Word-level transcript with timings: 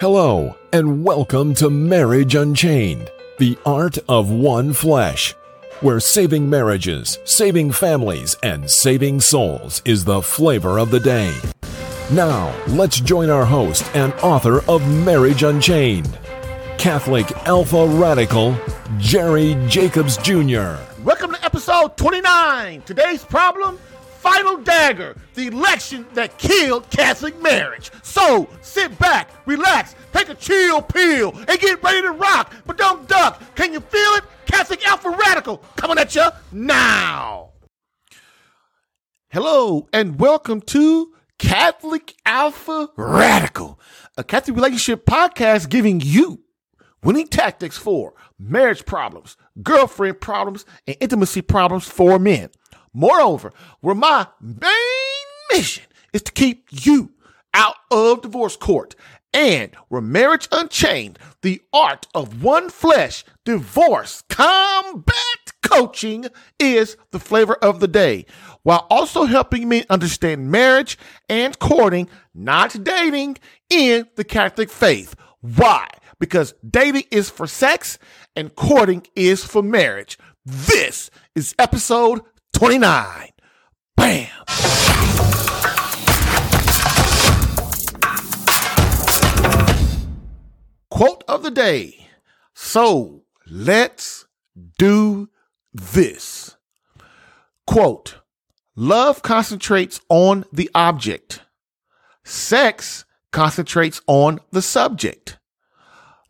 Hello, 0.00 0.54
and 0.72 1.02
welcome 1.02 1.54
to 1.54 1.68
Marriage 1.68 2.36
Unchained, 2.36 3.10
the 3.38 3.58
art 3.66 3.98
of 4.08 4.30
one 4.30 4.72
flesh, 4.72 5.34
where 5.80 5.98
saving 5.98 6.48
marriages, 6.48 7.18
saving 7.24 7.72
families, 7.72 8.36
and 8.44 8.70
saving 8.70 9.20
souls 9.20 9.82
is 9.84 10.04
the 10.04 10.22
flavor 10.22 10.78
of 10.78 10.92
the 10.92 11.00
day. 11.00 11.34
Now, 12.12 12.54
let's 12.68 13.00
join 13.00 13.28
our 13.28 13.44
host 13.44 13.84
and 13.96 14.12
author 14.22 14.62
of 14.70 14.88
Marriage 15.04 15.42
Unchained, 15.42 16.16
Catholic 16.78 17.32
Alpha 17.48 17.84
Radical, 17.88 18.56
Jerry 18.98 19.56
Jacobs 19.66 20.16
Jr. 20.18 20.76
Welcome 21.02 21.32
to 21.32 21.44
episode 21.44 21.96
29. 21.96 22.82
Today's 22.82 23.24
problem 23.24 23.80
Final 24.30 24.58
Dagger, 24.58 25.16
the 25.34 25.46
election 25.46 26.04
that 26.12 26.36
killed 26.36 26.90
Catholic 26.90 27.40
marriage. 27.40 27.90
So 28.02 28.46
sit 28.60 28.96
back, 28.98 29.30
relax, 29.46 29.96
take 30.12 30.28
a 30.28 30.34
chill 30.34 30.82
pill, 30.82 31.32
and 31.48 31.58
get 31.58 31.82
ready 31.82 32.02
to 32.02 32.10
rock. 32.10 32.54
But 32.66 32.76
don't 32.76 33.08
duck. 33.08 33.42
Can 33.54 33.72
you 33.72 33.80
feel 33.80 34.10
it? 34.16 34.24
Catholic 34.44 34.86
Alpha 34.86 35.08
Radical 35.08 35.56
coming 35.76 35.96
at 35.96 36.14
you 36.14 36.26
now. 36.52 37.52
Hello, 39.30 39.88
and 39.94 40.20
welcome 40.20 40.60
to 40.60 41.14
Catholic 41.38 42.14
Alpha 42.26 42.90
Radical, 42.96 43.80
a 44.18 44.24
Catholic 44.24 44.56
relationship 44.56 45.06
podcast 45.06 45.70
giving 45.70 46.02
you 46.02 46.42
winning 47.02 47.28
tactics 47.28 47.78
for 47.78 48.12
marriage 48.38 48.84
problems, 48.84 49.38
girlfriend 49.62 50.20
problems, 50.20 50.66
and 50.86 50.98
intimacy 51.00 51.40
problems 51.40 51.86
for 51.86 52.18
men. 52.18 52.50
Moreover, 52.98 53.52
where 53.78 53.94
my 53.94 54.26
main 54.40 55.52
mission 55.52 55.84
is 56.12 56.20
to 56.22 56.32
keep 56.32 56.66
you 56.72 57.12
out 57.54 57.76
of 57.92 58.22
divorce 58.22 58.56
court 58.56 58.96
and 59.32 59.72
where 59.86 60.00
marriage 60.00 60.48
unchained, 60.50 61.16
the 61.42 61.62
art 61.72 62.08
of 62.12 62.42
one 62.42 62.68
flesh, 62.68 63.24
divorce, 63.44 64.24
combat 64.28 65.14
coaching 65.62 66.26
is 66.58 66.96
the 67.12 67.20
flavor 67.20 67.54
of 67.54 67.78
the 67.78 67.86
day, 67.86 68.26
while 68.64 68.84
also 68.90 69.26
helping 69.26 69.68
me 69.68 69.84
understand 69.88 70.50
marriage 70.50 70.98
and 71.28 71.56
courting, 71.60 72.08
not 72.34 72.82
dating, 72.82 73.36
in 73.70 74.08
the 74.16 74.24
Catholic 74.24 74.70
faith. 74.70 75.14
Why? 75.40 75.86
Because 76.18 76.52
dating 76.68 77.04
is 77.12 77.30
for 77.30 77.46
sex 77.46 77.96
and 78.34 78.56
courting 78.56 79.06
is 79.14 79.44
for 79.44 79.62
marriage. 79.62 80.18
This 80.44 81.12
is 81.36 81.54
episode 81.60 82.22
29. 82.58 83.28
Bam! 83.96 84.26
Quote 90.90 91.22
of 91.28 91.44
the 91.44 91.52
day. 91.52 92.08
So 92.56 93.22
let's 93.46 94.26
do 94.76 95.28
this. 95.72 96.56
Quote 97.64 98.16
Love 98.74 99.22
concentrates 99.22 100.00
on 100.08 100.44
the 100.52 100.68
object, 100.74 101.42
sex 102.24 103.04
concentrates 103.30 104.00
on 104.08 104.40
the 104.50 104.62
subject. 104.62 105.38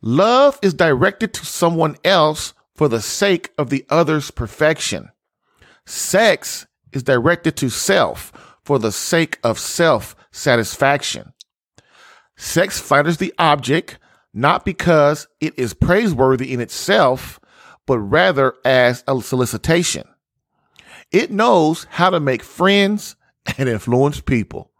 Love 0.02 0.58
is 0.60 0.74
directed 0.74 1.32
to 1.32 1.46
someone 1.46 1.96
else 2.04 2.52
for 2.74 2.86
the 2.86 3.00
sake 3.00 3.50
of 3.56 3.70
the 3.70 3.86
other's 3.88 4.30
perfection. 4.30 5.08
Sex 5.88 6.66
is 6.92 7.02
directed 7.02 7.56
to 7.56 7.70
self 7.70 8.30
for 8.62 8.78
the 8.78 8.92
sake 8.92 9.38
of 9.42 9.58
self 9.58 10.14
satisfaction. 10.30 11.32
Sex 12.36 12.78
flatters 12.78 13.16
the 13.16 13.32
object 13.38 13.98
not 14.34 14.66
because 14.66 15.26
it 15.40 15.58
is 15.58 15.72
praiseworthy 15.72 16.52
in 16.52 16.60
itself, 16.60 17.40
but 17.86 17.98
rather 18.00 18.52
as 18.66 19.02
a 19.08 19.18
solicitation. 19.22 20.04
It 21.10 21.30
knows 21.30 21.86
how 21.88 22.10
to 22.10 22.20
make 22.20 22.42
friends 22.42 23.16
and 23.56 23.66
influence 23.66 24.20
people. 24.20 24.70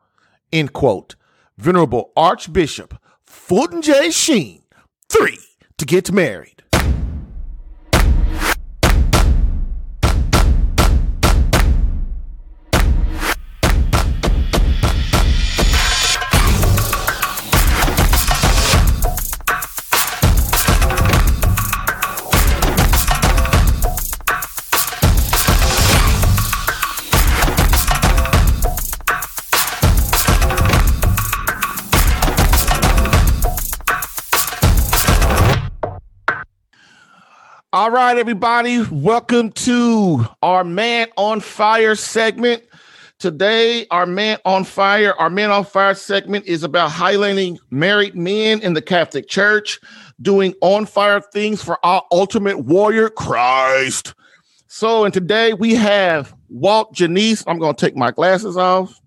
End 0.53 0.75
quote. 0.75 1.17
Venerable 1.57 2.13
Archbishop 2.19 3.01
Fulton 3.25 3.81
J. 3.81 4.11
Sheen, 4.11 4.63
three 5.09 5.39
to 5.79 5.87
get 5.87 6.13
married. 6.13 6.58
All 37.89 37.95
right, 37.95 38.19
everybody, 38.19 38.85
welcome 38.91 39.51
to 39.51 40.27
our 40.43 40.63
Man 40.63 41.09
on 41.17 41.41
Fire 41.41 41.95
segment. 41.95 42.63
Today, 43.19 43.87
our 43.91 44.05
Man 44.05 44.37
on 44.45 44.65
Fire, 44.65 45.15
our 45.15 45.31
Man 45.31 45.51
on 45.51 45.65
Fire 45.65 45.95
segment 45.95 46.45
is 46.45 46.65
about 46.65 46.91
highlighting 46.91 47.57
married 47.71 48.15
men 48.15 48.61
in 48.61 48.75
the 48.75 48.83
Catholic 48.83 49.27
Church 49.27 49.81
doing 50.21 50.53
on 50.61 50.85
fire 50.85 51.23
things 51.23 51.65
for 51.65 51.79
our 51.83 52.03
ultimate 52.13 52.59
warrior, 52.59 53.09
Christ. 53.09 54.13
So, 54.67 55.07
and 55.07 55.15
today 55.15 55.55
we 55.55 55.75
have 55.75 56.35
Walt 56.51 56.93
Janice. 56.93 57.43
I'm 57.47 57.59
going 57.59 57.75
to 57.75 57.87
take 57.87 57.97
my 57.97 58.11
glasses 58.11 58.59
off. 58.59 59.01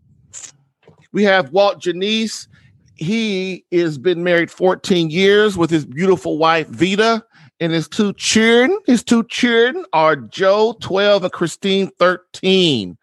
We 1.12 1.22
have 1.25 1.52
Walt 1.52 1.80
Janice. 1.80 2.48
He 2.96 3.63
has 3.72 4.00
been 4.00 4.24
married 4.24 4.50
14 4.50 5.12
years 5.12 5.56
with 5.56 5.69
his 5.69 5.86
beautiful 5.86 6.40
wife, 6.40 6.68
Vita 6.69 7.24
and 7.61 7.72
his 7.72 7.88
two 7.88 8.11
children, 8.13 8.77
his 8.88 9.03
two 9.03 9.23
children 9.25 9.85
are 9.94 10.16
Joe, 10.16 10.75
12, 10.81 11.25
and 11.25 11.31
Christine, 11.31 11.91
13. 11.99 12.97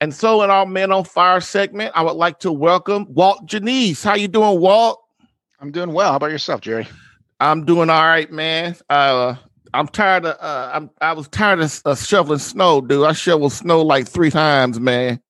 And 0.00 0.14
so 0.14 0.42
in 0.42 0.48
our 0.48 0.64
Men 0.64 0.90
on 0.90 1.04
Fire 1.04 1.42
segment, 1.42 1.92
I 1.94 2.02
would 2.02 2.14
like 2.14 2.40
to 2.40 2.50
welcome 2.50 3.06
Walt 3.10 3.44
Janice. 3.44 4.02
How 4.02 4.14
you 4.14 4.26
doing, 4.26 4.58
Walt? 4.58 5.04
I'm 5.60 5.70
doing 5.70 5.92
well. 5.92 6.12
How 6.12 6.16
about 6.16 6.30
yourself, 6.30 6.62
Jerry? 6.62 6.88
I'm 7.38 7.66
doing 7.66 7.90
all 7.90 8.02
right, 8.02 8.32
man. 8.32 8.74
Uh, 8.88 9.34
I'm 9.74 9.86
tired 9.86 10.24
of 10.24 10.36
uh, 10.40 10.70
I'm 10.72 10.90
I 11.02 11.12
was 11.12 11.28
tired 11.28 11.60
of 11.60 11.82
uh, 11.84 11.94
shoveling 11.94 12.38
snow, 12.38 12.80
dude. 12.80 13.04
I 13.04 13.12
shoveled 13.12 13.52
snow 13.52 13.82
like 13.82 14.08
three 14.08 14.30
times, 14.30 14.80
man. 14.80 15.20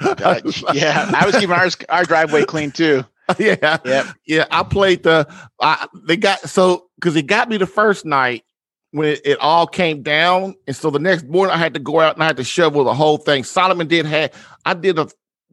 uh, 0.00 0.40
yeah, 0.74 1.10
I 1.14 1.24
was 1.24 1.34
keeping 1.34 1.52
our 1.52 1.68
our 1.88 2.04
driveway 2.04 2.44
clean 2.44 2.70
too. 2.70 3.04
yeah, 3.38 3.78
yep. 3.84 4.06
yeah. 4.26 4.46
I 4.50 4.62
played 4.62 5.02
the. 5.02 5.26
I, 5.60 5.88
they 6.04 6.16
got 6.16 6.40
so 6.48 6.87
because 6.98 7.16
it 7.16 7.26
got 7.26 7.48
me 7.48 7.56
the 7.56 7.66
first 7.66 8.04
night 8.04 8.44
when 8.90 9.08
it, 9.08 9.20
it, 9.24 9.38
all 9.40 9.66
came 9.66 10.02
down, 10.02 10.54
and 10.66 10.74
so 10.74 10.90
the 10.90 10.98
next 10.98 11.26
morning 11.26 11.54
I 11.54 11.58
had 11.58 11.74
to 11.74 11.80
go 11.80 12.00
out 12.00 12.14
and 12.14 12.22
I 12.22 12.26
had 12.26 12.36
to 12.38 12.44
shovel 12.44 12.84
the 12.84 12.94
whole 12.94 13.18
thing. 13.18 13.44
Solomon 13.44 13.86
did 13.86 14.06
have 14.06 14.32
I 14.64 14.74
did 14.74 14.98
a 14.98 15.08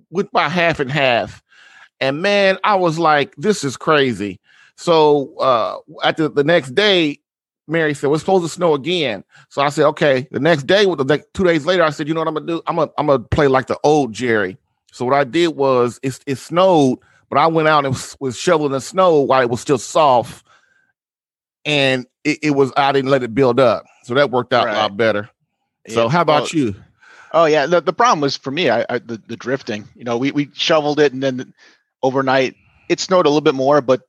with 0.10 0.32
my 0.34 0.50
half 0.50 0.80
and 0.80 0.92
half, 0.92 1.44
and 2.00 2.22
man, 2.22 2.58
I 2.64 2.76
was 2.76 2.98
like, 2.98 3.36
this 3.36 3.64
is 3.64 3.78
crazy. 3.78 4.40
So 4.78 5.36
uh 5.38 5.78
after 6.04 6.28
the 6.28 6.44
next 6.44 6.76
day, 6.76 7.20
Mary 7.68 7.94
said, 7.94 8.10
We're 8.10 8.20
supposed 8.20 8.46
to 8.46 8.50
snow 8.50 8.74
again. 8.74 9.24
So 9.50 9.62
I 9.62 9.70
said, 9.70 9.86
Okay. 9.88 10.28
The 10.32 10.40
next 10.40 10.64
day, 10.64 10.86
with 10.86 11.00
the 11.00 11.06
next 11.06 11.34
two 11.34 11.44
days 11.44 11.66
later, 11.66 11.84
I 11.84 11.90
said, 11.90 12.08
You 12.08 12.14
know 12.14 12.22
what 12.22 12.28
I'm 12.28 12.36
gonna 12.36 12.48
do? 12.48 12.62
I'm 12.68 12.76
gonna 12.76 12.92
I'm 12.98 13.08
gonna 13.08 13.20
play 13.20 13.48
like 13.48 13.68
the 13.68 13.80
old 13.84 14.14
Jerry. 14.14 14.58
So 14.92 15.04
what 15.04 15.14
I 15.14 15.26
did 15.26 15.50
was 15.50 16.00
it, 16.04 16.20
it 16.26 16.38
snowed, 16.38 17.00
but 17.30 17.38
I 17.38 17.48
went 17.48 17.68
out 17.68 17.86
and 17.86 17.94
was, 17.94 18.16
was 18.20 18.38
shoveling 18.38 18.72
the 18.72 18.80
snow 18.80 19.20
while 19.20 19.42
it 19.42 19.50
was 19.50 19.60
still 19.60 19.78
soft 19.78 20.45
and 21.66 22.06
it, 22.24 22.40
it, 22.44 22.52
was 22.52 22.72
I 22.78 22.92
didn't 22.92 23.12
let 23.12 23.24
it 23.24 23.34
build 23.34 23.60
up, 23.60 23.86
so 24.04 24.14
that 24.14 24.32
worked 24.32 24.54
out 24.54 24.66
right. 24.66 24.76
a 24.76 24.80
lot 24.80 24.98
better. 24.98 25.30
So 25.88 26.04
yeah. 26.04 26.10
how 26.10 26.22
about 26.22 26.54
well, 26.54 26.62
you? 26.62 26.76
Oh 27.34 27.46
yeah, 27.46 27.66
the, 27.66 27.82
the 27.82 27.94
problem 27.94 28.22
was 28.22 28.38
for 28.38 28.52
me, 28.52 28.70
I, 28.70 28.86
I 28.90 29.00
the, 29.00 29.22
the 29.28 29.36
drifting. 29.36 29.88
You 29.96 30.04
know, 30.04 30.18
we 30.18 30.32
we 30.32 30.50
shoveled 30.54 31.00
it, 31.00 31.14
and 31.14 31.22
then 31.22 31.54
overnight 32.02 32.56
it 32.90 33.00
snowed 33.00 33.26
a 33.26 33.30
little 33.30 33.42
bit 33.42 33.56
more, 33.56 33.82
but 33.82 34.02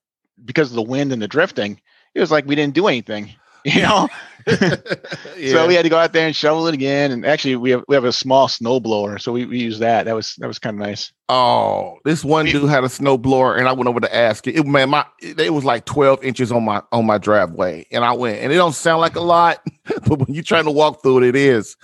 because 0.45 0.71
of 0.71 0.77
the 0.77 0.83
wind 0.83 1.13
and 1.13 1.21
the 1.21 1.29
drifting, 1.29 1.81
it 2.15 2.21
was 2.21 2.31
like 2.31 2.47
we 2.47 2.55
didn't 2.55 2.75
do 2.75 2.87
anything. 2.87 3.35
You 3.75 3.83
know, 3.83 4.09
yeah. 4.47 4.77
so 5.51 5.67
we 5.67 5.75
had 5.75 5.83
to 5.83 5.89
go 5.89 5.99
out 5.99 6.13
there 6.13 6.27
and 6.27 6.37
shovel 6.37 6.69
it 6.69 6.75
again. 6.75 7.11
And 7.11 7.27
actually, 7.27 7.57
we 7.57 7.71
have 7.71 7.85
we 7.89 7.97
have 7.97 8.05
a 8.05 8.13
small 8.13 8.47
snow 8.47 8.79
blower, 8.79 9.19
so 9.19 9.33
we, 9.33 9.45
we 9.45 9.59
use 9.59 9.81
that. 9.81 10.05
That 10.05 10.15
was 10.15 10.37
that 10.37 10.47
was 10.47 10.61
kind 10.61 10.81
of 10.81 10.87
nice. 10.87 11.13
Oh, 11.29 11.99
this 12.05 12.25
one 12.25 12.47
dude 12.47 12.69
had 12.69 12.85
a 12.85 12.89
snow 12.89 13.19
blower, 13.19 13.57
and 13.57 13.69
I 13.69 13.73
went 13.73 13.89
over 13.89 13.99
to 13.99 14.15
ask 14.15 14.47
it. 14.47 14.57
it 14.57 14.67
man, 14.67 14.91
my 14.91 15.05
it 15.21 15.53
was 15.53 15.65
like 15.65 15.85
twelve 15.85 16.23
inches 16.23 16.53
on 16.53 16.65
my 16.65 16.81
on 16.93 17.07
my 17.07 17.19
driveway, 17.19 17.87
and 17.91 18.05
I 18.05 18.13
went, 18.13 18.39
and 18.39 18.53
it 18.53 18.57
don't 18.57 18.73
sound 18.73 19.01
like 19.01 19.17
a 19.17 19.21
lot, 19.21 19.61
but 20.07 20.21
when 20.21 20.33
you're 20.33 20.45
trying 20.45 20.67
to 20.67 20.71
walk 20.71 21.03
through 21.03 21.19
it, 21.19 21.25
it 21.25 21.37
is. 21.37 21.77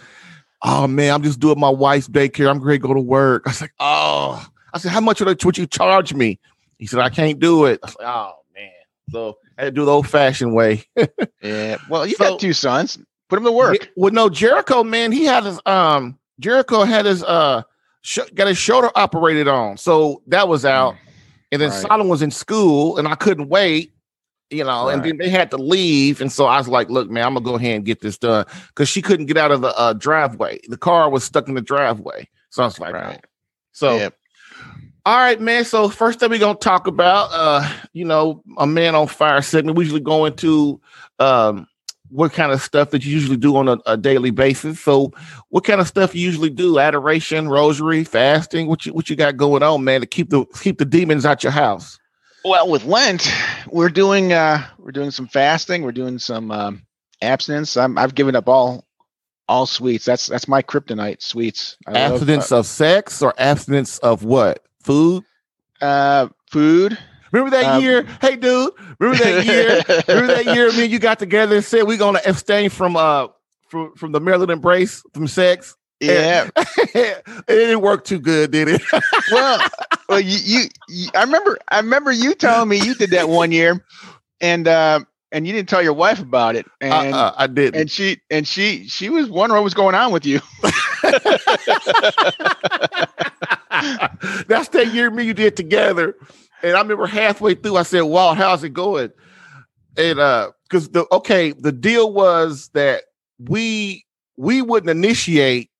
Oh 0.63 0.87
man, 0.87 1.13
I'm 1.13 1.23
just 1.25 1.41
doing 1.41 1.59
my 1.59 1.71
wife's 1.71 2.09
daycare. 2.09 2.49
I'm 2.49 2.61
going 2.61 2.75
to 2.75 2.79
go 2.79 2.95
to 2.95 3.01
work. 3.01 3.43
I 3.47 3.51
was 3.51 3.61
like, 3.61 3.75
oh, 3.81 4.47
I 4.73 4.79
said, 4.79 4.93
how 4.93 5.01
much 5.01 5.21
would, 5.21 5.45
would 5.45 5.59
you 5.59 5.67
charge 5.67 6.15
me? 6.15 6.39
He 6.79 6.87
said, 6.87 7.01
I 7.01 7.09
can't 7.09 7.41
do 7.41 7.65
it. 7.65 7.81
I 7.83 7.87
was 7.87 7.97
like, 7.99 8.07
oh. 8.07 8.42
So 9.13 9.37
I 9.59 9.65
had 9.65 9.75
to 9.75 9.81
do 9.81 9.85
the 9.85 9.93
old 9.93 10.09
fashioned 10.09 10.55
way. 10.55 10.85
Yeah. 11.43 11.77
Well, 11.91 12.07
you 12.07 12.15
So- 12.15 12.31
got 12.31 12.41
two 12.41 12.53
sons. 12.53 12.99
Put 13.29 13.37
them 13.37 13.45
to 13.47 13.53
work. 13.53 13.91
Well, 13.97 14.13
no, 14.13 14.29
Jericho, 14.29 14.85
man, 14.85 15.11
he 15.11 15.25
had 15.25 15.45
his 15.45 15.59
um 15.67 16.19
Jericho 16.39 16.85
had 16.85 17.05
his 17.07 17.23
uh 17.25 17.63
sh- 18.03 18.19
got 18.35 18.47
his 18.49 18.59
shoulder 18.59 18.91
operated 18.95 19.49
on, 19.49 19.77
so 19.79 20.23
that 20.29 20.47
was 20.49 20.65
out. 20.65 20.95
And 21.51 21.61
then 21.61 21.71
Right. 21.71 21.81
Solomon 21.81 22.09
was 22.09 22.23
in 22.23 22.31
school, 22.31 22.99
and 22.99 23.09
I 23.09 23.15
couldn't 23.15 23.49
wait, 23.49 23.91
you 24.51 24.65
know. 24.65 24.89
And 24.89 25.03
then 25.03 25.17
they 25.17 25.29
had 25.31 25.51
to 25.53 25.57
leave, 25.57 26.21
and 26.21 26.31
so 26.31 26.45
I 26.47 26.59
was 26.59 26.69
like, 26.69 26.91
"Look, 26.91 27.11
man, 27.11 27.25
I'm 27.25 27.35
gonna 27.35 27.45
go 27.45 27.55
ahead 27.57 27.77
and 27.77 27.85
get 27.85 28.01
this 28.01 28.19
done," 28.19 28.45
because 28.69 28.89
she 28.89 29.03
couldn't 29.03 29.27
get 29.27 29.37
out 29.39 29.51
of 29.51 29.63
the 29.63 29.75
uh, 29.79 29.95
driveway. 29.95 30.61
The 30.69 30.77
car 30.79 31.11
was 31.11 31.25
stuck 31.25 31.49
in 31.49 31.55
the 31.55 31.61
driveway, 31.63 32.29
so 32.51 32.63
I 32.63 32.67
was 32.67 32.79
like, 32.79 32.93
Right. 32.95 33.25
"So, 33.73 33.97
Yeah. 33.97 34.09
All 35.05 35.17
right, 35.17 35.41
man. 35.41 35.65
So 35.65 35.89
first 35.89 36.21
thing 36.21 36.31
we're 36.31 36.39
gonna 36.39 36.59
talk 36.59 36.87
about, 36.87 37.31
uh, 37.33 37.69
you 37.93 38.05
know, 38.05 38.43
a 38.59 38.67
man 38.67 38.95
on 38.95 39.07
fire 39.09 39.43
segment. 39.43 39.77
We 39.77 39.85
usually 39.85 40.01
go 40.01 40.25
into 40.27 40.81
um 41.19 41.67
what 42.09 42.33
kind 42.33 42.53
of 42.53 42.61
stuff 42.61 42.91
that 42.91 43.05
you 43.05 43.11
usually 43.11 43.39
do 43.39 43.57
on 43.57 43.69
a, 43.69 43.79
a 43.87 43.97
daily 43.97 44.31
basis. 44.31 44.79
So 44.79 45.13
what 45.49 45.65
kind 45.65 45.81
of 45.81 45.89
stuff 45.89 46.15
you 46.15 46.21
usually 46.21 46.51
do? 46.51 46.79
Adoration, 46.79 47.49
rosary, 47.49 48.05
fasting, 48.05 48.67
what 48.67 48.85
you 48.87 48.93
what 48.93 49.09
you 49.11 49.17
got 49.17 49.37
going 49.37 49.63
on, 49.63 49.83
man, 49.83 50.03
to 50.03 50.07
keep 50.07 50.31
the 50.31 50.45
keep 50.61 50.79
the 50.79 50.85
demons 50.85 51.27
out 51.27 51.43
your 51.43 51.53
house. 51.53 51.99
Well, 52.45 52.69
with 52.69 52.85
Lent, 52.85 53.33
we're 53.69 53.89
doing 53.89 54.33
uh 54.33 54.67
we're 54.79 54.93
doing 54.93 55.11
some 55.11 55.27
fasting. 55.27 55.83
We're 55.83 55.93
doing 55.93 56.19
some 56.19 56.51
um, 56.51 56.83
abstinence. 57.23 57.77
I'm, 57.77 57.97
I've 57.99 58.15
given 58.15 58.37
up 58.37 58.49
all 58.49 58.85
all 59.49 59.67
sweets. 59.67 60.05
That's 60.05 60.27
that's 60.27 60.47
my 60.47 60.63
kryptonite. 60.63 61.23
Sweets. 61.23 61.77
I 61.87 61.93
love, 61.93 62.13
abstinence 62.13 62.53
of 62.53 62.67
sex 62.67 63.23
or 63.23 63.35
abstinence 63.39 63.99
of 63.99 64.23
what? 64.25 64.65
Food? 64.83 65.25
uh, 65.81 65.85
uh, 65.85 66.29
food. 66.51 66.99
Remember 67.33 67.57
that 67.57 67.77
Um, 67.77 67.83
year? 67.83 68.07
Hey 68.21 68.37
dude, 68.37 68.73
remember 68.99 69.25
that 69.25 69.45
year? 69.47 69.83
remember 70.09 70.35
that 70.35 70.55
year 70.55 70.71
me 70.73 70.85
and 70.85 70.93
you 70.93 70.99
got 70.99 71.19
together 71.19 71.57
and 71.57 71.65
said 71.65 71.85
we're 71.85 71.97
gonna 71.97 72.21
abstain 72.27 72.69
from 72.69 72.95
uh 72.97 73.29
from, 73.69 73.95
from 73.95 74.13
the 74.13 74.21
marital 74.21 74.51
embrace 74.51 75.03
from 75.15 75.27
sex? 75.27 75.75
Yeah. 75.99 76.51
it 76.57 77.25
didn't 77.47 77.81
work 77.81 78.05
too 78.05 78.19
good, 78.19 78.51
did 78.51 78.69
it? 78.69 78.83
well, 79.31 79.61
well, 80.09 80.21
you, 80.21 80.39
you, 80.43 80.69
you, 80.89 81.09
I 81.15 81.23
remember, 81.23 81.59
I 81.71 81.79
remember 81.79 82.11
you 82.11 82.35
telling 82.35 82.69
me 82.69 82.79
you 82.85 82.95
did 82.95 83.11
that 83.11 83.29
one 83.29 83.53
year, 83.53 83.85
and 84.41 84.67
uh, 84.67 85.01
and 85.31 85.47
you 85.47 85.53
didn't 85.53 85.69
tell 85.69 85.81
your 85.83 85.93
wife 85.93 86.21
about 86.21 86.57
it, 86.57 86.67
and 86.81 87.15
uh, 87.15 87.33
I 87.37 87.47
didn't. 87.47 87.81
and 87.81 87.91
she 87.91 88.21
and 88.31 88.47
she 88.47 88.89
she 88.89 89.11
was 89.11 89.31
wondering 89.31 89.59
what 89.59 89.65
was 89.65 89.75
going 89.75 89.95
on 89.95 90.13
with 90.13 90.27
you. 90.27 90.41
That's 94.49 94.69
that 94.69 94.93
year 94.93 95.11
me 95.11 95.25
you 95.25 95.35
did 95.35 95.57
together. 95.57 96.15
And 96.63 96.77
I 96.77 96.81
remember 96.81 97.07
halfway 97.07 97.55
through, 97.55 97.77
I 97.77 97.83
said, 97.83 98.03
Wow, 98.03 98.35
how's 98.35 98.63
it 98.65 98.71
going? 98.71 99.11
And 99.97 100.19
uh, 100.19 100.53
because 100.65 100.89
the 100.91 101.07
okay, 101.13 101.53
the 101.53 101.73
deal 101.73 102.13
was 102.13 102.71
that 102.75 103.03
we 103.39 104.07
we 104.37 104.63
wouldn't 104.63 104.91
initiate 104.91 105.71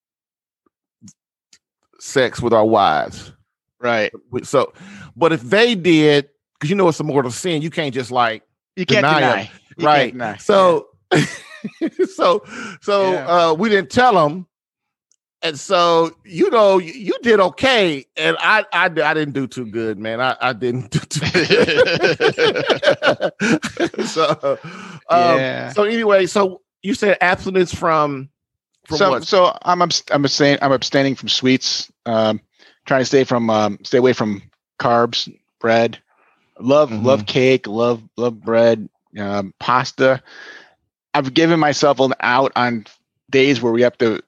sex 2.01 2.41
with 2.41 2.53
our 2.53 2.67
wives. 2.67 3.33
Right. 3.81 4.13
So, 4.45 4.73
but 5.17 5.33
if 5.33 5.43
they 5.43 5.75
did, 5.75 6.29
because 6.55 6.71
you 6.71 6.77
know 6.77 6.89
it's 6.89 7.01
a 7.01 7.05
mortal 7.05 7.31
sin, 7.31 7.63
you 7.63 7.71
can't 7.71 7.95
just 7.95 8.11
like 8.11 8.43
You 8.77 8.87
can't 8.87 9.05
Deny 9.05 9.21
deny. 9.21 9.51
You 9.77 9.87
right. 9.87 10.01
Can't 10.03 10.13
deny. 10.13 10.37
So, 10.37 10.89
so, 12.15 12.43
so 12.81 13.13
Yeah. 13.13 13.27
uh, 13.51 13.55
we 13.55 13.69
didn't 13.69 13.91
tell 13.91 14.15
them, 14.15 14.47
and 15.43 15.59
so 15.59 16.13
you 16.25 16.51
know 16.51 16.79
you, 16.79 16.93
you 16.93 17.19
did 17.23 17.41
okay, 17.41 18.07
and 18.17 18.37
I, 18.41 18.65
I 18.73 18.85
I 18.87 18.89
didn't 19.15 19.33
do 19.33 19.47
too 19.47 19.67
good, 19.67 19.99
man. 19.99 20.21
I, 20.21 20.37
I 20.41 20.53
didn't 20.53 20.91
do 20.93 20.99
too 21.01 21.21
good. 21.33 21.93
so, 24.07 24.59
um, 25.09 25.49
Yeah. 25.49 25.69
so 25.69 25.85
anyway, 25.85 26.27
so 26.27 26.63
you 26.83 26.95
said 26.95 27.19
abstinence 27.21 27.75
from 27.75 28.31
from 28.87 28.99
so 28.99 29.11
what? 29.11 29.25
so 29.25 29.57
I'm 29.63 29.83
I'm 29.83 30.25
abstaining 30.25 30.59
I'm 30.63 30.73
abstaining 30.73 31.15
from 31.15 31.29
sweets. 31.29 31.91
Um, 32.07 32.41
trying 32.87 33.01
to 33.01 33.07
stay 33.07 33.25
from 33.25 33.51
um, 33.51 33.79
stay 33.85 33.99
away 33.99 34.13
from 34.13 34.43
carbs, 34.81 35.33
bread. 35.61 35.99
Love 36.59 36.91
Mhm. 36.91 37.05
love 37.05 37.27
cake. 37.27 37.67
Love 37.67 38.03
love 38.17 38.41
bread. 38.41 38.89
Um, 39.19 39.53
pasta. 39.59 40.23
I've 41.15 41.35
given 41.35 41.61
myself 41.61 42.01
an 42.01 42.15
out 42.21 42.53
on 42.57 42.87
days 43.31 43.61
where 43.61 43.73
we 43.73 43.83
have 43.83 43.99
to 43.99 44.21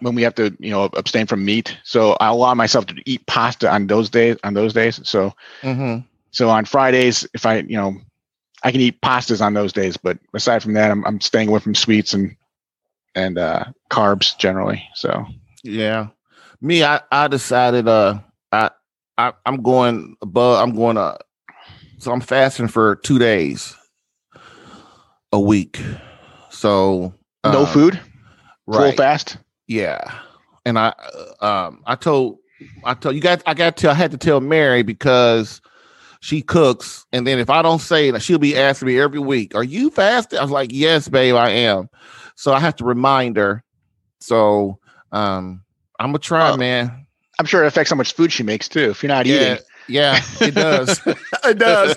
when 0.00 0.14
we 0.14 0.22
have 0.22 0.34
to 0.36 0.56
you 0.58 0.70
know 0.70 0.84
abstain 0.94 1.26
from 1.26 1.44
meat. 1.44 1.76
So 1.84 2.12
I 2.20 2.28
allow 2.28 2.54
myself 2.54 2.86
to 2.86 2.94
eat 3.06 3.26
pasta 3.26 3.70
on 3.70 3.86
those 3.86 4.10
days 4.10 4.36
on 4.44 4.54
those 4.54 4.72
days. 4.72 5.00
So 5.08 5.32
Mhm. 5.62 6.04
so 6.30 6.48
on 6.48 6.64
Fridays 6.64 7.26
if 7.34 7.46
I 7.46 7.58
you 7.58 7.76
know 7.76 7.94
I 8.62 8.72
can 8.72 8.80
eat 8.80 9.00
pastas 9.00 9.40
on 9.44 9.54
those 9.54 9.72
days, 9.72 9.96
but 9.96 10.18
aside 10.34 10.62
from 10.62 10.74
that, 10.74 10.90
I'm 10.90 11.04
I'm 11.06 11.20
staying 11.20 11.48
away 11.48 11.60
from 11.60 11.74
sweets 11.74 12.12
and 12.12 12.36
and 13.14 13.38
uh, 13.38 13.64
carbs 13.90 14.36
generally. 14.38 14.82
So 14.94 15.26
Yeah. 15.62 16.08
Me, 16.60 16.84
I, 16.84 17.00
I 17.10 17.28
decided 17.28 17.88
uh 17.88 18.20
I, 18.52 18.70
I 19.16 19.32
I'm 19.46 19.62
going 19.62 20.16
above 20.22 20.62
I'm 20.62 20.74
going 20.74 20.96
uh 20.98 21.16
so 21.98 22.12
I'm 22.12 22.20
fasting 22.20 22.68
for 22.68 22.96
two 22.96 23.18
days 23.18 23.76
a 25.32 25.40
week. 25.40 25.80
So 26.50 27.14
no 27.44 27.62
uh, 27.62 27.66
food, 27.66 28.00
full 28.70 28.92
fast. 28.92 29.36
Yeah. 29.70 30.18
And 30.66 30.76
I 30.78 30.92
uh, 31.40 31.44
um 31.44 31.82
I 31.86 31.94
told 31.94 32.38
I 32.84 32.94
told 32.94 33.14
you 33.14 33.20
got 33.20 33.40
I 33.46 33.54
got 33.54 33.76
to 33.78 33.90
I 33.90 33.94
had 33.94 34.10
to 34.10 34.18
tell 34.18 34.40
Mary 34.40 34.82
because 34.82 35.60
she 36.20 36.42
cooks 36.42 37.06
and 37.12 37.24
then 37.24 37.38
if 37.38 37.48
I 37.48 37.62
don't 37.62 37.78
say 37.78 38.08
it, 38.08 38.20
she'll 38.20 38.40
be 38.40 38.56
asking 38.56 38.88
me 38.88 38.98
every 38.98 39.20
week, 39.20 39.54
"Are 39.54 39.62
you 39.62 39.90
fasting?" 39.90 40.40
I 40.40 40.42
was 40.42 40.50
like, 40.50 40.70
"Yes, 40.72 41.08
babe, 41.08 41.36
I 41.36 41.50
am." 41.50 41.88
So 42.34 42.52
I 42.52 42.58
have 42.58 42.74
to 42.76 42.84
remind 42.84 43.36
her. 43.36 43.62
So 44.20 44.80
um 45.12 45.62
I'm 46.00 46.08
gonna 46.08 46.18
try, 46.18 46.48
Well, 46.48 46.58
man. 46.58 47.06
I'm 47.38 47.46
sure 47.46 47.62
it 47.62 47.68
affects 47.68 47.90
how 47.90 47.96
much 47.96 48.12
food 48.14 48.32
she 48.32 48.42
makes 48.42 48.68
too. 48.68 48.90
If 48.90 49.04
you're 49.04 49.08
not 49.08 49.26
Yeah, 49.26 49.52
eating, 49.52 49.64
yeah, 49.86 50.20
it 50.40 50.54
does. 50.56 51.00
it 51.44 51.58
does. 51.58 51.96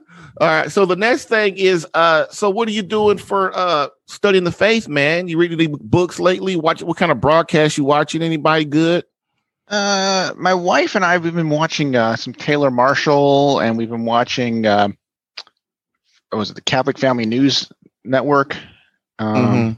Uh, 0.38 0.44
all 0.44 0.48
right. 0.48 0.70
So 0.70 0.84
the 0.84 0.96
next 0.96 1.26
thing 1.28 1.56
is 1.56 1.86
uh 1.94 2.26
so 2.30 2.50
what 2.50 2.68
are 2.68 2.72
you 2.72 2.82
doing 2.82 3.16
for 3.18 3.56
uh 3.56 3.88
studying 4.06 4.44
the 4.44 4.52
faith, 4.52 4.88
man? 4.88 5.28
You 5.28 5.38
reading 5.38 5.60
any 5.60 5.74
books 5.80 6.20
lately? 6.20 6.56
Watch 6.56 6.82
what 6.82 6.96
kind 6.96 7.10
of 7.12 7.20
broadcast 7.20 7.78
you 7.78 7.84
watching? 7.84 8.22
Anybody 8.22 8.64
good? 8.64 9.04
uh, 9.68 10.32
my 10.36 10.52
wife 10.52 10.96
and 10.96 11.04
I 11.04 11.16
we've 11.18 11.32
been 11.34 11.48
watching 11.48 11.94
uh, 11.94 12.16
some 12.16 12.32
Taylor 12.34 12.72
Marshall, 12.72 13.60
and 13.60 13.78
we've 13.78 13.88
been 13.90 14.04
watching. 14.04 14.62
What 14.62 14.92
was 16.32 16.50
it 16.50 16.54
the 16.54 16.60
Catholic 16.60 16.98
Family 16.98 17.24
News 17.24 17.70
Network? 18.04 18.56
Um, 19.20 19.36
Mhm. 19.36 19.76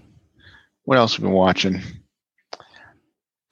What 0.84 0.98
else 0.98 1.12
have 1.14 1.22
we've 1.22 1.28
been 1.28 1.36
watching? 1.36 1.82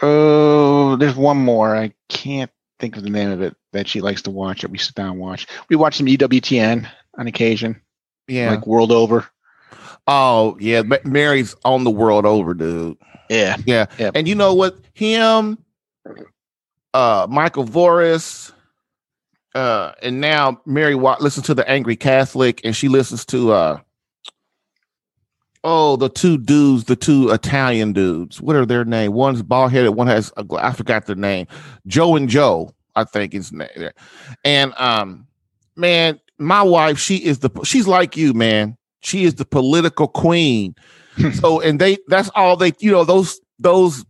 Oh, 0.00 0.96
there's 0.96 1.14
one 1.14 1.36
more. 1.36 1.76
I 1.76 1.92
can't 2.08 2.50
think 2.80 2.96
of 2.96 3.02
the 3.04 3.10
name 3.10 3.30
of 3.30 3.42
it 3.42 3.54
that 3.72 3.87
she 3.87 4.00
likes 4.00 4.22
to 4.22 4.30
watch. 4.30 4.62
That 4.62 4.70
we 4.70 4.78
sit 4.78 4.94
down 4.94 5.10
and 5.12 5.20
watch. 5.20 5.46
We 5.68 5.76
watch 5.76 5.96
some 5.96 6.06
EWTN 6.06 6.88
on 7.18 7.26
occasion, 7.26 7.80
Yeah. 8.26 8.50
like 8.50 8.66
World 8.66 8.90
Over. 8.92 9.26
oh, 10.06 10.56
yeah. 10.58 10.82
Ma- 10.82 10.96
Mary's 11.04 11.54
on 11.64 11.84
the 11.84 11.90
world 11.90 12.26
over, 12.26 12.54
dude. 12.54 12.96
Yeah, 13.28 13.56
Yeah. 13.64 13.87
Yep. 13.99 14.12
And 14.16 14.26
you 14.26 14.34
know 14.34 14.54
what? 14.54 14.76
Him, 14.94 15.58
uh, 16.94 17.26
Michael 17.30 17.64
Voris, 17.64 18.50
uh, 19.54 19.92
and 20.02 20.20
now 20.20 20.60
Mary 20.66 20.94
wa- 20.96 21.16
listens 21.20 21.46
to 21.46 21.54
the 21.54 21.68
Angry 21.68 21.94
Catholic, 21.96 22.60
and 22.64 22.75
she 22.75 22.88
listens 22.88 23.25
to 23.26 23.52
uh, 23.52 23.80
oh, 25.64 25.96
the 25.96 26.08
two 26.08 26.38
dudes, 26.38 26.84
the 26.84 26.96
two 26.96 27.30
Italian 27.30 27.92
dudes. 27.92 28.40
What 28.40 28.56
are 28.56 28.66
their 28.66 28.84
name? 28.84 29.12
One's 29.12 29.42
bald 29.42 29.72
headed, 29.72 29.94
one 29.94 30.06
has 30.06 30.32
a 30.36 30.44
I 30.58 30.72
forgot 30.72 31.06
their 31.06 31.16
name. 31.16 31.46
Joe 31.86 32.16
and 32.16 32.28
Joe, 32.28 32.72
I 32.96 33.04
think 33.04 33.34
is 33.34 33.52
name. 33.52 33.90
And 34.44 34.74
um, 34.74 35.26
man, 35.76 36.20
my 36.38 36.62
wife, 36.62 36.98
she 36.98 37.16
is 37.16 37.40
the 37.40 37.50
she's 37.64 37.86
like 37.86 38.16
you, 38.16 38.32
man. 38.32 38.76
She 39.02 39.24
is 39.24 39.34
the 39.34 39.44
political 39.44 40.08
queen. 40.08 40.74
so 41.34 41.60
and 41.60 41.80
they 41.80 41.98
that's 42.08 42.30
all 42.34 42.56
they 42.56 42.72
you 42.80 42.90
know 42.90 43.04
those 43.04 43.40
those 43.58 44.04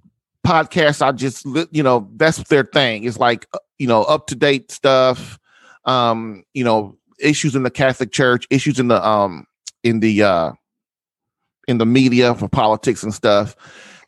podcasts 0.46 1.02
I 1.02 1.12
just 1.12 1.46
you 1.72 1.82
know 1.82 2.08
that's 2.16 2.42
their 2.44 2.64
thing. 2.64 3.04
It's 3.04 3.18
like 3.18 3.46
uh, 3.52 3.58
you 3.78 3.86
know 3.86 4.04
up 4.04 4.26
to 4.28 4.36
date 4.36 4.70
stuff. 4.70 5.38
Um, 5.84 6.44
you 6.54 6.62
know 6.62 6.96
issues 7.20 7.54
in 7.54 7.62
the 7.62 7.70
Catholic 7.70 8.12
Church, 8.12 8.46
issues 8.50 8.78
in 8.78 8.88
the 8.88 9.06
um 9.06 9.46
in 9.82 10.00
the 10.00 10.22
uh 10.22 10.52
in 11.70 11.78
the 11.78 11.86
media 11.86 12.34
for 12.34 12.48
politics 12.48 13.02
and 13.02 13.14
stuff. 13.14 13.56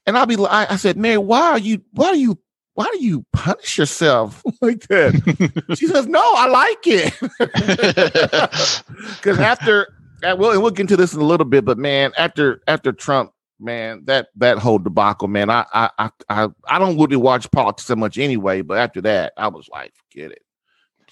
And 0.07 0.19
I'll 0.19 0.27
be 0.27 0.37
like, 0.37 0.71
I 0.71 0.77
said, 0.77 0.97
Mary, 0.97 1.19
why 1.19 1.53
are 1.53 1.59
you 1.59 1.83
why 1.93 2.13
do 2.13 2.19
you 2.19 2.39
why 2.75 2.89
do 2.93 3.05
you 3.05 3.25
punish 3.33 3.79
yourself 3.79 4.43
like 4.61 4.87
that? 4.89 5.75
she 5.79 5.87
says, 5.87 6.07
No, 6.07 6.23
I 6.23 6.49
like 6.49 6.87
it. 6.87 7.15
Because 9.23 9.39
after, 9.39 9.89
well, 10.23 10.51
and 10.51 10.63
we'll 10.63 10.71
get 10.71 10.81
into 10.81 10.97
this 10.97 11.15
in 11.15 11.21
a 11.21 11.25
little 11.25 11.47
bit, 11.47 11.65
but 11.65 11.79
man, 11.79 12.13
after 12.19 12.61
after 12.67 12.93
Trump, 12.93 13.33
man, 13.61 14.03
that 14.07 14.29
that 14.37 14.59
whole 14.59 14.79
debacle, 14.79 15.29
man, 15.29 15.49
I 15.51 15.65
I 15.73 15.91
I 15.99 16.11
I, 16.29 16.49
I 16.67 16.79
don't 16.81 16.99
really 16.99 17.17
watch 17.17 17.49
politics 17.53 17.87
that 17.89 17.97
much 17.97 18.19
anyway. 18.19 18.63
But 18.63 18.79
after 18.79 19.01
that, 19.03 19.33
I 19.37 19.49
was 19.49 19.69
like, 19.73 19.93
forget 20.11 20.33
it, 20.33 20.43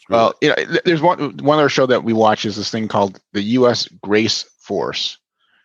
Well, 0.09 0.35
you 0.43 0.49
know, 0.49 0.57
there's 0.85 1.03
one 1.03 1.37
one 1.39 1.59
other 1.59 1.69
show 1.69 1.87
that 1.87 2.03
we 2.03 2.13
watch 2.13 2.45
is 2.45 2.57
this 2.57 2.71
thing 2.71 2.89
called 2.89 3.21
the 3.33 3.43
U.S. 3.43 3.89
Grace 4.03 4.45
Force. 4.59 5.19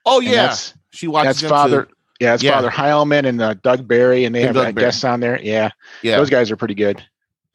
Oh 0.06 0.20
yeah, 0.20 0.48
that's 0.48 0.74
she 0.92 1.08
watches 1.08 1.42
that's 1.42 1.50
Father. 1.52 1.84
too. 1.86 1.92
Yeah, 2.20 2.34
it's 2.36 2.44
Yeah. 2.44 2.54
Father 2.54 2.70
Heilman 2.70 3.26
and 3.26 3.42
uh, 3.42 3.56
Doug 3.56 3.88
Barry, 3.88 4.24
and 4.26 4.34
they 4.34 4.40
And 4.44 4.56
have 4.56 4.56
Doug 4.66 4.76
Barry. 4.76 4.86
guests 4.88 5.04
on 5.04 5.20
there. 5.20 5.40
Yeah, 5.42 5.70
Yeah, 6.02 6.18
those 6.18 6.30
guys 6.30 6.50
are 6.52 6.56
pretty 6.56 6.76
good. 6.76 7.04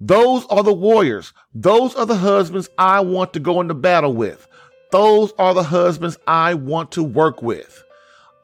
Those 0.00 0.44
are 0.46 0.64
the 0.64 0.72
warriors. 0.72 1.32
Those 1.54 1.94
are 1.94 2.06
the 2.06 2.16
husbands 2.16 2.68
I 2.76 3.00
want 3.00 3.32
to 3.34 3.40
go 3.40 3.60
into 3.60 3.74
battle 3.74 4.12
with. 4.12 4.48
Those 4.94 5.34
are 5.40 5.54
the 5.54 5.64
husbands 5.64 6.16
I 6.24 6.54
want 6.54 6.92
to 6.92 7.02
work 7.02 7.42
with. 7.42 7.82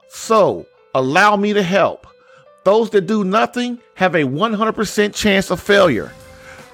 So 0.08 0.66
allow 0.96 1.36
me 1.36 1.52
to 1.52 1.62
help. 1.62 2.08
Those 2.64 2.90
that 2.90 3.02
do 3.02 3.22
nothing 3.22 3.78
have 3.94 4.16
a 4.16 4.24
100% 4.24 5.14
chance 5.14 5.52
of 5.52 5.60
failure. 5.60 6.12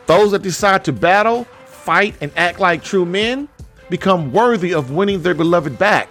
Those 0.07 0.31
that 0.31 0.41
decide 0.41 0.83
to 0.87 0.95
battle, 0.95 1.45
fight, 1.67 2.15
and 2.23 2.33
act 2.37 2.59
like 2.59 2.83
true 2.83 3.05
men 3.05 3.51
become 3.91 4.33
worthy 4.33 4.73
of 4.73 4.93
winning 4.93 5.21
their 5.21 5.35
beloved 5.35 5.79
back. 5.79 6.09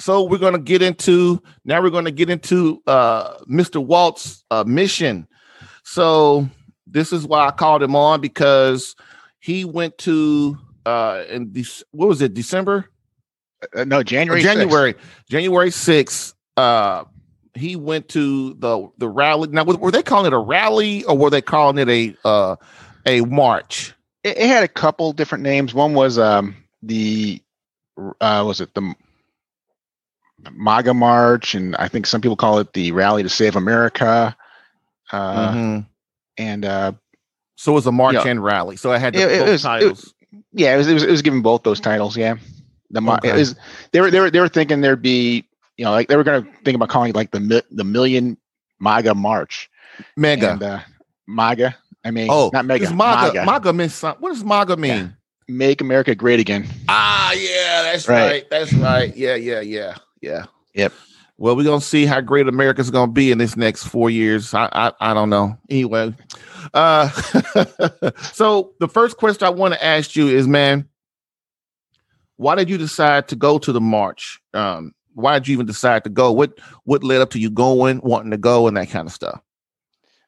So 0.00 0.22
we're 0.22 0.38
going 0.38 0.52
to 0.54 0.60
get 0.60 0.80
into 0.80 1.42
now. 1.64 1.82
We're 1.82 1.90
going 1.90 2.04
to 2.04 2.10
get 2.12 2.30
into 2.30 2.80
uh, 2.86 3.38
Mr. 3.50 3.84
Walt's 3.84 4.44
uh, 4.50 4.64
mission. 4.66 5.26
So 5.82 6.48
this 6.86 7.12
is 7.12 7.26
why 7.26 7.46
I 7.46 7.50
called 7.50 7.82
him 7.82 7.96
on 7.96 8.20
because 8.20 8.94
he 9.40 9.64
went 9.64 9.98
to 9.98 10.56
uh, 10.86 11.24
in 11.28 11.48
Dec- 11.50 11.82
what 11.90 12.08
was 12.08 12.22
it 12.22 12.32
December 12.34 12.88
Uh, 13.74 13.84
no, 13.84 14.02
January. 14.02 14.40
6th. 14.40 14.44
January 14.44 14.94
January 15.28 15.70
sixth. 15.70 16.34
Uh, 16.56 17.04
he 17.58 17.76
went 17.76 18.08
to 18.10 18.54
the 18.54 18.88
the 18.98 19.08
rally. 19.08 19.48
Now, 19.48 19.64
were 19.64 19.90
they 19.90 20.02
calling 20.02 20.26
it 20.26 20.32
a 20.32 20.38
rally 20.38 21.04
or 21.04 21.16
were 21.16 21.30
they 21.30 21.42
calling 21.42 21.78
it 21.78 21.88
a 21.88 22.16
uh, 22.26 22.56
a 23.06 23.20
march? 23.22 23.94
It, 24.24 24.36
it 24.38 24.46
had 24.48 24.64
a 24.64 24.68
couple 24.68 25.12
different 25.12 25.42
names. 25.44 25.74
One 25.74 25.94
was 25.94 26.18
um 26.18 26.56
the 26.82 27.40
uh 28.20 28.44
was 28.46 28.60
it 28.60 28.74
the 28.74 28.94
MAGA 30.52 30.94
March, 30.94 31.54
and 31.54 31.74
I 31.76 31.88
think 31.88 32.06
some 32.06 32.20
people 32.20 32.36
call 32.36 32.58
it 32.58 32.72
the 32.72 32.92
Rally 32.92 33.22
to 33.22 33.28
Save 33.28 33.56
America. 33.56 34.36
Uh, 35.10 35.52
Mhm. 35.52 35.86
And 36.36 36.64
uh, 36.64 36.92
So 37.56 37.72
it 37.72 37.74
was 37.74 37.86
a 37.86 37.92
march 37.92 38.14
yeah. 38.14 38.26
and 38.26 38.42
rally. 38.44 38.76
So 38.76 38.92
I 38.92 38.98
had 38.98 39.16
It- 39.16 39.20
it 39.32 39.38
both 39.40 39.48
was- 39.48 39.64
it 39.64 39.66
titles. 39.66 40.14
yeah, 40.52 40.74
it 40.74 40.78
was, 40.78 40.86
it 40.88 40.94
was 40.94 41.02
it 41.02 41.10
was 41.10 41.22
given 41.22 41.42
both 41.42 41.64
those 41.64 41.80
titles. 41.80 42.16
Yeah, 42.16 42.36
the 42.90 43.00
Okay. 43.02 43.30
it 43.30 43.34
was 43.34 43.56
they 43.92 44.00
were 44.00 44.10
they 44.12 44.20
were 44.20 44.30
they 44.30 44.38
were 44.38 44.48
thinking 44.48 44.80
there'd 44.80 45.02
be 45.02 45.44
you 45.78 45.84
know 45.84 45.92
like 45.92 46.08
they 46.08 46.16
were 46.16 46.24
going 46.24 46.44
to 46.44 46.50
think 46.64 46.74
about 46.74 46.90
calling 46.90 47.10
it 47.10 47.16
like 47.16 47.30
the 47.30 47.64
the 47.70 47.84
Million 47.84 48.36
MAGA 48.80 49.14
March. 49.14 49.70
Mega. 50.16 50.52
And, 50.52 50.62
uh, 50.62 50.80
MAGA. 51.26 51.76
I 52.04 52.10
mean, 52.10 52.28
oh, 52.30 52.50
not 52.52 52.64
mega. 52.64 52.92
MAGA. 52.94 53.34
MAGA. 53.34 53.44
MAGA 53.46 53.72
means 53.72 53.94
something. 53.94 54.20
What 54.20 54.32
does 54.32 54.44
MAGA 54.44 54.76
mean? 54.76 55.16
Make 55.48 55.80
America 55.80 56.14
Great 56.14 56.40
Again. 56.40 56.66
Ah, 56.88 57.32
yeah, 57.32 57.82
that's 57.82 58.06
Right. 58.06 58.26
right. 58.30 58.50
That's 58.50 58.72
right. 58.74 59.16
Yeah, 59.16 59.34
yeah, 59.34 59.60
yeah, 59.60 59.96
yeah. 60.20 60.44
Yep. 60.74 60.92
Well, 61.38 61.56
we're 61.56 61.64
gonna 61.64 61.80
see 61.80 62.04
how 62.04 62.20
great 62.20 62.48
America's 62.48 62.90
gonna 62.90 63.10
be 63.12 63.30
in 63.30 63.38
this 63.38 63.56
next 63.56 63.84
four 63.84 64.10
years. 64.10 64.52
I 64.54 64.68
I, 64.72 64.92
I 65.00 65.14
don't 65.14 65.30
know. 65.30 65.56
Anyway, 65.70 66.14
uh, 66.74 67.08
so 68.32 68.72
the 68.80 68.88
first 68.88 69.16
question 69.16 69.46
I 69.46 69.50
want 69.50 69.74
to 69.74 69.84
ask 69.84 70.16
you 70.16 70.28
is, 70.28 70.46
man, 70.48 70.88
why 72.36 72.54
did 72.56 72.68
you 72.68 72.76
decide 72.76 73.28
to 73.28 73.36
go 73.36 73.58
to 73.58 73.72
the 73.72 73.80
march? 73.80 74.40
Um, 74.52 74.92
why 75.18 75.38
did 75.38 75.48
you 75.48 75.54
even 75.54 75.66
decide 75.66 76.04
to 76.04 76.10
go? 76.10 76.32
What 76.32 76.58
what 76.84 77.04
led 77.04 77.20
up 77.20 77.30
to 77.30 77.38
you 77.38 77.50
going, 77.50 78.00
wanting 78.02 78.30
to 78.30 78.36
go, 78.36 78.66
and 78.66 78.76
that 78.76 78.90
kind 78.90 79.06
of 79.06 79.12
stuff? 79.12 79.40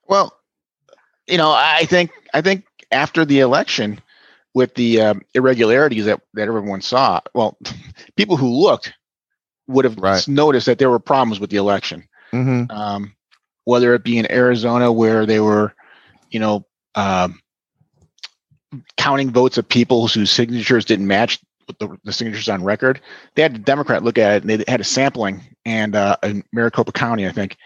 Well, 0.09 0.37
you 1.27 1.39
know, 1.39 1.51
I 1.51 1.85
think 1.85 2.11
I 2.35 2.41
think 2.41 2.65
after 2.91 3.25
the 3.25 3.41
election, 3.41 4.01
with 4.55 4.75
the 4.75 5.01
um, 5.01 5.23
irregularities 5.35 6.07
that 6.07 6.21
that 6.35 6.49
everyone 6.49 6.81
saw, 6.83 7.21
well, 7.35 7.57
people 8.17 8.37
who 8.37 8.49
looked 8.49 8.93
would 9.69 9.85
have 9.85 9.97
Right. 9.99 10.27
noticed 10.27 10.67
that 10.67 10.79
there 10.79 10.91
were 10.91 10.99
problems 10.99 11.39
with 11.39 11.51
the 11.51 11.57
election. 11.57 12.09
Mm-hmm. 12.33 12.71
Um, 12.71 13.15
whether 13.65 13.95
it 13.95 14.03
be 14.03 14.19
in 14.19 14.31
Arizona 14.31 14.91
where 14.91 15.27
they 15.27 15.39
were, 15.39 15.75
you 16.31 16.41
know, 16.41 16.67
um, 16.97 17.41
counting 18.97 19.31
votes 19.31 19.59
of 19.59 19.69
people 19.69 20.09
whose 20.09 20.31
signatures 20.31 20.85
didn't 20.85 21.07
match 21.07 21.39
the, 21.79 21.97
the 22.05 22.13
signatures 22.13 22.49
on 22.49 22.65
record, 22.65 23.01
they 23.35 23.43
had 23.43 23.55
the 23.55 23.59
Democrat 23.59 24.03
look 24.03 24.19
at 24.19 24.37
it 24.37 24.43
and 24.43 24.51
they 24.51 24.65
had 24.71 24.81
a 24.81 24.85
sampling 24.85 25.43
and 25.65 25.95
uh, 25.95 26.17
in 26.23 26.45
Maricopa 26.53 26.93
County, 26.93 27.27
I 27.27 27.33
think, 27.33 27.57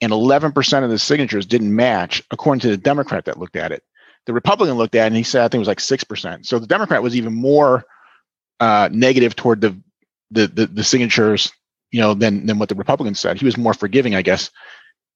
and 0.00 0.12
11% 0.12 0.84
of 0.84 0.90
the 0.90 0.98
signatures 0.98 1.46
didn't 1.46 1.74
match 1.74 2.22
according 2.30 2.60
to 2.60 2.68
the 2.68 2.76
Democrat 2.76 3.24
that 3.24 3.38
looked 3.38 3.56
at 3.56 3.72
it. 3.72 3.82
The 4.26 4.32
Republican 4.32 4.76
looked 4.76 4.94
at 4.94 5.04
it 5.04 5.06
and 5.08 5.16
he 5.16 5.22
said 5.22 5.42
I 5.42 5.48
think 5.48 5.56
it 5.56 5.58
was 5.60 5.68
like 5.68 5.80
six 5.80 6.02
percent. 6.02 6.46
So 6.46 6.58
the 6.58 6.66
Democrat 6.66 7.02
was 7.02 7.16
even 7.16 7.34
more 7.34 7.84
uh, 8.60 8.88
negative 8.90 9.36
toward 9.36 9.60
the, 9.60 9.78
the 10.30 10.46
the 10.46 10.66
the 10.66 10.84
signatures, 10.84 11.52
you 11.90 12.00
know, 12.00 12.14
than 12.14 12.46
than 12.46 12.58
what 12.58 12.68
the 12.68 12.74
Republicans 12.74 13.20
said. 13.20 13.38
He 13.38 13.44
was 13.44 13.56
more 13.56 13.74
forgiving, 13.74 14.14
I 14.14 14.22
guess. 14.22 14.50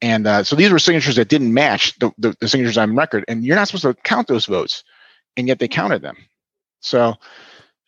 And 0.00 0.26
uh, 0.26 0.44
so 0.44 0.54
these 0.54 0.70
were 0.70 0.78
signatures 0.78 1.16
that 1.16 1.28
didn't 1.28 1.52
match 1.52 1.98
the, 1.98 2.12
the, 2.18 2.36
the 2.40 2.48
signatures 2.48 2.78
on 2.78 2.94
record, 2.94 3.24
and 3.26 3.44
you're 3.44 3.56
not 3.56 3.66
supposed 3.66 3.82
to 3.82 3.94
count 4.04 4.28
those 4.28 4.46
votes, 4.46 4.84
and 5.36 5.48
yet 5.48 5.58
they 5.58 5.68
counted 5.68 6.02
them. 6.02 6.16
So 6.80 7.14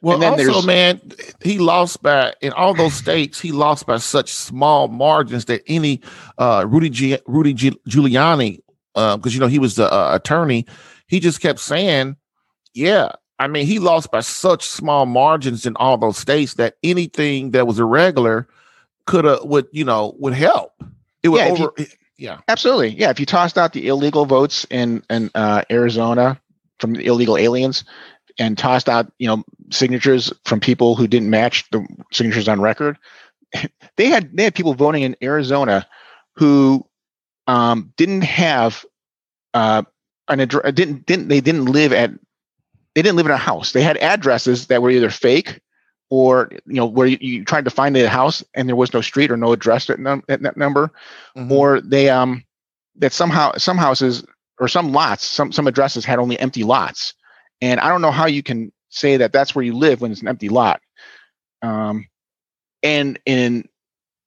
Well, 0.02 0.22
also, 0.24 0.62
man, 0.62 1.00
he 1.42 1.58
lost 1.58 2.02
by 2.02 2.34
in 2.40 2.52
all 2.52 2.74
those 2.74 2.94
states. 2.94 3.40
He 3.40 3.52
lost 3.52 3.86
by 3.86 3.98
such 3.98 4.32
small 4.32 4.88
margins 4.88 5.44
that 5.46 5.62
any 5.66 6.00
uh, 6.38 6.64
Rudy 6.68 6.88
Gi- 6.90 7.18
Rudy 7.26 7.52
Gi- 7.54 7.78
Giuliani 7.88 8.60
because 8.94 9.34
you 9.34 9.40
know 9.40 9.46
he 9.46 9.58
was 9.58 9.76
the 9.76 9.92
uh, 9.92 10.14
attorney. 10.14 10.66
He 11.06 11.20
just 11.20 11.40
kept 11.40 11.58
saying, 11.60 12.16
"Yeah, 12.72 13.12
I 13.38 13.46
mean, 13.48 13.66
he 13.66 13.78
lost 13.78 14.10
by 14.10 14.20
such 14.20 14.64
small 14.66 15.06
margins 15.06 15.66
in 15.66 15.76
all 15.76 15.98
those 15.98 16.16
states 16.18 16.54
that 16.54 16.76
anything 16.82 17.50
that 17.50 17.66
was 17.66 17.78
irregular 17.78 18.48
could 19.06 19.24
have 19.24 19.44
would 19.44 19.66
you 19.72 19.84
know 19.84 20.14
would 20.18 20.34
help. 20.34 20.72
It 21.22 21.28
would 21.28 21.38
Yeah, 21.40 21.48
over. 21.48 21.72
you- 21.76 21.86
yeah, 22.16 22.38
Absolutely. 22.48 22.90
Yeah. 22.90 23.08
If 23.08 23.18
you 23.18 23.24
tossed 23.24 23.56
out 23.56 23.72
the 23.72 23.88
illegal 23.88 24.26
votes 24.26 24.66
in, 24.70 25.02
in 25.08 25.30
uh, 25.34 25.62
Arizona 25.70 26.38
from 26.78 26.92
the 26.92 27.06
illegal 27.06 27.38
aliens 27.38 27.82
and 28.40 28.58
tossed 28.58 28.88
out, 28.88 29.12
you 29.18 29.28
know, 29.28 29.44
signatures 29.70 30.32
from 30.44 30.58
people 30.58 30.96
who 30.96 31.06
didn't 31.06 31.30
match 31.30 31.68
the 31.70 31.86
signatures 32.10 32.48
on 32.48 32.60
record, 32.60 32.98
they 33.96 34.06
had 34.06 34.36
they 34.36 34.42
had 34.42 34.54
people 34.54 34.74
voting 34.74 35.02
in 35.02 35.14
Arizona 35.22 35.86
who 36.36 36.84
um, 37.46 37.92
didn't 37.96 38.22
have 38.22 38.84
uh, 39.54 39.82
an 40.28 40.40
address. 40.40 40.72
Didn't 40.72 41.06
didn't 41.06 41.28
they 41.28 41.40
didn't 41.40 41.66
live 41.66 41.92
at 41.92 42.10
they 42.94 43.02
didn't 43.02 43.16
live 43.16 43.26
in 43.26 43.32
a 43.32 43.36
house. 43.36 43.72
They 43.72 43.82
had 43.82 43.98
addresses 43.98 44.66
that 44.66 44.82
were 44.82 44.90
either 44.90 45.10
fake 45.10 45.60
or 46.08 46.50
you 46.66 46.74
know 46.74 46.86
where 46.86 47.06
you, 47.06 47.18
you 47.20 47.44
tried 47.44 47.64
to 47.66 47.70
find 47.70 47.96
a 47.96 48.08
house 48.08 48.42
and 48.54 48.68
there 48.68 48.76
was 48.76 48.92
no 48.92 49.00
street 49.00 49.30
or 49.30 49.36
no 49.36 49.52
address 49.52 49.88
at, 49.90 50.00
num- 50.00 50.24
at 50.28 50.42
that 50.42 50.56
number 50.56 50.90
Mhm. 51.36 51.50
or 51.50 51.80
they 51.80 52.08
um 52.08 52.42
that 52.96 53.12
somehow 53.12 53.52
some 53.56 53.78
houses 53.78 54.24
or 54.58 54.66
some 54.66 54.92
lots 54.92 55.24
some 55.24 55.52
some 55.52 55.68
addresses 55.68 56.04
had 56.04 56.18
only 56.18 56.38
empty 56.40 56.64
lots 56.64 57.14
and 57.60 57.80
i 57.80 57.88
don't 57.88 58.02
know 58.02 58.10
how 58.10 58.26
you 58.26 58.42
can 58.42 58.72
say 58.88 59.16
that 59.18 59.32
that's 59.32 59.54
where 59.54 59.64
you 59.64 59.72
live 59.74 60.00
when 60.00 60.10
it's 60.12 60.20
an 60.22 60.28
empty 60.28 60.48
lot 60.48 60.80
um 61.62 62.06
and 62.82 63.18
in 63.26 63.68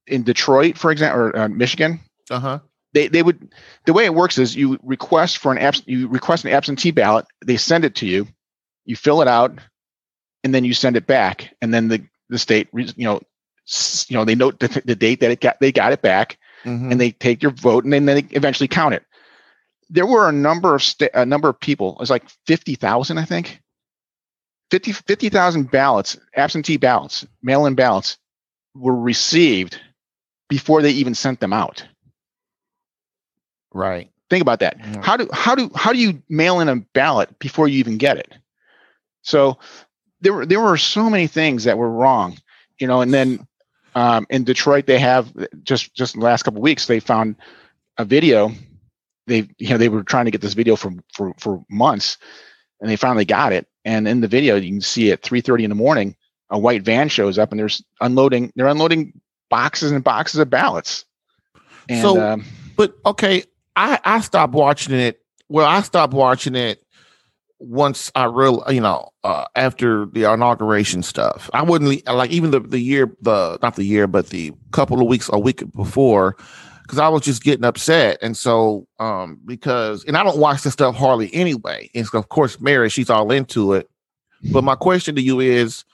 in 0.07 0.23
detroit 0.23 0.77
for 0.77 0.91
example 0.91 1.21
or 1.21 1.37
uh, 1.37 1.47
michigan 1.49 1.99
uh 2.29 2.39
huh. 2.39 2.59
they 2.93 3.07
they 3.07 3.23
would 3.23 3.53
the 3.85 3.93
way 3.93 4.05
it 4.05 4.13
works 4.13 4.37
is 4.37 4.55
you 4.55 4.77
request 4.83 5.37
for 5.37 5.51
an 5.51 5.57
abs- 5.57 5.83
you 5.85 6.07
request 6.07 6.45
an 6.45 6.51
absentee 6.51 6.91
ballot 6.91 7.25
they 7.45 7.57
send 7.57 7.83
it 7.85 7.95
to 7.95 8.05
you 8.05 8.27
you 8.85 8.95
fill 8.95 9.21
it 9.21 9.27
out 9.27 9.57
and 10.43 10.53
then 10.53 10.63
you 10.65 10.73
send 10.73 10.95
it 10.95 11.07
back 11.07 11.53
and 11.61 11.73
then 11.73 11.87
the 11.87 12.01
the 12.29 12.39
state 12.39 12.67
you 12.73 13.05
know 13.05 13.21
you 14.07 14.17
know 14.17 14.25
they 14.25 14.35
note 14.35 14.59
the, 14.59 14.81
the 14.85 14.95
date 14.95 15.19
that 15.21 15.31
it 15.31 15.39
got 15.39 15.59
they 15.59 15.71
got 15.71 15.91
it 15.93 16.01
back 16.01 16.37
Mm-hmm. 16.65 16.93
and 16.93 17.01
they 17.01 17.11
take 17.11 17.43
your 17.43 17.51
vote 17.51 17.83
and 17.83 17.91
then 17.91 18.05
they 18.05 18.25
eventually 18.31 18.69
count 18.69 18.93
it. 18.93 19.03
There 19.93 20.05
were 20.05 20.27
a 20.27 20.33
number 20.33 20.75
of 20.75 20.83
sta- 20.83 21.09
a 21.13 21.25
number 21.25 21.47
of 21.47 21.59
people. 21.59 21.93
It 21.93 21.99
was 21.99 22.09
like 22.09 22.23
fifty 22.45 22.75
thousand, 22.75 23.17
I 23.19 23.25
think. 23.25 23.61
50 24.71 24.91
50,000 24.91 25.69
ballots, 25.69 26.17
absentee 26.35 26.77
ballots, 26.77 27.25
mail-in 27.43 27.75
ballots, 27.75 28.17
were 28.73 28.95
received 28.99 29.79
before 30.49 30.81
they 30.81 30.91
even 30.91 31.13
sent 31.15 31.39
them 31.39 31.53
out. 31.53 31.85
right. 33.73 34.09
Think 34.29 34.41
about 34.41 34.61
that. 34.61 34.79
Mhm. 34.79 35.03
How 35.03 35.17
do 35.17 35.29
how 35.31 35.53
do 35.53 35.69
how 35.75 35.93
do 35.93 35.99
you 35.99 36.23
mail 36.27 36.59
in 36.59 36.67
a 36.69 36.77
ballot 36.77 37.37
before 37.37 37.67
you 37.67 37.77
even 37.79 37.97
get 37.99 38.17
it? 38.17 38.33
So 39.21 39.59
there 40.21 40.33
were 40.33 40.45
there 40.45 40.59
were 40.61 40.77
so 40.77 41.07
many 41.09 41.27
things 41.27 41.65
that 41.65 41.77
were 41.77 41.89
wrong, 41.91 42.37
you 42.79 42.87
know. 42.87 43.01
And 43.01 43.13
then 43.13 43.45
um, 43.93 44.25
in 44.31 44.43
Detroit, 44.43 44.87
they 44.87 44.97
have 44.97 45.31
just 45.63 45.93
just 45.93 46.15
in 46.15 46.21
the 46.21 46.25
last 46.25 46.43
couple 46.43 46.59
of 46.59 46.63
weeks 46.63 46.87
they 46.87 46.99
found 46.99 47.35
a 47.99 48.05
video. 48.05 48.51
They 49.27 49.47
you 49.57 49.69
know 49.69 49.77
they 49.77 49.89
were 49.89 50.03
trying 50.03 50.25
to 50.25 50.31
get 50.31 50.41
this 50.41 50.53
video 50.53 50.75
for 50.75 50.91
for 51.13 51.33
for 51.39 51.63
months, 51.69 52.17
and 52.81 52.89
they 52.89 52.95
finally 52.95 53.25
got 53.25 53.53
it. 53.53 53.67
And 53.85 54.07
in 54.07 54.21
the 54.21 54.27
video, 54.27 54.55
you 54.55 54.69
can 54.69 54.81
see 54.81 55.11
at 55.11 55.21
3:30 55.21 55.63
in 55.63 55.69
the 55.69 55.75
morning, 55.75 56.15
a 56.49 56.57
white 56.59 56.83
van 56.83 57.09
shows 57.09 57.37
up 57.37 57.51
and 57.51 57.59
there's 57.59 57.83
unloading. 58.01 58.51
They're 58.55 58.67
unloading 58.67 59.13
boxes 59.49 59.91
and 59.91 60.03
boxes 60.03 60.39
of 60.39 60.49
ballots. 60.49 61.05
And 61.89 62.01
So- 62.01 62.21
um, 62.21 62.45
But 62.75 62.95
okay, 63.05 63.43
I 63.75 63.99
I 64.03 64.19
stopped 64.21 64.53
watching 64.53 64.93
it. 64.95 65.21
Well, 65.49 65.67
I 65.67 65.81
stopped 65.81 66.13
watching 66.13 66.55
it 66.55 66.79
once 67.59 68.11
I 68.15 68.25
real 68.25 68.63
you 68.69 68.81
know 68.81 69.09
uh, 69.23 69.45
after 69.55 70.05
the 70.07 70.31
inauguration 70.31 71.01
stuff. 71.03 71.49
I 71.53 71.61
wouldn't 71.61 72.05
like 72.07 72.31
even 72.31 72.51
the 72.51 72.59
the 72.59 72.79
year 72.79 73.15
the 73.21 73.57
not 73.61 73.75
the 73.75 73.85
year 73.85 74.07
but 74.07 74.29
the 74.29 74.51
couple 74.71 74.99
of 75.01 75.07
weeks 75.07 75.29
a 75.31 75.39
week 75.39 75.63
before 75.73 76.35
because 76.83 76.99
I 76.99 77.07
was 77.09 77.23
just 77.23 77.43
getting 77.43 77.65
upset 77.65 78.19
and 78.21 78.37
so 78.37 78.87
um 78.99 79.39
because 79.45 80.03
and 80.05 80.15
I 80.15 80.23
don't 80.23 80.37
watch 80.37 80.61
this 80.61 80.73
stuff 80.73 80.95
hardly 80.95 81.33
anyway. 81.33 81.89
And 81.95 82.05
so 82.05 82.19
of 82.19 82.29
course 82.29 82.59
Mary 82.59 82.89
she's 82.89 83.09
all 83.09 83.31
into 83.31 83.73
it. 83.73 83.89
But 84.51 84.63
my 84.63 84.75
question 84.75 85.15
to 85.15 85.21
you 85.21 85.39
is, 85.39 85.85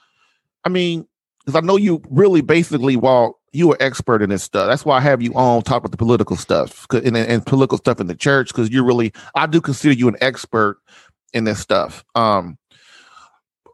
I 0.66 0.70
mean, 0.70 1.06
because 1.46 1.56
I 1.56 1.66
know 1.66 1.78
you 1.78 2.02
really 2.10 2.42
basically 2.42 2.96
well 2.96 3.40
you 3.52 3.72
are 3.72 3.78
expert 3.80 4.22
in 4.22 4.30
this 4.30 4.44
stuff. 4.44 4.68
That's 4.68 4.86
why 4.86 4.98
I 4.98 5.02
have 5.02 5.22
you 5.22 5.34
on 5.34 5.62
talk 5.64 5.78
about 5.78 5.92
the 5.92 5.98
political 5.98 6.36
stuff 6.36 6.86
and, 6.92 7.18
and 7.18 7.46
political 7.46 7.78
stuff 7.78 8.00
in 8.00 8.08
the 8.08 8.16
church 8.16 8.50
because 8.50 8.70
you're 8.70 8.86
really 8.86 9.14
I 9.36 9.48
do 9.48 9.62
consider 9.62 9.94
you 9.94 10.08
an 10.08 10.18
expert 10.22 10.78
in 11.34 11.44
this 11.44 11.60
stuff. 11.60 12.04
Um, 12.16 12.58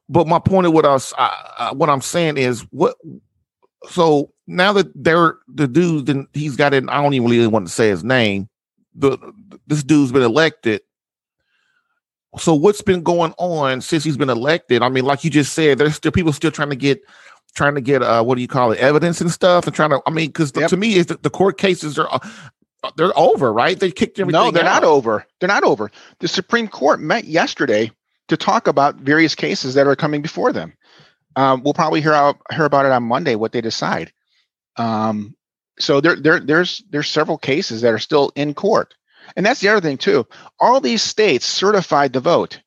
but 0.08 0.28
my 0.28 0.40
point 0.40 0.68
of 0.68 0.74
what 0.74 0.86
I 0.86 0.94
was, 0.94 1.14
I, 1.18 1.52
I, 1.58 1.74
what 1.74 1.90
I'm 1.90 2.02
saying 2.02 2.38
is 2.38 2.62
what. 2.72 2.96
So 3.90 4.32
now 4.48 4.74
that 4.74 4.88
they're 4.96 5.38
the 5.48 5.68
dude, 5.68 6.06
then 6.08 6.28
he's 6.34 6.56
got 6.56 6.74
it. 6.74 6.84
I 6.90 7.02
don't 7.02 7.14
even 7.14 7.30
really 7.30 7.48
want 7.48 7.68
to 7.68 7.74
say 7.74 7.90
his 7.90 8.04
name. 8.04 8.50
The 8.94 9.18
this 9.68 9.84
dude's 9.84 10.12
been 10.12 10.22
elected. 10.22 10.82
So 12.38 12.54
what's 12.54 12.82
been 12.82 13.02
going 13.02 13.34
on 13.38 13.82
since 13.82 14.04
he's 14.04 14.18
been 14.18 14.30
elected? 14.30 14.82
I 14.82 14.90
mean, 14.90 15.06
like 15.06 15.24
you 15.24 15.30
just 15.30 15.54
said, 15.54 15.78
there's 15.78 15.96
still 15.96 16.12
people 16.12 16.34
still 16.34 16.52
trying 16.52 16.70
to 16.70 16.76
get 16.76 17.02
trying 17.56 17.76
to 17.76 17.82
get 17.82 18.04
uh 18.04 18.22
what 18.22 18.36
do 18.36 18.42
you 18.42 18.48
call 18.50 18.72
it 18.74 18.80
evidence 18.80 19.22
and 19.22 19.32
stuff 19.32 19.66
and 19.66 19.74
trying 19.76 19.90
to 19.92 20.02
I 20.06 20.10
mean 20.12 20.28
because 20.28 20.52
Yep. 20.54 20.70
to 20.72 20.78
me 20.78 20.96
is 20.96 21.06
the, 21.06 21.16
the 21.16 21.30
court 21.30 21.58
cases 21.58 21.98
are 21.98 22.10
uh, 22.14 22.20
they're 22.98 23.18
over 23.18 23.54
right 23.54 23.80
they 23.80 23.92
kicked 23.92 24.20
everything 24.20 24.38
No, 24.42 24.52
they're 24.52 24.66
out. 24.66 24.82
not 24.82 24.84
over. 24.84 25.26
They're 25.40 25.48
not 25.48 25.64
over. 25.64 25.90
The 26.20 26.28
Supreme 26.28 26.68
Court 26.68 27.00
met 27.00 27.24
yesterday 27.24 27.92
to 28.28 28.36
talk 28.36 28.68
about 28.68 28.96
various 28.96 29.36
cases 29.36 29.74
that 29.76 29.88
are 29.88 29.96
coming 29.96 30.22
before 30.22 30.52
them. 30.52 30.74
Um, 31.38 31.64
we'll 31.64 31.74
probably 31.74 32.02
hear 32.02 32.14
out, 32.14 32.38
hear 32.52 32.66
about 32.66 32.86
it 32.86 32.92
on 32.92 33.04
Monday 33.04 33.36
what 33.36 33.52
they 33.54 33.62
decide. 33.62 34.12
Um, 34.78 35.36
so 35.80 36.02
there, 36.02 36.16
there, 36.16 36.40
there's 36.40 36.84
there's 36.90 37.10
several 37.10 37.38
cases 37.38 37.82
that 37.82 37.94
are 37.94 38.00
still 38.00 38.32
in 38.36 38.54
court, 38.54 38.94
and 39.36 39.46
that's 39.46 39.60
the 39.60 39.70
other 39.70 39.82
thing 39.82 39.98
too. 39.98 40.26
All 40.60 40.80
these 40.80 41.02
states 41.02 41.46
certified 41.46 42.14
the 42.14 42.20
vote. 42.20 42.62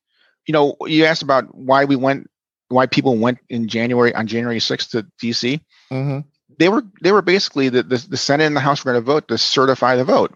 You 0.47 0.53
know, 0.53 0.77
you 0.87 1.05
asked 1.05 1.23
about 1.23 1.55
why 1.55 1.85
we 1.85 1.97
went, 1.97 2.31
why 2.69 2.87
people 2.87 3.17
went 3.17 3.39
in 3.49 3.69
January 3.69 4.15
on 4.15 4.27
January 4.27 4.59
6th 4.59 4.91
to 4.91 5.07
DC 5.23 5.61
Mhm. 5.91 6.25
they 6.59 6.69
were 6.69 6.85
they 7.03 7.13
were 7.13 7.23
basically 7.23 7.69
the, 7.71 7.83
the, 7.83 7.97
the 7.97 8.17
Senate 8.17 8.47
and 8.47 8.57
the 8.57 8.61
House 8.61 8.85
were 8.85 8.93
going 8.93 9.03
to 9.03 9.07
vote 9.07 9.29
to 9.29 9.39
certify 9.39 9.97
the 9.97 10.05
vote. 10.05 10.35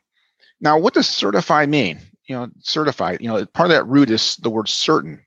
Now, 0.61 0.79
what 0.79 0.95
does 0.95 1.09
certify 1.09 1.67
mean? 1.67 1.99
You 2.29 2.37
know, 2.37 2.49
certify. 2.61 3.17
You 3.21 3.29
know, 3.29 3.45
part 3.47 3.67
of 3.71 3.77
that 3.77 3.87
root 3.87 4.09
is 4.11 4.37
the 4.37 4.49
word 4.51 4.69
certain. 4.69 5.25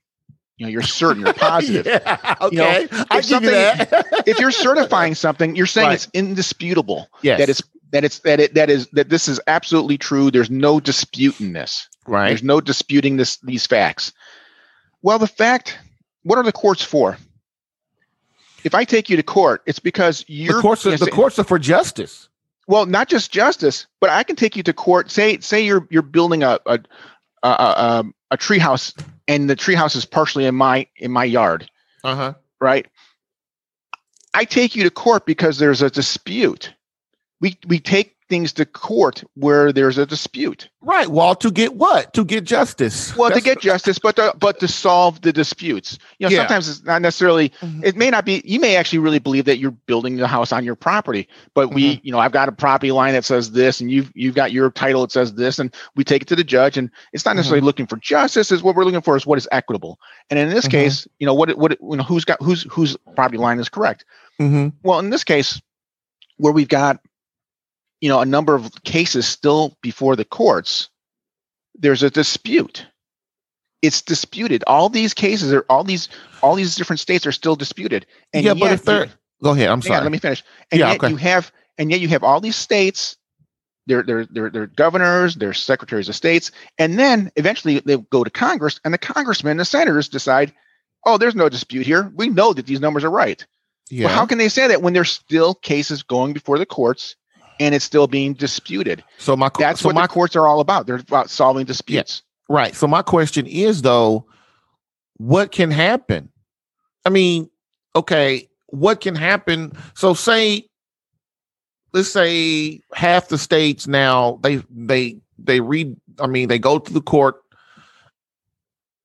You 0.58 0.66
know, 0.66 0.70
you're 0.70 0.82
certain, 0.82 1.22
you're 1.24 1.34
positive. 1.34 1.86
Yeah, 2.06 2.34
okay, 2.40 2.82
You 2.82 2.88
know, 2.88 3.04
I 3.10 3.20
give 3.20 3.42
you 3.42 3.50
that. 3.50 4.22
if 4.26 4.38
you're 4.38 4.50
certifying 4.50 5.14
something, 5.14 5.54
you're 5.54 5.66
saying 5.66 5.88
Right. 5.88 5.94
it's 5.94 6.08
indisputable. 6.14 7.08
yes, 7.22 7.38
That 7.38 7.48
it's 7.50 7.62
that 7.92 8.04
it's 8.04 8.18
that 8.20 8.40
it 8.40 8.54
that 8.54 8.70
is 8.70 8.88
that 8.92 9.08
this 9.10 9.28
is 9.28 9.40
absolutely 9.46 9.98
true. 9.98 10.30
There's 10.30 10.50
no 10.50 10.80
dispute 10.80 11.38
in 11.40 11.52
this. 11.52 11.88
right. 12.06 12.28
There's 12.28 12.42
no 12.42 12.60
disputing 12.60 13.16
this 13.16 13.36
these 13.38 13.66
facts. 13.66 14.12
Well, 15.02 15.18
the 15.18 15.26
fact. 15.28 15.78
What 16.22 16.38
are 16.38 16.42
the 16.42 16.52
courts 16.52 16.82
for? 16.82 17.16
If 18.64 18.74
I 18.74 18.82
take 18.84 19.08
you 19.08 19.16
to 19.16 19.22
court, 19.22 19.62
it's 19.66 19.78
because 19.78 20.24
you're 20.26 20.56
The 20.56 20.62
courts, 20.62 20.84
are, 20.86 20.90
yes, 20.90 21.00
the 21.00 21.10
courts 21.10 21.38
are 21.38 21.44
for 21.44 21.58
justice. 21.58 22.28
well 22.66 22.84
not 22.86 23.08
just 23.08 23.30
justice 23.30 23.86
but 24.00 24.10
i 24.10 24.24
can 24.24 24.34
take 24.34 24.56
you 24.56 24.62
to 24.64 24.72
court 24.72 25.08
say 25.08 25.38
say 25.38 25.60
you're 25.64 25.86
you're 25.88 26.02
building 26.02 26.42
a 26.42 26.58
a 26.66 26.80
a, 27.44 27.48
a, 27.48 28.04
a 28.32 28.36
tree 28.36 28.58
house 28.58 28.92
and 29.28 29.48
the 29.50 29.56
treehouse 29.56 29.96
is 29.96 30.04
partially 30.04 30.46
in 30.46 30.54
my 30.54 30.86
in 30.96 31.10
my 31.10 31.24
yard 31.24 31.68
Uh 32.04 32.14
huh. 32.16 32.34
right 32.60 32.86
i 34.34 34.44
take 34.44 34.74
you 34.76 34.82
to 34.84 34.90
court 34.90 35.26
because 35.26 35.58
there's 35.58 35.82
a 35.82 35.90
dispute 35.90 36.72
we 37.40 37.56
we 37.66 37.78
take 37.78 38.15
things 38.28 38.52
to 38.54 38.66
court 38.66 39.22
where 39.34 39.72
there's 39.72 39.98
a 39.98 40.06
dispute 40.06 40.68
Right. 40.82 41.08
Well, 41.08 41.34
to 41.36 41.50
get 41.50 41.74
what? 41.74 42.12
To 42.14 42.24
get 42.24 42.44
justice. 42.44 43.16
well 43.16 43.30
to 43.32 43.40
get 43.40 43.60
justice 43.60 43.98
but 43.98 44.14
to, 44.16 44.32
but 44.38 44.60
to 44.60 44.68
solve 44.68 45.20
the 45.22 45.32
disputes 45.32 45.98
you 46.18 46.26
know 46.26 46.30
Yeah. 46.32 46.38
sometimes 46.40 46.68
it's 46.68 46.84
not 46.84 47.02
necessarily 47.02 47.48
Mhm. 47.62 47.84
it 47.84 47.96
may 47.96 48.10
not 48.10 48.24
be 48.24 48.42
you 48.44 48.60
may 48.60 48.76
actually 48.76 49.00
really 49.00 49.18
believe 49.18 49.44
that 49.46 49.58
you're 49.58 49.70
building 49.72 50.16
the 50.16 50.26
house 50.28 50.52
on 50.52 50.64
your 50.64 50.74
property 50.76 51.28
but 51.54 51.72
we 51.74 52.00
you 52.02 52.12
know 52.12 52.18
i've 52.18 52.32
got 52.32 52.48
a 52.48 52.52
property 52.52 52.92
line 52.92 53.14
that 53.14 53.24
says 53.24 53.52
this 53.52 53.80
and 53.80 53.90
you've 53.90 54.10
you've 54.14 54.34
got 54.34 54.52
your 54.52 54.70
title 54.70 55.00
that 55.02 55.12
says 55.12 55.34
this 55.34 55.58
and 55.58 55.74
we 55.96 56.04
take 56.04 56.22
it 56.22 56.28
to 56.28 56.36
the 56.36 56.44
judge 56.44 56.76
and 56.76 56.90
it's 57.12 57.24
not 57.24 57.36
necessarily 57.36 57.64
looking 57.64 57.86
for 57.86 57.96
justice 57.96 58.50
is 58.52 58.62
what 58.62 58.74
we're 58.76 58.84
looking 58.84 59.00
for 59.02 59.16
is 59.16 59.26
what 59.26 59.38
is 59.38 59.48
equitable 59.52 59.98
and 60.30 60.38
in 60.38 60.48
this 60.50 60.66
Mhm. 60.66 60.70
case 60.70 61.08
you 61.18 61.26
know 61.26 61.34
what 61.34 61.56
what 61.58 61.72
you 61.80 61.96
know 61.96 62.02
who's 62.04 62.24
got 62.24 62.40
whose 62.42 62.62
whose 62.70 62.96
property 63.14 63.38
line 63.38 63.58
is 63.58 63.68
correct 63.68 64.04
Mhm. 64.40 64.72
well 64.82 64.98
in 65.00 65.10
this 65.10 65.24
case 65.24 65.60
where 66.38 66.52
we've 66.52 66.68
got 66.68 67.00
you 68.00 68.08
know 68.08 68.20
a 68.20 68.26
number 68.26 68.54
of 68.54 68.70
cases 68.84 69.26
still 69.26 69.76
before 69.82 70.16
the 70.16 70.24
courts 70.24 70.88
there's 71.74 72.02
a 72.02 72.10
dispute 72.10 72.86
it's 73.82 74.02
disputed 74.02 74.64
all 74.66 74.88
these 74.88 75.14
cases 75.14 75.52
are 75.52 75.64
all 75.68 75.84
these 75.84 76.08
all 76.42 76.54
these 76.54 76.74
different 76.74 77.00
states 77.00 77.26
are 77.26 77.32
still 77.32 77.56
disputed 77.56 78.06
and 78.32 78.44
yeah, 78.44 78.54
but 78.54 78.60
yet 78.60 78.72
if 78.72 78.82
they're 78.84 79.08
go 79.42 79.50
ahead. 79.50 79.68
I'm 79.68 79.80
hang 79.80 79.92
on, 79.92 79.96
sorry. 79.96 80.02
let 80.02 80.12
me 80.12 80.18
finish 80.18 80.42
and 80.70 80.80
Yeah, 80.80 80.88
yet 80.92 80.96
okay. 81.02 81.10
you 81.10 81.16
have 81.16 81.52
and 81.78 81.90
yet 81.90 82.00
you 82.00 82.08
have 82.08 82.24
all 82.24 82.40
these 82.40 82.56
states 82.56 83.16
their 83.86 84.02
their 84.02 84.26
their 84.26 84.50
their 84.50 84.66
governors, 84.66 85.36
their 85.36 85.54
secretaries 85.54 86.08
of 86.08 86.16
states, 86.16 86.50
and 86.78 86.98
then 86.98 87.30
eventually 87.36 87.80
they 87.80 87.96
go 87.96 88.24
to 88.24 88.30
Congress, 88.30 88.80
and 88.84 88.92
the 88.92 88.98
congressmen 88.98 89.52
and 89.52 89.60
the 89.60 89.64
senators 89.64 90.08
decide, 90.08 90.52
oh, 91.04 91.18
there's 91.18 91.36
no 91.36 91.48
dispute 91.48 91.86
here. 91.86 92.12
We 92.14 92.28
know 92.28 92.52
that 92.52 92.66
these 92.66 92.80
numbers 92.80 93.04
are 93.04 93.10
right. 93.10 93.44
Yeah. 93.88 94.06
Well, 94.06 94.14
how 94.16 94.26
can 94.26 94.38
they 94.38 94.48
say 94.48 94.66
that 94.66 94.82
when 94.82 94.92
there's 94.92 95.12
still 95.12 95.54
cases 95.54 96.02
going 96.02 96.32
before 96.32 96.58
the 96.58 96.66
courts 96.66 97.14
and 97.60 97.74
it's 97.74 97.84
still 97.84 98.06
being 98.06 98.34
disputed? 98.34 99.02
so 99.18 99.36
my 99.36 99.50
That's 99.58 99.80
so 99.80 99.88
what 99.88 99.94
my 99.94 100.02
the 100.02 100.08
courts 100.08 100.36
are 100.36 100.46
all 100.46 100.60
about. 100.60 100.86
They're 100.86 100.96
about 100.96 101.30
solving 101.30 101.64
disputes. 101.66 102.22
Right. 102.48 102.74
So 102.74 102.86
my 102.86 103.02
question 103.02 103.46
is 103.46 103.82
though, 103.82 104.26
what 105.16 105.52
can 105.52 105.70
happen? 105.70 106.30
I 107.04 107.10
mean, 107.10 107.50
okay, 107.94 108.48
what 108.66 109.00
can 109.00 109.14
happen? 109.14 109.72
So 109.94 110.14
say 110.14 110.68
let's 111.92 112.10
say 112.10 112.80
half 112.92 113.28
the 113.28 113.38
states 113.38 113.86
now 113.86 114.38
they 114.42 114.62
they 114.70 115.16
they 115.38 115.60
read 115.60 115.96
I 116.20 116.26
mean 116.26 116.48
they 116.48 116.58
go 116.58 116.78
to 116.78 116.92
the 116.92 117.00
court. 117.00 117.36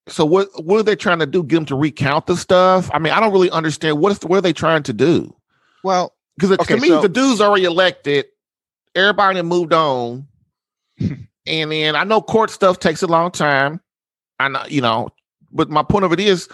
So 0.08 0.26
what 0.26 0.50
what 0.64 0.80
are 0.80 0.84
they 0.84 0.96
trying 0.96 1.20
to 1.20 1.26
do? 1.26 1.44
Get 1.44 1.56
them 1.56 1.66
to 1.68 1.76
recount 1.76 2.26
the 2.26 2.36
stuff? 2.36 2.90
I 2.94 3.00
mean, 3.00 3.14
I 3.14 3.20
don't 3.20 3.32
really 3.32 3.52
understand 3.52 4.00
what 4.00 4.12
is 4.12 4.20
what 4.24 4.38
are 4.38 4.42
they 4.42 4.54
trying 4.54 4.84
to 4.84 4.94
do? 4.94 5.34
Well, 5.84 6.14
Because 6.38 6.52
Okay, 6.60 6.76
to 6.76 6.82
me, 6.82 6.90
so- 6.90 7.02
the 7.02 7.10
dude's 7.10 7.42
already 7.42 7.66
elected. 7.66 8.26
Everybody 8.96 9.42
moved 9.42 9.74
on. 9.74 10.28
and 11.00 11.72
then 11.72 11.96
I 11.96 12.04
know 12.04 12.22
court 12.22 12.50
stuff 12.50 12.80
takes 12.80 13.02
a 13.02 13.08
long 13.08 13.32
time. 13.32 13.82
I 14.40 14.48
know, 14.48 14.64
you 14.68 14.82
know, 14.82 15.10
but 15.52 15.70
my 15.70 15.84
point 15.84 16.06
of 16.06 16.12
it 16.14 16.20
is, 16.20 16.48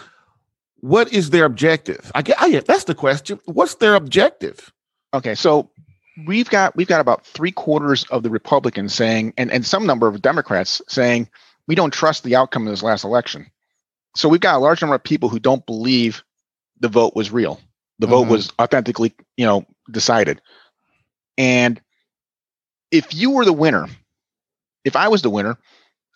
what 0.81 1.11
is 1.11 1.29
their 1.31 1.45
objective? 1.45 2.11
I 2.13 2.21
get, 2.21 2.41
I 2.41 2.49
get 2.49 2.65
that's 2.65 2.83
the 2.85 2.95
question. 2.95 3.39
What's 3.45 3.75
their 3.75 3.95
objective? 3.95 4.71
okay, 5.13 5.33
so 5.35 5.71
we've 6.27 6.49
got 6.49 6.75
we've 6.75 6.87
got 6.87 7.01
about 7.01 7.25
three 7.25 7.51
quarters 7.51 8.03
of 8.11 8.23
the 8.23 8.29
Republicans 8.29 8.93
saying, 8.93 9.33
and 9.37 9.51
and 9.51 9.65
some 9.65 9.85
number 9.85 10.07
of 10.07 10.21
Democrats 10.21 10.81
saying, 10.87 11.29
we 11.67 11.75
don't 11.75 11.93
trust 11.93 12.23
the 12.23 12.35
outcome 12.35 12.67
of 12.67 12.71
this 12.71 12.83
last 12.83 13.03
election. 13.03 13.47
So 14.15 14.29
we've 14.29 14.41
got 14.41 14.55
a 14.55 14.59
large 14.59 14.81
number 14.81 14.95
of 14.95 15.03
people 15.03 15.29
who 15.29 15.39
don't 15.39 15.65
believe 15.65 16.23
the 16.79 16.89
vote 16.89 17.15
was 17.15 17.31
real. 17.31 17.59
The 17.99 18.07
vote 18.07 18.25
Mhm. 18.27 18.31
was 18.31 18.51
authentically, 18.61 19.13
you 19.37 19.45
know, 19.45 19.65
decided. 19.89 20.41
And 21.37 21.81
if 22.91 23.13
you 23.13 23.31
were 23.31 23.45
the 23.45 23.53
winner, 23.53 23.87
if 24.83 24.95
I 24.95 25.07
was 25.07 25.21
the 25.21 25.29
winner, 25.29 25.57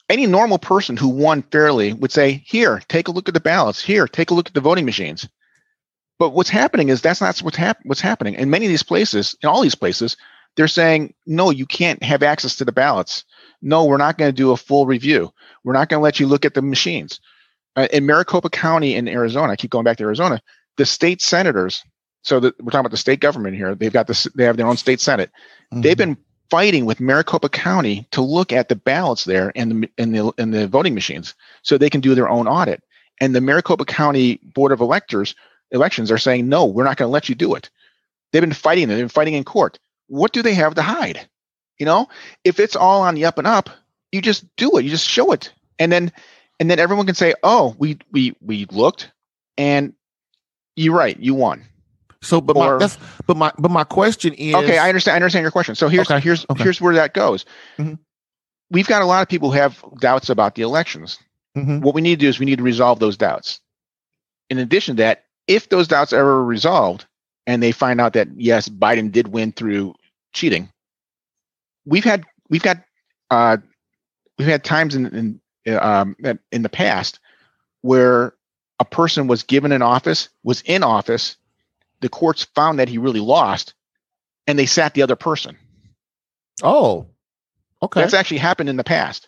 any 0.10 0.28
normal 0.28 0.60
person 0.60 0.98
who 0.98 1.08
won 1.08 1.42
fairly 1.42 1.94
would 1.94 2.12
say, 2.12 2.44
"Here, 2.46 2.82
take 2.88 3.08
a 3.08 3.12
look 3.12 3.28
at 3.28 3.34
the 3.34 3.40
ballots. 3.40 3.82
Here, 3.82 4.08
take 4.08 4.30
a 4.30 4.34
look 4.34 4.48
at 4.48 4.54
the 4.54 4.62
voting 4.62 4.86
machines." 4.86 5.28
But 6.20 6.32
what's 6.32 6.50
happening 6.50 6.90
is 6.90 7.02
that's 7.02 7.22
not 7.22 7.40
what's, 7.40 7.58
hap- 7.58 7.80
what's 7.84 8.02
happening. 8.02 8.36
In 8.36 8.50
many 8.50 8.66
of 8.66 8.70
these 8.70 8.84
places, 8.84 9.36
in 9.42 9.50
all 9.50 9.62
these 9.62 9.76
places, 9.76 10.18
they're 10.56 10.68
saying, 10.68 11.14
"No, 11.26 11.50
you 11.50 11.66
can't 11.66 12.04
have 12.04 12.24
access 12.24 12.56
to 12.58 12.66
the 12.66 12.72
ballots. 12.72 13.24
No, 13.62 13.86
we're 13.86 13.98
not 13.98 14.18
going 14.18 14.30
to 14.30 14.36
do 14.36 14.52
a 14.52 14.58
full 14.58 14.86
review. 14.86 15.32
We're 15.64 15.74
not 15.74 15.90
going 15.90 16.00
to 16.00 16.04
let 16.04 16.20
you 16.20 16.28
look 16.28 16.46
at 16.46 16.54
the 16.54 16.62
machines." 16.62 17.20
Uh, 17.78 17.88
in 17.94 18.06
Maricopa 18.06 18.50
County 18.50 18.96
in 18.96 19.08
Arizona, 19.08 19.54
I 19.54 19.56
keep 19.56 19.72
going 19.72 19.86
back 19.86 19.98
to 19.98 20.04
Arizona. 20.04 20.42
The 20.76 20.86
state 20.86 21.22
senators, 21.22 21.84
so 22.22 22.40
that 22.42 22.60
we're 22.60 22.72
talking 22.72 22.82
about 22.82 22.92
the 22.92 22.98
state 22.98 23.22
government 23.22 23.56
here. 23.56 23.76
They've 23.76 23.94
got 23.94 24.08
this. 24.08 24.26
They 24.36 24.44
have 24.44 24.58
their 24.58 24.68
own 24.68 24.78
state 24.78 25.00
senate. 25.00 25.32
They've 25.72 25.98
been 25.98 26.18
fighting 26.52 26.86
with 26.86 27.00
Maricopa 27.00 27.48
County 27.48 28.06
to 28.12 28.22
look 28.22 28.52
at 28.52 28.68
the 28.68 28.76
ballots 28.76 29.24
there 29.24 29.54
and 29.56 29.72
the 29.72 29.90
and 29.98 30.14
the 30.14 30.34
and 30.38 30.54
the 30.54 30.68
voting 30.68 30.94
machines 30.94 31.34
so 31.64 31.78
they 31.78 31.90
can 31.90 32.02
do 32.02 32.14
their 32.14 32.30
own 32.30 32.48
audit. 32.48 32.84
And 33.22 33.34
the 33.34 33.42
Maricopa 33.42 33.86
County 33.86 34.40
Board 34.44 34.74
of 34.74 34.82
Electors 34.82 35.34
elections 35.72 36.12
are 36.12 36.18
saying 36.18 36.50
no, 36.50 36.66
we're 36.66 36.84
not 36.84 36.98
going 36.98 37.08
to 37.08 37.14
let 37.14 37.30
you 37.30 37.36
do 37.36 37.56
it. 37.56 37.70
They've 38.32 38.42
been 38.42 38.54
fighting. 38.54 38.90
They've 38.90 38.98
been 38.98 39.10
fighting 39.10 39.34
in 39.34 39.46
court. 39.46 39.80
What 40.08 40.34
do 40.34 40.42
they 40.42 40.54
have 40.54 40.76
to 40.76 40.82
hide? 40.82 41.28
You 41.80 41.86
know, 41.86 42.10
if 42.44 42.60
it's 42.60 42.76
all 42.76 43.02
on 43.02 43.16
the 43.16 43.26
up 43.26 43.38
and 43.38 43.48
up, 43.48 43.70
you 44.12 44.22
just 44.22 44.46
do 44.58 44.78
it. 44.78 44.84
You 44.84 44.92
just 44.92 45.08
show 45.08 45.32
it, 45.32 45.54
and 45.80 45.92
then 45.92 46.12
and 46.60 46.70
then 46.70 46.80
everyone 46.80 47.06
can 47.06 47.16
say, 47.16 47.34
oh, 47.44 47.76
we 47.80 47.98
we 48.12 48.36
we 48.42 48.66
looked, 48.66 49.10
and 49.58 49.94
you're 50.76 50.96
right, 50.96 51.18
you 51.18 51.34
won. 51.34 51.64
So, 52.24 52.40
but 52.40 52.56
my 52.56 52.78
that's 52.78 52.98
but 53.26 53.36
my 53.36 53.52
but 53.58 53.72
my 53.72 53.84
question 53.84 54.34
is 54.34 54.54
Okay, 54.56 54.78
I 54.78 54.90
understand. 54.90 55.14
I 55.14 55.18
understand 55.18 55.44
your 55.44 55.52
question. 55.52 55.76
So 55.76 55.88
here's 55.88 56.10
Okay, 56.10 56.20
here's 56.20 56.46
okay. 56.50 56.64
here's 56.64 56.80
where 56.80 56.94
that 56.96 57.14
goes. 57.14 57.46
Mhm. 57.80 57.98
We've 58.70 58.88
got 58.88 59.02
a 59.02 59.06
lot 59.06 59.22
of 59.22 59.28
people 59.28 59.52
who 59.52 59.58
have 59.58 59.84
doubts 60.00 60.30
about 60.30 60.56
the 60.56 60.62
elections. 60.62 61.18
Mhm. 61.58 61.82
What 61.82 61.96
we 61.96 62.02
need 62.02 62.20
to 62.20 62.26
do 62.26 62.30
is 62.30 62.40
we 62.40 62.46
need 62.46 62.58
to 62.58 62.64
resolve 62.64 63.00
those 63.00 63.18
doubts. 63.18 63.60
In 64.50 64.60
addition 64.60 64.98
to 64.98 65.04
that, 65.04 65.26
if 65.48 65.70
those 65.70 65.88
doubts 65.88 66.14
are 66.14 66.20
ever 66.20 66.44
resolved 66.46 67.06
and 67.48 67.62
they 67.62 67.72
find 67.72 68.00
out 68.00 68.14
that 68.14 68.28
yes, 68.38 68.70
Biden 68.70 69.12
did 69.12 69.28
win 69.30 69.52
through 69.52 69.96
cheating, 70.34 70.70
we've 71.86 72.04
had 72.04 72.24
we've 72.50 72.62
got 72.64 72.78
uh, 73.32 73.58
we've 74.38 74.48
had 74.48 74.64
times 74.64 74.94
in 74.94 75.40
in 75.66 75.76
um, 75.78 76.16
that- 76.20 76.40
in 76.52 76.62
the 76.62 76.70
past 76.70 77.20
where 77.82 78.36
a 78.80 78.86
person 78.86 79.26
was 79.28 79.42
given 79.44 79.72
an 79.72 79.82
office, 79.82 80.30
was 80.44 80.62
in 80.62 80.84
office, 80.84 81.36
the 82.02 82.10
courts 82.10 82.44
found 82.56 82.80
that 82.80 82.90
he 82.90 82.98
really 82.98 83.20
lost, 83.20 83.74
and 84.48 84.58
they 84.60 84.66
sat 84.66 84.94
the 84.94 85.04
other 85.04 85.16
person. 85.16 85.58
Oh, 86.64 87.08
okay, 87.82 88.02
That's 88.02 88.14
actually 88.14 88.38
happened 88.38 88.70
in 88.70 88.78
the 88.78 88.84
past. 88.84 89.28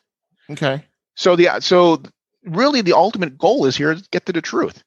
okay. 0.50 0.84
So 1.16 1.36
the 1.36 1.60
so 1.60 2.02
really 2.44 2.82
the 2.82 2.94
ultimate 2.94 3.38
goal 3.38 3.66
is 3.66 3.78
here 3.78 3.92
is 3.92 4.08
get 4.08 4.26
to 4.26 4.34
the 4.34 4.42
truth. 4.42 4.84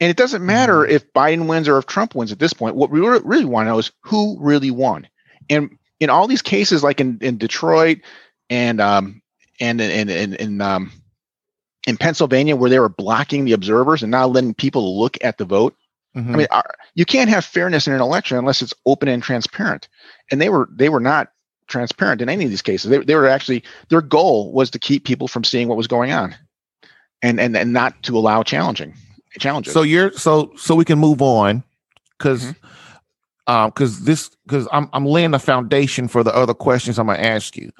And 0.00 0.10
it 0.10 0.16
doesn't 0.16 0.44
matter 0.44 0.84
if 0.84 1.12
Biden 1.12 1.46
wins 1.46 1.68
or 1.68 1.78
if 1.78 1.86
Trump 1.86 2.16
wins 2.16 2.32
at 2.32 2.40
this 2.40 2.52
point. 2.52 2.74
What 2.74 2.90
we 2.90 2.98
really 2.98 3.44
want 3.44 3.66
to 3.66 3.70
know 3.70 3.78
is 3.78 3.92
who 4.00 4.36
really 4.40 4.72
won. 4.72 5.06
And 5.48 5.78
in 6.00 6.10
all 6.10 6.26
these 6.26 6.42
cases, 6.42 6.82
like 6.82 7.00
in, 7.00 7.18
in 7.20 7.38
Detroit 7.38 7.98
and 8.50 8.80
um 8.80 9.22
and 9.60 9.80
in 9.80 10.08
in, 10.08 10.34
in 10.34 10.60
um 10.60 10.90
in 11.86 11.96
Pennsylvania, 11.96 12.56
where 12.56 12.70
they 12.70 12.80
were 12.80 12.88
blocking 12.88 13.44
the 13.44 13.52
observers 13.52 14.02
and 14.02 14.10
not 14.10 14.30
letting 14.32 14.54
people 14.54 14.98
look 15.00 15.16
at 15.22 15.38
the 15.38 15.44
vote. 15.44 15.76
Mhm. 16.16 16.34
I 16.34 16.36
mean, 16.36 16.46
you 16.94 17.04
can't 17.04 17.30
have 17.30 17.44
fairness 17.44 17.86
in 17.86 17.94
an 17.94 18.00
election 18.00 18.36
unless 18.36 18.60
it's 18.62 18.74
open 18.86 19.08
and 19.08 19.22
transparent. 19.22 19.88
And 20.30 20.40
they 20.40 20.48
were 20.50 20.68
they 20.70 20.88
were 20.88 21.00
not 21.00 21.32
transparent 21.68 22.20
in 22.20 22.28
any 22.28 22.44
of 22.44 22.50
these 22.50 22.60
cases. 22.62 22.90
They, 22.90 22.98
they 22.98 23.14
were 23.14 23.26
actually 23.28 23.62
their 23.88 24.02
goal 24.02 24.52
was 24.52 24.70
to 24.72 24.78
keep 24.78 25.04
people 25.04 25.26
from 25.28 25.42
seeing 25.44 25.68
what 25.68 25.78
was 25.78 25.86
going 25.86 26.12
on, 26.12 26.34
and 27.22 27.40
and 27.40 27.56
and 27.56 27.72
not 27.72 28.02
to 28.04 28.18
allow 28.18 28.42
challenging 28.42 28.94
challenges. 29.38 29.72
So 29.72 29.82
you're 29.82 30.12
so 30.12 30.52
so 30.56 30.74
we 30.74 30.84
can 30.84 30.98
move 30.98 31.22
on 31.22 31.64
because 32.18 32.42
Mm-hmm. 32.44 33.52
um 33.54 33.70
because 33.70 34.04
this 34.04 34.28
because 34.46 34.68
I'm 34.70 34.90
I'm 34.92 35.06
laying 35.06 35.30
the 35.30 35.38
foundation 35.38 36.08
for 36.08 36.22
the 36.22 36.34
other 36.34 36.54
questions 36.54 36.98
I'm 36.98 37.06
gonna 37.06 37.20
ask 37.20 37.56
you. 37.56 37.70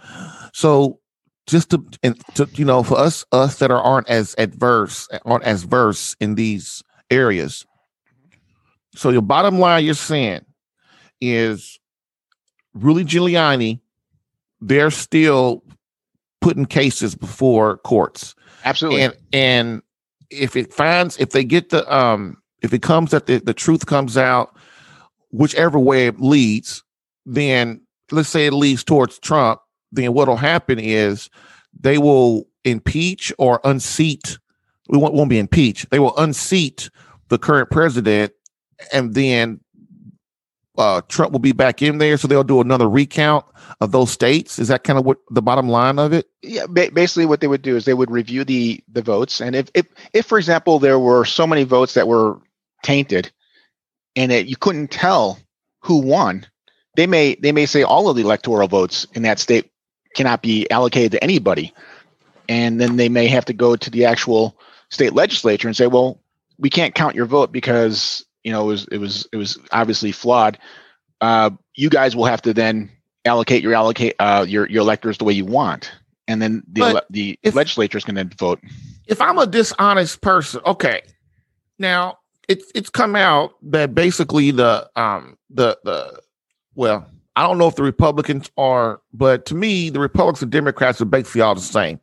So 0.54 1.00
just 1.46 1.70
to 1.70 1.84
and 2.02 2.18
to 2.36 2.48
you 2.54 2.64
know 2.64 2.82
for 2.82 2.96
us 2.96 3.26
us 3.30 3.58
that 3.58 3.70
are 3.70 3.82
aren't 3.82 4.08
as 4.08 4.34
adverse 4.38 5.06
aren't 5.26 5.44
as 5.44 5.64
verse 5.64 6.16
in 6.18 6.34
these 6.36 6.82
areas. 7.10 7.66
So 8.94 9.10
your 9.10 9.22
bottom 9.22 9.58
line 9.58 9.84
you're 9.84 9.94
saying 9.94 10.44
is 11.20 11.78
Rudy 12.74 13.04
Giuliani, 13.04 13.80
they're 14.60 14.90
still 14.90 15.62
putting 16.40 16.66
cases 16.66 17.14
before 17.14 17.78
courts. 17.78 18.34
Absolutely, 18.64 19.02
and 19.02 19.14
and 19.32 19.82
if 20.32 20.56
it 20.56 20.72
finds 20.72 21.16
if 21.18 21.30
they 21.30 21.44
get 21.44 21.70
the 21.70 21.94
um 21.94 22.36
if 22.62 22.72
it 22.72 22.82
comes 22.82 23.10
that 23.10 23.26
the, 23.26 23.38
the 23.38 23.54
truth 23.54 23.86
comes 23.86 24.16
out 24.16 24.56
whichever 25.30 25.78
way 25.78 26.06
it 26.06 26.20
leads 26.20 26.82
then 27.26 27.80
let's 28.10 28.28
say 28.28 28.46
it 28.46 28.52
leads 28.52 28.82
towards 28.82 29.18
trump 29.18 29.60
then 29.92 30.12
what'll 30.14 30.36
happen 30.36 30.78
is 30.78 31.28
they 31.78 31.98
will 31.98 32.46
impeach 32.64 33.32
or 33.38 33.60
unseat 33.64 34.38
we 34.88 34.96
won't, 34.96 35.14
won't 35.14 35.30
be 35.30 35.38
impeached 35.38 35.90
they 35.90 35.98
will 35.98 36.16
unseat 36.16 36.88
the 37.28 37.38
current 37.38 37.70
president 37.70 38.32
and 38.92 39.14
then 39.14 39.60
uh 40.78 41.00
trump 41.08 41.32
will 41.32 41.38
be 41.38 41.52
back 41.52 41.82
in 41.82 41.98
there 41.98 42.16
so 42.16 42.26
they'll 42.26 42.44
do 42.44 42.60
another 42.60 42.88
recount 42.88 43.44
of 43.80 43.92
those 43.92 44.10
states 44.10 44.58
is 44.58 44.68
that 44.68 44.84
kind 44.84 44.98
of 44.98 45.04
what 45.04 45.18
the 45.30 45.42
bottom 45.42 45.68
line 45.68 45.98
of 45.98 46.12
it 46.12 46.26
yeah. 46.42 46.66
Ba- 46.66 46.90
basically, 46.92 47.26
what 47.26 47.40
they 47.40 47.46
would 47.46 47.62
do 47.62 47.76
is 47.76 47.84
they 47.84 47.94
would 47.94 48.10
review 48.10 48.44
the 48.44 48.82
the 48.92 49.02
votes, 49.02 49.40
and 49.40 49.54
if 49.54 49.70
if 49.74 49.86
if 50.12 50.26
for 50.26 50.38
example 50.38 50.78
there 50.78 50.98
were 50.98 51.24
so 51.24 51.46
many 51.46 51.62
votes 51.62 51.94
that 51.94 52.08
were 52.08 52.40
tainted, 52.82 53.30
and 54.16 54.30
that 54.32 54.46
you 54.46 54.56
couldn't 54.56 54.90
tell 54.90 55.38
who 55.82 55.98
won, 55.98 56.46
they 56.96 57.06
may 57.06 57.36
they 57.36 57.52
may 57.52 57.66
say 57.66 57.84
all 57.84 58.08
of 58.08 58.16
the 58.16 58.22
electoral 58.22 58.66
votes 58.66 59.06
in 59.14 59.22
that 59.22 59.38
state 59.38 59.70
cannot 60.16 60.42
be 60.42 60.68
allocated 60.70 61.12
to 61.12 61.22
anybody, 61.22 61.72
and 62.48 62.80
then 62.80 62.96
they 62.96 63.08
may 63.08 63.28
have 63.28 63.44
to 63.44 63.52
go 63.52 63.76
to 63.76 63.90
the 63.90 64.04
actual 64.04 64.58
state 64.90 65.12
legislature 65.12 65.68
and 65.68 65.76
say, 65.76 65.86
well, 65.86 66.20
we 66.58 66.70
can't 66.70 66.94
count 66.94 67.14
your 67.14 67.26
vote 67.26 67.52
because 67.52 68.24
you 68.44 68.52
know 68.52 68.62
it 68.62 68.66
was 68.66 68.86
it 68.92 68.98
was 68.98 69.28
it 69.32 69.36
was 69.36 69.58
obviously 69.72 70.12
flawed. 70.12 70.58
Uh, 71.20 71.50
you 71.74 71.88
guys 71.88 72.16
will 72.16 72.24
have 72.24 72.42
to 72.42 72.52
then 72.52 72.90
allocate 73.24 73.62
your 73.62 73.74
allocate 73.74 74.14
uh, 74.18 74.44
your 74.48 74.68
your 74.68 74.82
electors 74.82 75.18
the 75.18 75.24
way 75.24 75.32
you 75.32 75.44
want, 75.44 75.92
and 76.28 76.42
then 76.42 76.62
the 76.70 76.82
ele- 76.82 77.02
the 77.10 77.38
if- 77.42 77.54
legislature 77.54 77.98
is 77.98 78.04
going 78.04 78.16
to 78.16 78.36
vote. 78.36 78.60
if 79.06 79.20
I'm 79.20 79.38
a 79.38 79.46
dishonest 79.46 80.20
person, 80.20 80.60
okay. 80.66 81.02
Now 81.78 82.18
it's 82.48 82.70
it's 82.74 82.90
come 82.90 83.16
out 83.16 83.54
that 83.62 83.94
basically 83.94 84.50
the 84.50 84.90
um 84.96 85.38
the 85.50 85.78
the 85.84 86.20
well, 86.74 87.06
I 87.36 87.46
don't 87.46 87.58
know 87.58 87.68
if 87.68 87.76
the 87.76 87.82
Republicans 87.82 88.50
are, 88.56 89.00
but 89.12 89.46
to 89.46 89.54
me, 89.54 89.90
the 89.90 90.00
Republicans 90.00 90.42
and 90.42 90.52
Democrats 90.52 91.00
are 91.00 91.06
basically 91.06 91.40
all 91.40 91.54
the 91.54 91.60
same. 91.60 92.00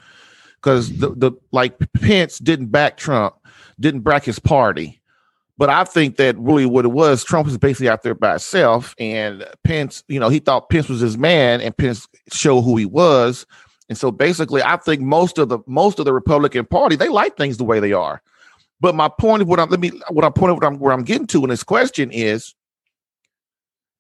Because 0.56 0.98
the, 0.98 1.12
the 1.16 1.32
like 1.52 1.76
Pence 1.94 2.38
didn't 2.38 2.68
back 2.68 2.98
Trump, 2.98 3.36
didn't 3.80 4.02
back 4.02 4.26
his 4.26 4.40
party. 4.40 4.99
But 5.60 5.70
I 5.70 5.84
think 5.84 6.16
that 6.16 6.40
really 6.40 6.66
what 6.66 6.86
it 6.86 6.94
was, 6.94 7.22
Trump 7.26 7.46
was 7.46 7.58
basically 7.58 7.90
out 7.90 8.02
there 8.02 8.16
by 8.16 8.30
himself, 8.30 8.96
and 8.98 9.46
Pence, 9.66 10.06
you 10.08 10.18
know, 10.18 10.30
he 10.30 10.40
thought 10.40 10.70
Pence 10.70 10.88
was 10.88 11.02
his 11.02 11.18
man, 11.18 11.60
and 11.60 11.76
Pence 11.76 12.08
showed 12.32 12.62
who 12.62 12.78
he 12.78 12.86
was. 12.86 13.46
And 13.90 13.98
so 13.98 14.10
basically, 14.10 14.64
I 14.64 14.78
think 14.78 15.02
most 15.02 15.38
of 15.38 15.50
the 15.50 15.60
most 15.68 16.00
of 16.00 16.06
the 16.06 16.14
Republican 16.14 16.66
Party 16.66 16.96
they 16.96 17.10
like 17.10 17.36
things 17.36 17.58
the 17.58 17.66
way 17.66 17.82
they 17.82 17.92
are. 17.92 18.22
But 18.80 18.96
my 18.96 19.10
point 19.10 19.42
of 19.42 19.50
what 19.50 19.60
I'm 19.60 19.68
let 19.68 19.82
me 19.82 19.92
what 20.10 20.24
I'm 20.24 20.32
point 20.32 20.52
of 20.52 20.58
what 20.60 20.66
I'm 20.66 20.80
where 20.80 20.94
I'm 20.94 21.04
getting 21.04 21.28
to 21.28 21.44
in 21.44 21.50
this 21.50 21.64
question 21.64 22.10
is 22.10 22.56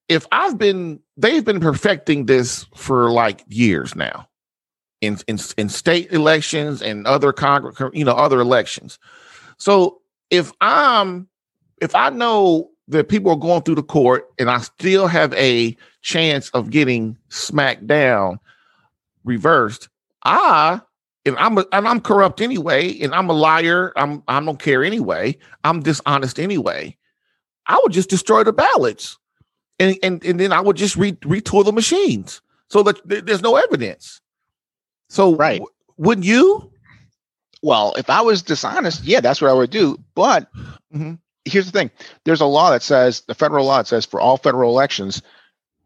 if 0.08 0.26
I've 0.32 0.58
been 0.58 1.02
they've 1.17 1.43
been 1.43 1.60
perfecting 1.60 2.26
this 2.26 2.67
for 2.74 3.12
like 3.12 3.43
years 3.50 3.98
now 3.98 4.30
in 5.02 5.17
in, 5.28 5.38
in 5.58 5.67
state 5.67 6.13
elections 6.13 6.82
and 6.82 7.06
other 7.06 7.34
congress 7.34 7.76
you 7.91 8.06
know 8.06 8.13
other 8.13 8.39
elections. 8.39 8.98
So 9.58 10.00
if 10.30 10.54
I'm 10.62 11.29
if 11.82 11.96
I 11.96 12.10
know 12.10 12.70
that 12.88 13.10
people 13.10 13.32
are 13.32 13.38
going 13.38 13.62
through 13.63 13.76
the 13.76 13.84
court 13.84 14.28
and 14.39 14.50
I 14.50 14.60
still 14.60 15.08
have 15.08 15.34
a 15.34 15.76
chance 16.02 16.50
of 16.52 16.70
getting 16.70 17.18
smacked 17.30 17.86
down 17.88 18.39
reversed, 19.24 19.89
I 20.24 20.82
if 21.26 21.36
I'm 21.38 21.58
a, 21.58 21.65
and 21.74 21.88
I'm 21.88 22.00
corrupt 22.00 22.42
anyway, 22.42 22.98
and 23.00 23.13
I'm 23.13 23.30
a 23.30 23.34
liar, 23.34 23.92
I'm 23.96 24.24
I 24.28 24.39
don't 24.39 24.60
care 24.60 24.84
anyway. 24.84 25.38
I'm 25.63 25.82
dishonest 25.82 26.39
anyway. 26.39 26.96
I 27.68 27.80
would 27.84 27.92
just 27.92 28.10
destroy 28.10 28.44
the 28.44 28.54
ballots, 28.54 29.18
and 29.80 29.98
and 30.02 30.24
and 30.26 30.39
then 30.39 30.52
I 30.52 30.62
would 30.62 30.78
just 30.78 30.96
re, 30.96 31.12
retool 31.13 31.63
the 31.65 31.74
machines 31.74 32.42
so 32.70 32.82
that 32.84 33.08
th- 33.08 33.26
there's 33.26 33.42
no 33.42 33.58
evidence. 33.58 34.22
So 35.10 35.36
Right. 35.36 35.60
w- 35.60 35.74
wouldn't 35.98 36.26
you? 36.26 36.72
Well, 37.62 37.94
if 37.98 38.10
I 38.10 38.22
was 38.22 38.42
dishonest, 38.42 39.04
yeah, 39.04 39.20
that's 39.20 39.42
what 39.42 39.52
I 39.52 39.54
would 39.54 39.70
do. 39.72 39.98
But 40.15 40.50
Mhm. 40.96 41.20
Here's 41.49 41.65
the 41.65 41.71
thing: 41.77 41.91
there's 42.25 42.41
a 42.41 42.45
law 42.45 42.69
that 42.71 42.81
says 42.83 43.21
the 43.27 43.35
federal 43.35 43.65
law 43.65 43.77
that 43.77 43.88
says 43.88 44.05
for 44.05 44.19
all 44.19 44.38
federal 44.38 44.71
elections, 44.71 45.21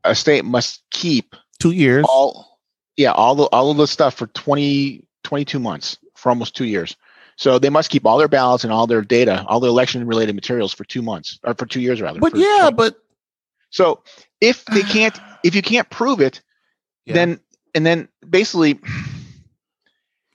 a 0.04 0.14
state 0.16 0.46
must 0.46 0.84
keep 0.92 1.36
Two 1.60 1.72
years. 1.72 2.06
all 2.10 2.60
yeah 2.98 3.12
all 3.12 3.36
the 3.36 3.44
all 3.46 3.72
of 3.72 3.78
the 3.78 3.88
stuff 3.88 4.14
for 4.16 4.28
20 4.28 5.06
22 5.24 5.60
months 5.60 5.98
for 6.16 6.30
almost 6.30 6.56
two 6.56 6.66
years 6.66 6.96
so 7.38 7.58
they 7.58 7.70
must 7.70 7.90
keep 7.90 8.06
all 8.06 8.18
their 8.20 8.28
ballots 8.28 8.64
and 8.64 8.72
all 8.74 8.86
their 8.86 9.02
data 9.02 9.44
all 9.48 9.60
the 9.60 9.68
election 9.70 10.06
related 10.06 10.36
materials 10.36 10.74
for 10.74 10.84
two 10.84 11.02
months 11.02 11.40
or 11.44 11.54
for 11.56 11.66
two 11.66 11.80
years 11.82 12.02
rather 12.02 12.20
but 12.20 12.36
yeah, 12.36 12.70
20 12.70 12.76
but 12.76 12.98
so 13.70 14.04
if 14.42 14.66
they 14.66 14.82
can't 14.98 15.20
if 15.44 15.56
you 15.56 15.62
can't 15.62 15.90
prove 15.90 16.20
it 16.22 16.42
Yeah. 17.06 17.14
then 17.16 17.40
and 17.74 17.86
then 17.86 18.10
basically 18.30 18.80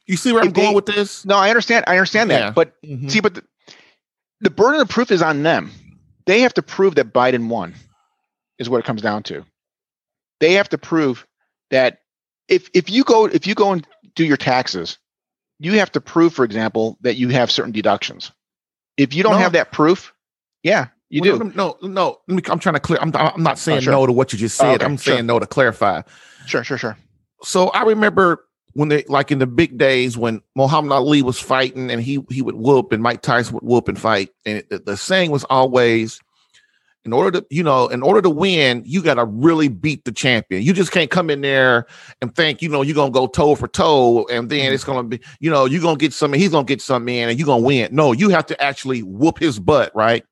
you 0.07 0.17
see 0.17 0.33
where 0.33 0.43
I'm 0.43 0.49
they- 0.51 0.63
going 0.63 0.75
with 0.75 0.87
this? 0.87 1.25
no 1.27 1.37
i 1.37 1.51
understand 1.51 1.85
i 1.87 1.93
understand 1.97 2.31
that 2.31 2.41
Yeah. 2.41 2.51
but 2.51 2.81
Mhm. 2.83 3.11
see 3.11 3.21
but 3.21 3.35
the, 3.35 3.45
the 4.41 4.51
burden 4.51 4.81
of 4.81 4.89
proof 4.89 5.11
is 5.11 5.23
on 5.23 5.43
them 5.43 5.71
they 6.27 6.41
have 6.41 6.55
to 6.55 6.63
prove 6.63 6.95
that 6.97 7.13
biden 7.13 7.49
won 7.49 7.75
is 8.59 8.69
what 8.69 8.79
it 8.79 8.85
comes 8.85 9.03
down 9.03 9.23
to 9.23 9.45
they 10.41 10.55
have 10.55 10.69
to 10.69 10.79
prove 10.79 11.27
that 11.71 11.99
if 12.49 12.69
if 12.75 12.91
you 12.91 13.05
go 13.05 13.27
if 13.27 13.47
you 13.47 13.55
go 13.55 13.73
and 13.73 13.87
do 14.15 14.25
your 14.25 14.37
taxes 14.37 14.99
you 15.59 15.73
have 15.73 15.91
to 15.93 16.01
prove 16.01 16.33
for 16.35 16.45
example 16.45 16.97
that 17.03 17.17
you 17.17 17.29
have 17.29 17.51
certain 17.51 17.73
deductions 17.73 18.31
if 18.97 19.15
you 19.15 19.23
don't 19.23 19.33
No. 19.33 19.39
have 19.39 19.53
that 19.53 19.73
proof 19.73 20.13
yeah 20.63 20.89
you 21.11 21.23
Well, 21.23 21.39
do 21.39 21.53
No, 21.55 21.77
no, 21.81 22.19
no. 22.29 22.41
I'm 22.51 22.59
trying 22.59 22.75
to 22.75 22.81
clear. 22.81 22.99
I'm, 23.01 23.11
I'm 23.17 23.43
not 23.43 23.53
oh, 23.53 23.55
saying 23.57 23.81
sure. 23.81 23.93
no 23.93 24.05
to 24.05 24.13
what 24.13 24.31
you 24.35 24.39
just 24.39 24.61
Oh, 24.61 24.65
said. 24.65 24.75
okay, 24.75 24.85
I'm 24.85 24.99
sure. 24.99 25.15
saying 25.15 25.25
no 25.27 25.39
to 25.39 25.47
clarify. 25.47 26.03
sure 26.47 26.63
sure 26.65 26.77
sure 26.79 26.99
so 27.43 27.69
I 27.69 27.83
remember 27.85 28.45
when 28.79 28.91
they 28.91 29.03
like 29.09 29.33
in 29.33 29.41
the 29.41 29.47
big 29.47 29.77
days 29.77 30.17
when 30.17 30.41
Muhammad 30.55 30.93
Ali 30.93 31.21
was 31.21 31.41
fighting 31.41 31.91
and 31.91 32.01
he 32.01 32.25
he 32.31 32.43
would 32.43 32.55
whoop 32.55 32.93
and 32.93 33.03
Mike 33.03 33.23
Tyson 33.23 33.55
would 33.55 33.65
whoop 33.65 33.89
and 33.89 33.99
fight. 33.99 34.31
And 34.47 34.59
it, 34.59 34.71
the, 34.71 34.79
the 34.79 34.97
saying 34.97 35.33
was 35.33 35.43
always 35.51 36.21
in 37.05 37.13
order 37.13 37.41
to 37.41 37.47
you 37.51 37.65
know 37.65 37.89
in 37.89 38.05
order 38.05 38.23
to 38.23 38.31
win 38.31 38.85
you 38.87 39.03
got 39.03 39.15
to 39.15 39.25
really 39.25 39.67
beat 39.67 40.05
the 40.05 40.13
champion. 40.13 40.63
You 40.63 40.73
just 40.73 40.93
can't 40.93 41.11
come 41.11 41.29
in 41.29 41.41
there 41.41 41.87
and 42.23 42.33
think 42.33 42.63
you 42.63 42.69
know 42.69 42.83
you're 42.83 42.95
gonna 42.95 43.11
go 43.11 43.27
toe 43.27 43.57
for 43.57 43.67
toe 43.67 44.25
and 44.31 44.49
then 44.49 44.73
it's 44.73 44.85
gonna 44.85 45.03
be 45.03 45.21
you 45.41 45.51
know 45.51 45.65
you're 45.65 45.83
gonna 45.83 45.99
get 45.99 46.13
something 46.13 46.39
he's 46.39 46.53
gonna 46.53 46.65
get 46.65 46.81
something 46.81 47.13
in 47.13 47.31
and 47.31 47.37
you're 47.37 47.47
gonna 47.47 47.65
win. 47.65 47.93
No 47.93 48.13
you 48.13 48.29
have 48.29 48.47
to 48.47 48.63
actually 48.63 49.03
whoop 49.03 49.41
his 49.41 49.59
butt 49.59 49.91
right? 49.93 50.25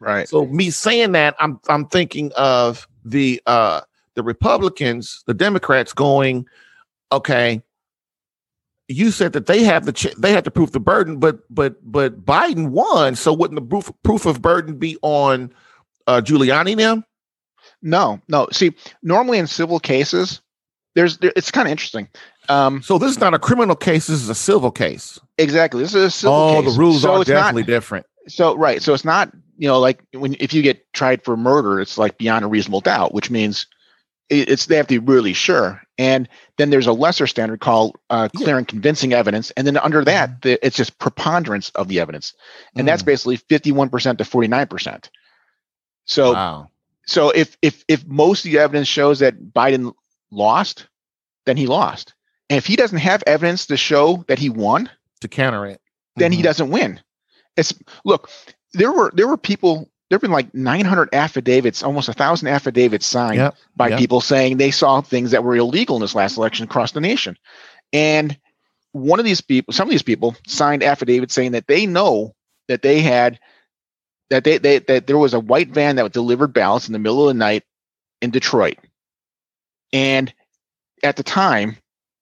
Right. 0.00 0.28
So 0.28 0.44
me 0.44 0.68
saying 0.68 1.12
that, 1.12 1.34
I'm 1.40 1.58
I'm 1.70 1.86
thinking 1.86 2.30
of 2.36 2.86
the 3.06 3.40
uh 3.46 3.80
the 4.16 4.22
Republicans, 4.22 5.22
the 5.26 5.32
Democrats 5.32 5.94
going, 5.94 6.46
okay. 7.10 7.62
You 8.88 9.10
said 9.10 9.32
that 9.32 9.46
they 9.46 9.64
have 9.64 9.84
the 9.84 9.92
ch- 9.92 10.14
they 10.16 10.30
had 10.32 10.44
to 10.44 10.50
prove 10.50 10.72
the 10.72 10.80
burden, 10.80 11.18
but 11.18 11.40
but 11.50 11.76
but 11.82 12.24
Biden 12.24 12.68
won, 12.70 13.16
so 13.16 13.32
wouldn't 13.32 13.58
the 13.60 13.66
proof 13.66 13.90
proof 14.04 14.26
of 14.26 14.40
burden 14.40 14.78
be 14.78 14.96
on 15.02 15.52
uh 16.06 16.20
Giuliani 16.24 16.76
now? 16.76 17.02
no 17.82 18.20
no 18.28 18.46
see 18.52 18.74
normally 19.02 19.38
in 19.38 19.46
civil 19.46 19.78
cases 19.78 20.40
there's 20.94 21.18
there, 21.18 21.32
it's 21.36 21.50
kind 21.50 21.68
of 21.68 21.70
interesting 21.72 22.08
um 22.48 22.80
So 22.80 22.96
this 22.96 23.10
is 23.10 23.18
not 23.20 23.34
a 23.34 23.38
criminal 23.38 23.76
case; 23.76 24.06
this 24.06 24.22
is 24.22 24.28
a 24.30 24.34
civil 24.34 24.70
case. 24.70 25.18
exactly 25.36 25.82
this 25.82 25.94
is 25.94 26.04
a 26.04 26.10
civil 26.10 26.34
oh, 26.36 26.62
case. 26.62 26.72
the 26.72 26.78
rules 26.80 27.02
so 27.02 27.12
are 27.14 27.20
it's 27.20 27.28
not- 27.28 27.36
definitely 27.36 27.64
different. 27.64 28.06
So 28.28 28.56
right, 28.56 28.80
so 28.82 28.94
it's 28.94 29.04
not 29.04 29.30
you 29.58 29.68
know 29.68 29.78
like 29.78 30.02
when 30.12 30.36
if 30.40 30.54
you 30.54 30.62
get 30.62 30.90
tried 30.94 31.22
for 31.24 31.36
murder, 31.36 31.80
it's 31.80 31.98
like 31.98 32.18
beyond 32.18 32.44
a 32.44 32.48
reasonable 32.48 32.80
doubt, 32.80 33.12
which 33.12 33.30
means 33.30 33.66
it's 34.28 34.66
they 34.66 34.76
have 34.76 34.86
to 34.88 35.00
be 35.00 35.12
really 35.12 35.32
sure. 35.32 35.80
And 35.98 36.28
then 36.58 36.70
there's 36.70 36.86
a 36.86 36.92
lesser 36.92 37.26
standard 37.26 37.60
called 37.60 37.96
uh, 38.10 38.28
clear 38.36 38.58
and 38.58 38.66
convincing 38.68 39.12
evidence, 39.12 39.50
and 39.52 39.66
then 39.66 39.76
under 39.78 40.04
that, 40.04 40.42
the, 40.42 40.64
it's 40.66 40.76
just 40.76 40.98
preponderance 40.98 41.70
of 41.70 41.88
the 41.88 42.00
evidence, 42.00 42.34
and 42.76 42.86
that's 42.86 43.02
Mm. 43.02 43.06
basically 43.06 43.38
51% 43.38 44.18
to 44.18 44.24
49%. 44.24 45.08
So 46.04 46.32
wow. 46.32 46.70
so 47.06 47.30
if 47.30 47.56
if 47.62 47.84
if 47.88 48.06
most 48.06 48.44
of 48.44 48.52
the 48.52 48.58
evidence 48.58 48.88
shows 48.88 49.20
that 49.20 49.52
Biden 49.52 49.92
lost, 50.30 50.86
then 51.46 51.56
he 51.56 51.66
lost. 51.66 52.14
And 52.50 52.58
if 52.58 52.66
he 52.66 52.76
doesn't 52.76 52.98
have 52.98 53.22
evidence 53.26 53.66
to 53.66 53.76
show 53.76 54.24
that 54.28 54.38
he 54.38 54.50
won, 54.50 54.88
To 55.20 55.28
counter 55.28 55.66
it, 55.66 55.80
then 56.16 56.30
he 56.32 56.40
Mhm. 56.40 56.44
doesn't 56.44 56.70
win. 56.70 57.00
It's 57.56 57.72
look, 58.04 58.30
there 58.72 58.92
were 58.92 59.10
there 59.14 59.26
were 59.26 59.36
people 59.38 59.90
there've 60.08 60.22
been 60.22 60.30
like 60.30 60.54
900 60.54 61.10
affidavits, 61.12 61.82
almost 61.82 62.08
a 62.08 62.12
thousand 62.12 62.48
affidavits 62.48 63.06
signed 63.06 63.36
Yep, 63.36 63.56
by 63.74 63.88
yep. 63.88 63.98
people 63.98 64.20
saying 64.20 64.56
they 64.56 64.70
saw 64.70 65.00
things 65.00 65.32
that 65.32 65.44
were 65.44 65.56
illegal 65.56 65.96
in 65.96 66.02
this 66.02 66.14
last 66.14 66.36
election 66.36 66.64
across 66.64 66.92
the 66.92 67.00
nation. 67.00 67.36
And 67.92 68.38
one 68.92 69.18
of 69.18 69.24
these 69.24 69.40
people, 69.40 69.72
some 69.74 69.88
of 69.88 69.90
these 69.90 70.02
people 70.02 70.36
signed 70.46 70.82
affidavits 70.82 71.34
saying 71.34 71.52
that 71.52 71.66
they 71.66 71.86
know 71.86 72.34
that 72.68 72.82
they 72.82 73.00
had 73.00 73.38
that 74.30 74.44
they, 74.44 74.58
they 74.58 74.78
that 74.80 75.06
there 75.06 75.18
was 75.18 75.34
a 75.34 75.40
white 75.40 75.68
van 75.68 75.96
that 75.96 76.12
delivered 76.12 76.52
ballots 76.52 76.88
in 76.88 76.92
the 76.92 76.98
middle 76.98 77.28
of 77.28 77.34
the 77.34 77.38
night 77.38 77.64
in 78.22 78.30
Detroit. 78.30 78.78
And 79.92 80.32
at 81.02 81.16
the 81.16 81.22
time, 81.22 81.76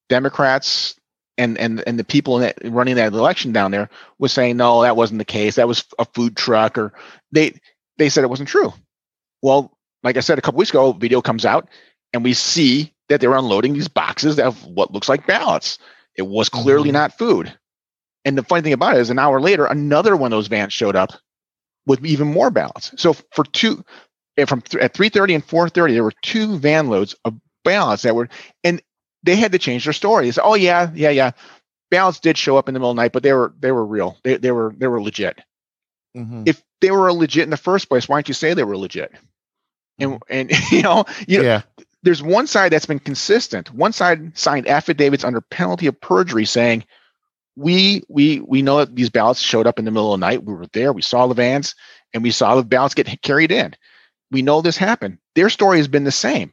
Democrats 0.09 0.99
and 1.38 1.59
and 1.59 1.83
and 1.87 1.99
the 1.99 2.05
people 2.05 2.37
in 2.37 2.42
that, 2.42 2.59
running 2.64 2.97
that 2.97 3.12
election 3.12 3.53
down 3.53 3.70
there 3.70 3.88
was 4.18 4.33
saying 4.33 4.57
no, 4.57 4.83
that 4.83 4.97
wasn't 4.97 5.18
the 5.18 5.25
case. 5.25 5.57
That 5.57 5.68
was 5.68 5.85
a 5.99 6.05
food 6.05 6.37
truck, 6.37 6.77
or 6.79 6.92
they 7.33 7.59
they 7.98 8.09
said 8.09 8.24
it 8.24 8.30
wasn't 8.30 8.48
true. 8.48 8.72
Well, 9.42 9.76
like 10.02 10.16
I 10.16 10.20
said 10.20 10.38
a 10.38 10.42
couple 10.42 10.59
weeks 10.59 10.70
ago, 10.70 10.92
video 10.92 11.20
comes 11.22 11.44
out 11.44 11.68
and 12.12 12.24
we 12.24 12.35
see 12.35 12.92
that 13.09 13.20
they're 13.20 13.35
unloading 13.35 13.74
these 13.74 13.88
boxes 13.88 14.38
of 14.38 14.64
what 14.66 14.92
looks 14.92 15.09
like 15.09 15.26
ballots. 15.26 15.78
It 16.16 16.22
was 16.22 16.48
clearly 16.48 16.90
Mhm. 16.90 16.94
not 16.94 17.18
food. 17.18 17.52
And 18.24 18.38
the 18.38 18.42
funny 18.42 18.62
thing 18.62 18.72
about 18.72 18.96
it 18.96 19.00
is, 19.00 19.11
an 19.11 19.18
hour 19.18 19.40
later, 19.40 19.66
another 19.66 20.16
one 20.16 20.33
of 20.33 20.37
those 20.37 20.46
vans 20.46 20.72
showed 20.72 20.96
up 20.96 21.12
with 21.87 22.04
even 22.07 22.28
more 22.28 22.50
ballots. 22.50 22.92
So 22.96 23.12
for 23.35 23.44
two, 23.44 23.85
from 24.46 24.62
th- 24.62 24.83
at 24.83 24.94
three 24.94 25.11
thirty 25.11 25.35
and 25.35 25.44
four 25.44 25.68
thirty, 25.68 25.92
there 25.94 26.04
were 26.04 26.12
two 26.22 26.59
van 26.59 26.88
loads 26.88 27.14
of 27.24 27.35
ballots 27.64 28.02
that 28.02 28.14
were, 28.14 28.28
and 28.62 28.80
they 29.22 29.37
had 29.37 29.52
to 29.52 29.59
change 29.59 29.85
their 29.85 29.92
story. 29.92 30.24
They 30.26 30.33
said, 30.33 30.44
"Oh 30.44 30.54
yeah, 30.54 30.90
yeah, 30.94 31.11
yeah, 31.11 31.33
ballots 31.90 32.20
did 32.20 32.38
show 32.38 32.57
up 32.57 32.68
in 32.68 32.74
the 32.74 32.80
middle 32.80 32.90
of 32.90 32.96
the 32.96 33.02
night, 33.02 33.12
but 33.12 33.22
they 33.22 33.33
were 33.35 33.54
they 33.59 33.72
were 33.72 33.85
real. 33.85 34.16
They 34.24 34.37
they 34.38 34.50
were 34.52 34.74
they 34.76 34.87
were 34.87 35.02
legit. 35.02 35.38
Mhm. 36.16 36.42
If 36.46 36.62
they 36.81 36.90
were 36.90 37.12
legit 37.12 37.44
in 37.44 37.50
the 37.50 37.57
first 37.57 37.88
place, 37.88 38.09
why 38.09 38.16
don't 38.16 38.29
you 38.29 38.35
say 38.35 38.55
they 38.55 38.64
were 38.64 38.77
legit?" 38.77 39.12
And 39.98 40.20
and 40.29 40.50
you 40.72 40.83
know 40.83 41.05
you 41.27 41.42
yeah, 41.42 41.62
there's 42.03 42.22
one 42.22 42.46
side 42.46 42.72
that's 42.72 42.87
been 42.87 42.98
consistent. 43.00 43.72
One 43.72 43.92
side 43.92 44.37
signed 44.37 44.66
affidavits 44.68 45.24
under 45.24 45.40
penalty 45.40 45.87
of 45.87 46.00
perjury 46.00 46.44
saying, 46.44 46.85
"We 47.57 48.03
we 48.09 48.40
we 48.40 48.62
know 48.62 48.79
that 48.79 48.94
these 48.96 49.11
ballots 49.11 49.40
showed 49.40 49.66
up 49.66 49.79
in 49.79 49.85
the 49.85 49.90
middle 49.90 50.12
of 50.14 50.20
the 50.20 50.27
night. 50.27 50.44
We 50.44 50.55
were 50.55 50.66
there. 50.72 50.92
We 50.92 51.03
saw 51.03 51.27
the 51.27 51.35
vans, 51.35 51.74
and 52.14 52.22
we 52.22 52.31
saw 52.31 52.55
the 52.57 52.64
ballots 52.64 52.94
get 52.94 53.22
carried 53.22 53.53
in. 53.53 53.74
We 54.31 54.42
know 54.42 54.61
this 54.62 54.77
happened." 54.77 55.18
Their 55.35 55.50
story 55.50 55.79
has 55.79 55.88
been 55.88 56.05
the 56.05 56.12
same. 56.12 56.53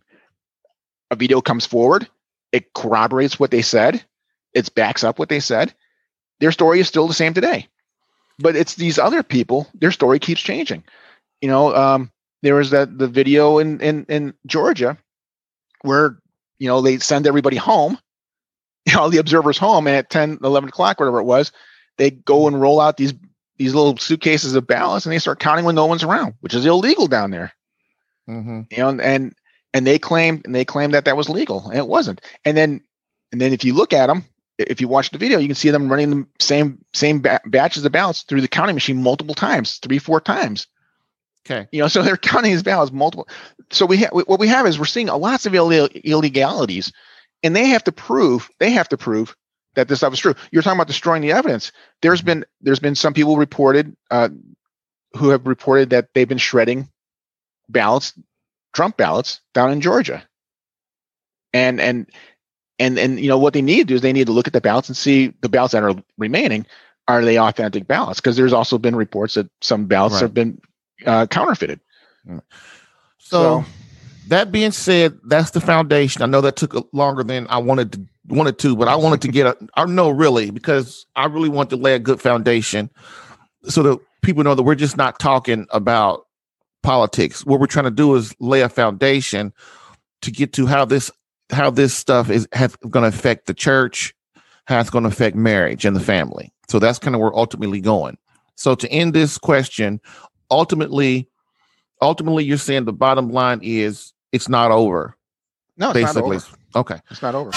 A 1.11 1.15
video 1.15 1.41
comes 1.41 1.65
forward. 1.65 2.07
It 2.51 2.73
corroborates 2.73 3.39
what 3.39 3.51
they 3.51 3.61
said. 3.61 4.03
It 4.53 4.73
backs 4.75 5.03
up 5.03 5.19
what 5.19 5.29
they 5.29 5.39
said. 5.39 5.73
Their 6.39 6.51
story 6.51 6.79
is 6.79 6.87
still 6.87 7.07
the 7.07 7.13
same 7.13 7.33
today. 7.33 7.67
But 8.39 8.55
it's 8.55 8.75
these 8.75 8.97
other 8.97 9.23
people. 9.23 9.67
Their 9.73 9.91
story 9.91 10.19
keeps 10.19 10.41
changing. 10.41 10.83
You 11.41 11.49
know, 11.49 11.75
um, 11.75 12.11
there 12.41 12.55
was 12.55 12.71
that 12.71 12.97
the 12.97 13.07
video 13.07 13.59
in 13.59 13.79
in 13.81 14.05
in 14.05 14.33
Georgia 14.45 14.97
where 15.81 16.17
you 16.59 16.67
know 16.67 16.81
they 16.81 16.99
send 16.99 17.27
everybody 17.27 17.57
home, 17.57 17.97
you 18.85 18.93
know, 18.93 19.09
the 19.09 19.17
observers 19.17 19.57
home, 19.57 19.87
and 19.87 19.95
at 19.95 20.09
10, 20.09 20.39
11 20.43 20.69
o'clock, 20.69 20.99
whatever 20.99 21.19
it 21.19 21.25
was, 21.25 21.51
they 21.97 22.11
go 22.11 22.47
and 22.47 22.59
roll 22.59 22.79
out 22.79 22.97
these 22.97 23.13
these 23.57 23.75
little 23.75 23.95
suitcases 23.97 24.55
of 24.55 24.65
ballots 24.65 25.05
and 25.05 25.13
they 25.13 25.19
start 25.19 25.39
counting 25.39 25.65
when 25.65 25.75
no 25.75 25.85
one's 25.85 26.03
around, 26.03 26.33
which 26.39 26.55
is 26.55 26.65
illegal 26.65 27.05
down 27.07 27.29
there. 27.29 27.53
Mm-hmm. 28.27 28.61
You 28.71 28.77
know, 28.77 28.89
and 28.99 29.35
and 29.73 29.87
they 29.87 29.99
claimed 29.99 30.45
and 30.45 30.55
they 30.55 30.65
claimed 30.65 30.93
that 30.93 31.05
that 31.05 31.17
was 31.17 31.29
legal, 31.29 31.69
and 31.69 31.77
it 31.77 31.87
wasn't. 31.87 32.21
And 32.45 32.57
then 32.57 32.81
and 33.31 33.39
then 33.39 33.53
if 33.53 33.63
you 33.63 33.73
look 33.73 33.93
at 33.93 34.07
them, 34.07 34.25
if 34.69 34.81
you 34.81 34.87
watch 34.87 35.11
the 35.11 35.17
video, 35.17 35.39
you 35.39 35.47
can 35.47 35.55
see 35.55 35.69
them 35.69 35.89
running 35.89 36.09
the 36.09 36.27
same 36.39 36.83
same 36.93 37.21
ba- 37.21 37.41
batches 37.45 37.85
of 37.85 37.91
ballots 37.91 38.23
through 38.23 38.41
the 38.41 38.47
counting 38.47 38.75
machine 38.75 39.01
multiple 39.01 39.35
times, 39.35 39.77
three, 39.77 39.99
four 39.99 40.21
times. 40.21 40.67
Okay. 41.45 41.67
You 41.71 41.81
know, 41.81 41.87
so 41.89 42.01
they're 42.01 42.17
counting 42.17 42.51
these 42.51 42.63
ballots 42.63 42.91
multiple. 42.91 43.27
So 43.71 43.85
we 43.85 43.97
have 43.97 44.11
what 44.11 44.39
we 44.39 44.47
have 44.47 44.65
is 44.65 44.79
we're 44.79 44.85
seeing 44.85 45.07
lots 45.07 45.45
of 45.45 45.55
Ill- 45.55 45.69
illegalities, 45.71 46.91
and 47.43 47.55
they 47.55 47.67
have 47.67 47.83
to 47.85 47.91
prove 47.91 48.49
they 48.59 48.71
have 48.71 48.89
to 48.89 48.97
prove 48.97 49.35
that 49.75 49.87
this 49.87 49.99
stuff 49.99 50.13
is 50.13 50.19
true. 50.19 50.35
You're 50.51 50.61
talking 50.61 50.77
about 50.77 50.87
destroying 50.87 51.21
the 51.21 51.31
evidence. 51.31 51.71
There's 52.01 52.21
been 52.21 52.45
there's 52.61 52.79
been 52.79 52.95
some 52.95 53.13
people 53.13 53.37
reported 53.37 53.95
uh, 54.09 54.29
who 55.15 55.29
have 55.29 55.47
reported 55.47 55.91
that 55.91 56.09
they've 56.13 56.27
been 56.27 56.37
shredding 56.37 56.89
ballots, 57.69 58.13
Trump 58.73 58.97
ballots 58.97 59.41
down 59.53 59.71
in 59.71 59.81
Georgia, 59.81 60.23
and 61.53 61.79
and 61.79 62.09
and 62.81 62.99
and 62.99 63.19
you 63.19 63.29
know 63.29 63.37
what 63.37 63.53
they 63.53 63.61
need 63.61 63.77
to 63.79 63.83
do 63.85 63.95
is 63.95 64.01
they 64.01 64.13
need 64.13 64.27
to 64.27 64.33
look 64.33 64.47
at 64.47 64.53
the 64.53 64.61
ballots 64.61 64.89
and 64.89 64.97
see 64.97 65.33
the 65.41 65.49
ballots 65.49 65.71
that 65.73 65.83
are 65.83 65.95
remaining 66.17 66.65
are 67.07 67.23
they 67.23 67.37
authentic 67.39 67.87
ballots 67.87 68.19
because 68.19 68.35
there's 68.37 68.53
also 68.53 68.77
been 68.77 68.95
reports 68.95 69.33
that 69.35 69.49
some 69.61 69.85
ballots 69.85 70.15
Right. 70.15 70.21
have 70.21 70.33
been 70.33 70.61
uh, 71.05 71.25
counterfeted. 71.27 71.79
So, 72.25 72.39
So- 73.19 73.65
that 74.27 74.51
being 74.51 74.71
said, 74.71 75.17
that's 75.25 75.51
the 75.51 75.61
foundation. 75.61 76.21
I 76.21 76.25
know 76.27 76.41
that 76.41 76.55
took 76.55 76.87
longer 76.93 77.23
than 77.23 77.47
I 77.49 77.57
wanted 77.57 77.93
to 77.93 78.05
wanted 78.27 78.59
to, 78.59 78.75
but 78.75 78.87
I 78.87 78.95
wanted 78.95 79.21
to 79.23 79.27
get 79.29 79.47
a 79.47 79.57
I 79.75 79.85
know 79.85 80.09
really 80.09 80.51
because 80.51 81.05
I 81.15 81.25
really 81.25 81.49
want 81.49 81.69
to 81.71 81.75
lay 81.75 81.95
a 81.95 81.99
good 81.99 82.21
foundation 82.21 82.89
so 83.63 83.83
that 83.83 83.99
people 84.21 84.43
know 84.43 84.55
that 84.55 84.63
we're 84.63 84.75
just 84.75 84.95
not 84.95 85.19
talking 85.19 85.65
about 85.71 86.27
politics. 86.83 87.45
What 87.45 87.59
we're 87.59 87.65
trying 87.67 87.85
to 87.85 87.91
do 87.91 88.15
is 88.15 88.33
lay 88.39 88.61
a 88.61 88.69
foundation 88.69 89.53
to 90.21 90.31
get 90.31 90.53
to 90.53 90.67
how 90.67 90.85
this 90.85 91.09
how 91.51 91.69
this 91.69 91.93
stuff 91.93 92.29
is 92.29 92.47
going 92.47 93.03
to 93.03 93.07
affect 93.17 93.45
the 93.47 93.53
church, 93.53 94.13
how 94.65 94.79
it's 94.79 94.89
going 94.89 95.03
to 95.03 95.09
affect 95.09 95.35
marriage 95.35 95.85
and 95.85 95.95
the 95.95 95.99
family. 96.01 96.51
So 96.67 96.79
that's 96.79 96.99
kind 96.99 97.15
of 97.15 97.21
where 97.21 97.35
ultimately 97.35 97.81
going. 97.81 98.17
So 98.55 98.75
to 98.75 98.89
end 98.89 99.13
this 99.13 99.37
question, 99.37 99.99
ultimately 100.49 101.27
ultimately 102.01 102.43
you're 102.43 102.57
saying 102.57 102.85
the 102.85 102.93
bottom 102.93 103.29
line 103.31 103.59
is 103.63 104.11
it's 104.31 104.49
not 104.49 104.71
over 104.71 105.15
No, 105.77 105.91
it's 105.91 105.99
basically 105.99 106.37
not 106.37 106.47
over. 106.75 106.79
okay 106.79 106.99
It's 107.09 107.21
not 107.21 107.35
over. 107.35 107.51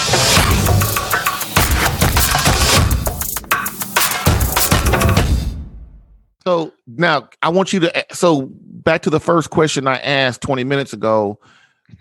so 6.45 6.71
now 6.87 7.27
i 7.41 7.49
want 7.49 7.73
you 7.73 7.79
to 7.79 8.05
so 8.11 8.49
back 8.51 9.01
to 9.01 9.09
the 9.09 9.19
first 9.19 9.49
question 9.49 9.87
i 9.87 9.97
asked 9.97 10.41
20 10.41 10.63
minutes 10.63 10.93
ago 10.93 11.39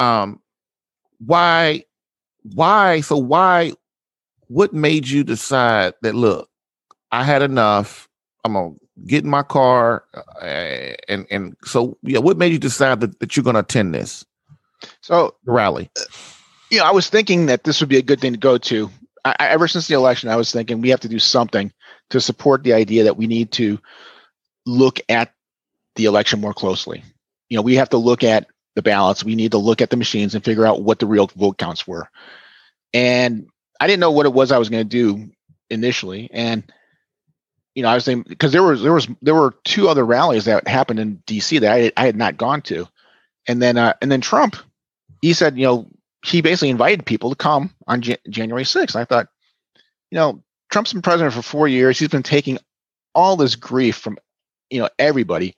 um 0.01 0.41
why 1.27 1.83
why 2.55 3.01
so 3.01 3.17
why 3.17 3.73
what 4.49 4.73
made 4.73 5.09
you 5.09 5.25
decide 5.25 5.95
that 6.03 6.15
look 6.15 6.49
i 7.13 7.25
had 7.25 7.43
enough 7.43 8.09
i'm 8.45 8.55
gonna 8.55 8.75
get 9.07 9.25
in 9.25 9.31
my 9.31 9.43
car 9.43 10.05
uh, 10.41 10.95
and 11.09 11.27
and 11.31 11.57
so 11.65 11.97
yeah 12.03 12.19
what 12.19 12.37
made 12.37 12.53
you 12.53 12.59
decide 12.59 13.01
that, 13.01 13.19
that 13.21 13.37
you're 13.37 13.45
gonna 13.45 13.61
attend 13.61 13.95
this 13.95 14.25
So 15.01 15.35
rally 15.47 15.91
you 16.75 16.81
know, 16.81 16.87
I 16.87 16.91
was 16.91 17.09
thinking 17.09 17.47
that 17.47 17.63
this 17.63 17.81
would 17.81 17.89
be 17.89 17.99
a 17.99 18.03
good 18.03 18.21
thing 18.21 18.33
to 18.33 18.39
go 18.39 18.59
to. 18.59 18.91
I, 19.25 19.37
I, 19.39 19.49
ever 19.49 19.69
since 19.69 19.87
the 19.87 19.95
election, 19.95 20.29
I 20.29 20.37
was 20.37 20.51
thinking 20.53 20.81
we 20.81 20.89
have 20.91 21.01
to 21.01 21.09
do 21.09 21.21
something 21.21 21.73
to 22.11 22.21
support 22.21 22.65
the 22.65 22.73
idea 22.73 23.05
that 23.05 23.17
we 23.17 23.29
need 23.29 23.53
to 23.53 23.79
look 24.67 24.99
at 25.09 25.33
the 25.95 26.07
election 26.07 26.41
more 26.41 26.53
closely. 26.53 27.05
You 27.49 27.57
know, 27.57 27.63
we 27.63 27.77
have 27.77 27.91
to 27.91 27.97
look 27.97 28.25
at 28.25 28.49
the 28.75 28.83
ballots. 28.83 29.25
We 29.25 29.35
need 29.35 29.53
to 29.53 29.59
look 29.59 29.81
at 29.81 29.91
the 29.91 29.97
machines 29.97 30.35
and 30.35 30.45
figure 30.45 30.67
out 30.67 30.83
what 30.83 30.99
the 30.99 31.07
real 31.07 31.27
vote 31.29 31.59
counts 31.59 31.87
were. 31.87 32.09
And 32.93 33.49
I 33.81 33.87
didn't 33.87 34.01
know 34.01 34.13
what 34.13 34.27
it 34.27 34.33
was 34.33 34.53
I 34.53 34.59
was 34.59 34.69
going 34.69 34.89
to 34.89 34.89
do 34.89 35.31
initially. 35.71 36.31
And 36.33 36.65
you 37.75 37.83
know, 37.83 37.89
I 37.89 37.95
was 37.95 38.05
thinking 38.05 38.25
because 38.29 38.53
there 38.53 38.63
was 38.63 38.83
there 38.83 38.93
was 38.93 39.09
there 39.21 39.35
were 39.35 39.55
two 39.65 39.89
other 39.89 40.05
rallies 40.05 40.45
that 40.45 40.69
happened 40.69 41.01
in 41.01 41.23
D.C. 41.27 41.59
that 41.59 41.73
I, 41.73 41.93
I 41.97 42.07
had 42.07 42.17
not 42.17 42.37
gone 42.37 42.63
to, 42.63 42.87
and 43.49 43.61
then 43.61 43.77
uh, 43.77 43.95
and 44.01 44.13
then 44.13 44.21
Trump, 44.21 44.57
he 45.21 45.33
said, 45.33 45.59
you 45.59 45.65
know, 45.65 45.89
he 46.25 46.41
basically 46.41 46.71
invited 46.71 47.05
people 47.05 47.31
to 47.31 47.37
come 47.37 47.75
on 47.87 48.01
Jan- 48.01 48.19
January 48.29 48.65
6th. 48.65 48.95
I 48.95 49.05
thought, 49.05 49.29
you 50.11 50.17
know, 50.17 50.43
Trump's 50.71 50.93
been 50.93 51.03
president 51.03 51.35
for 51.35 51.43
four 51.43 51.67
years. 51.67 51.99
He's 51.99 52.09
been 52.09 52.23
taking 52.23 52.59
all 53.15 53.37
this 53.37 53.57
grief 53.57 53.97
from, 53.97 54.19
you 54.71 54.81
know, 54.81 54.89
everybody, 54.99 55.57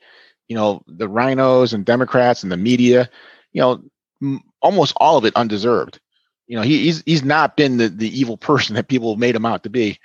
you 0.48 0.56
know, 0.56 0.82
the 0.86 1.08
RINOs 1.08 1.72
and 1.72 1.84
Democrats 1.84 2.42
and 2.42 2.52
the 2.52 2.56
media, 2.56 3.10
you 3.52 3.60
know, 3.60 3.82
m- 4.22 4.42
almost 4.60 4.94
all 4.96 5.16
of 5.18 5.24
it 5.24 5.36
undeserved. 5.36 6.00
You 6.46 6.56
know, 6.56 6.62
he, 6.62 6.84
he's 6.84 7.02
he's 7.04 7.24
not 7.24 7.56
been 7.56 7.76
the, 7.76 7.88
the 7.88 8.20
evil 8.20 8.36
person 8.36 8.76
that 8.76 8.88
people 8.88 9.16
made 9.16 9.34
him 9.34 9.46
out 9.46 9.64
to 9.64 9.70
be. 9.70 9.98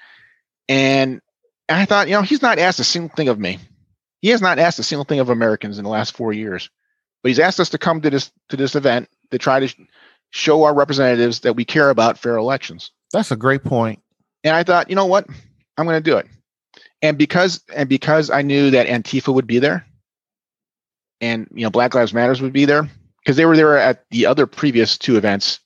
And 0.68 1.22
I 1.70 1.86
thought, 1.86 2.08
you 2.08 2.14
know, 2.14 2.24
he's 2.24 2.42
not 2.42 2.60
asked 2.60 2.80
a 2.80 2.84
single 2.84 3.16
thing 3.16 3.30
of 3.30 3.40
me. 3.40 3.60
He 4.22 4.30
has 4.30 4.42
not 4.42 4.60
asked 4.60 4.80
a 4.80 4.84
single 4.84 5.06
thing 5.06 5.20
of 5.20 5.30
Americans 5.30 5.78
in 5.78 5.84
the 5.84 5.90
last 5.90 6.16
four 6.16 6.34
years. 6.34 6.70
But 7.22 7.30
he's 7.30 7.40
asked 7.40 7.60
us 7.60 7.70
to 7.70 7.78
come 7.78 8.02
to 8.02 8.10
this 8.10 8.32
to 8.50 8.58
this 8.58 8.76
event 8.76 9.10
to 9.30 9.38
try 9.38 9.60
to 9.60 9.74
show 10.32 10.64
our 10.64 10.74
representatives 10.74 11.42
that 11.42 11.56
we 11.56 11.66
care 11.66 11.90
about 11.90 12.18
fair 12.18 12.38
elections. 12.38 12.92
that's 13.12 13.32
a 13.32 13.36
great 13.36 13.64
point. 13.64 13.98
point 13.98 14.04
And 14.44 14.56
I 14.56 14.64
thought, 14.64 14.90
you 14.90 14.96
know 14.96 15.06
what? 15.06 15.28
I'm 15.78 15.86
going 15.86 16.02
to 16.02 16.10
do 16.10 16.18
it. 16.18 16.28
And 17.02 17.18
because 17.18 17.64
and 17.74 17.88
because 17.88 18.30
I 18.30 18.42
knew 18.42 18.72
that 18.72 18.88
Antifa 18.88 19.34
would 19.34 19.48
be 19.48 19.60
there 19.60 19.86
and 21.22 21.48
you 21.54 21.64
know 21.64 21.70
Black 21.70 21.94
Lives 21.96 22.14
Matters 22.14 22.42
would 22.42 22.54
be 22.54 22.66
there 22.66 22.90
because 23.20 23.38
they 23.38 23.46
were 23.46 23.56
there 23.56 23.78
at 23.78 24.06
the 24.10 24.26
other 24.26 24.48
previous 24.48 24.98
two 24.98 25.16
events 25.18 25.60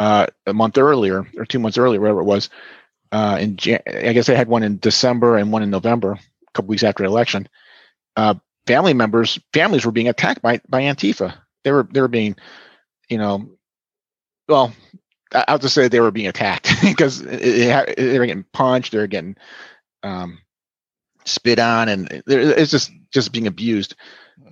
uh, 0.00 0.26
a 0.46 0.52
month 0.54 0.78
earlier 0.78 1.26
or 1.36 1.44
two 1.44 1.58
months 1.58 1.78
earlier, 1.78 2.00
whatever 2.00 2.20
it 2.20 2.24
was. 2.24 2.50
Uh, 3.12 3.38
in 3.40 3.56
Jan- 3.56 3.82
I 3.86 4.12
guess 4.12 4.26
they 4.26 4.34
had 4.34 4.48
one 4.48 4.64
in 4.64 4.78
December 4.78 5.36
and 5.36 5.52
one 5.52 5.62
in 5.62 5.70
November, 5.70 6.12
a 6.12 6.52
couple 6.52 6.70
weeks 6.70 6.82
after 6.82 7.04
the 7.04 7.08
election. 7.08 7.48
Uh, 8.16 8.34
family 8.66 8.94
members, 8.94 9.38
families 9.52 9.84
were 9.86 9.92
being 9.92 10.08
attacked 10.08 10.42
by 10.42 10.60
by 10.68 10.82
Antifa. 10.82 11.34
They 11.62 11.70
were 11.70 11.86
they 11.90 12.00
were 12.00 12.08
being, 12.08 12.36
you 13.08 13.18
know, 13.18 13.50
well, 14.48 14.72
I'll 15.32 15.58
just 15.58 15.74
say 15.74 15.88
they 15.88 16.00
were 16.00 16.10
being 16.10 16.28
attacked 16.28 16.68
because 16.82 17.22
they 17.22 18.18
were 18.18 18.26
getting 18.26 18.46
punched, 18.52 18.92
they 18.92 18.98
were 18.98 19.06
getting 19.06 19.36
um, 20.02 20.38
spit 21.24 21.58
on, 21.58 21.88
and 21.88 22.10
it- 22.10 22.24
it's 22.26 22.70
just 22.70 22.90
just 23.12 23.32
being 23.32 23.46
abused. 23.46 23.94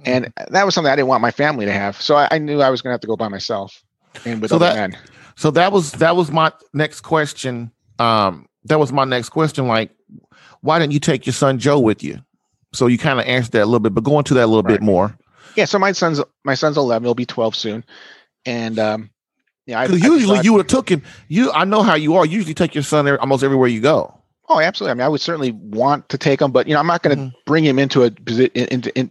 And 0.04 0.32
that 0.50 0.64
was 0.64 0.74
something 0.74 0.92
I 0.92 0.96
didn't 0.96 1.08
want 1.08 1.22
my 1.22 1.30
family 1.30 1.64
to 1.66 1.72
have, 1.72 2.00
so 2.00 2.16
I, 2.16 2.28
I 2.32 2.38
knew 2.38 2.60
I 2.60 2.70
was 2.70 2.82
going 2.82 2.90
to 2.90 2.94
have 2.94 3.00
to 3.02 3.06
go 3.06 3.16
by 3.16 3.28
myself 3.28 3.82
and 4.24 4.40
with 4.42 4.50
So 4.50 4.56
other 4.56 4.66
that- 4.66 4.90
men. 4.90 4.98
So 5.36 5.50
that 5.52 5.72
was 5.72 5.92
that 5.92 6.14
was 6.16 6.30
my 6.30 6.52
next 6.74 7.00
question. 7.00 7.70
Um, 7.98 8.46
that 8.64 8.78
was 8.78 8.92
my 8.92 9.04
next 9.04 9.30
question. 9.30 9.66
Like, 9.66 9.90
why 10.60 10.78
didn't 10.78 10.92
you 10.92 11.00
take 11.00 11.24
your 11.26 11.32
son 11.32 11.58
Joe 11.58 11.78
with 11.80 12.02
you? 12.04 12.18
So 12.74 12.86
you 12.86 12.98
kind 12.98 13.18
of 13.18 13.26
answered 13.26 13.52
that 13.52 13.62
a 13.62 13.66
little 13.66 13.80
bit, 13.80 13.94
but 13.94 14.04
go 14.04 14.18
into 14.18 14.34
that 14.34 14.44
a 14.44 14.46
little 14.46 14.62
bit 14.62 14.82
more. 14.82 15.16
Yeah, 15.56 15.64
so 15.64 15.78
my 15.78 15.92
son's 15.92 16.20
my 16.44 16.54
son's 16.54 16.76
eleven; 16.76 17.04
he'll 17.06 17.14
be 17.14 17.24
twelve 17.26 17.54
soon, 17.56 17.82
and 18.44 18.78
um, 18.78 19.10
yeah, 19.66 19.80
I, 19.80 19.84
I 19.84 19.86
usually 19.88 20.36
thought- 20.36 20.44
you 20.44 20.52
would 20.52 20.60
have 20.60 20.66
took 20.68 20.88
him. 20.90 21.02
You, 21.28 21.50
I 21.52 21.64
know 21.64 21.82
how 21.82 21.94
you 21.94 22.16
are. 22.16 22.26
You 22.26 22.36
usually 22.36 22.54
take 22.54 22.74
your 22.74 22.84
son 22.84 23.04
there 23.04 23.18
almost 23.20 23.42
everywhere 23.42 23.68
you 23.68 23.80
go. 23.80 24.18
Oh, 24.48 24.60
absolutely. 24.60 24.90
I 24.90 24.94
mean, 24.94 25.04
I 25.04 25.08
would 25.08 25.20
certainly 25.20 25.52
want 25.52 26.08
to 26.10 26.18
take 26.18 26.42
him, 26.42 26.52
but 26.52 26.66
you 26.66 26.74
know, 26.74 26.80
I'm 26.80 26.86
not 26.86 27.02
going 27.02 27.16
to 27.16 27.22
Mhm. 27.24 27.32
bring 27.46 27.64
him 27.64 27.78
into 27.78 28.02
a 28.02 28.10
position. 28.10 28.50
Into, 28.54 28.94
in, 28.98 29.10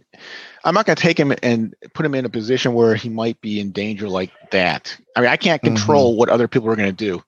I'm 0.64 0.74
not 0.74 0.86
going 0.86 0.96
to 0.96 1.02
take 1.02 1.18
him 1.18 1.32
and 1.42 1.74
put 1.94 2.06
him 2.06 2.14
in 2.14 2.24
a 2.24 2.28
position 2.30 2.74
where 2.74 2.94
he 2.94 3.08
might 3.08 3.40
be 3.40 3.60
in 3.60 3.72
danger 3.72 4.08
like 4.08 4.30
that. 4.50 4.96
I 5.16 5.20
mean, 5.20 5.30
I 5.30 5.36
can't 5.36 5.62
control 5.62 6.16
what 6.16 6.28
other 6.28 6.48
people 6.48 6.68
are 6.70 6.76
going 6.76 6.88
to 6.88 6.92
do. 6.92 7.22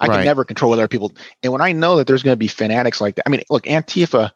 I 0.00 0.08
Right. 0.08 0.16
can 0.16 0.24
never 0.24 0.44
control 0.44 0.70
what 0.70 0.78
other 0.78 0.88
people. 0.88 1.12
And 1.42 1.52
when 1.52 1.60
I 1.62 1.72
know 1.72 1.96
that 1.96 2.06
there's 2.06 2.22
going 2.22 2.32
to 2.34 2.38
be 2.38 2.48
fanatics 2.48 3.00
like 3.00 3.16
that, 3.16 3.24
I 3.26 3.30
mean, 3.30 3.42
look, 3.50 3.64
Antifa, 3.64 4.30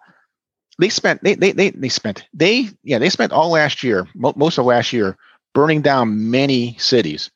they 0.79 0.89
spent 0.89 1.23
they 1.23 1.35
they 1.35 1.53
they, 1.53 1.71
they 1.71 1.89
spent 1.89 2.27
they 2.35 2.69
yeah 2.83 2.99
they 2.99 3.09
spent 3.11 3.33
all 3.33 3.51
last 3.51 3.83
year, 3.83 4.07
mo- 4.15 4.35
most 4.37 4.59
of 4.59 4.67
last 4.67 4.93
year, 4.93 5.17
burning 5.55 5.83
down 5.83 6.31
many 6.31 6.77
cities. 6.79 7.31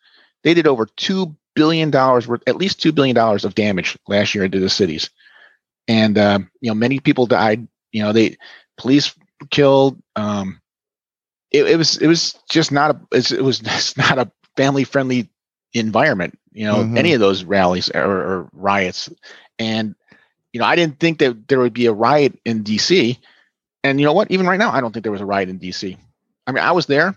They 0.45 0.55
did 0.55 0.67
over 0.67 0.87
two 0.97 1.37
billion 1.55 1.91
dollars 1.91 2.27
worth, 2.29 2.43
at 2.47 2.57
least 2.57 2.81
two 2.83 2.93
billion 2.93 3.15
dollars 3.15 3.45
of 3.45 3.55
damage 3.55 3.97
last 4.09 4.35
year 4.35 4.45
into 4.45 4.61
the 4.61 4.69
cities 4.71 5.11
and 5.89 6.19
um, 6.19 6.51
you 6.61 6.71
know 6.71 6.75
many 6.75 7.01
people 7.01 7.27
died 7.27 7.67
you 7.93 8.03
know 8.03 8.13
they 8.13 8.37
police 8.77 9.15
killed 9.51 10.01
um 10.17 10.61
it, 11.51 11.67
it 11.67 11.77
was 11.77 11.97
it 11.99 12.07
was 12.07 12.39
just 12.51 12.73
not 12.73 12.97
a 12.97 13.17
it 13.17 13.43
was 13.43 13.59
just 13.61 13.97
not 13.97 14.19
a 14.19 14.31
family 14.57 14.85
friendly 14.85 15.29
environment 15.75 16.39
you 16.53 16.65
know 16.65 16.85
Mhm. 16.85 16.97
any 16.99 17.13
of 17.13 17.21
those 17.21 17.45
rallies 17.45 17.91
or, 17.95 18.01
or 18.03 18.49
riots 18.53 19.11
and 19.59 19.95
you 20.53 20.61
know 20.61 20.67
i 20.67 20.75
didn't 20.77 20.99
think 20.99 21.19
that 21.19 21.49
there 21.49 21.59
would 21.61 21.75
be 21.75 21.87
a 21.87 21.93
riot 21.93 22.39
in 22.45 22.65
dc 22.65 23.19
and 23.85 24.01
you 24.01 24.07
know 24.07 24.13
what 24.13 24.31
even 24.31 24.47
right 24.47 24.59
now 24.59 24.71
i 24.73 24.81
don't 24.81 24.93
think 24.93 25.03
there 25.03 25.13
was 25.13 25.21
a 25.21 25.27
riot 25.27 25.49
in 25.49 25.59
dc 25.59 25.97
i 26.47 26.53
mean 26.53 26.65
i 26.65 26.73
was 26.73 26.87
there 26.87 27.15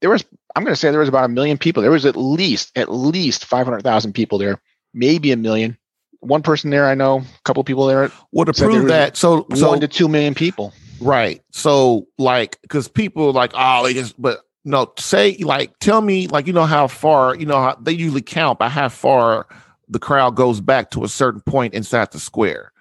there 0.00 0.10
was 0.10 0.24
I'm 0.54 0.64
going 0.64 0.72
to 0.74 0.76
say 0.78 0.90
there 0.90 1.00
was 1.00 1.08
about 1.08 1.24
a 1.24 1.28
million 1.28 1.56
people. 1.56 1.80
There 1.82 1.90
was 1.90 2.04
at 2.04 2.16
least 2.16 2.76
at 2.76 2.92
least 2.92 3.46
500,000 3.46 4.12
people 4.12 4.36
there, 4.36 4.60
maybe 4.92 5.32
a 5.32 5.36
million. 5.36 5.78
One 6.20 6.42
person 6.42 6.70
there 6.70 6.86
I 6.86 6.94
know, 6.94 7.18
a 7.18 7.42
couple 7.44 7.64
people 7.64 7.86
there. 7.86 8.10
Well, 8.32 8.44
to 8.44 8.52
said 8.52 8.64
there 8.70 8.80
prove 8.80 8.88
that, 8.88 9.16
so 9.16 9.46
so 9.54 9.68
one 9.68 9.80
to 9.80 9.88
two 9.88 10.08
million 10.08 10.34
people. 10.34 10.74
Right. 11.02 11.42
So 11.50 12.06
like 12.18 12.60
because 12.62 12.88
people 12.88 13.32
like, 13.32 13.52
oh, 13.54 13.84
they 13.84 13.94
just 13.94 14.20
but 14.20 14.40
no, 14.64 14.92
say 14.98 15.36
like 15.38 15.78
tell 15.80 16.00
me 16.00 16.28
like 16.28 16.46
you 16.46 16.52
know 16.52 16.66
how 16.66 16.86
far, 16.86 17.34
you 17.34 17.46
know 17.46 17.60
how 17.60 17.76
they 17.80 17.92
usually 17.92 18.22
count 18.22 18.58
by 18.58 18.68
how 18.68 18.88
far 18.88 19.46
the 19.88 19.98
crowd 19.98 20.36
goes 20.36 20.60
back 20.60 20.90
to 20.92 21.04
a 21.04 21.08
certain 21.08 21.40
point 21.40 21.74
inside 21.74 22.12
the 22.12 22.20
square. 22.20 22.72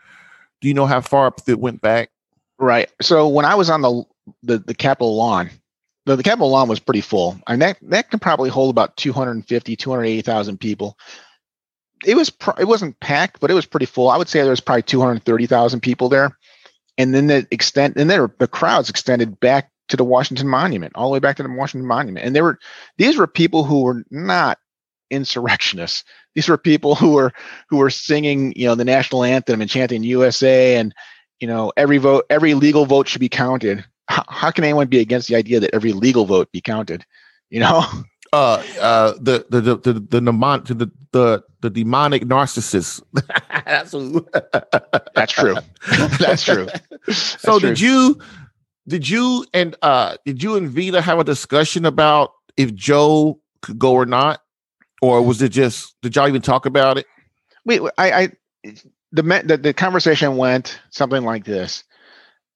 Do 0.61 0.67
you 0.67 0.73
know 0.73 0.85
how 0.85 1.01
far 1.01 1.33
it 1.47 1.59
went 1.59 1.81
back? 1.81 2.11
Right. 2.59 2.89
So 3.01 3.27
when 3.27 3.45
I 3.45 3.55
was 3.55 3.69
on 3.69 3.81
the 3.81 4.03
the, 4.43 4.59
the 4.59 4.75
Capitol 4.75 5.15
lawn, 5.15 5.49
the, 6.05 6.15
the 6.15 6.23
Capitol 6.23 6.51
lawn 6.51 6.67
was 6.67 6.79
pretty 6.79 7.01
full. 7.01 7.39
I 7.47 7.53
mean, 7.53 7.59
that 7.59 7.77
that 7.81 8.09
can 8.11 8.19
probably 8.19 8.51
hold 8.51 8.69
about 8.69 8.97
250, 8.97 9.75
280,000 9.75 10.59
people. 10.59 10.97
It 12.05 12.15
was 12.15 12.29
pr- 12.29 12.59
it 12.59 12.67
wasn't 12.67 12.99
packed, 12.99 13.39
but 13.39 13.49
it 13.49 13.55
was 13.55 13.65
pretty 13.65 13.87
full. 13.87 14.09
I 14.09 14.17
would 14.17 14.29
say 14.29 14.41
there 14.41 14.51
was 14.51 14.59
probably 14.59 14.83
230,000 14.83 15.79
people 15.81 16.09
there. 16.09 16.37
And 17.01 17.15
then 17.15 17.27
the 17.27 17.47
extent 17.49 17.97
and 17.97 18.09
there 18.09 18.31
the 18.37 18.47
crowds 18.47 18.89
extended 18.89 19.39
back 19.39 19.71
to 19.89 19.97
the 19.97 20.03
Washington 20.03 20.47
Monument, 20.47 20.93
all 20.95 21.09
the 21.09 21.13
way 21.13 21.19
back 21.19 21.37
to 21.37 21.43
the 21.43 21.49
Washington 21.49 21.87
Monument. 21.87 22.25
And 22.25 22.35
they 22.35 22.43
were 22.43 22.59
these 22.97 23.17
were 23.17 23.25
people 23.25 23.63
who 23.63 23.81
were 23.81 24.03
not 24.11 24.59
insurrectionists. 25.09 26.03
These 26.35 26.47
were 26.47 26.59
people 26.59 26.93
who 26.93 27.13
were 27.13 27.33
who 27.69 27.77
were 27.77 27.89
singing, 27.89 28.53
you 28.55 28.67
know, 28.67 28.75
the 28.75 28.85
national 28.85 29.23
anthem 29.23 29.61
and 29.61 29.69
chanting 29.69 30.03
USA 30.03 30.75
and 30.75 30.93
you 31.39 31.47
know 31.47 31.73
every 31.75 31.97
vote, 31.97 32.25
every 32.29 32.53
legal 32.53 32.85
vote 32.85 33.07
should 33.07 33.19
be 33.19 33.29
counted. 33.29 33.83
How, 34.07 34.23
how 34.27 34.51
can 34.51 34.63
anyone 34.63 34.87
be 34.87 34.99
against 34.99 35.27
the 35.27 35.35
idea 35.35 35.59
that 35.59 35.73
every 35.73 35.93
legal 35.93 36.25
vote 36.25 36.51
be 36.51 36.61
counted? 36.61 37.03
You 37.49 37.61
know, 37.61 37.83
Uh 38.33 38.63
uh 38.79 39.13
the 39.19 39.45
the 39.49 39.61
the 39.61 39.75
the 39.77 39.93
the, 39.93 40.19
mnemon- 40.21 40.65
the, 40.65 40.89
the, 41.11 41.43
the 41.61 41.69
demonic 41.69 42.23
narcissist. 42.23 43.01
That's 43.65 43.91
who 43.91 44.25
that's 45.13 45.33
true. 45.33 45.55
that's 46.19 46.43
true. 46.43 46.67
so 47.11 47.59
That's 47.59 47.61
did 47.61 47.79
you 47.79 48.19
did 48.87 49.09
you 49.09 49.45
and 49.53 49.75
uh 49.81 50.17
did 50.25 50.41
you 50.41 50.55
and 50.55 50.69
Vita 50.69 51.01
have 51.01 51.19
a 51.19 51.23
discussion 51.23 51.85
about 51.85 52.31
if 52.57 52.73
Joe 52.73 53.39
could 53.61 53.77
go 53.79 53.93
or 53.93 54.05
not? 54.05 54.41
Or 55.01 55.21
was 55.21 55.41
it 55.41 55.49
just 55.49 55.95
did 56.01 56.15
y'all 56.15 56.27
even 56.27 56.41
talk 56.41 56.65
about 56.65 56.97
it? 56.97 57.05
Wait, 57.65 57.81
I, 57.97 58.11
I 58.11 58.29
the, 59.11 59.21
the 59.45 59.57
the 59.57 59.73
conversation 59.73 60.37
went 60.37 60.79
something 60.89 61.23
like 61.23 61.43
this. 61.45 61.83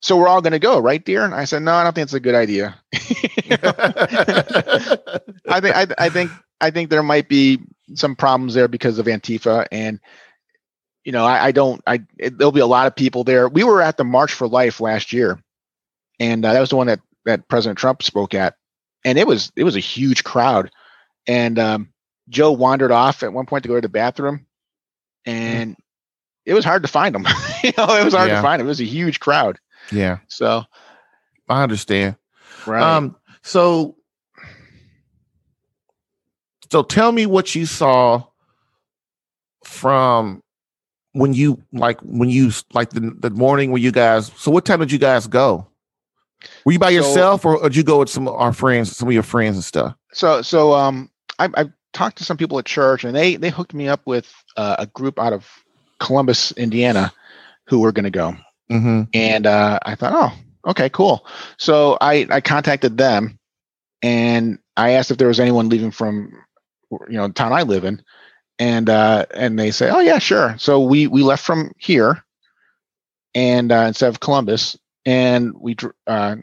So 0.01 0.17
we're 0.17 0.27
all 0.27 0.41
going 0.41 0.53
to 0.53 0.59
go, 0.59 0.77
right, 0.79 1.03
dear? 1.03 1.23
And 1.25 1.33
I 1.33 1.45
said, 1.45 1.63
no, 1.63 1.73
I 1.73 1.83
don't 1.83 1.93
think 1.93 2.03
it's 2.05 2.13
a 2.13 2.19
good 2.19 2.35
idea. 2.35 2.75
I 5.49 5.59
think 5.61 5.75
I, 5.75 5.87
I 5.97 6.09
think 6.09 6.31
I 6.61 6.71
think 6.71 6.89
there 6.89 7.03
might 7.03 7.27
be 7.29 7.59
some 7.95 8.15
problems 8.15 8.53
there 8.53 8.67
because 8.67 8.99
of 8.99 9.05
Antifa, 9.07 9.67
and 9.71 9.99
you 11.03 11.11
know, 11.11 11.25
I, 11.25 11.45
I 11.45 11.51
don't. 11.51 11.81
I 11.87 12.01
it, 12.17 12.37
there'll 12.37 12.51
be 12.51 12.59
a 12.59 12.65
lot 12.67 12.87
of 12.87 12.95
people 12.95 13.23
there. 13.23 13.47
We 13.47 13.63
were 13.63 13.81
at 13.81 13.97
the 13.97 14.03
March 14.03 14.33
for 14.33 14.47
Life 14.47 14.79
last 14.79 15.13
year, 15.13 15.39
and 16.19 16.45
uh, 16.45 16.53
that 16.53 16.59
was 16.59 16.69
the 16.69 16.77
one 16.77 16.87
that 16.87 16.99
that 17.25 17.47
President 17.47 17.77
Trump 17.77 18.03
spoke 18.03 18.33
at, 18.33 18.55
and 19.03 19.17
it 19.17 19.27
was 19.27 19.51
it 19.55 19.63
was 19.63 19.75
a 19.75 19.79
huge 19.81 20.23
crowd, 20.23 20.71
and 21.27 21.57
um, 21.59 21.89
Joe 22.29 22.51
wandered 22.51 22.91
off 22.91 23.23
at 23.23 23.33
one 23.33 23.45
point 23.45 23.63
to 23.63 23.69
go 23.69 23.75
to 23.75 23.81
the 23.81 23.89
bathroom, 23.89 24.45
and 25.25 25.75
it 26.45 26.53
was 26.53 26.65
hard 26.65 26.83
to 26.83 26.89
find 26.89 27.15
him. 27.15 27.25
you 27.63 27.71
know, 27.77 27.95
it 27.95 28.05
was 28.05 28.13
hard 28.13 28.29
Yeah. 28.29 28.37
to 28.37 28.41
find 28.41 28.61
him. 28.61 28.67
It 28.67 28.69
was 28.69 28.81
a 28.81 28.85
huge 28.85 29.19
crowd. 29.19 29.59
Yeah, 29.91 30.19
So, 30.27 30.63
I 31.49 31.63
understand. 31.63 32.15
right. 32.65 32.81
Um, 32.81 33.15
so, 33.43 33.95
so 36.71 36.83
tell 36.83 37.11
me 37.11 37.25
what 37.25 37.53
you 37.55 37.65
saw 37.65 38.23
from 39.63 40.41
when 41.13 41.33
you 41.33 41.61
like 41.71 41.99
when 42.01 42.29
you 42.29 42.51
like 42.73 42.89
the, 42.89 43.15
the 43.19 43.29
morning 43.29 43.71
when 43.71 43.81
you 43.81 43.91
guys. 43.91 44.31
So, 44.37 44.51
what 44.51 44.65
time 44.65 44.79
did 44.79 44.91
you 44.91 44.97
guys 44.99 45.27
go? 45.27 45.67
Were 46.65 46.73
you 46.73 46.79
by 46.79 46.89
So- 46.89 46.95
yourself, 46.95 47.45
or, 47.45 47.57
or 47.57 47.69
did 47.69 47.75
you 47.77 47.83
go 47.83 47.99
with 47.99 48.09
some 48.09 48.27
of 48.27 48.35
our 48.35 48.53
friends, 48.53 48.95
some 48.95 49.07
of 49.07 49.13
your 49.13 49.23
friends 49.23 49.55
and 49.57 49.63
stuff? 49.63 49.95
so 50.13 50.41
so 50.41 50.73
um 50.73 51.09
I, 51.39 51.49
I 51.55 51.65
talked 51.93 52.17
to 52.19 52.23
some 52.23 52.37
people 52.37 52.57
at 52.59 52.65
church 52.65 53.03
and 53.03 53.15
they 53.15 53.35
they 53.35 53.49
hooked 53.49 53.73
me 53.73 53.87
up 53.87 54.01
with 54.05 54.31
uh, 54.57 54.75
a 54.79 54.85
group 54.87 55.19
out 55.19 55.33
of 55.33 55.47
Columbus, 55.99 56.51
Indiana, 56.53 57.11
who 57.67 57.79
were 57.79 57.91
going 57.91 58.03
to 58.05 58.09
go. 58.11 58.35
Mm-hmm. 58.71 59.03
And 59.13 59.45
uh, 59.45 59.79
I 59.83 59.95
thought, 59.95 60.13
oh, 60.15 60.69
okay, 60.71 60.89
cool. 60.89 61.25
So 61.57 61.97
I 62.01 62.27
I 62.29 62.41
contacted 62.41 62.97
them 62.97 63.39
and 64.01 64.59
I 64.77 64.91
asked 64.91 65.11
if 65.11 65.17
there 65.17 65.27
was 65.27 65.39
anyone 65.39 65.69
leaving 65.69 65.91
from 65.91 66.31
you 66.91 67.17
know 67.17 67.27
the 67.27 67.33
town 67.33 67.53
I 67.53 67.63
live 67.63 67.85
in, 67.85 68.03
and 68.59 68.89
uh, 68.89 69.25
and 69.33 69.57
they 69.57 69.71
say, 69.71 69.89
oh 69.89 69.99
yeah, 69.99 70.19
sure. 70.19 70.55
So 70.57 70.81
we 70.81 71.07
we 71.07 71.23
left 71.23 71.43
from 71.43 71.71
here, 71.77 72.23
and 73.33 73.71
uh, 73.71 73.85
instead 73.87 74.09
of 74.09 74.19
Columbus, 74.19 74.77
and 75.05 75.53
we 75.59 75.75
uh, 76.07 76.35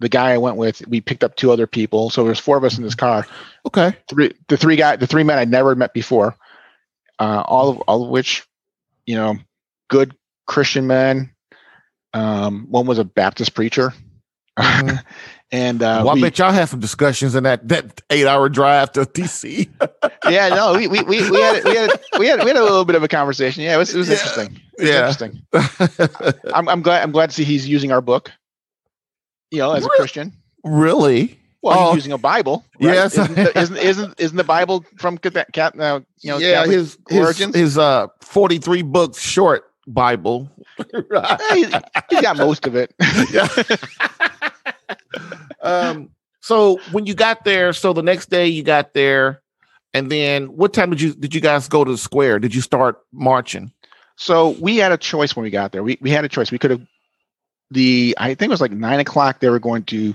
the 0.00 0.08
guy 0.08 0.32
I 0.32 0.38
went 0.38 0.56
with, 0.56 0.86
we 0.88 1.00
picked 1.00 1.24
up 1.24 1.36
two 1.36 1.50
other 1.50 1.66
people. 1.66 2.10
So 2.10 2.24
there's 2.24 2.38
four 2.38 2.56
of 2.56 2.64
us 2.64 2.78
in 2.78 2.84
this 2.84 2.94
car. 2.94 3.26
Okay. 3.66 3.94
Three 4.08 4.32
the 4.48 4.56
three 4.56 4.76
guy 4.76 4.96
the 4.96 5.06
three 5.06 5.24
men 5.24 5.38
I'd 5.38 5.50
never 5.50 5.74
met 5.74 5.92
before, 5.92 6.36
uh, 7.18 7.42
all 7.44 7.70
of 7.70 7.80
all 7.80 8.04
of 8.04 8.10
which, 8.10 8.46
you 9.06 9.16
know, 9.16 9.36
good 9.88 10.14
Christian 10.46 10.86
men. 10.86 11.30
Um, 12.14 12.66
one 12.70 12.86
was 12.86 12.98
a 12.98 13.04
Baptist 13.04 13.54
preacher. 13.54 13.92
Mhm. 14.58 15.02
and 15.52 15.82
uh, 15.82 16.02
well, 16.04 16.14
we- 16.14 16.20
I 16.20 16.24
bet 16.24 16.38
y'all 16.38 16.52
had 16.52 16.68
some 16.68 16.80
discussions 16.80 17.34
in 17.34 17.44
that 17.44 17.66
that 17.68 18.00
eight 18.10 18.26
hour 18.26 18.48
drive 18.48 18.92
to 18.92 19.00
DC. 19.02 19.68
yeah, 20.30 20.48
no, 20.48 20.74
we 20.74 20.88
we 20.88 21.02
we, 21.02 21.30
we 21.30 21.40
had 21.40 21.64
we 21.64 21.76
had 21.76 22.00
we 22.18 22.26
had 22.26 22.40
we 22.42 22.48
had 22.48 22.56
a 22.56 22.62
little 22.62 22.84
bit 22.84 22.96
of 22.96 23.02
a 23.02 23.08
conversation. 23.08 23.62
Yeah, 23.62 23.74
it 23.74 23.78
was 23.78 23.94
it 23.94 23.98
was 23.98 24.08
Yeah. 24.08 24.14
interesting. 24.14 24.60
It 24.78 24.82
was 24.82 24.88
Yeah. 24.90 24.98
interesting. 26.08 26.50
I'm 26.54 26.68
I'm 26.68 26.82
glad 26.82 27.02
I'm 27.02 27.12
glad 27.12 27.30
to 27.30 27.34
see 27.36 27.44
he's 27.44 27.68
using 27.68 27.92
our 27.92 28.00
book. 28.00 28.32
You 29.50 29.58
know, 29.58 29.72
as 29.72 29.84
a 29.84 29.88
Christian. 29.88 30.32
really? 30.64 31.38
Well, 31.62 31.76
Oh. 31.78 31.86
he's 31.88 31.96
using 31.96 32.12
a 32.12 32.18
Bible. 32.18 32.64
Right? 32.80 32.94
Yes. 32.94 33.16
Isn't, 33.18 33.34
the- 33.34 33.58
isn't 33.58 33.76
isn't 33.78 34.20
isn't 34.20 34.36
the 34.36 34.44
Bible 34.44 34.84
from 34.98 35.18
Cat, 35.18 35.46
cat 35.52 35.78
uh, 35.80 36.00
you 36.20 36.30
know 36.30 36.38
yeah, 36.38 36.60
Catholic 36.60 36.76
his 36.76 36.98
his, 37.08 37.18
origins? 37.18 37.54
his 37.54 37.78
uh 37.78 38.06
forty 38.22 38.58
three 38.58 38.82
books 38.82 39.20
short 39.20 39.64
Bible. 39.92 40.50
He's- 41.54 41.82
he's 42.10 42.20
got 42.20 42.36
most 42.36 42.66
of 42.66 42.76
it. 42.76 42.94
Yeah. 43.32 43.48
um. 45.62 46.10
So 46.40 46.78
when 46.92 47.04
you 47.06 47.14
got 47.14 47.44
there, 47.44 47.72
so 47.72 47.92
the 47.92 48.02
next 48.02 48.30
day 48.30 48.46
you 48.46 48.62
got 48.62 48.94
there, 48.94 49.42
and 49.92 50.10
then 50.10 50.46
what 50.56 50.72
time 50.72 50.90
did 50.90 51.00
you 51.00 51.12
did 51.14 51.34
you 51.34 51.40
guys 51.40 51.68
go 51.68 51.84
to 51.84 51.90
the 51.90 51.98
square? 51.98 52.38
Did 52.38 52.54
you 52.54 52.60
start 52.60 53.00
marching? 53.12 53.72
So 54.16 54.50
we 54.60 54.76
had 54.78 54.92
a 54.92 54.96
choice 54.96 55.36
when 55.36 55.42
we 55.44 55.50
got 55.50 55.72
there. 55.72 55.82
We 55.82 55.98
we 56.00 56.10
had 56.10 56.24
a 56.24 56.28
choice. 56.28 56.50
We 56.50 56.58
could 56.58 56.70
have 56.70 56.86
the 57.70 58.14
I 58.18 58.28
think 58.34 58.48
it 58.48 58.50
was 58.50 58.60
like 58.60 58.72
nine 58.72 59.00
o'clock. 59.00 59.40
They 59.40 59.48
were 59.50 59.58
going 59.58 59.82
to. 59.84 60.14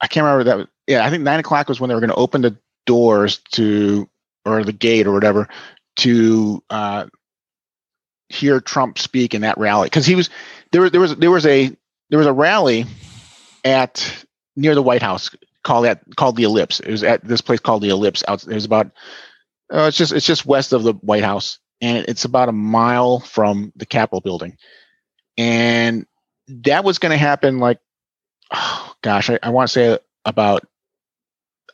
I 0.00 0.06
can't 0.08 0.24
remember 0.24 0.44
that. 0.44 0.56
Was, 0.58 0.66
yeah, 0.86 1.04
I 1.06 1.10
think 1.10 1.22
nine 1.22 1.40
o'clock 1.40 1.68
was 1.68 1.80
when 1.80 1.88
they 1.88 1.94
were 1.94 2.00
going 2.00 2.10
to 2.10 2.16
open 2.16 2.42
the 2.42 2.56
doors 2.86 3.38
to 3.52 4.08
or 4.44 4.62
the 4.64 4.72
gate 4.72 5.06
or 5.06 5.12
whatever 5.12 5.48
to 5.96 6.62
uh, 6.70 7.06
hear 8.28 8.60
Trump 8.60 8.98
speak 8.98 9.34
in 9.34 9.42
that 9.42 9.58
rally 9.58 9.86
because 9.86 10.06
he 10.06 10.14
was 10.14 10.30
there. 10.72 10.88
There 10.90 11.00
was 11.00 11.16
there 11.16 11.30
was 11.30 11.46
a 11.46 11.70
there 12.10 12.18
was 12.18 12.26
a 12.26 12.32
rally 12.32 12.86
at 13.64 14.26
near 14.56 14.74
the 14.74 14.82
White 14.82 15.02
House 15.02 15.30
called 15.62 15.84
that 15.84 16.02
called 16.16 16.36
the 16.36 16.44
Ellipse. 16.44 16.80
It 16.80 16.90
was 16.90 17.02
at 17.02 17.24
this 17.24 17.40
place 17.40 17.60
called 17.60 17.82
the 17.82 17.90
Ellipse. 17.90 18.24
Out 18.26 18.46
it 18.46 18.54
was 18.54 18.64
about. 18.64 18.90
Uh, 19.72 19.86
it's 19.88 19.96
just 19.96 20.12
it's 20.12 20.26
just 20.26 20.46
west 20.46 20.72
of 20.72 20.82
the 20.82 20.92
White 20.92 21.24
House 21.24 21.58
and 21.80 22.06
it's 22.08 22.24
about 22.24 22.48
a 22.48 22.52
mile 22.52 23.20
from 23.20 23.72
the 23.76 23.86
Capitol 23.86 24.20
building. 24.20 24.56
And 25.36 26.06
that 26.48 26.84
was 26.84 26.98
going 26.98 27.10
to 27.10 27.18
happen 27.18 27.58
like, 27.58 27.78
oh, 28.52 28.94
gosh, 29.02 29.30
I, 29.30 29.38
I 29.42 29.50
want 29.50 29.68
to 29.68 29.72
say 29.72 29.98
about, 30.24 30.66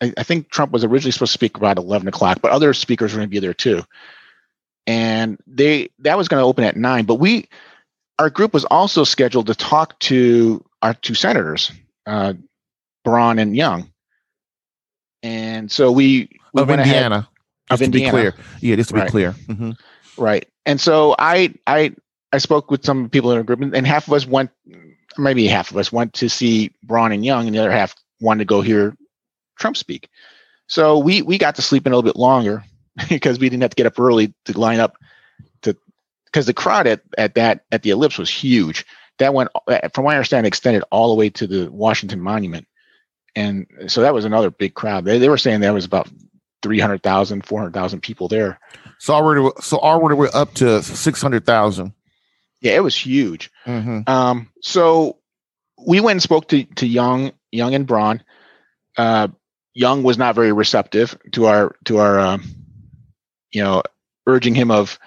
I, 0.00 0.12
I 0.16 0.22
think 0.22 0.50
Trump 0.50 0.72
was 0.72 0.84
originally 0.84 1.12
supposed 1.12 1.32
to 1.32 1.38
speak 1.38 1.56
about 1.56 1.78
11 1.78 2.08
o'clock, 2.08 2.40
but 2.42 2.50
other 2.50 2.74
speakers 2.74 3.12
were 3.12 3.18
going 3.18 3.28
to 3.28 3.30
be 3.30 3.38
there 3.38 3.54
too. 3.54 3.82
And 4.86 5.38
they, 5.46 5.90
that 6.00 6.18
was 6.18 6.28
going 6.28 6.40
to 6.40 6.46
open 6.46 6.64
at 6.64 6.76
nine, 6.76 7.04
but 7.04 7.16
we, 7.16 7.48
our 8.18 8.30
group 8.30 8.52
was 8.52 8.64
also 8.64 9.04
scheduled 9.04 9.46
to 9.46 9.54
talk 9.54 9.98
to 10.00 10.64
our 10.82 10.94
two 10.94 11.14
senators, 11.14 11.70
uh, 12.06 12.34
Braun 13.04 13.38
and 13.38 13.56
Young. 13.56 13.90
And 15.22 15.70
so 15.70 15.92
we, 15.92 16.28
we 16.52 16.62
of 16.62 16.68
went 16.68 16.80
ahead- 16.80 16.96
Indiana. 16.96 17.28
Of 17.70 17.78
Just 17.78 17.92
to 17.92 17.96
be 17.98 18.04
Indiana. 18.04 18.32
clear. 18.32 18.44
Yeah, 18.60 18.76
just 18.76 18.88
to 18.88 18.94
be 18.94 19.00
Right. 19.00 19.10
clear. 19.10 19.32
Mhm. 19.46 19.76
Right. 20.18 20.46
And 20.66 20.80
so 20.80 21.14
I 21.18 21.54
I 21.66 21.94
I 22.32 22.38
spoke 22.38 22.70
with 22.70 22.84
some 22.84 23.08
people 23.08 23.30
in 23.30 23.38
our 23.38 23.44
group 23.44 23.60
and, 23.60 23.74
and 23.74 23.86
half 23.86 24.06
of 24.08 24.12
us 24.14 24.26
went 24.26 24.50
maybe 25.16 25.46
half 25.46 25.70
of 25.70 25.76
us 25.76 25.92
went 25.92 26.12
to 26.14 26.28
see 26.28 26.72
Braun 26.82 27.12
and 27.12 27.24
Young 27.24 27.46
and 27.46 27.54
the 27.54 27.60
other 27.60 27.70
half 27.70 27.94
wanted 28.20 28.40
to 28.40 28.44
go 28.46 28.60
hear 28.62 28.94
Trump 29.58 29.76
speak. 29.76 30.08
So 30.66 30.98
we 30.98 31.22
we 31.22 31.38
got 31.38 31.54
to 31.54 31.62
sleep 31.62 31.86
in 31.86 31.92
a 31.92 31.96
little 31.96 32.06
bit 32.10 32.18
longer 32.18 32.64
because 33.08 33.38
we 33.38 33.48
didn't 33.48 33.62
have 33.62 33.70
to 33.70 33.76
get 33.76 33.86
up 33.86 33.98
early 33.98 34.34
to 34.44 34.58
line 34.58 34.80
up 34.80 34.96
to 35.62 35.76
because 36.26 36.46
the 36.46 36.54
crowd 36.54 36.86
at, 36.86 37.02
at 37.16 37.34
that 37.34 37.64
at 37.72 37.82
the 37.82 37.90
ellipse 37.90 38.18
was 38.18 38.30
huge. 38.30 38.86
That 39.18 39.34
went 39.34 39.50
uh, 39.68 39.88
from 39.94 40.04
what 40.04 40.12
I 40.12 40.16
understand 40.16 40.46
extended 40.46 40.84
all 40.90 41.08
the 41.08 41.14
way 41.14 41.30
to 41.30 41.46
the 41.46 41.70
Washington 41.70 42.20
Monument. 42.20 42.66
and 43.36 43.66
so 43.86 44.02
that 44.02 44.14
was 44.14 44.24
another 44.24 44.50
big 44.50 44.74
crowd. 44.74 45.04
They 45.04 45.18
they 45.18 45.28
were 45.28 45.38
saying 45.38 45.60
there 45.60 45.72
was 45.72 45.84
about 45.84 46.08
300,000, 46.62 47.44
400,000 47.44 48.00
people 48.00 48.28
there. 48.28 48.58
So 48.98 49.14
already, 49.14 49.50
so 49.60 49.78
already 49.78 50.14
we're 50.14 50.30
up 50.32 50.54
to 50.54 50.82
six 50.82 51.20
hundred 51.20 51.44
thousand. 51.44 51.92
Yeah, 52.60 52.76
it 52.76 52.84
was 52.84 52.96
huge. 52.96 53.50
Mm-hmm. 53.66 54.02
Um, 54.06 54.50
so 54.62 55.18
we 55.84 56.00
went 56.00 56.16
and 56.16 56.22
spoke 56.22 56.48
to 56.48 56.64
to 56.76 56.86
Young, 56.86 57.32
Young 57.50 57.74
and 57.74 57.86
Braun. 57.86 58.22
Uh, 58.96 59.28
Young 59.74 60.04
was 60.04 60.18
not 60.18 60.36
very 60.36 60.52
receptive 60.52 61.18
to 61.32 61.46
our 61.46 61.74
to 61.86 61.98
our, 61.98 62.20
um, 62.20 62.44
you 63.52 63.62
know, 63.62 63.82
urging 64.26 64.54
him 64.54 64.70
of, 64.70 64.98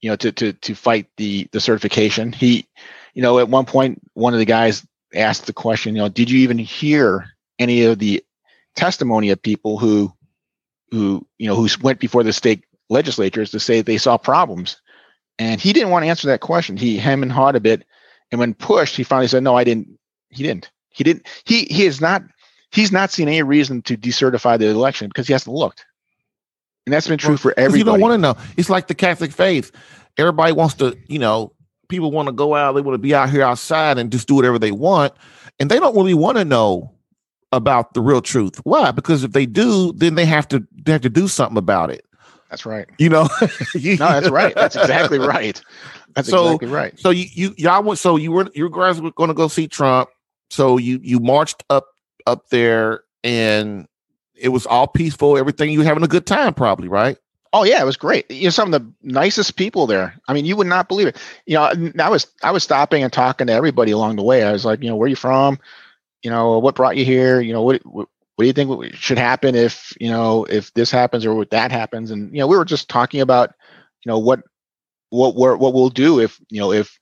you 0.00 0.10
know, 0.10 0.16
to 0.16 0.32
to 0.32 0.52
to 0.52 0.74
fight 0.74 1.06
the 1.16 1.48
the 1.52 1.60
certification. 1.60 2.32
He, 2.32 2.66
you 3.14 3.22
know, 3.22 3.38
at 3.38 3.48
one 3.48 3.64
point, 3.64 4.00
one 4.14 4.34
of 4.34 4.38
the 4.38 4.44
guys 4.44 4.86
asked 5.14 5.46
the 5.46 5.52
question, 5.52 5.94
you 5.94 6.02
know, 6.02 6.08
did 6.08 6.30
you 6.30 6.40
even 6.40 6.58
hear 6.58 7.26
any 7.58 7.84
of 7.84 7.98
the 7.98 8.22
testimony 8.76 9.30
of 9.30 9.40
people 9.40 9.78
who, 9.78 10.12
who 10.90 11.26
you 11.38 11.46
know, 11.46 11.54
who 11.54 11.68
went 11.82 12.00
before 12.00 12.22
the 12.22 12.32
state 12.32 12.64
legislatures 12.90 13.50
to 13.50 13.60
say 13.60 13.80
they 13.80 13.98
saw 13.98 14.18
problems? 14.18 14.76
And 15.38 15.60
he 15.60 15.72
didn't 15.72 15.90
want 15.90 16.04
to 16.04 16.08
answer 16.08 16.28
that 16.28 16.40
question. 16.40 16.76
He 16.76 16.96
hem 16.96 17.22
and 17.22 17.32
hawed 17.32 17.56
a 17.56 17.60
bit, 17.60 17.84
and 18.30 18.38
when 18.38 18.54
pushed, 18.54 18.96
he 18.96 19.02
finally 19.02 19.28
said, 19.28 19.42
"No, 19.42 19.56
I 19.56 19.64
didn't. 19.64 19.98
He 20.30 20.42
didn't. 20.42 20.70
He 20.90 21.02
didn't. 21.02 21.26
He 21.44 21.64
he 21.64 21.86
is 21.86 22.00
not. 22.00 22.22
He's 22.70 22.92
not 22.92 23.10
seen 23.10 23.28
any 23.28 23.42
reason 23.42 23.82
to 23.82 23.96
decertify 23.96 24.58
the 24.58 24.68
election 24.68 25.08
because 25.08 25.26
he 25.26 25.32
hasn't 25.32 25.54
looked." 25.54 25.84
And 26.86 26.92
that's 26.92 27.08
been 27.08 27.18
true 27.18 27.36
for 27.36 27.54
everybody. 27.56 27.78
You 27.78 27.84
don't 27.84 28.00
want 28.00 28.12
to 28.12 28.18
know. 28.18 28.36
It's 28.56 28.68
like 28.70 28.88
the 28.88 28.94
Catholic 28.94 29.32
faith. 29.32 29.72
Everybody 30.18 30.52
wants 30.52 30.74
to, 30.74 30.96
you 31.08 31.18
know, 31.18 31.52
people 31.88 32.10
want 32.10 32.26
to 32.26 32.32
go 32.32 32.54
out, 32.54 32.72
they 32.72 32.80
want 32.82 32.94
to 32.94 32.98
be 32.98 33.14
out 33.14 33.30
here 33.30 33.42
outside 33.42 33.98
and 33.98 34.10
just 34.12 34.28
do 34.28 34.34
whatever 34.34 34.58
they 34.58 34.72
want. 34.72 35.12
And 35.58 35.70
they 35.70 35.78
don't 35.78 35.94
really 35.96 36.14
want 36.14 36.36
to 36.38 36.44
know 36.44 36.92
about 37.52 37.94
the 37.94 38.00
real 38.00 38.20
truth. 38.20 38.56
Why? 38.64 38.90
Because 38.90 39.24
if 39.24 39.32
they 39.32 39.46
do, 39.46 39.92
then 39.92 40.14
they 40.16 40.26
have 40.26 40.46
to 40.48 40.66
they 40.84 40.92
have 40.92 41.02
to 41.02 41.10
do 41.10 41.28
something 41.28 41.56
about 41.56 41.90
it. 41.90 42.04
that's 42.50 42.66
right. 42.66 42.86
You 42.98 43.08
know? 43.08 43.28
No, 43.74 43.96
that's 43.96 44.28
right. 44.30 44.54
That's 44.54 44.76
exactly 44.76 45.18
right. 45.34 45.60
That's 46.14 46.28
So- 46.28 46.46
exactly 46.46 46.68
right. 46.68 46.98
So 46.98 47.10
you 47.10 47.26
you 47.32 47.54
y'all 47.56 47.82
went 47.82 47.98
so 47.98 48.16
you 48.16 48.32
were 48.32 48.50
you 48.54 48.68
guys 48.70 49.00
were 49.00 49.12
going 49.12 49.28
to 49.28 49.34
go 49.34 49.48
see 49.48 49.68
Trump. 49.68 50.08
So 50.50 50.76
you 50.78 51.00
you 51.02 51.18
marched 51.20 51.64
up 51.70 51.86
up 52.26 52.48
there 52.50 53.02
and 53.22 53.86
it 54.34 54.48
was 54.48 54.66
all 54.66 54.86
peaceful, 54.86 55.38
everything. 55.38 55.70
You 55.70 55.80
were 55.80 55.84
having 55.84 56.02
a 56.02 56.08
good 56.08 56.26
time, 56.26 56.54
probably, 56.54 56.88
right? 56.88 57.18
Oh 57.52 57.62
yeah, 57.62 57.80
it 57.80 57.84
was 57.84 57.96
great. 57.96 58.28
You 58.30 58.44
know, 58.44 58.50
some 58.50 58.72
of 58.72 58.82
the 58.82 58.92
nicest 59.02 59.56
people 59.56 59.86
there. 59.86 60.14
I 60.26 60.32
mean, 60.32 60.44
you 60.44 60.56
would 60.56 60.66
not 60.66 60.88
believe 60.88 61.06
it. 61.06 61.16
You 61.46 61.54
know, 61.54 61.92
I 62.00 62.08
was 62.08 62.26
I 62.42 62.50
was 62.50 62.64
stopping 62.64 63.02
and 63.04 63.12
talking 63.12 63.46
to 63.46 63.52
everybody 63.52 63.92
along 63.92 64.16
the 64.16 64.24
way. 64.24 64.42
I 64.42 64.52
was 64.52 64.64
like, 64.64 64.82
you 64.82 64.88
know, 64.88 64.96
where 64.96 65.08
you 65.08 65.16
from? 65.16 65.58
You 66.24 66.30
know, 66.30 66.58
what 66.58 66.74
brought 66.74 66.96
you 66.96 67.04
here? 67.04 67.40
You 67.40 67.52
know, 67.52 67.62
what 67.62 67.80
what, 67.86 68.08
what 68.34 68.42
do 68.42 68.46
you 68.46 68.52
think 68.52 68.94
should 68.94 69.18
happen 69.18 69.54
if 69.54 69.96
you 70.00 70.10
know 70.10 70.44
if 70.44 70.74
this 70.74 70.90
happens 70.90 71.24
or 71.24 71.34
what 71.34 71.50
that 71.50 71.70
happens? 71.70 72.10
And 72.10 72.32
you 72.32 72.40
know, 72.40 72.48
we 72.48 72.56
were 72.56 72.64
just 72.64 72.88
talking 72.88 73.20
about 73.20 73.52
you 74.04 74.10
know 74.10 74.18
what 74.18 74.42
what 75.10 75.36
we're, 75.36 75.56
what 75.56 75.74
we'll 75.74 75.90
do 75.90 76.18
if 76.18 76.40
you 76.50 76.60
know 76.60 76.72
if 76.72 76.98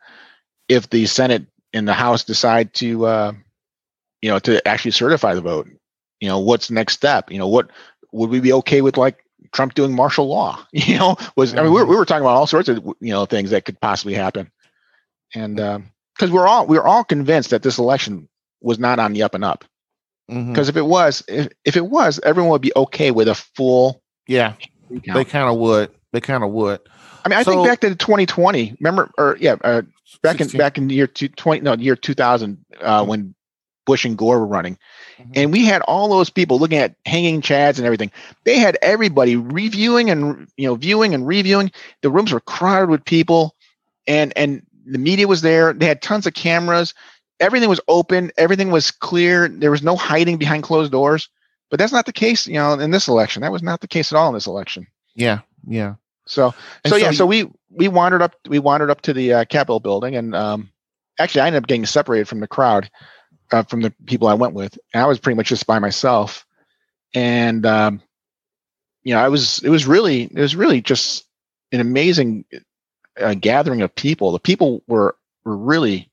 if 0.68 0.91
the 0.91 1.07
Senate 1.07 1.47
and 1.72 1.89
the 1.89 1.95
House 1.95 2.24
decide 2.24 2.74
to 2.74 3.07
uh, 3.07 3.33
you 4.20 4.28
know 4.28 4.39
to 4.41 4.66
actually 4.68 4.91
certify 4.91 5.35
the 5.35 5.41
vote. 5.41 5.68
You 6.22 6.28
know, 6.28 6.38
what's 6.38 6.70
next 6.70 6.94
step? 6.94 7.32
You 7.32 7.38
know, 7.38 7.48
what 7.48 7.70
would 8.12 8.30
we 8.30 8.38
be 8.38 8.52
okay 8.52 8.80
with 8.80 8.96
like 8.96 9.24
Trump 9.52 9.74
doing 9.74 9.92
martial 9.92 10.28
law. 10.28 10.64
You 10.72 10.96
know, 10.96 11.16
was 11.34 11.52
I 11.52 11.62
mean 11.62 11.72
we 11.72 11.80
were, 11.80 11.86
we 11.86 11.96
were 11.96 12.04
talking 12.04 12.22
about 12.22 12.36
all 12.36 12.46
sorts 12.46 12.68
of 12.68 12.76
you 13.00 13.12
know 13.12 13.26
things 13.26 13.50
that 13.50 13.64
could 13.64 13.80
possibly 13.80 14.14
happen, 14.14 14.52
and 15.34 15.56
because 15.56 16.30
we're 16.30 16.46
all 16.46 16.64
we 16.66 16.78
we're 16.78 16.86
all 16.86 17.02
convinced 17.02 17.50
that 17.50 17.64
this 17.64 17.78
election 17.78 18.28
was 18.60 18.78
not 18.78 19.00
on 19.00 19.14
the 19.14 19.24
up 19.24 19.34
and 19.34 19.44
up. 19.44 19.64
Because 20.28 20.68
if 20.68 20.76
it 20.76 20.86
was, 20.86 21.24
if, 21.26 21.48
if 21.64 21.76
it 21.76 21.84
was, 21.84 22.20
everyone 22.24 22.52
would 22.52 22.62
be 22.62 22.72
okay 22.74 23.10
with 23.10 23.26
a 23.26 23.34
full 23.34 24.00
Yeah, 24.28 24.54
recount. 24.88 25.16
they 25.16 25.24
kind 25.24 25.48
of 25.50 25.58
would. 25.58 25.90
They 26.12 26.20
kind 26.20 26.44
of 26.44 26.50
would. 26.50 26.80
I 27.24 27.28
mean, 27.28 27.38
I 27.38 27.42
so- 27.42 27.50
think 27.50 27.66
back 27.66 27.80
to 27.80 27.94
2020. 27.94 28.76
Remember, 28.80 29.10
or 29.18 29.36
yeah, 29.40 29.56
uh, 29.60 29.82
back 30.22 30.40
in 30.40 30.48
back 30.48 30.78
in 30.78 30.86
the 30.86 30.94
year 30.94 31.08
two, 31.08 31.28
20 31.28 31.60
no 31.62 31.74
year 31.74 31.96
2000 31.96 32.64
uh, 32.80 33.04
when 33.04 33.34
Bush 33.85 34.05
and 34.05 34.16
Gore 34.16 34.39
were 34.39 34.47
running, 34.47 34.78
Mhm. 35.18 35.30
and 35.35 35.53
we 35.53 35.64
had 35.66 35.83
all 35.83 36.09
those 36.09 36.30
people 36.30 36.59
looking 36.59 36.78
at 36.78 36.95
hanging 37.07 37.41
chads 37.43 37.76
and 37.78 37.85
everything. 37.87 38.11
They 38.45 38.59
had 38.59 38.78
everybody 38.83 39.37
reviewing 39.37 40.11
and 40.11 40.49
you 40.57 40.66
know 40.68 40.74
viewing 40.74 41.14
and 41.14 41.26
reviewing. 41.26 41.72
The 42.03 42.11
rooms 42.11 42.33
were 42.33 42.41
crowded 42.41 42.91
with 42.91 43.05
people, 43.05 43.55
and 44.07 44.33
and 44.37 44.62
the 44.87 44.99
media 44.99 45.26
was 45.28 45.43
there. 45.43 45.72
They 45.72 45.87
had 45.87 46.03
tons 46.03 46.26
of 46.26 46.35
cameras. 46.35 46.95
Everything 47.41 47.68
was 47.68 47.80
open. 47.89 48.30
Everything 48.37 48.70
was 48.70 48.91
clear. 48.91 49.49
There 49.49 49.70
was 49.70 49.83
no 49.83 49.97
hiding 49.97 50.37
behind 50.39 50.62
closed 50.62 50.93
doors. 50.93 51.28
But 51.70 51.78
that's 51.78 51.93
not 51.93 52.05
the 52.07 52.12
case, 52.12 52.47
you 52.47 52.55
know, 52.55 52.74
in 52.74 52.91
this 52.91 53.09
election. 53.09 53.41
That 53.43 53.51
was 53.51 53.62
not 53.62 53.80
the 53.80 53.89
case 53.89 54.12
at 54.12 54.16
all 54.18 54.28
in 54.28 54.35
this 54.35 54.47
election. 54.47 54.87
Yeah, 55.14 55.41
yeah. 55.66 55.95
So 56.26 56.55
And 56.85 56.91
so 56.93 56.97
yeah, 56.97 57.11
you- 57.11 57.16
so 57.16 57.26
we 57.26 57.51
we 57.70 57.89
wandered 57.89 58.22
up 58.22 58.35
we 58.47 58.59
wandered 58.59 58.91
up 58.91 59.01
to 59.03 59.12
the 59.12 59.33
uh, 59.33 59.45
Capitol 59.47 59.80
building, 59.80 60.14
and 60.14 60.35
um, 60.37 60.70
actually 61.18 61.41
I 61.41 61.47
ended 61.47 61.62
up 61.62 61.66
getting 61.68 61.87
separated 61.87 62.28
from 62.28 62.41
the 62.41 62.47
crowd, 62.47 62.91
uh, 63.53 63.62
from 63.64 63.82
the 63.82 63.92
people 64.07 64.28
I 64.28 64.34
went 64.34 64.55
with, 64.55 64.78
and 64.94 65.03
I 65.03 65.07
was 65.07 65.18
pretty 65.18 65.36
much 65.36 65.48
just 65.48 65.66
by 65.66 65.78
myself, 65.78 66.46
and 67.14 67.64
um, 67.66 68.03
you 69.03 69.14
know 69.14 69.20
I 69.20 69.28
was 69.28 69.62
it 69.62 69.68
was 69.68 69.86
really 69.86 70.22
it 70.24 70.34
was 70.34 70.57
really 70.57 70.80
just 70.80 71.24
an 71.72 71.80
amazing 71.80 72.44
uh, 73.20 73.34
gathering 73.34 73.82
of 73.82 73.94
people. 73.94 74.32
The 74.32 74.38
people 74.40 74.82
were 74.86 75.16
were 75.44 75.57
really 75.57 76.11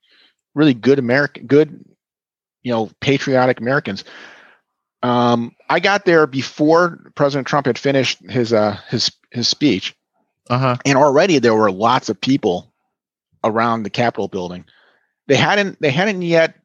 really 0.55 0.73
good 0.73 0.99
American 0.99 1.47
good 1.47 1.85
you 2.63 2.71
know 2.71 2.89
patriotic 3.01 3.59
Americans. 3.59 4.03
Um, 5.01 5.55
I 5.69 5.79
got 5.79 6.03
there 6.05 6.27
before 6.27 6.99
President 7.15 7.47
Trump 7.47 7.67
had 7.67 7.77
finished 7.79 8.19
his 8.29 8.51
uh, 8.51 8.77
his 8.89 9.11
his 9.31 9.47
speech, 9.47 9.95
Uh 10.49 10.57
huh. 10.57 10.77
and 10.85 10.97
already 10.97 11.39
there 11.39 11.55
were 11.55 11.71
lots 11.71 12.09
of 12.09 12.19
people 12.19 12.73
around 13.43 13.83
the 13.83 13.89
Capitol 13.89 14.27
building. 14.27 14.65
They 15.27 15.37
hadn't 15.37 15.79
they 15.79 15.91
hadn't 15.91 16.21
yet 16.21 16.55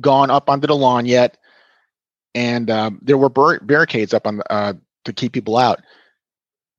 gone 0.00 0.30
up 0.30 0.48
onto 0.48 0.66
the 0.66 0.76
lawn 0.76 1.06
yet, 1.06 1.38
and 2.34 2.70
um, 2.70 2.98
there 3.02 3.18
were 3.18 3.28
bar- 3.28 3.60
barricades 3.60 4.14
up 4.14 4.26
on 4.26 4.38
the, 4.38 4.52
uh, 4.52 4.72
to 5.04 5.12
keep 5.12 5.32
people 5.32 5.56
out. 5.56 5.80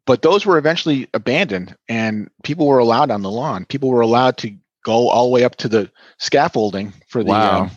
But 0.05 0.21
those 0.21 0.45
were 0.45 0.57
eventually 0.57 1.07
abandoned, 1.13 1.75
and 1.87 2.29
people 2.43 2.67
were 2.67 2.79
allowed 2.79 3.11
on 3.11 3.21
the 3.21 3.31
lawn. 3.31 3.65
People 3.65 3.89
were 3.89 4.01
allowed 4.01 4.37
to 4.39 4.55
go 4.83 5.09
all 5.09 5.27
the 5.27 5.33
way 5.33 5.43
up 5.43 5.55
to 5.57 5.69
the 5.69 5.89
scaffolding 6.17 6.91
for 7.07 7.23
the 7.23 7.29
Wow. 7.29 7.63
um, 7.63 7.71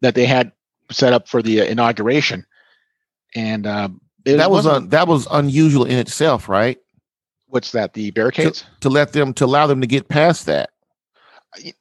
that 0.00 0.14
they 0.14 0.26
had 0.26 0.52
set 0.90 1.12
up 1.12 1.28
for 1.28 1.40
the 1.42 1.60
uh, 1.60 1.64
inauguration. 1.64 2.44
And 3.34 3.66
it 4.24 4.36
That 4.38 4.50
was 4.50 4.66
un, 4.66 4.88
that 4.88 5.06
was 5.06 5.28
unusual 5.30 5.84
in 5.84 5.98
itself, 5.98 6.48
right? 6.48 6.78
what's 7.48 7.72
that? 7.72 7.94
The 7.94 8.10
barricades. 8.10 8.64
To 8.80 8.88
let 8.88 9.12
them 9.12 9.32
to 9.34 9.44
allow 9.44 9.66
them 9.66 9.80
to 9.80 9.86
get 9.86 10.08
past 10.08 10.46
that. 10.46 10.70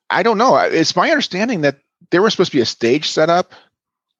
I 0.09 0.23
don't 0.23 0.37
know. 0.37 0.55
It's 0.57 0.95
my 0.95 1.09
understanding 1.09 1.61
that 1.61 1.79
there 2.11 2.21
was 2.21 2.33
supposed 2.33 2.51
to 2.51 2.57
be 2.57 2.61
a 2.61 2.65
stage 2.65 3.09
set 3.09 3.29
up, 3.29 3.53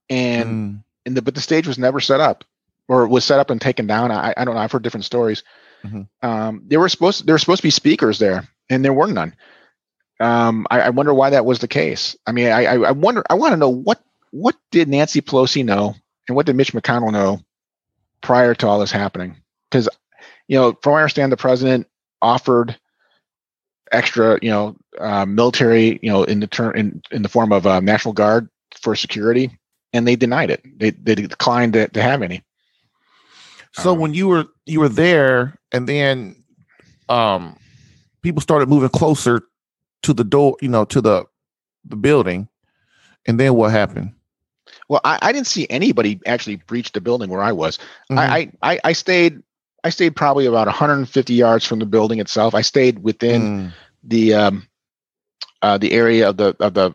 and 0.09 0.49
Mm, 0.49 0.83
and 1.05 1.17
the, 1.17 1.21
but 1.21 1.35
the 1.35 1.41
stage 1.41 1.67
was 1.67 1.77
never 1.77 1.99
set 1.99 2.19
up, 2.19 2.43
or 2.87 3.07
was 3.07 3.23
set 3.25 3.39
up 3.39 3.49
and 3.49 3.61
taken 3.61 3.87
down. 3.87 4.11
I, 4.11 4.33
I 4.35 4.45
don't 4.45 4.55
know. 4.55 4.61
I've 4.61 4.71
heard 4.71 4.83
different 4.83 5.05
stories. 5.05 5.43
Mhm. 5.85 6.07
Um, 6.21 6.63
there 6.65 6.79
were 6.79 6.89
supposed 6.89 7.25
there 7.25 7.33
were 7.33 7.39
supposed 7.39 7.61
to 7.61 7.67
be 7.67 7.71
speakers 7.71 8.19
there, 8.19 8.47
and 8.69 8.83
there 8.83 8.93
were 8.93 9.07
none. 9.07 9.35
Um, 10.19 10.65
I, 10.71 10.81
I 10.81 10.89
wonder 10.89 11.13
why 11.13 11.29
that 11.29 11.45
was 11.45 11.59
the 11.59 11.67
case. 11.67 12.15
I 12.25 12.31
mean, 12.31 12.47
I 12.47 12.65
I, 12.65 12.73
I 12.79 12.91
wonder. 12.91 13.23
I 13.29 13.35
want 13.35 13.53
to 13.53 13.57
know 13.57 13.69
what 13.69 14.01
what 14.31 14.55
did 14.71 14.89
Nancy 14.89 15.21
Pelosi 15.21 15.63
know, 15.63 15.95
and 16.27 16.35
what 16.35 16.45
did 16.45 16.55
Mitch 16.55 16.73
McConnell 16.73 17.11
know 17.11 17.39
prior 18.21 18.55
to 18.55 18.67
all 18.67 18.79
this 18.79 18.91
happening? 18.91 19.37
Because 19.69 19.87
you 20.47 20.57
know, 20.57 20.77
from 20.81 20.93
what 20.93 20.99
I 20.99 21.01
understand, 21.03 21.31
the 21.31 21.37
president 21.37 21.87
offered 22.21 22.77
extra, 23.91 24.39
you 24.41 24.49
know, 24.49 24.75
uh, 24.99 25.25
military, 25.25 25.99
you 26.01 26.09
know, 26.11 26.23
in 26.23 26.39
the 26.39 26.47
term 26.47 26.75
in, 26.75 27.01
in 27.11 27.21
the 27.21 27.29
form 27.29 27.51
of 27.51 27.65
uh, 27.65 27.79
National 27.79 28.13
Guard 28.13 28.49
for 28.81 28.95
security, 28.95 29.57
and 29.93 30.07
they 30.07 30.15
denied 30.15 30.49
it. 30.51 30.63
They 30.79 30.91
they 30.91 31.15
declined 31.15 31.73
to, 31.73 31.87
to 31.89 32.01
have 32.01 32.21
any. 32.21 32.43
So 33.73 33.93
Um, 33.93 33.99
when 33.99 34.13
you 34.13 34.27
were 34.27 34.45
you 34.65 34.79
were 34.79 34.89
there, 34.89 35.59
and 35.71 35.87
then 35.87 36.43
um, 37.09 37.57
people 38.21 38.41
started 38.41 38.69
moving 38.69 38.89
closer 38.89 39.41
to 40.03 40.13
the 40.13 40.23
door, 40.23 40.57
you 40.61 40.69
know, 40.69 40.85
to 40.85 41.01
the 41.01 41.25
the 41.85 41.95
building, 41.95 42.47
and 43.27 43.39
then 43.39 43.53
what 43.53 43.71
happened? 43.71 44.13
Well, 44.89 45.01
I, 45.03 45.19
I 45.21 45.31
didn't 45.31 45.47
see 45.47 45.67
anybody 45.69 46.19
actually 46.25 46.57
breach 46.57 46.91
the 46.91 47.01
building 47.01 47.29
where 47.29 47.41
I 47.41 47.51
was. 47.51 47.77
Mhm. 48.11 48.17
I, 48.17 48.51
I 48.61 48.73
I 48.73 48.79
I 48.85 48.93
stayed 48.93 49.41
I 49.83 49.89
stayed 49.89 50.15
probably 50.15 50.45
about 50.45 50.67
150 50.67 51.33
yards 51.33 51.65
from 51.65 51.79
the 51.79 51.85
building 51.85 52.19
itself. 52.19 52.53
I 52.55 52.61
stayed 52.61 52.99
within 53.03 53.41
Mm, 53.41 53.71
the 54.03 54.33
um 54.33 54.67
uh 55.61 55.77
the 55.77 55.91
area 55.91 56.29
of 56.29 56.37
the 56.37 56.55
of 56.59 56.73
the 56.73 56.91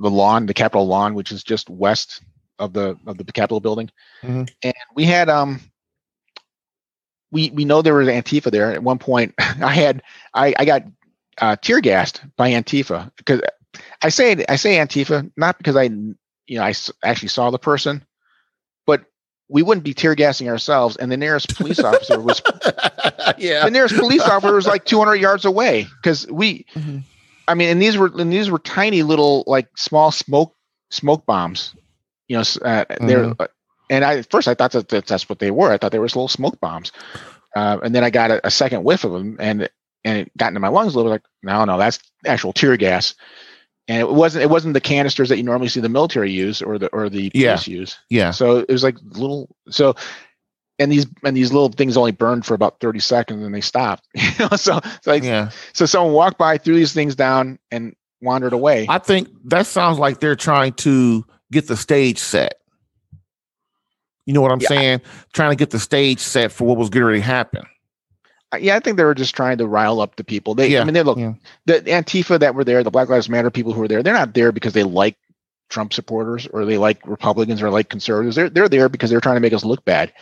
the 0.00 0.10
lawn, 0.10 0.46
the 0.46 0.54
Capitol 0.54 0.86
lawn, 0.86 1.14
which 1.14 1.32
is 1.32 1.42
just 1.42 1.68
west 1.70 2.22
of 2.58 2.72
the 2.72 2.96
of 3.06 3.16
the 3.18 3.24
Capitol 3.24 3.60
building. 3.60 3.90
Mhm. 4.22 4.48
And 4.62 4.74
we 4.94 5.04
had 5.04 5.28
um 5.28 5.60
we 7.30 7.50
we 7.50 7.64
know 7.64 7.82
there 7.82 7.94
was 7.94 8.08
Antifa 8.08 8.50
there. 8.50 8.72
At 8.72 8.82
one 8.82 8.98
point 8.98 9.34
I 9.38 9.74
had 9.74 10.02
I, 10.34 10.54
I 10.58 10.64
got 10.64 10.82
uh 11.38 11.56
tear 11.56 11.80
gassed 11.80 12.22
by 12.36 12.50
Antifa 12.50 13.10
because 13.16 13.40
I 14.02 14.08
say 14.08 14.44
I 14.48 14.56
say 14.56 14.76
Antifa 14.76 15.30
not 15.36 15.58
because 15.58 15.76
I 15.76 15.84
you 15.84 16.16
know 16.58 16.62
I 16.62 16.70
s- 16.70 16.90
actually 17.04 17.28
saw 17.28 17.50
the 17.50 17.58
person, 17.58 18.04
but 18.86 19.04
we 19.48 19.62
wouldn't 19.62 19.84
be 19.84 19.94
tear 19.94 20.14
gassing 20.14 20.48
ourselves, 20.48 20.96
and 20.96 21.10
the 21.12 21.16
nearest 21.16 21.56
police 21.56 21.78
officer 21.78 22.20
was 22.20 22.42
yeah. 23.38 23.64
the 23.64 23.70
nearest 23.70 23.96
police 23.96 24.22
officer 24.22 24.54
was 24.54 24.66
like 24.66 24.84
200 24.84 25.14
yards 25.16 25.44
away 25.44 25.86
because 26.02 26.26
we, 26.30 26.66
Mhm. 26.74 27.04
I 27.48 27.54
mean, 27.54 27.70
and 27.70 27.82
these 27.82 27.96
were 27.96 28.10
and 28.18 28.32
these 28.32 28.50
were 28.50 28.58
tiny 28.58 29.02
little 29.02 29.42
like 29.46 29.68
small 29.76 30.12
smoke 30.12 30.54
smoke 30.90 31.26
bombs, 31.26 31.74
you 32.28 32.36
know. 32.36 32.44
Uh, 32.62 32.84
They're 33.00 33.34
and 33.90 34.04
I 34.04 34.18
at 34.18 34.30
first 34.30 34.48
I 34.48 34.54
thought 34.54 34.72
that, 34.72 34.88
that 34.88 35.06
that's 35.06 35.28
what 35.28 35.38
they 35.38 35.50
were. 35.50 35.72
I 35.72 35.78
thought 35.78 35.92
they 35.92 35.98
were 35.98 36.04
little 36.04 36.28
smoke 36.28 36.60
bombs, 36.60 36.92
uh, 37.56 37.78
and 37.82 37.94
then 37.94 38.04
I 38.04 38.10
got 38.10 38.30
a, 38.30 38.46
a 38.46 38.50
second 38.50 38.84
whiff 38.84 39.04
of 39.04 39.12
them, 39.12 39.36
and 39.40 39.68
and 40.04 40.18
it 40.18 40.36
got 40.36 40.48
into 40.48 40.60
my 40.60 40.68
lungs 40.68 40.94
a 40.94 40.96
little. 40.96 41.10
Like 41.10 41.24
no, 41.42 41.64
no, 41.64 41.78
that's 41.78 41.98
actual 42.26 42.52
tear 42.52 42.76
gas. 42.76 43.14
And 43.90 44.00
it 44.00 44.10
wasn't. 44.10 44.42
It 44.42 44.50
wasn't 44.50 44.74
the 44.74 44.82
canisters 44.82 45.30
that 45.30 45.38
you 45.38 45.42
normally 45.42 45.68
see 45.68 45.80
the 45.80 45.88
military 45.88 46.30
use 46.30 46.60
or 46.60 46.78
the 46.78 46.88
or 46.88 47.08
the 47.08 47.30
Yeah. 47.32 47.52
police 47.54 47.66
use. 47.66 47.98
Yeah. 48.10 48.32
So 48.32 48.58
it 48.58 48.68
was 48.68 48.84
like 48.84 48.96
little 49.02 49.48
so 49.70 49.96
and 50.78 50.90
these 50.92 51.06
and 51.24 51.36
these 51.36 51.52
little 51.52 51.68
things 51.70 51.96
only 51.96 52.12
burned 52.12 52.46
for 52.46 52.54
about 52.54 52.80
30 52.80 52.98
seconds 53.00 53.44
and 53.44 53.54
they 53.54 53.60
stopped. 53.60 54.06
You 54.14 54.30
know, 54.50 54.56
so 54.56 54.80
like 55.06 55.22
Yeah. 55.24 55.50
so 55.72 55.86
someone 55.86 56.12
walked 56.12 56.38
by, 56.38 56.58
threw 56.58 56.74
these 56.76 56.92
things 56.92 57.14
down 57.16 57.58
and 57.70 57.94
wandered 58.20 58.52
away. 58.52 58.86
I 58.88 58.98
think 58.98 59.28
that 59.46 59.66
sounds 59.66 59.98
like 59.98 60.20
they're 60.20 60.36
trying 60.36 60.72
to 60.74 61.24
get 61.52 61.66
the 61.68 61.76
stage 61.76 62.18
set. 62.18 62.60
You 64.26 64.34
know 64.34 64.40
what 64.42 64.52
I'm 64.52 64.60
Yeah. 64.60 64.68
saying? 64.68 65.00
Trying 65.32 65.50
to 65.50 65.56
get 65.56 65.70
the 65.70 65.78
stage 65.78 66.20
set 66.20 66.52
for 66.52 66.64
what 66.66 66.76
was 66.76 66.90
going 66.90 67.14
to 67.14 67.20
happen. 67.20 67.62
Yeah, 68.58 68.76
I 68.76 68.80
think 68.80 68.96
they 68.96 69.04
were 69.04 69.14
just 69.14 69.34
trying 69.34 69.58
to 69.58 69.66
rile 69.66 70.00
up 70.00 70.16
the 70.16 70.24
people. 70.24 70.54
They 70.54 70.68
Yeah, 70.68 70.80
I 70.80 70.84
mean 70.84 70.94
they 70.94 71.02
look 71.02 71.18
yeah. 71.18 71.34
the 71.66 71.80
Antifa 71.82 72.38
that 72.40 72.54
were 72.54 72.64
there, 72.64 72.82
the 72.82 72.90
Black 72.90 73.08
Lives 73.08 73.28
Matter 73.28 73.50
people 73.50 73.72
who 73.72 73.80
were 73.80 73.88
there, 73.88 74.02
they're 74.02 74.14
not 74.14 74.34
there 74.34 74.52
because 74.52 74.72
they 74.72 74.84
like 74.84 75.16
Trump 75.68 75.92
supporters 75.92 76.46
or 76.46 76.64
they 76.64 76.78
like 76.78 77.06
Republicans 77.06 77.62
or 77.62 77.70
like 77.70 77.88
conservatives. 77.88 78.36
They're 78.36 78.50
they're 78.50 78.68
there 78.68 78.88
because 78.88 79.10
they're 79.10 79.20
trying 79.20 79.36
to 79.36 79.40
make 79.40 79.52
us 79.52 79.64
look 79.64 79.84
bad. 79.84 80.12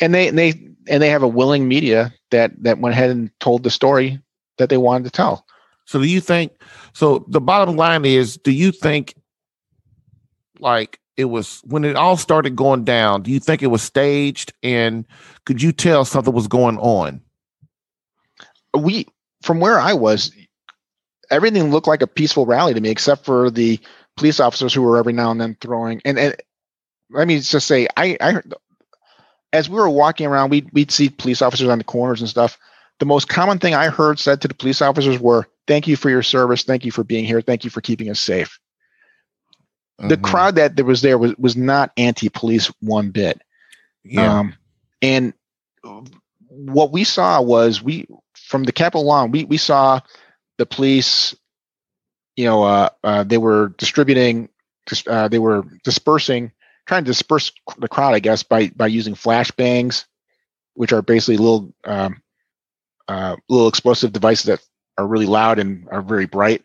And 0.00 0.14
they 0.14 0.28
and 0.28 0.38
they 0.38 0.54
and 0.88 1.02
they 1.02 1.10
have 1.10 1.22
a 1.22 1.28
willing 1.28 1.68
media 1.68 2.12
that 2.30 2.52
that 2.62 2.78
went 2.78 2.94
ahead 2.94 3.10
and 3.10 3.30
told 3.40 3.62
the 3.62 3.70
story 3.70 4.20
that 4.58 4.68
they 4.68 4.76
wanted 4.76 5.04
to 5.04 5.10
tell. 5.10 5.46
So 5.84 6.00
do 6.00 6.06
you 6.06 6.20
think 6.20 6.52
so 6.92 7.24
the 7.28 7.40
bottom 7.40 7.76
line 7.76 8.04
is 8.04 8.36
do 8.36 8.50
you 8.50 8.72
think 8.72 9.14
like 10.58 10.98
it 11.16 11.26
was 11.26 11.60
when 11.64 11.84
it 11.84 11.96
all 11.96 12.16
started 12.16 12.56
going 12.56 12.84
down, 12.84 13.22
do 13.22 13.30
you 13.30 13.40
think 13.40 13.62
it 13.62 13.68
was 13.68 13.82
staged 13.82 14.52
and 14.62 15.06
could 15.44 15.62
you 15.62 15.72
tell 15.72 16.04
something 16.04 16.34
was 16.34 16.48
going 16.48 16.78
on? 16.78 17.22
we 18.76 19.06
from 19.42 19.60
where 19.60 19.78
I 19.78 19.94
was, 19.94 20.32
everything 21.30 21.70
looked 21.70 21.86
like 21.86 22.02
a 22.02 22.06
peaceful 22.06 22.46
rally 22.46 22.74
to 22.74 22.80
me, 22.80 22.90
except 22.90 23.24
for 23.24 23.50
the 23.50 23.80
police 24.16 24.40
officers 24.40 24.72
who 24.74 24.82
were 24.82 24.98
every 24.98 25.12
now 25.12 25.30
and 25.30 25.40
then 25.40 25.56
throwing. 25.60 26.00
And, 26.04 26.18
and 26.18 26.36
let 27.10 27.28
me 27.28 27.38
just 27.40 27.66
say, 27.66 27.86
I, 27.96 28.16
I 28.20 28.32
heard, 28.32 28.54
as 29.52 29.68
we 29.68 29.76
were 29.76 29.88
walking 29.88 30.26
around, 30.26 30.50
we'd, 30.50 30.70
we'd 30.72 30.90
see 30.90 31.08
police 31.08 31.42
officers 31.42 31.68
on 31.68 31.78
the 31.78 31.84
corners 31.84 32.20
and 32.20 32.28
stuff. 32.28 32.58
The 32.98 33.06
most 33.06 33.28
common 33.28 33.58
thing 33.58 33.74
I 33.74 33.88
heard 33.88 34.18
said 34.18 34.40
to 34.40 34.48
the 34.48 34.54
police 34.54 34.80
officers 34.80 35.20
were, 35.20 35.46
"Thank 35.66 35.86
you 35.86 35.96
for 35.96 36.08
your 36.08 36.22
service. 36.22 36.62
Thank 36.62 36.84
you 36.86 36.90
for 36.90 37.04
being 37.04 37.26
here. 37.26 37.42
Thank 37.42 37.62
you 37.62 37.70
for 37.70 37.82
keeping 37.82 38.08
us 38.08 38.20
safe." 38.20 38.58
The 39.98 40.16
Mhm. 40.16 40.22
crowd 40.22 40.54
that 40.56 40.76
there 40.76 40.84
was 40.84 41.02
there 41.02 41.18
was 41.18 41.34
was 41.36 41.56
not 41.56 41.92
anti-police 41.98 42.68
one 42.80 43.10
bit. 43.10 43.40
yeah. 44.02 44.38
Um, 44.40 44.54
and 45.02 45.34
what 46.48 46.90
we 46.92 47.04
saw 47.04 47.40
was 47.42 47.82
we 47.82 48.06
from 48.34 48.64
the 48.64 48.72
Capitol 48.72 49.04
lawn, 49.04 49.30
we 49.30 49.44
we 49.44 49.58
saw 49.58 50.00
the 50.56 50.64
police. 50.66 51.34
You 52.36 52.44
know, 52.44 52.62
uh, 52.64 52.88
uh, 53.02 53.24
they 53.24 53.38
were 53.38 53.74
distributing, 53.78 54.48
dis- 54.86 55.06
uh, 55.06 55.28
they 55.28 55.38
were 55.38 55.64
dispersing, 55.84 56.52
trying 56.86 57.04
to 57.04 57.10
disperse 57.10 57.52
the 57.78 57.88
crowd, 57.88 58.14
I 58.14 58.20
guess, 58.20 58.42
by 58.42 58.68
by 58.68 58.86
using 58.88 59.14
flashbangs, 59.14 60.04
which 60.74 60.92
are 60.92 61.02
basically 61.02 61.38
little 61.38 61.72
um, 61.84 62.22
uh, 63.08 63.36
little 63.48 63.68
explosive 63.68 64.12
devices 64.12 64.46
that 64.46 64.60
are 64.98 65.06
really 65.06 65.26
loud 65.26 65.58
and 65.58 65.88
are 65.90 66.02
very 66.02 66.26
bright. 66.26 66.62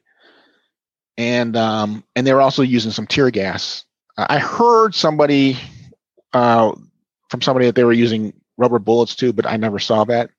And 1.17 1.55
um, 1.55 2.03
and 2.15 2.25
they 2.25 2.33
were 2.33 2.41
also 2.41 2.63
using 2.63 2.91
some 2.91 3.07
tear 3.07 3.31
gas. 3.31 3.85
I 4.17 4.39
heard 4.39 4.93
somebody 4.93 5.57
uh, 6.33 6.73
from 7.29 7.41
somebody 7.41 7.65
that 7.67 7.75
they 7.75 7.83
were 7.83 7.93
using 7.93 8.33
rubber 8.57 8.79
bullets 8.79 9.15
too, 9.15 9.33
but 9.33 9.45
I 9.45 9.57
never 9.57 9.79
saw 9.79 10.03
that. 10.05 10.29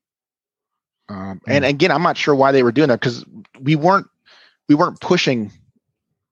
Um, 1.08 1.40
and 1.46 1.64
again, 1.64 1.90
I'm 1.90 2.02
not 2.02 2.16
sure 2.16 2.34
why 2.34 2.52
they 2.52 2.62
were 2.62 2.72
doing 2.72 2.88
that 2.88 3.00
because 3.00 3.24
we 3.60 3.76
weren't 3.76 4.06
we 4.68 4.74
weren't 4.74 5.00
pushing 5.00 5.50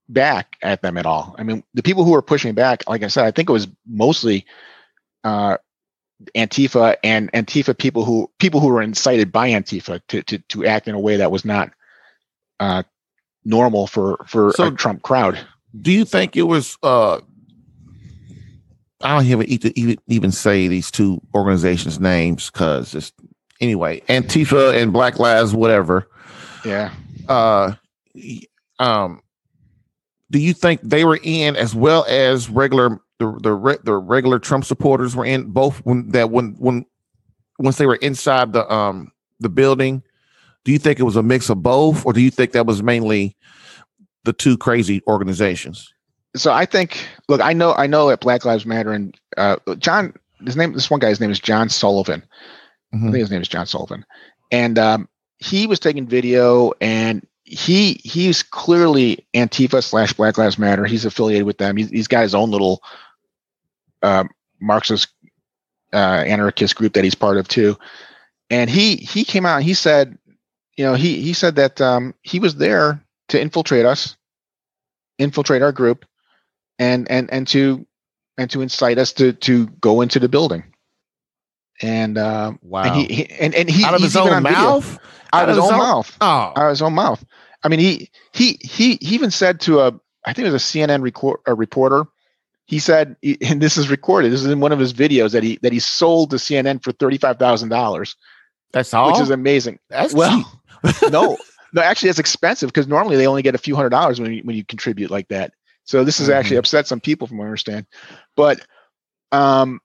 back 0.08 0.56
at 0.62 0.82
them 0.82 0.96
at 0.96 1.06
all. 1.06 1.34
I 1.38 1.42
mean, 1.42 1.62
the 1.74 1.82
people 1.82 2.04
who 2.04 2.12
were 2.12 2.22
pushing 2.22 2.54
back, 2.54 2.82
like 2.88 3.02
I 3.02 3.08
said, 3.08 3.24
I 3.26 3.30
think 3.30 3.48
it 3.48 3.52
was 3.52 3.68
mostly 3.86 4.44
uh, 5.24 5.56
Antifa 6.36 6.96
and 7.04 7.30
Antifa 7.32 7.76
people 7.76 8.04
who 8.04 8.30
people 8.38 8.60
who 8.60 8.68
were 8.68 8.82
incited 8.82 9.30
by 9.32 9.50
Antifa 9.50 10.00
to 10.08 10.22
to 10.24 10.38
to 10.48 10.64
act 10.66 10.88
in 10.88 10.94
a 10.94 11.00
way 11.00 11.16
that 11.16 11.30
was 11.30 11.44
not 11.44 11.70
uh, 12.58 12.82
normal 13.44 13.86
for 13.86 14.24
for 14.26 14.52
So- 14.52 14.66
a 14.68 14.70
Trump 14.72 15.02
crowd. 15.02 15.38
do 15.80 15.90
you 15.92 16.04
think 16.04 16.36
it 16.36 16.42
was 16.42 16.76
uh 16.82 17.20
I 19.02 19.14
don't 19.16 19.26
even 19.26 19.46
even 19.46 19.72
even, 19.76 19.96
even 20.08 20.32
say 20.32 20.68
these 20.68 20.90
two 20.90 21.22
organizations 21.34 21.98
names 21.98 22.50
because 22.50 22.94
it's 22.94 23.12
anyway 23.60 24.00
Antifa 24.08 24.80
and 24.80 24.92
Black 24.92 25.18
Lives 25.18 25.54
whatever 25.54 26.06
Yeah. 26.66 26.92
uh 27.28 27.74
um 28.78 29.20
do 30.30 30.38
you 30.38 30.52
think 30.54 30.80
they 30.82 31.04
were 31.04 31.18
in 31.22 31.56
as 31.56 31.74
well 31.74 32.04
as 32.08 32.48
regular 32.48 33.00
the 33.18 33.38
the, 33.42 33.52
re, 33.52 33.76
the 33.84 33.94
regular 33.96 34.38
Trump 34.38 34.64
supporters 34.64 35.14
were 35.14 35.24
in 35.24 35.50
both 35.50 35.78
when 35.84 36.08
that 36.10 36.30
when 36.30 36.54
when 36.58 36.86
once 37.58 37.76
they 37.78 37.86
were 37.86 37.96
inside 37.96 38.52
the 38.52 38.70
um 38.72 39.12
the 39.40 39.48
building 39.48 40.02
do 40.64 40.72
you 40.72 40.78
think 40.78 40.98
it 41.00 41.04
was 41.04 41.16
a 41.16 41.22
mix 41.22 41.48
of 41.50 41.62
both 41.62 42.04
or 42.06 42.12
do 42.12 42.20
you 42.20 42.30
think 42.30 42.52
that 42.52 42.66
was 42.66 42.82
mainly 42.82 43.36
the 44.24 44.32
two 44.32 44.56
crazy 44.56 45.02
organizations 45.06 45.92
so 46.36 46.52
I 46.52 46.64
think 46.64 47.04
look, 47.28 47.40
I 47.40 47.52
know 47.52 47.72
I 47.74 47.88
know 47.88 48.08
at 48.10 48.20
Black 48.20 48.44
Lives 48.44 48.64
Matter 48.64 48.92
and 48.92 49.18
uh, 49.36 49.56
John 49.78 50.14
his 50.44 50.56
name 50.56 50.72
this 50.74 50.88
one 50.88 51.00
guy's 51.00 51.20
name 51.20 51.30
is 51.32 51.40
John 51.40 51.68
Sullivan. 51.68 52.22
I 52.92 52.96
Mhm. 52.96 53.02
think 53.10 53.16
his 53.16 53.30
name 53.32 53.42
is 53.42 53.48
John 53.48 53.66
Sullivan. 53.66 54.04
And 54.52 54.78
um, 54.78 55.08
he 55.38 55.66
was 55.66 55.80
taking 55.80 56.06
video 56.06 56.72
and 56.80 57.26
he 57.50 57.94
he's 58.04 58.42
clearly 58.42 59.26
Antifa 59.34 59.82
slash 59.82 60.12
Black 60.12 60.38
Lives 60.38 60.58
Matter. 60.58 60.84
He's 60.84 61.04
affiliated 61.04 61.46
with 61.46 61.58
them. 61.58 61.76
He's, 61.76 61.90
he's 61.90 62.08
got 62.08 62.22
his 62.22 62.34
own 62.34 62.50
little 62.50 62.82
uh, 64.02 64.24
Marxist 64.60 65.08
uh, 65.92 65.96
anarchist 65.96 66.76
group 66.76 66.92
that 66.92 67.02
he's 67.04 67.16
part 67.16 67.36
of 67.36 67.48
too. 67.48 67.76
And 68.50 68.70
he 68.70 68.96
he 68.96 69.24
came 69.24 69.46
out 69.46 69.56
and 69.56 69.64
he 69.64 69.74
said, 69.74 70.16
you 70.76 70.84
know, 70.84 70.94
he 70.94 71.20
he 71.20 71.32
said 71.32 71.56
that 71.56 71.80
um, 71.80 72.14
he 72.22 72.38
was 72.38 72.54
there 72.54 73.02
to 73.28 73.40
infiltrate 73.40 73.84
us, 73.84 74.16
infiltrate 75.18 75.62
our 75.62 75.72
group, 75.72 76.04
and 76.78 77.10
and 77.10 77.32
and 77.32 77.48
to 77.48 77.84
and 78.38 78.48
to 78.50 78.62
incite 78.62 78.98
us 78.98 79.12
to 79.14 79.32
to 79.32 79.66
go 79.80 80.00
into 80.02 80.20
the 80.20 80.28
building. 80.28 80.62
And 81.82 82.16
um, 82.16 82.58
wow 82.62 82.84
and 82.84 82.94
he, 82.94 83.14
he 83.14 83.30
and, 83.30 83.54
and 83.54 83.68
he 83.68 83.84
out 83.84 83.94
of 83.94 84.02
his 84.02 84.16
own 84.16 84.42
mouth 84.42 84.98
out 85.32 85.48
of 85.48 85.56
his 85.56 85.64
own 85.64 85.72
own- 85.72 85.78
mouth 85.78 86.16
oh 86.20 86.26
out 86.26 86.56
of 86.56 86.70
his 86.70 86.82
own 86.82 86.92
mouth. 86.92 87.24
I 87.62 87.68
mean, 87.68 87.80
he 87.80 88.10
he 88.32 88.58
he 88.60 88.96
he 89.00 89.14
even 89.14 89.30
said 89.30 89.60
to 89.62 89.80
a 89.80 90.00
I 90.24 90.32
think 90.32 90.46
it 90.46 90.52
was 90.52 90.62
a 90.62 90.66
CNN 90.66 91.02
record, 91.02 91.40
a 91.46 91.54
reporter. 91.54 92.04
He 92.66 92.78
said, 92.78 93.16
and 93.22 93.60
this 93.60 93.76
is 93.76 93.90
recorded. 93.90 94.32
This 94.32 94.42
is 94.42 94.50
in 94.50 94.60
one 94.60 94.72
of 94.72 94.78
his 94.78 94.92
videos 94.92 95.32
that 95.32 95.42
he 95.42 95.58
that 95.62 95.72
he 95.72 95.78
sold 95.78 96.30
to 96.30 96.36
CNN 96.36 96.82
for 96.82 96.92
thirty 96.92 97.18
five 97.18 97.38
thousand 97.38 97.68
dollars, 97.68 98.16
that's 98.72 98.94
all 98.94 99.06
which 99.06 99.20
is 99.20 99.30
amazing. 99.30 99.78
that's 99.88 100.14
Well, 100.14 100.60
no, 101.10 101.38
no, 101.72 101.82
actually, 101.82 102.10
it's 102.10 102.18
expensive 102.18 102.68
because 102.68 102.86
normally 102.86 103.16
they 103.16 103.26
only 103.26 103.42
get 103.42 103.54
a 103.54 103.58
few 103.58 103.76
hundred 103.76 103.90
dollars 103.90 104.20
when 104.20 104.32
you, 104.32 104.42
when 104.42 104.56
you 104.56 104.64
contribute 104.64 105.10
like 105.10 105.28
that. 105.28 105.52
So 105.84 106.04
this 106.04 106.18
has 106.18 106.30
actually 106.30 106.56
Mhm. 106.56 106.60
upset 106.60 106.86
some 106.86 107.00
people, 107.00 107.26
from 107.26 107.38
what 107.38 107.44
I 107.44 107.48
understand. 107.48 107.86
But 108.36 108.60
um, 109.32 109.80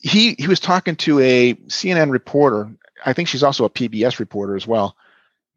he 0.00 0.34
he 0.38 0.46
was 0.46 0.60
talking 0.60 0.96
to 0.96 1.20
a 1.20 1.54
CNN 1.68 2.10
reporter. 2.10 2.70
I 3.04 3.12
think 3.12 3.28
she's 3.28 3.42
also 3.42 3.64
a 3.64 3.70
PBS 3.70 4.18
reporter 4.18 4.56
as 4.56 4.66
well. 4.66 4.96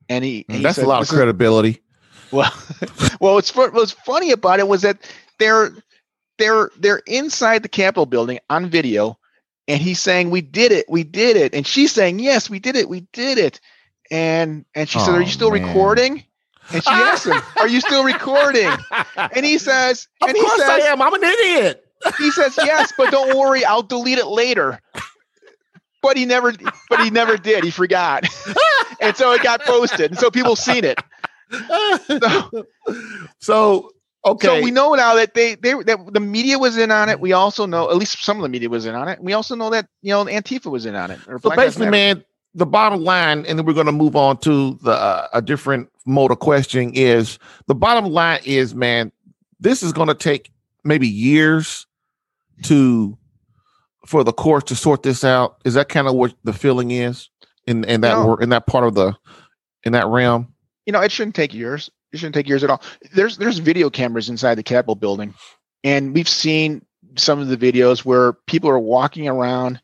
And 0.10 0.24
he, 0.26 0.45
mm, 0.49 0.55
he 0.57 0.64
that's 0.64 0.76
said, 0.76 0.86
a 0.86 0.88
lot 0.88 1.01
of 1.03 1.07
credibility 1.07 1.82
well, 2.32 2.51
well, 3.20 3.36
what's 3.36 3.55
what's 3.55 3.91
funny 3.91 4.32
about 4.32 4.60
it 4.60 4.68
was 4.68 4.82
that 4.82 4.97
they're 5.39 5.72
they're 6.38 6.72
they're 6.78 7.01
inside 7.07 7.64
the 7.64 7.70
Capitol 7.70 8.05
building 8.05 8.39
on 8.49 8.70
video, 8.70 9.18
and 9.68 9.82
he's 9.82 9.99
saying, 9.99 10.30
"We 10.30 10.41
did 10.41 10.72
it, 10.72 10.86
we 10.89 11.03
did 11.03 11.38
it," 11.38 11.53
and 11.53 11.66
she's 11.66 11.91
saying, 11.91 12.20
"Yes, 12.20 12.49
we 12.49 12.60
did 12.60 12.76
it, 12.76 12.89
we 12.89 13.01
did 13.14 13.38
it," 13.38 13.60
and 14.12 14.66
and 14.76 14.88
she 14.89 14.99
said, 14.99 15.14
"Are 15.16 15.18
Oh, 15.18 15.20
you 15.22 15.32
still 15.32 15.51
man. 15.51 15.62
recording?" 15.64 16.24
And 16.72 16.84
she 16.84 16.91
asked 16.91 17.26
him, 17.26 17.41
"Are 17.60 17.68
you 17.68 17.82
still 17.82 18.03
recording?" 18.03 18.70
And 19.34 19.45
he 19.45 19.57
says, 19.57 20.07
of 20.22 20.30
and 20.30 20.38
he 20.38 20.43
course 20.43 20.62
I 20.62 20.80
says, 20.80 20.86
am. 20.88 21.01
I'm 21.01 21.14
an 21.14 21.24
idiot. 21.24 21.86
he 22.18 22.32
says, 22.32 22.57
"Yes, 22.57 22.91
but 22.97 23.12
don't 23.12 23.38
worry, 23.38 23.66
I'll 23.66 23.84
delete 23.84 24.18
it 24.18 24.28
later." 24.28 24.80
But 26.02 26.18
he 26.18 26.26
never, 26.26 26.54
but 26.89 27.04
he 27.04 27.10
never 27.10 27.38
did. 27.38 27.64
He 27.64 27.72
forgot, 27.72 28.24
and 29.02 29.16
so 29.18 29.34
it 29.34 29.43
got 29.43 29.62
posted, 29.62 30.12
and 30.12 30.20
so 30.20 30.32
people 30.32 30.56
seen 30.56 30.86
it. 30.86 31.00
so 33.39 33.91
Okay. 34.26 34.47
So 34.47 34.62
we 34.62 34.72
know 34.72 34.93
now 34.95 35.16
that 35.16 35.34
they 35.34 35.56
they 35.56 35.74
that 35.74 36.14
the 36.14 36.20
media 36.20 36.60
was 36.60 36.78
in 36.78 36.91
on 36.91 37.08
it. 37.08 37.20
We 37.20 37.32
also 37.32 37.66
know 37.66 37.89
at 37.89 37.95
least 37.95 38.24
some 38.24 38.38
of 38.38 38.43
the 38.43 38.50
media 38.50 38.70
was 38.70 38.86
in 38.86 38.93
on 38.93 39.08
it. 39.08 39.22
We 39.22 39.34
also 39.34 39.56
know 39.56 39.70
that 39.70 39.88
you 40.02 40.12
know 40.12 40.26
Antifa 40.26 40.70
was 40.70 40.86
in 40.86 40.95
on 40.95 41.12
it. 41.12 41.20
so 41.41 41.50
basically, 41.56 41.89
man, 41.89 42.24
the 42.54 42.66
bottom 42.66 43.02
line, 43.02 43.45
and 43.45 43.58
then 43.58 43.66
we're 43.66 43.74
going 43.74 43.86
to 43.86 43.93
move 43.93 44.16
on 44.16 44.38
to 44.39 44.78
the 44.84 44.91
uh, 44.91 45.28
a 45.34 45.41
different 45.41 45.89
mode 46.06 46.32
of 46.32 46.39
questioning. 46.39 46.93
Is 46.95 47.39
the 47.68 47.76
bottom 47.76 48.12
line 48.12 48.41
is, 48.43 48.76
man, 48.76 49.12
this 49.60 49.84
is 49.84 49.93
going 49.93 50.10
to 50.10 50.16
take 50.16 50.52
maybe 50.84 51.08
years 51.08 51.88
to 52.64 53.18
for 54.06 54.24
the 54.24 54.34
courts 54.34 54.68
to 54.70 54.76
sort 54.76 55.04
this 55.04 55.24
out. 55.24 55.58
Is 55.66 55.74
that 55.76 55.89
kind 55.89 56.08
of 56.08 56.16
what 56.16 56.34
the 56.43 56.54
feeling 56.54 56.91
is 56.91 57.30
in 57.68 57.84
in 57.86 58.02
that 58.02 58.18
No. 58.18 58.28
work 58.28 58.41
in 58.41 58.50
that 58.50 58.66
part 58.68 58.86
of 58.86 58.95
the 58.95 59.16
in 59.84 59.93
that 59.93 60.08
realm? 60.08 60.54
you 60.86 60.93
know, 60.93 61.02
it 61.02 61.12
shouldn't 61.12 61.36
take 61.36 61.54
years. 61.54 61.89
It 62.12 62.18
shouldn't 62.18 62.34
take 62.34 62.47
years 62.47 62.64
at 62.64 62.70
all. 62.72 62.82
There's 63.14 63.38
there's 63.38 63.60
video 63.60 63.89
cameras 63.89 64.30
inside 64.30 64.56
the 64.56 64.64
Capitol 64.64 64.95
building, 64.95 65.34
and 65.84 66.14
we've 66.16 66.30
seen 66.30 66.84
some 67.16 67.39
of 67.39 67.47
the 67.47 67.58
videos 67.58 68.04
where 68.06 68.34
people 68.47 68.70
are 68.70 68.80
walking 68.80 69.28
around 69.28 69.80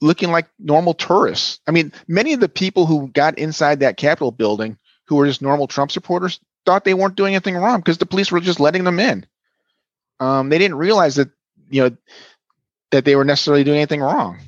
looking 0.00 0.30
like 0.32 0.48
normal 0.58 0.94
tourists. 0.94 1.60
I 1.66 1.70
mean, 1.70 1.92
many 2.08 2.32
of 2.32 2.40
the 2.40 2.48
people 2.48 2.86
who 2.86 3.08
got 3.08 3.38
inside 3.38 3.80
that 3.80 3.96
Capitol 3.96 4.32
building 4.32 4.76
who 5.06 5.16
were 5.16 5.26
just 5.26 5.40
normal 5.42 5.66
Trump 5.66 5.92
supporters 5.92 6.40
thought 6.66 6.84
they 6.84 6.94
weren't 6.94 7.14
doing 7.16 7.34
anything 7.34 7.56
wrong 7.56 7.78
because 7.80 7.98
the 7.98 8.06
police 8.06 8.32
were 8.32 8.40
just 8.40 8.58
letting 8.60 8.84
them 8.84 8.98
in. 8.98 9.24
Um, 10.20 10.48
they 10.48 10.58
didn't 10.58 10.78
realize 10.78 11.14
that 11.16 11.30
you 11.70 11.82
know 11.82 11.96
that 12.94 13.04
they 13.04 13.16
were 13.16 13.24
necessarily 13.24 13.64
doing 13.64 13.78
anything 13.78 14.00
wrong. 14.00 14.38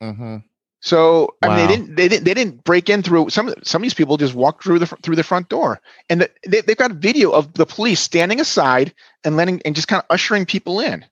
Mm-hmm. 0.00 0.36
So 0.80 1.34
I 1.42 1.48
mean, 1.48 1.56
they 1.56 1.66
didn't 1.66 1.96
they 1.96 2.08
didn't 2.08 2.24
they 2.24 2.32
didn't 2.32 2.64
break 2.64 2.88
in 2.88 3.02
through 3.02 3.28
some 3.28 3.52
some 3.62 3.82
of 3.82 3.84
these 3.84 3.92
people 3.92 4.16
just 4.16 4.34
walked 4.34 4.64
through 4.64 4.78
the 4.78 4.86
through 4.86 5.16
the 5.16 5.22
front 5.22 5.50
door, 5.50 5.80
and 6.08 6.22
the, 6.22 6.30
they, 6.46 6.62
they've 6.62 6.76
got 6.76 6.92
video 6.92 7.30
of 7.32 7.52
the 7.54 7.66
police 7.66 8.00
standing 8.00 8.40
aside 8.40 8.94
and 9.24 9.36
letting 9.36 9.60
and 9.64 9.74
just 9.74 9.88
kind 9.88 10.00
of 10.00 10.06
ushering 10.08 10.46
people 10.46 10.80
in, 10.80 11.04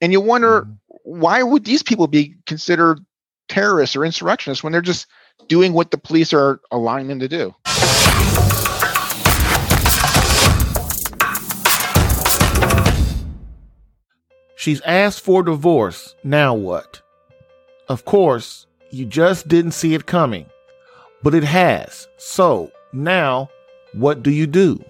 and 0.00 0.12
you 0.12 0.20
wonder 0.20 0.62
Mm-hmm. 0.62 1.20
why 1.20 1.42
would 1.42 1.64
these 1.64 1.82
people 1.82 2.06
be 2.06 2.34
considered 2.46 3.04
terrorists 3.48 3.94
or 3.94 4.06
insurrectionists 4.06 4.64
when 4.64 4.72
they're 4.72 4.80
just 4.80 5.06
doing 5.48 5.74
what 5.74 5.90
the 5.90 5.98
police 5.98 6.32
are 6.32 6.60
allowing 6.70 7.08
them 7.08 7.18
to 7.18 7.28
do? 7.28 7.54
She's 14.56 14.80
asked 14.82 15.20
for 15.20 15.42
divorce. 15.42 16.14
Now 16.22 16.54
what? 16.54 17.02
Of 17.88 18.04
course, 18.04 18.66
you 18.90 19.04
just 19.04 19.48
didn't 19.48 19.72
see 19.72 19.94
it 19.94 20.06
coming, 20.06 20.46
but 21.22 21.34
it 21.34 21.44
has. 21.44 22.08
So 22.16 22.70
now, 22.92 23.50
what 23.92 24.22
do 24.22 24.30
you 24.30 24.46
do? 24.46 24.82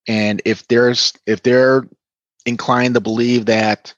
And 0.08 0.44
if 0.46 0.68
there's 0.68 1.14
if 1.26 1.42
they're 1.42 1.88
inclined 2.46 2.96
to 2.96 3.02
believe 3.02 3.46
that 3.46 3.94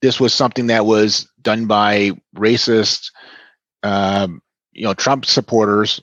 this 0.00 0.18
was 0.18 0.34
something 0.34 0.68
that 0.68 0.86
was 0.86 1.28
done 1.40 1.66
by 1.66 2.12
racist, 2.36 3.10
um, 3.82 4.42
you 4.72 4.84
know, 4.84 4.94
Trump 4.94 5.26
supporters, 5.26 6.00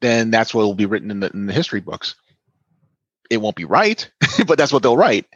then 0.00 0.30
that's 0.30 0.54
what 0.54 0.64
will 0.64 0.74
be 0.74 0.86
written 0.86 1.10
in 1.10 1.20
the 1.20 1.30
in 1.30 1.46
the 1.46 1.52
history 1.52 1.80
books 1.80 2.14
it 3.30 3.38
won't 3.38 3.56
be 3.56 3.64
right, 3.64 4.08
but 4.46 4.58
that's 4.58 4.72
what 4.72 4.82
they'll 4.82 4.96
write. 4.96 5.26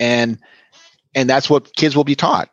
And 0.00 0.38
and 1.14 1.28
that's 1.28 1.50
what 1.50 1.74
kids 1.76 1.94
will 1.94 2.04
be 2.04 2.14
taught. 2.14 2.50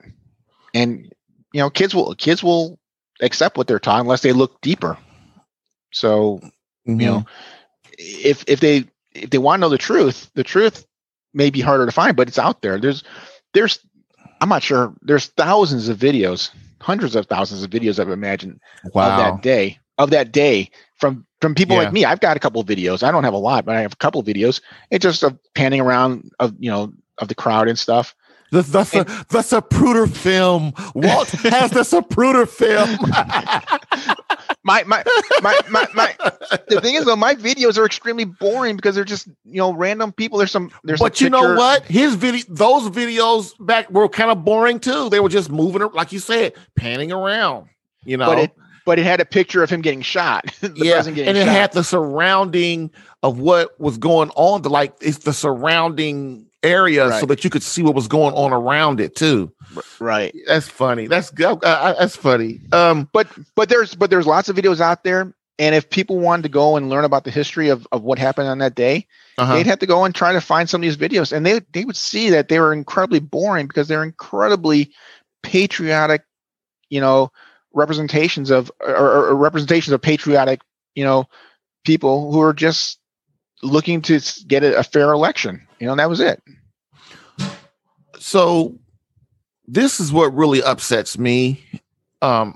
And 0.73 1.11
you 1.53 1.61
know, 1.61 1.69
kids 1.69 1.95
will 1.95 2.15
kids 2.15 2.43
will 2.43 2.79
accept 3.21 3.57
what 3.57 3.67
they're 3.67 3.79
taught 3.79 4.01
unless 4.01 4.21
they 4.21 4.33
look 4.33 4.61
deeper. 4.61 4.97
So, 5.91 6.39
you 6.85 6.95
know, 6.95 7.25
if 7.97 8.43
if 8.47 8.59
they 8.59 8.85
if 9.13 9.29
they 9.29 9.37
want 9.37 9.59
to 9.59 9.61
know 9.61 9.69
the 9.69 9.77
truth, 9.77 10.29
the 10.35 10.43
truth 10.43 10.85
may 11.33 11.49
be 11.49 11.61
harder 11.61 11.85
to 11.85 11.91
find, 11.91 12.15
but 12.15 12.27
it's 12.27 12.39
out 12.39 12.61
there. 12.61 12.79
There's 12.79 13.03
there's 13.53 13.79
I'm 14.41 14.49
not 14.49 14.63
sure. 14.63 14.93
There's 15.01 15.27
thousands 15.27 15.89
of 15.89 15.97
videos, 15.97 16.51
hundreds 16.81 17.15
of 17.15 17.25
thousands 17.27 17.63
of 17.63 17.69
videos 17.69 17.99
I've 17.99 18.09
imagined 18.09 18.59
of 18.85 18.91
that 18.93 19.41
day 19.41 19.79
of 19.97 20.11
that 20.11 20.31
day 20.31 20.69
from 20.95 21.25
from 21.41 21.53
people 21.55 21.75
Yeah. 21.75 21.83
like 21.83 21.93
me 21.93 22.05
i've 22.05 22.21
got 22.21 22.37
a 22.37 22.39
couple 22.39 22.61
of 22.61 22.67
videos 22.67 23.03
i 23.03 23.11
don't 23.11 23.25
have 23.25 23.33
a 23.33 23.37
lot 23.37 23.65
but 23.65 23.75
i 23.75 23.81
have 23.81 23.91
a 23.91 23.97
couple 23.97 24.21
of 24.21 24.25
videos 24.25 24.61
it's 24.91 25.03
just 25.03 25.23
of 25.23 25.37
panning 25.55 25.81
around 25.81 26.31
of 26.39 26.53
you 26.57 26.69
know 26.71 26.93
of 27.17 27.27
the 27.27 27.35
crowd 27.35 27.67
and 27.67 27.77
stuff 27.77 28.15
The 28.51 28.61
the, 28.61 28.83
the, 28.83 29.03
the 29.29 29.39
Zapruder 29.39 30.09
film. 30.09 30.73
Walt 30.95 31.29
has 31.43 31.71
the 31.71 31.81
Zapruder 31.81 32.47
film. 32.47 32.89
my, 34.69 34.83
my 34.83 35.03
my 35.41 35.59
my 35.71 35.87
my 35.95 36.15
the 36.67 36.79
thing 36.81 36.95
is 36.95 37.05
though, 37.05 37.15
my 37.15 37.33
videos 37.33 37.77
are 37.77 37.85
extremely 37.85 38.25
boring 38.25 38.75
because 38.75 38.93
they're 38.93 39.03
just 39.03 39.27
you 39.43 39.57
know 39.57 39.73
random 39.73 40.11
people. 40.11 40.37
There's 40.37 40.51
some 40.51 40.71
there's 40.83 40.99
but 40.99 41.19
you 41.19 41.29
know 41.29 41.55
what? 41.55 41.83
His 41.85 42.15
video 42.15 42.45
those 42.49 42.89
videos 42.89 43.53
back 43.59 43.89
were 43.89 44.07
kind 44.07 44.29
of 44.29 44.45
boring 44.45 44.79
too. 44.79 45.09
They 45.09 45.19
were 45.19 45.29
just 45.29 45.49
moving 45.49 45.81
like 45.93 46.11
you 46.11 46.19
said, 46.19 46.53
panning 46.75 47.11
around. 47.11 47.69
You 48.05 48.17
know, 48.17 48.27
but 48.27 48.37
it 48.37 48.51
but 48.85 48.99
it 48.99 49.05
had 49.05 49.19
a 49.19 49.25
picture 49.25 49.63
of 49.63 49.69
him 49.69 49.81
getting 49.81 50.01
shot. 50.01 50.45
yeah, 50.75 51.03
and 51.03 51.17
it 51.17 51.35
shot. 51.35 51.47
had 51.47 51.71
the 51.73 51.83
surrounding 51.83 52.91
of 53.23 53.39
what 53.39 53.79
was 53.79 53.97
going 53.97 54.29
on. 54.35 54.61
The 54.61 54.69
like 54.69 54.93
it's 55.01 55.19
the 55.19 55.33
surrounding 55.33 56.48
area 56.63 57.07
right. 57.07 57.19
so 57.19 57.25
that 57.27 57.43
you 57.43 57.49
could 57.49 57.63
see 57.63 57.81
what 57.81 57.95
was 57.95 58.07
going 58.07 58.33
on 58.35 58.51
around 58.51 58.99
it 58.99 59.15
too. 59.15 59.51
Right. 59.99 60.35
That's 60.47 60.67
funny. 60.67 61.07
That's 61.07 61.31
uh, 61.39 61.55
that's 61.97 62.15
funny. 62.15 62.59
Um, 62.71 63.09
but 63.13 63.27
but 63.55 63.69
there's 63.69 63.95
but 63.95 64.09
there's 64.09 64.27
lots 64.27 64.49
of 64.49 64.55
videos 64.55 64.79
out 64.79 65.03
there, 65.03 65.33
and 65.57 65.75
if 65.75 65.89
people 65.89 66.19
wanted 66.19 66.43
to 66.43 66.49
go 66.49 66.75
and 66.75 66.89
learn 66.89 67.05
about 67.05 67.23
the 67.23 67.31
history 67.31 67.69
of 67.69 67.87
of 67.91 68.03
what 68.03 68.19
happened 68.19 68.47
on 68.47 68.59
that 68.59 68.75
day, 68.75 69.07
uh-huh. 69.37 69.55
they'd 69.55 69.67
have 69.67 69.79
to 69.79 69.87
go 69.87 70.05
and 70.05 70.13
try 70.13 70.33
to 70.33 70.41
find 70.41 70.69
some 70.69 70.81
of 70.81 70.83
these 70.83 70.97
videos, 70.97 71.31
and 71.31 71.45
they 71.45 71.61
they 71.71 71.85
would 71.85 71.97
see 71.97 72.29
that 72.31 72.49
they 72.49 72.59
were 72.59 72.73
incredibly 72.73 73.19
boring 73.19 73.67
because 73.67 73.87
they're 73.87 74.03
incredibly 74.03 74.91
patriotic, 75.43 76.23
you 76.89 76.99
know, 76.99 77.31
representations 77.73 78.49
of 78.49 78.71
or, 78.79 79.29
or 79.29 79.35
representations 79.35 79.93
of 79.93 80.01
patriotic, 80.01 80.61
you 80.95 81.03
know, 81.03 81.25
people 81.85 82.31
who 82.31 82.41
are 82.41 82.53
just 82.53 82.98
looking 83.61 84.01
to 84.03 84.21
get 84.47 84.63
a, 84.63 84.83
fair 84.83 85.11
election. 85.11 85.65
You 85.79 85.87
know, 85.87 85.93
and 85.93 85.99
that 85.99 86.09
was 86.09 86.19
it. 86.19 86.41
So 88.19 88.77
this 89.67 89.99
is 89.99 90.11
what 90.11 90.33
really 90.33 90.61
upsets 90.61 91.17
me. 91.17 91.63
Um, 92.21 92.55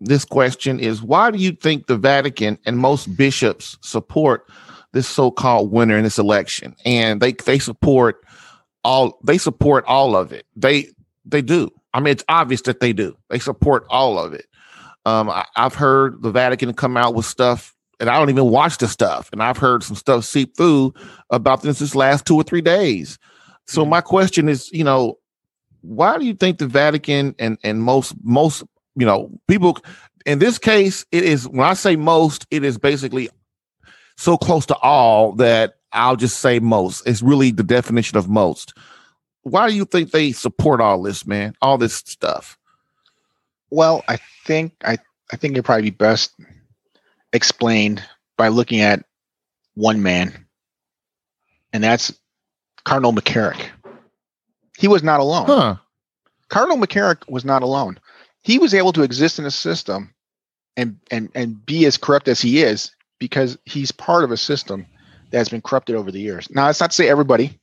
this 0.00 0.24
question 0.24 0.78
is 0.78 1.02
why 1.02 1.30
do 1.30 1.38
you 1.38 1.52
think 1.52 1.86
the 1.86 1.96
Vatican 1.96 2.58
and 2.64 2.78
most 2.78 3.16
bishops 3.16 3.76
support 3.80 4.46
this 4.92 5.08
so-called 5.08 5.72
winner 5.72 5.96
in 5.96 6.04
this 6.04 6.18
election? 6.18 6.76
And 6.84 7.20
they 7.20 7.32
they 7.32 7.58
support 7.58 8.24
all 8.84 9.18
they 9.24 9.38
support 9.38 9.84
all 9.86 10.14
of 10.14 10.32
it. 10.32 10.46
They 10.54 10.88
they 11.24 11.42
do. 11.42 11.70
I 11.94 12.00
mean, 12.00 12.12
it's 12.12 12.24
obvious 12.28 12.62
that 12.62 12.80
they 12.80 12.92
do. 12.92 13.16
They 13.30 13.38
support 13.38 13.86
all 13.88 14.18
of 14.18 14.34
it. 14.34 14.46
Um, 15.04 15.30
I, 15.30 15.46
have 15.56 15.74
heard 15.74 16.22
the 16.22 16.30
Vatican 16.30 16.74
come 16.74 16.96
out 16.96 17.14
with 17.14 17.24
stuff 17.24 17.74
and 18.00 18.08
I 18.08 18.18
don't 18.18 18.30
even 18.30 18.50
watch 18.50 18.78
the 18.78 18.88
stuff. 18.88 19.28
And 19.32 19.42
I've 19.42 19.56
heard 19.56 19.82
some 19.82 19.96
stuff 19.96 20.24
seep 20.24 20.56
through 20.56 20.94
about 21.30 21.62
this 21.62 21.78
this 21.78 21.94
last 21.94 22.26
two 22.26 22.36
or 22.36 22.42
three 22.42 22.60
days. 22.60 23.18
So 23.66 23.82
mm-hmm. 23.82 23.90
my 23.90 24.00
question 24.00 24.48
is, 24.48 24.70
you 24.72 24.84
know, 24.84 25.18
why 25.82 26.18
do 26.18 26.24
you 26.24 26.34
think 26.34 26.58
the 26.58 26.66
Vatican 26.66 27.34
and 27.38 27.58
and 27.62 27.82
most 27.82 28.14
most 28.22 28.64
you 28.96 29.06
know 29.06 29.30
people 29.46 29.78
in 30.26 30.38
this 30.38 30.58
case 30.58 31.04
it 31.12 31.24
is 31.24 31.48
when 31.48 31.66
I 31.66 31.74
say 31.74 31.96
most 31.96 32.46
it 32.50 32.64
is 32.64 32.78
basically 32.78 33.28
so 34.16 34.36
close 34.36 34.66
to 34.66 34.76
all 34.76 35.32
that 35.34 35.74
I'll 35.92 36.16
just 36.16 36.40
say 36.40 36.58
most. 36.58 37.06
It's 37.06 37.22
really 37.22 37.50
the 37.50 37.62
definition 37.62 38.18
of 38.18 38.28
most. 38.28 38.74
Why 39.42 39.68
do 39.68 39.74
you 39.74 39.84
think 39.84 40.10
they 40.10 40.32
support 40.32 40.80
all 40.80 41.02
this, 41.02 41.26
man? 41.26 41.54
All 41.62 41.78
this 41.78 41.94
stuff? 41.94 42.58
Well, 43.70 44.04
I 44.08 44.18
think 44.44 44.74
I 44.84 44.98
I 45.32 45.36
think 45.36 45.52
it'd 45.52 45.64
probably 45.64 45.90
be 45.90 45.96
best 45.96 46.34
explained 47.32 48.02
by 48.36 48.48
looking 48.48 48.80
at 48.80 49.04
one 49.74 50.02
man, 50.02 50.46
and 51.72 51.82
that's 51.82 52.12
Cardinal 52.84 53.12
McCarrick. 53.12 53.68
He 54.78 54.88
was 54.88 55.02
not 55.02 55.20
alone. 55.20 55.46
Huh. 55.46 55.76
Cardinal 56.48 56.78
McCarrick 56.78 57.28
was 57.28 57.44
not 57.44 57.62
alone. 57.62 57.98
He 58.42 58.58
was 58.58 58.72
able 58.74 58.92
to 58.92 59.02
exist 59.02 59.38
in 59.38 59.44
a 59.44 59.50
system 59.50 60.14
and 60.76 60.98
and 61.10 61.30
and 61.34 61.64
be 61.66 61.84
as 61.86 61.96
corrupt 61.96 62.28
as 62.28 62.40
he 62.40 62.62
is 62.62 62.92
because 63.18 63.58
he's 63.64 63.92
part 63.92 64.24
of 64.24 64.30
a 64.30 64.36
system 64.36 64.86
that 65.30 65.38
has 65.38 65.48
been 65.48 65.60
corrupted 65.60 65.96
over 65.96 66.10
the 66.10 66.20
years. 66.20 66.48
Now, 66.50 66.70
it's 66.70 66.80
not 66.80 66.90
to 66.90 66.94
say 66.94 67.08
everybody, 67.08 67.58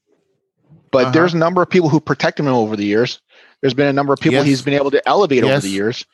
but 0.91 1.05
uh-huh. 1.05 1.11
there's 1.11 1.33
a 1.33 1.37
number 1.37 1.61
of 1.61 1.69
people 1.69 1.89
who 1.89 1.99
protected 1.99 2.45
him 2.45 2.53
over 2.53 2.75
the 2.75 2.85
years. 2.85 3.21
There's 3.61 3.73
been 3.73 3.87
a 3.87 3.93
number 3.93 4.13
of 4.13 4.19
people 4.19 4.39
yes. 4.39 4.45
he's 4.45 4.61
been 4.61 4.75
able 4.75 4.91
to 4.91 5.07
elevate 5.07 5.43
yes. 5.43 5.51
over 5.51 5.61
the 5.61 5.69
years, 5.69 6.05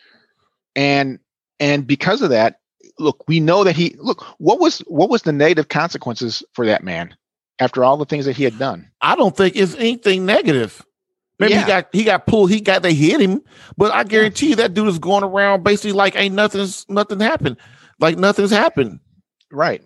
and 0.75 1.19
and 1.59 1.85
because 1.85 2.21
of 2.21 2.29
that, 2.29 2.61
look, 3.01 3.27
we 3.27 3.39
know 3.39 3.63
that 3.63 3.75
he 3.75 3.95
look 3.99 4.23
what 4.37 4.59
was 4.59 4.79
what 4.87 5.09
was 5.09 5.23
the 5.23 5.31
negative 5.31 5.67
consequences 5.67 6.43
for 6.53 6.65
that 6.65 6.83
man 6.83 7.15
after 7.59 7.83
all 7.83 7.97
the 7.97 8.05
things 8.05 8.25
that 8.25 8.35
he 8.35 8.43
had 8.43 8.57
done. 8.57 8.89
I 9.01 9.15
don't 9.15 9.35
think 9.35 9.55
it's 9.55 9.75
anything 9.75 10.25
negative. 10.25 10.85
Maybe 11.39 11.53
yeah. 11.53 11.61
he 11.61 11.67
got 11.67 11.87
he 11.91 12.03
got 12.03 12.27
pulled, 12.27 12.51
he 12.51 12.61
got 12.61 12.83
they 12.83 12.93
hit 12.93 13.19
him, 13.19 13.41
but 13.75 13.91
I 13.93 14.03
guarantee 14.03 14.49
you 14.49 14.55
that 14.57 14.73
dude 14.73 14.87
is 14.87 14.99
going 14.99 15.23
around 15.23 15.63
basically 15.63 15.93
like 15.93 16.15
ain't 16.15 16.35
nothing's 16.35 16.87
nothing 16.87 17.19
happened, 17.19 17.57
like 17.99 18.17
nothing's 18.17 18.51
happened. 18.51 18.99
Right. 19.51 19.81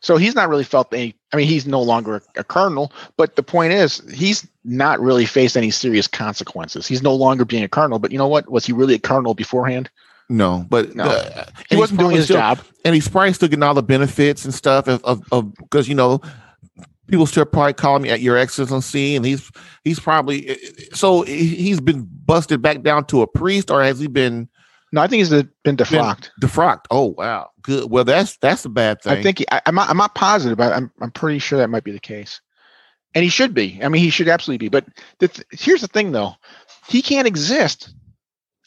So 0.00 0.16
he's 0.16 0.34
not 0.34 0.48
really 0.48 0.64
felt 0.64 0.92
any. 0.92 1.14
I 1.32 1.36
mean, 1.36 1.46
he's 1.46 1.66
no 1.66 1.82
longer 1.82 2.22
a, 2.36 2.44
cardinal, 2.44 2.92
but 3.16 3.36
the 3.36 3.42
point 3.42 3.72
is, 3.72 4.02
he's 4.12 4.46
not 4.64 5.00
really 5.00 5.26
faced 5.26 5.56
any 5.56 5.70
serious 5.70 6.06
consequences. 6.06 6.86
He's 6.86 7.02
no 7.02 7.14
longer 7.14 7.44
being 7.44 7.64
a 7.64 7.68
colonel. 7.68 7.98
But 7.98 8.12
you 8.12 8.18
know 8.18 8.28
what? 8.28 8.50
Was 8.50 8.66
he 8.66 8.72
really 8.72 8.94
a 8.94 8.98
colonel 8.98 9.34
beforehand? 9.34 9.90
No, 10.28 10.66
but 10.68 10.94
no. 10.94 11.04
Uh, 11.04 11.46
he 11.70 11.76
wasn't 11.76 12.00
doing 12.00 12.16
his 12.16 12.24
still, 12.24 12.36
job, 12.36 12.60
and 12.84 12.94
he's 12.94 13.08
probably 13.08 13.32
still 13.32 13.48
getting 13.48 13.62
all 13.62 13.74
the 13.74 13.82
benefits 13.82 14.44
and 14.44 14.52
stuff 14.52 14.86
of 14.86 15.24
of 15.32 15.54
because 15.54 15.88
you 15.88 15.94
know 15.94 16.20
people 17.08 17.26
still 17.26 17.46
probably 17.46 17.72
call 17.72 17.98
me 17.98 18.10
at 18.10 18.20
your 18.20 18.36
excellency, 18.36 19.16
and 19.16 19.24
he's 19.24 19.50
he's 19.84 19.98
probably 19.98 20.58
so 20.92 21.22
he's 21.22 21.80
been 21.80 22.06
busted 22.24 22.62
back 22.62 22.82
down 22.82 23.06
to 23.06 23.22
a 23.22 23.26
priest, 23.26 23.70
or 23.70 23.82
has 23.82 23.98
he 23.98 24.06
been? 24.06 24.48
No, 24.92 25.02
I 25.02 25.06
think 25.06 25.18
he's 25.18 25.30
been 25.30 25.76
defrocked. 25.76 26.30
Been 26.40 26.48
defrocked. 26.48 26.84
Oh 26.90 27.14
wow, 27.16 27.50
good. 27.62 27.90
Well, 27.90 28.04
that's 28.04 28.36
that's 28.38 28.64
a 28.64 28.70
bad 28.70 29.02
thing. 29.02 29.12
I 29.12 29.22
think 29.22 29.38
he, 29.38 29.46
I, 29.50 29.60
am 29.66 29.74
not, 29.74 29.90
I'm 29.90 29.96
not 29.96 30.14
positive, 30.14 30.58
but 30.58 30.72
I'm 30.72 30.90
I'm 31.00 31.10
pretty 31.10 31.38
sure 31.38 31.58
that 31.58 31.70
might 31.70 31.84
be 31.84 31.92
the 31.92 31.98
case, 31.98 32.40
and 33.14 33.22
he 33.22 33.30
should 33.30 33.54
be. 33.54 33.80
I 33.82 33.88
mean, 33.88 34.02
he 34.02 34.10
should 34.10 34.28
absolutely 34.28 34.66
be. 34.66 34.70
But 34.70 34.86
the 35.18 35.28
th- 35.28 35.46
here's 35.50 35.80
the 35.80 35.88
thing, 35.88 36.12
though, 36.12 36.34
he 36.86 37.02
can't 37.02 37.26
exist 37.26 37.92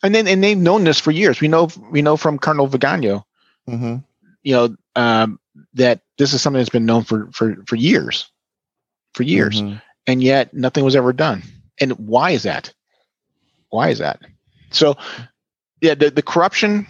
and 0.04 0.14
then 0.16 0.28
and 0.28 0.44
they've 0.44 0.58
known 0.58 0.84
this 0.84 1.00
for 1.00 1.12
years. 1.12 1.42
We 1.42 1.48
know 1.48 1.70
we 1.90 2.02
know 2.02 2.18
from 2.18 2.40
Colonel 2.40 2.68
Vigano, 2.68 3.26
mm-hmm. 3.68 3.98
you 4.44 4.54
know, 4.54 4.76
um, 4.96 5.40
that 5.74 6.02
this 6.18 6.34
is 6.34 6.42
something 6.42 6.60
that's 6.60 6.70
been 6.70 6.86
known 6.86 7.04
for 7.04 7.30
for 7.32 7.58
for 7.68 7.76
years, 7.76 8.30
for 9.14 9.24
years, 9.24 9.62
mm-hmm. 9.62 9.78
and 10.08 10.24
yet 10.24 10.54
nothing 10.54 10.84
was 10.84 10.96
ever 10.96 11.14
done. 11.14 11.44
And 11.80 11.94
why 11.94 12.32
is 12.32 12.44
that? 12.44 12.74
Why 13.70 13.90
is 13.90 14.00
that? 14.00 14.22
So, 14.72 14.98
yeah, 15.82 15.96
the 15.96 16.10
the 16.10 16.22
corruption 16.22 16.88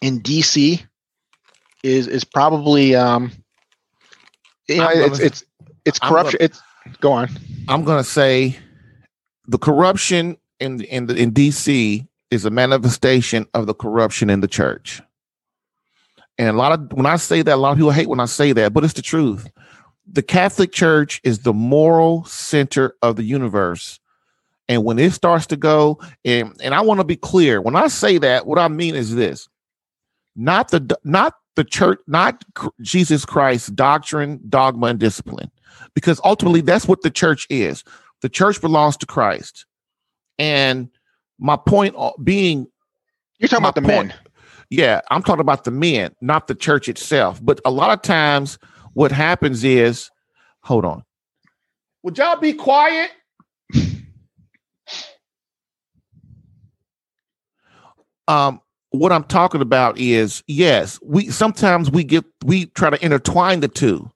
in 0.00 0.20
DC 0.20 0.82
is 1.82 2.08
is 2.08 2.24
probably 2.24 2.94
um, 2.94 3.32
you 4.68 4.78
know, 4.78 4.88
it's 4.90 5.18
it's 5.18 5.44
it's 5.84 5.98
corruption. 5.98 6.38
Gonna, 6.38 6.44
it's 6.44 6.62
go 7.00 7.12
on. 7.12 7.28
I'm 7.68 7.84
gonna 7.84 8.04
say 8.04 8.58
the 9.46 9.58
corruption 9.58 10.36
in 10.60 10.80
in 10.82 11.06
the, 11.06 11.16
in 11.16 11.32
DC 11.32 12.06
is 12.30 12.44
a 12.44 12.50
manifestation 12.50 13.46
of 13.54 13.66
the 13.66 13.74
corruption 13.74 14.30
in 14.30 14.40
the 14.40 14.48
church. 14.48 15.00
And 16.38 16.48
a 16.48 16.52
lot 16.52 16.72
of 16.72 16.92
when 16.92 17.06
I 17.06 17.16
say 17.16 17.42
that, 17.42 17.54
a 17.54 17.56
lot 17.56 17.72
of 17.72 17.78
people 17.78 17.90
hate 17.90 18.08
when 18.08 18.20
I 18.20 18.26
say 18.26 18.52
that, 18.52 18.72
but 18.72 18.84
it's 18.84 18.92
the 18.92 19.02
truth. 19.02 19.50
The 20.10 20.22
Catholic 20.22 20.72
Church 20.72 21.20
is 21.24 21.40
the 21.40 21.52
moral 21.52 22.24
center 22.24 22.94
of 23.02 23.16
the 23.16 23.24
universe. 23.24 23.98
And 24.68 24.84
when 24.84 24.98
it 24.98 25.12
starts 25.12 25.46
to 25.46 25.56
go, 25.56 26.00
and, 26.24 26.54
and 26.62 26.74
I 26.74 26.80
want 26.80 26.98
to 27.00 27.04
be 27.04 27.16
clear, 27.16 27.60
when 27.60 27.76
I 27.76 27.86
say 27.86 28.18
that, 28.18 28.46
what 28.46 28.58
I 28.58 28.68
mean 28.68 28.94
is 28.94 29.14
this: 29.14 29.48
not 30.34 30.70
the 30.70 30.98
not 31.04 31.34
the 31.54 31.64
church, 31.64 32.00
not 32.06 32.44
Jesus 32.82 33.24
Christ's 33.24 33.68
doctrine, 33.68 34.40
dogma, 34.48 34.88
and 34.88 34.98
discipline, 34.98 35.50
because 35.94 36.20
ultimately 36.24 36.60
that's 36.60 36.86
what 36.86 37.02
the 37.02 37.10
church 37.10 37.46
is. 37.48 37.82
The 38.22 38.28
church 38.28 38.60
belongs 38.60 38.96
to 38.98 39.06
Christ. 39.06 39.66
And 40.38 40.88
my 41.38 41.56
point 41.56 41.94
being, 42.22 42.66
you're 43.38 43.48
talking 43.48 43.64
about 43.64 43.74
the 43.74 43.82
point, 43.82 44.08
men. 44.08 44.14
Yeah, 44.70 45.00
I'm 45.10 45.22
talking 45.22 45.40
about 45.40 45.64
the 45.64 45.70
men, 45.70 46.14
not 46.20 46.48
the 46.48 46.54
church 46.54 46.88
itself. 46.88 47.40
But 47.42 47.60
a 47.64 47.70
lot 47.70 47.90
of 47.90 48.02
times, 48.02 48.58
what 48.94 49.12
happens 49.12 49.62
is, 49.64 50.10
hold 50.62 50.84
on. 50.84 51.04
Would 52.02 52.18
y'all 52.18 52.36
be 52.36 52.52
quiet? 52.52 53.10
um, 58.28 58.60
what 58.90 59.12
I'm 59.12 59.24
talking 59.24 59.60
about 59.60 59.98
is 59.98 60.42
yes, 60.46 60.98
we 61.02 61.28
sometimes 61.30 61.90
we 61.90 62.04
get 62.04 62.24
we 62.44 62.66
try 62.66 62.90
to 62.90 63.04
intertwine 63.04 63.60
the 63.60 63.68
two, 63.68 64.10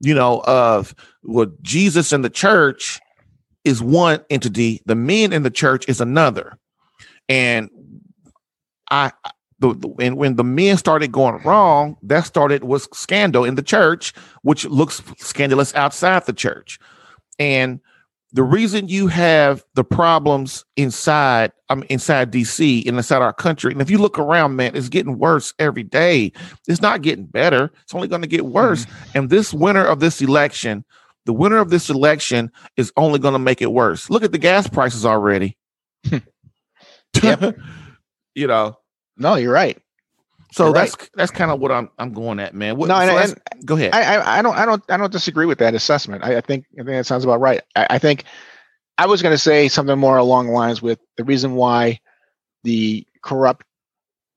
you 0.00 0.14
know, 0.14 0.42
of 0.46 0.94
what 1.22 1.62
Jesus 1.62 2.12
and 2.12 2.24
the 2.24 2.30
church 2.30 3.00
is 3.64 3.82
one 3.82 4.24
entity, 4.30 4.82
the 4.86 4.94
men 4.94 5.32
in 5.32 5.42
the 5.42 5.50
church 5.50 5.88
is 5.88 6.00
another. 6.00 6.58
And 7.28 7.70
I 8.90 9.12
the, 9.62 9.74
the, 9.74 9.94
and 10.00 10.16
when 10.16 10.36
the 10.36 10.44
men 10.44 10.76
started 10.76 11.12
going 11.12 11.40
wrong, 11.44 11.96
that 12.02 12.26
started 12.26 12.64
was 12.64 12.88
scandal 12.92 13.44
in 13.44 13.54
the 13.54 13.62
church, 13.62 14.12
which 14.42 14.64
looks 14.64 15.00
scandalous 15.18 15.74
outside 15.74 16.26
the 16.26 16.32
church. 16.32 16.80
And 17.38 17.80
the 18.32 18.42
reason 18.42 18.88
you 18.88 19.06
have 19.08 19.64
the 19.74 19.84
problems 19.84 20.64
inside 20.76 21.52
um, 21.68 21.84
inside 21.90 22.32
DC 22.32 22.86
and 22.86 22.96
inside 22.96 23.22
our 23.22 23.32
country, 23.32 23.72
and 23.72 23.80
if 23.80 23.90
you 23.90 23.98
look 23.98 24.18
around, 24.18 24.56
man, 24.56 24.74
it's 24.74 24.88
getting 24.88 25.18
worse 25.18 25.54
every 25.58 25.82
day. 25.82 26.32
It's 26.66 26.80
not 26.80 27.02
getting 27.02 27.26
better. 27.26 27.70
It's 27.82 27.94
only 27.94 28.08
going 28.08 28.22
to 28.22 28.28
get 28.28 28.46
worse. 28.46 28.84
Mm-hmm. 28.84 29.18
And 29.18 29.30
this 29.30 29.52
winner 29.54 29.84
of 29.84 30.00
this 30.00 30.20
election, 30.20 30.84
the 31.26 31.32
winner 31.32 31.58
of 31.58 31.70
this 31.70 31.90
election, 31.90 32.50
is 32.76 32.92
only 32.96 33.18
going 33.18 33.32
to 33.32 33.38
make 33.38 33.62
it 33.62 33.72
worse. 33.72 34.10
Look 34.10 34.24
at 34.24 34.32
the 34.32 34.38
gas 34.38 34.68
prices 34.68 35.06
already. 35.06 35.56
you 38.34 38.46
know. 38.46 38.76
No, 39.16 39.34
you're 39.34 39.52
right. 39.52 39.78
So 40.52 40.66
You're 40.66 40.74
that's 40.74 40.98
right. 40.98 41.10
that's 41.14 41.30
kind 41.30 41.50
of 41.50 41.60
what 41.60 41.72
I'm 41.72 41.90
I'm 41.98 42.12
going 42.12 42.38
at, 42.38 42.54
man. 42.54 42.76
What, 42.76 42.88
no, 42.88 42.94
so 42.94 43.18
and, 43.18 43.40
and, 43.52 43.66
go 43.66 43.74
ahead. 43.74 43.94
I, 43.94 44.16
I, 44.16 44.38
I 44.38 44.42
don't 44.42 44.56
I 44.56 44.66
don't 44.66 44.82
I 44.90 44.96
don't 44.98 45.12
disagree 45.12 45.46
with 45.46 45.58
that 45.58 45.74
assessment. 45.74 46.24
I, 46.24 46.36
I 46.36 46.40
think 46.42 46.66
I 46.74 46.84
think 46.84 46.88
that 46.88 47.06
sounds 47.06 47.24
about 47.24 47.40
right. 47.40 47.62
I, 47.74 47.86
I 47.90 47.98
think 47.98 48.24
I 48.98 49.06
was 49.06 49.22
going 49.22 49.32
to 49.34 49.38
say 49.38 49.68
something 49.68 49.98
more 49.98 50.18
along 50.18 50.46
the 50.46 50.52
lines 50.52 50.82
with 50.82 50.98
the 51.16 51.24
reason 51.24 51.54
why 51.54 52.00
the 52.64 53.06
corrupt 53.22 53.64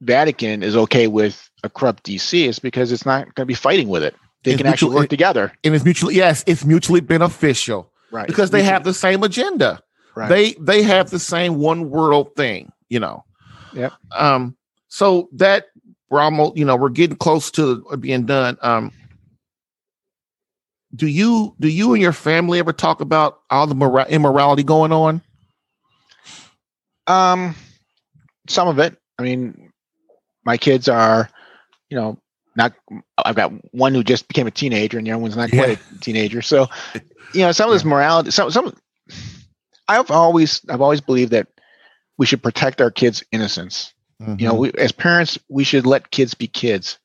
Vatican 0.02 0.64
is 0.64 0.78
okay 0.78 1.08
with 1.08 1.50
a 1.64 1.70
corrupt 1.70 2.06
DC 2.06 2.48
is 2.48 2.60
because 2.60 2.94
it's 2.94 3.06
not 3.06 3.26
going 3.36 3.44
to 3.44 3.46
be 3.46 3.54
fighting 3.54 3.90
with 3.90 4.04
it. 4.04 4.16
They 4.46 4.52
it's 4.52 4.62
can 4.62 4.68
actually 4.68 4.96
work 4.96 5.10
together, 5.10 5.52
and 5.64 5.76
it's 5.76 5.84
mutually 5.84 6.16
yes, 6.16 6.44
it's 6.48 6.64
mutually 6.64 7.02
beneficial, 7.02 7.92
right? 8.12 8.28
Because 8.28 8.52
they 8.52 8.64
have 8.64 8.84
the 8.84 8.94
same 8.94 9.24
agenda. 9.24 9.82
Right. 10.16 10.30
They 10.30 10.54
they 10.54 10.84
have 10.84 11.10
the 11.10 11.20
same 11.20 11.56
one 11.56 11.90
world 11.90 12.36
thing, 12.36 12.72
you 12.88 13.00
know. 13.00 13.26
Yeah. 13.74 13.90
Um. 14.16 14.56
So 14.88 15.30
that 15.34 15.66
we're 16.10 16.22
almost, 16.22 16.58
you 16.58 16.64
know, 16.64 16.76
we're 16.76 16.90
getting 16.90 17.18
close 17.18 17.52
to 17.52 17.84
being 18.00 18.26
done. 18.26 18.58
Um, 18.62 18.92
do 20.96 21.08
you 21.08 21.56
do 21.60 21.68
you 21.68 21.94
and 21.94 22.02
your 22.02 22.14
family 22.14 22.60
ever 22.60 22.72
talk 22.72 23.02
about 23.02 23.40
all 23.50 23.68
the 23.68 23.76
mora- 23.76 24.08
immorality 24.08 24.64
going 24.64 24.92
on? 24.92 25.22
Um, 27.08 27.56
some 28.48 28.68
of 28.68 28.80
it. 28.80 28.96
I 29.18 29.24
mean, 29.24 29.72
my 30.46 30.58
kids 30.58 30.88
are, 30.88 31.30
you 31.90 31.98
know, 31.98 32.20
not. 32.56 32.74
I've 33.18 33.36
got 33.36 33.52
one 33.74 33.94
who 33.94 34.04
just 34.04 34.28
became 34.28 34.48
a 34.48 34.52
teenager, 34.52 34.98
and 34.98 35.06
the 35.06 35.12
other 35.12 35.22
one's 35.22 35.38
not 35.38 35.50
quite 35.50 35.70
yeah. 35.70 35.96
a 35.96 36.00
teenager. 36.00 36.42
So, 36.42 36.68
you 37.34 37.42
know, 37.42 37.52
some 37.52 37.70
of 37.70 37.76
this 37.76 37.86
morality. 37.86 38.32
Some 38.32 38.52
some. 38.52 38.76
I've 39.88 40.10
always 40.12 40.62
I've 40.70 40.82
always 40.82 41.02
believed 41.02 41.32
that 41.32 41.48
we 42.18 42.26
should 42.26 42.42
protect 42.42 42.82
our 42.82 42.92
kids' 42.92 43.24
innocence. 43.32 43.94
Mm-hmm. 44.22 44.36
You 44.40 44.48
know, 44.48 44.54
mm-hmm. 44.54 44.78
we, 44.78 44.84
as 44.84 44.92
parents, 44.92 45.38
we 45.50 45.64
should 45.64 45.86
let 45.86 46.12
kids 46.12 46.34
be 46.34 46.48
kids. 46.48 46.98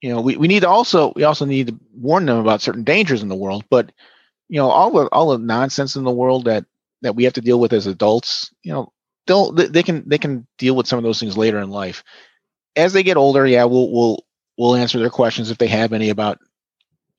You 0.00 0.10
know, 0.10 0.20
we, 0.20 0.36
we 0.36 0.48
need 0.48 0.60
to 0.60 0.68
also 0.68 1.12
we 1.14 1.24
also 1.24 1.44
need 1.44 1.68
to 1.68 1.78
warn 1.94 2.26
them 2.26 2.38
about 2.38 2.62
certain 2.62 2.84
dangers 2.84 3.22
in 3.22 3.28
the 3.28 3.36
world. 3.36 3.64
But 3.70 3.92
you 4.48 4.58
know, 4.58 4.68
all 4.68 4.90
the 4.90 5.06
all 5.06 5.30
the 5.30 5.38
nonsense 5.38 5.96
in 5.96 6.04
the 6.04 6.10
world 6.10 6.46
that 6.46 6.64
that 7.02 7.14
we 7.14 7.24
have 7.24 7.34
to 7.34 7.40
deal 7.40 7.60
with 7.60 7.72
as 7.72 7.86
adults, 7.86 8.52
you 8.62 8.72
know, 8.72 8.92
they'll 9.26 9.52
they 9.52 9.82
can 9.82 10.08
they 10.08 10.18
can 10.18 10.46
deal 10.58 10.74
with 10.74 10.86
some 10.86 10.98
of 10.98 11.04
those 11.04 11.20
things 11.20 11.36
later 11.36 11.58
in 11.58 11.70
life. 11.70 12.02
As 12.74 12.92
they 12.92 13.02
get 13.02 13.16
older, 13.16 13.46
yeah, 13.46 13.64
we'll 13.64 13.92
we'll 13.92 14.24
we'll 14.58 14.76
answer 14.76 14.98
their 14.98 15.10
questions 15.10 15.50
if 15.50 15.58
they 15.58 15.68
have 15.68 15.92
any 15.92 16.10
about 16.10 16.38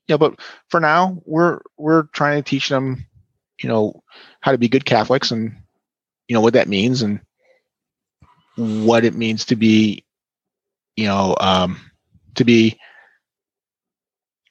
you 0.08 0.14
know, 0.14 0.18
but 0.18 0.38
for 0.68 0.80
now 0.80 1.22
we're 1.24 1.60
we're 1.78 2.04
trying 2.04 2.42
to 2.42 2.48
teach 2.48 2.68
them, 2.68 3.06
you 3.62 3.68
know, 3.68 4.02
how 4.40 4.52
to 4.52 4.58
be 4.58 4.68
good 4.68 4.84
Catholics 4.84 5.30
and 5.30 5.56
you 6.28 6.34
know 6.34 6.40
what 6.40 6.54
that 6.54 6.68
means 6.68 7.02
and 7.02 7.20
what 8.56 9.04
it 9.04 9.14
means 9.14 9.46
to 9.46 9.56
be, 9.56 10.04
you 10.96 11.06
know, 11.06 11.36
um, 11.40 11.78
to 12.36 12.44
be, 12.44 12.78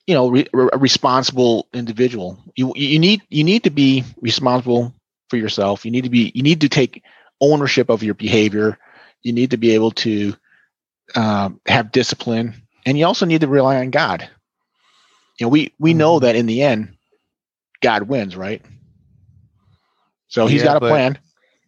you 0.08 0.14
know, 0.16 0.30
re- 0.30 0.48
a 0.54 0.78
responsible 0.78 1.68
individual. 1.74 2.38
You 2.56 2.74
you 2.76 3.00
need 3.00 3.22
you 3.30 3.44
need 3.44 3.64
to 3.64 3.70
be 3.70 4.04
responsible 4.22 4.94
for 5.30 5.38
yourself. 5.38 5.86
You 5.86 5.92
need 5.92 6.04
to 6.04 6.10
be 6.10 6.32
you 6.36 6.44
need 6.44 6.62
to 6.62 6.70
take 6.70 7.04
ownership 7.40 7.90
of 7.90 8.04
your 8.04 8.16
behavior. 8.16 8.78
You 9.22 9.34
need 9.34 9.52
to 9.52 9.58
be 9.58 9.72
able 9.72 9.92
to 9.92 10.36
um, 11.16 11.62
have 11.68 11.92
discipline, 11.92 12.63
and 12.86 12.98
you 12.98 13.06
also 13.06 13.26
need 13.26 13.42
to 13.42 13.48
rely 13.48 13.78
on 13.78 13.90
God. 13.90 14.30
You 15.40 15.46
know, 15.46 15.50
we 15.50 15.74
we 15.80 15.94
know 15.94 16.16
mm-hmm. 16.16 16.26
that 16.26 16.36
in 16.36 16.46
the 16.46 16.62
end, 16.62 16.96
God 17.82 18.04
wins, 18.04 18.36
right? 18.36 18.62
So 20.28 20.48
He's 20.48 20.62
yeah, 20.62 20.74
got 20.74 20.78
a 20.78 20.80
plan. 20.80 21.20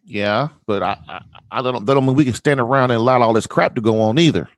Yeah, 0.04 0.48
but 0.66 0.82
I, 0.82 0.98
I, 1.08 1.20
I 1.50 1.62
don't 1.62 1.84
that 1.84 1.94
don't 1.94 2.06
mean 2.06 2.14
we 2.14 2.24
can 2.24 2.34
stand 2.34 2.60
around 2.60 2.90
and 2.90 2.98
allow 2.98 3.20
all 3.20 3.32
this 3.32 3.46
crap 3.46 3.74
to 3.74 3.80
go 3.80 4.02
on 4.02 4.18
either. 4.18 4.48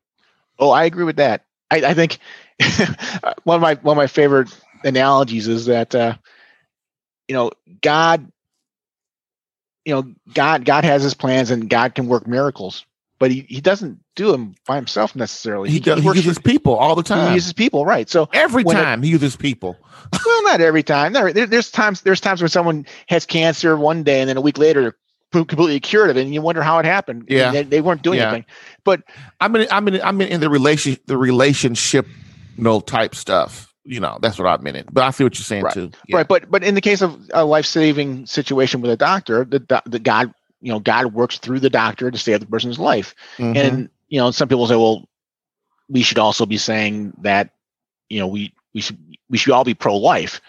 Oh, 0.58 0.70
I 0.70 0.84
agree 0.84 1.04
with 1.04 1.16
that. 1.16 1.44
I, 1.70 1.76
I 1.78 1.94
think 1.94 2.18
one 3.44 3.56
of 3.56 3.62
my 3.62 3.74
one 3.74 3.96
of 3.96 4.00
my 4.00 4.06
favorite 4.06 4.54
analogies 4.84 5.48
is 5.48 5.66
that 5.66 5.94
uh, 5.94 6.14
you 7.28 7.34
know 7.34 7.50
God, 7.80 8.30
you 9.84 9.94
know 9.94 10.14
God 10.34 10.64
God 10.64 10.84
has 10.84 11.02
His 11.02 11.14
plans 11.14 11.50
and 11.50 11.70
God 11.70 11.94
can 11.94 12.08
work 12.08 12.26
miracles, 12.26 12.84
but 13.18 13.30
He, 13.30 13.46
he 13.48 13.60
doesn't 13.60 13.98
do 14.16 14.32
them 14.32 14.54
by 14.66 14.76
himself 14.76 15.16
necessarily. 15.16 15.68
He, 15.68 15.74
he, 15.74 15.80
does, 15.80 16.02
he 16.02 16.08
uses 16.08 16.36
for, 16.36 16.42
people 16.42 16.74
all 16.74 16.94
the 16.94 17.02
time. 17.02 17.28
He 17.28 17.34
uses 17.34 17.52
people, 17.52 17.84
right? 17.84 18.08
So 18.08 18.28
every 18.32 18.64
time 18.64 19.00
it, 19.00 19.06
he 19.06 19.12
uses 19.12 19.36
people. 19.36 19.76
well, 20.24 20.42
not 20.44 20.60
every 20.60 20.82
time. 20.82 21.12
There, 21.12 21.32
there, 21.32 21.46
there's 21.46 21.70
times 21.70 22.02
there's 22.02 22.20
times 22.20 22.40
when 22.40 22.48
someone 22.48 22.86
has 23.08 23.26
cancer 23.26 23.76
one 23.76 24.02
day 24.02 24.20
and 24.20 24.28
then 24.28 24.36
a 24.36 24.40
week 24.40 24.58
later 24.58 24.96
completely 25.30 25.80
cured 25.80 26.10
of 26.10 26.16
it, 26.16 26.22
and 26.22 26.32
you 26.32 26.40
wonder 26.40 26.62
how 26.62 26.78
it 26.78 26.84
happened. 26.84 27.26
Yeah, 27.28 27.50
they, 27.50 27.62
they, 27.62 27.80
weren't 27.80 28.02
doing 28.02 28.18
yeah. 28.18 28.28
anything. 28.28 28.46
But 28.84 29.02
I 29.40 29.48
mean, 29.48 29.66
I 29.70 29.80
mean, 29.80 30.00
I 30.02 30.12
mean, 30.12 30.28
in 30.28 30.40
the 30.40 30.48
relation, 30.48 30.96
the 31.06 31.16
relationship, 31.16 32.06
you 32.56 32.64
know, 32.64 32.80
type 32.80 33.14
stuff. 33.14 33.66
You 33.84 34.00
know, 34.00 34.18
that's 34.20 34.38
what 34.38 34.46
I 34.46 34.62
meant. 34.62 34.92
But 34.92 35.04
I 35.04 35.10
see 35.10 35.24
what 35.24 35.38
you're 35.38 35.44
saying 35.44 35.64
right. 35.64 35.72
too. 35.72 35.90
Yeah. 36.06 36.18
Right, 36.18 36.28
but 36.28 36.50
but 36.50 36.62
in 36.62 36.74
the 36.74 36.80
case 36.80 37.00
of 37.00 37.18
a 37.32 37.44
life 37.44 37.64
saving 37.64 38.26
situation 38.26 38.80
with 38.80 38.90
a 38.90 38.96
doctor, 38.96 39.44
the 39.44 39.82
the 39.86 39.98
God, 39.98 40.32
you 40.60 40.72
know, 40.72 40.80
God 40.80 41.12
works 41.12 41.38
through 41.38 41.60
the 41.60 41.70
doctor 41.70 42.10
to 42.10 42.18
save 42.18 42.40
the 42.40 42.46
person's 42.46 42.78
life. 42.78 43.14
Mm-hmm. 43.36 43.56
And 43.56 43.90
you 44.08 44.18
know, 44.18 44.30
some 44.30 44.48
people 44.48 44.66
say, 44.66 44.76
well, 44.76 45.08
we 45.88 46.02
should 46.02 46.18
also 46.18 46.46
be 46.46 46.58
saying 46.58 47.12
that, 47.22 47.50
you 48.08 48.18
know, 48.18 48.26
we 48.26 48.52
we 48.74 48.80
should 48.80 48.98
we 49.28 49.38
should 49.38 49.52
all 49.52 49.64
be 49.64 49.74
pro 49.74 49.96
life. 49.96 50.40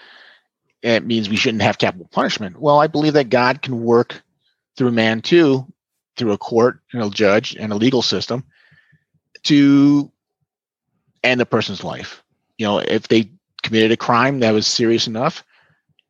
It 0.81 1.05
means 1.05 1.29
we 1.29 1.35
shouldn't 1.35 1.63
have 1.63 1.77
capital 1.77 2.07
punishment. 2.11 2.59
Well, 2.59 2.79
I 2.79 2.87
believe 2.87 3.13
that 3.13 3.29
God 3.29 3.61
can 3.61 3.83
work 3.83 4.21
through 4.77 4.91
man 4.91 5.21
too, 5.21 5.65
through 6.15 6.31
a 6.31 6.37
court 6.37 6.79
and 6.93 7.03
a 7.03 7.09
judge 7.09 7.55
and 7.55 7.73
a 7.73 7.75
legal 7.75 8.01
system 8.01 8.45
to 9.43 10.11
end 11.23 11.41
a 11.41 11.45
person's 11.45 11.83
life. 11.83 12.23
You 12.57 12.65
know, 12.65 12.77
if 12.79 13.07
they 13.09 13.29
committed 13.61 13.91
a 13.91 13.97
crime 13.97 14.39
that 14.39 14.51
was 14.51 14.67
serious 14.67 15.05
enough, 15.07 15.43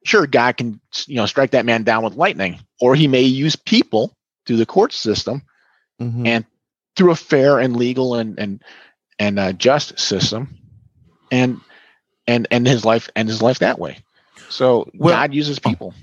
sure, 0.03 0.27
God 0.27 0.57
can, 0.57 0.79
you 1.07 1.15
know, 1.15 1.25
strike 1.25 1.51
that 1.51 1.65
man 1.65 1.83
down 1.83 2.03
with 2.03 2.15
lightning, 2.15 2.59
or 2.79 2.95
he 2.95 3.07
may 3.07 3.21
use 3.21 3.55
people 3.55 4.13
through 4.45 4.57
the 4.57 4.65
court 4.65 4.93
system 4.93 5.41
mm-hmm. 6.01 6.25
and 6.25 6.45
through 6.95 7.11
a 7.11 7.15
fair 7.15 7.59
and 7.59 7.75
legal 7.75 8.15
and 8.15 8.39
and 8.39 8.63
and 9.17 9.37
uh, 9.37 9.53
just 9.53 9.99
system, 9.99 10.57
and 11.31 11.59
and 12.27 12.47
and 12.51 12.65
his 12.67 12.85
life 12.85 13.09
and 13.15 13.27
his 13.27 13.41
life 13.41 13.59
that 13.59 13.79
way. 13.79 13.99
So 14.49 14.89
well, 14.95 15.15
God 15.15 15.33
uses 15.33 15.59
people. 15.59 15.93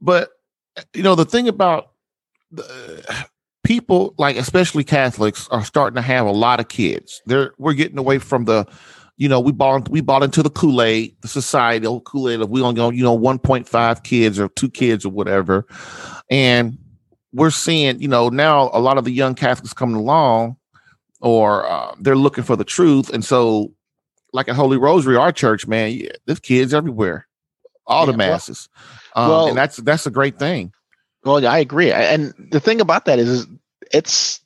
But 0.00 0.30
you 0.94 1.02
know 1.02 1.14
the 1.14 1.24
thing 1.24 1.48
about 1.48 1.90
the, 2.50 3.26
people 3.64 4.14
like 4.18 4.36
especially 4.36 4.84
catholics 4.84 5.48
are 5.50 5.64
starting 5.64 5.96
to 5.96 6.02
have 6.02 6.26
a 6.26 6.30
lot 6.30 6.60
of 6.60 6.68
kids 6.68 7.20
they're 7.26 7.52
we're 7.58 7.72
getting 7.72 7.98
away 7.98 8.18
from 8.18 8.44
the 8.44 8.64
you 9.16 9.28
know 9.28 9.40
we 9.40 9.52
bought 9.52 9.88
we 9.88 10.00
bought 10.00 10.22
into 10.22 10.42
the 10.42 10.50
kool-aid 10.50 11.16
the 11.22 11.28
society 11.28 11.86
old 11.86 12.04
kool-aid 12.04 12.40
of 12.40 12.50
we 12.50 12.62
only 12.62 12.74
go 12.74 12.90
you 12.90 13.02
know 13.02 13.16
1.5 13.18 14.02
kids 14.02 14.38
or 14.38 14.48
two 14.48 14.70
kids 14.70 15.04
or 15.04 15.10
whatever. 15.10 15.66
And 16.30 16.78
we're 17.32 17.50
seeing 17.50 18.00
you 18.00 18.08
know 18.08 18.28
now 18.28 18.70
a 18.72 18.80
lot 18.80 18.98
of 18.98 19.04
the 19.04 19.12
young 19.12 19.34
catholics 19.34 19.72
coming 19.72 19.96
along 19.96 20.56
or 21.20 21.66
uh, 21.66 21.94
they're 22.00 22.16
looking 22.16 22.44
for 22.44 22.56
the 22.56 22.64
truth. 22.64 23.10
And 23.10 23.24
so 23.24 23.72
like 24.32 24.48
at 24.48 24.56
holy 24.56 24.76
rosary 24.76 25.16
our 25.16 25.32
church 25.32 25.66
man 25.66 25.92
yeah, 25.92 26.10
there's 26.26 26.40
kids 26.40 26.74
everywhere. 26.74 27.26
All 27.86 28.04
yeah, 28.04 28.12
the 28.12 28.18
masses. 28.18 28.68
Um, 29.14 29.28
well, 29.28 29.48
and 29.48 29.56
that's 29.56 29.76
that's 29.76 30.06
a 30.06 30.10
great 30.10 30.38
thing. 30.38 30.72
Well, 31.26 31.44
I 31.44 31.58
agree. 31.58 31.90
And 31.92 32.32
the 32.50 32.60
thing 32.60 32.80
about 32.80 33.06
that 33.06 33.18
is, 33.18 33.28
is 33.28 33.46
it's 33.92 34.40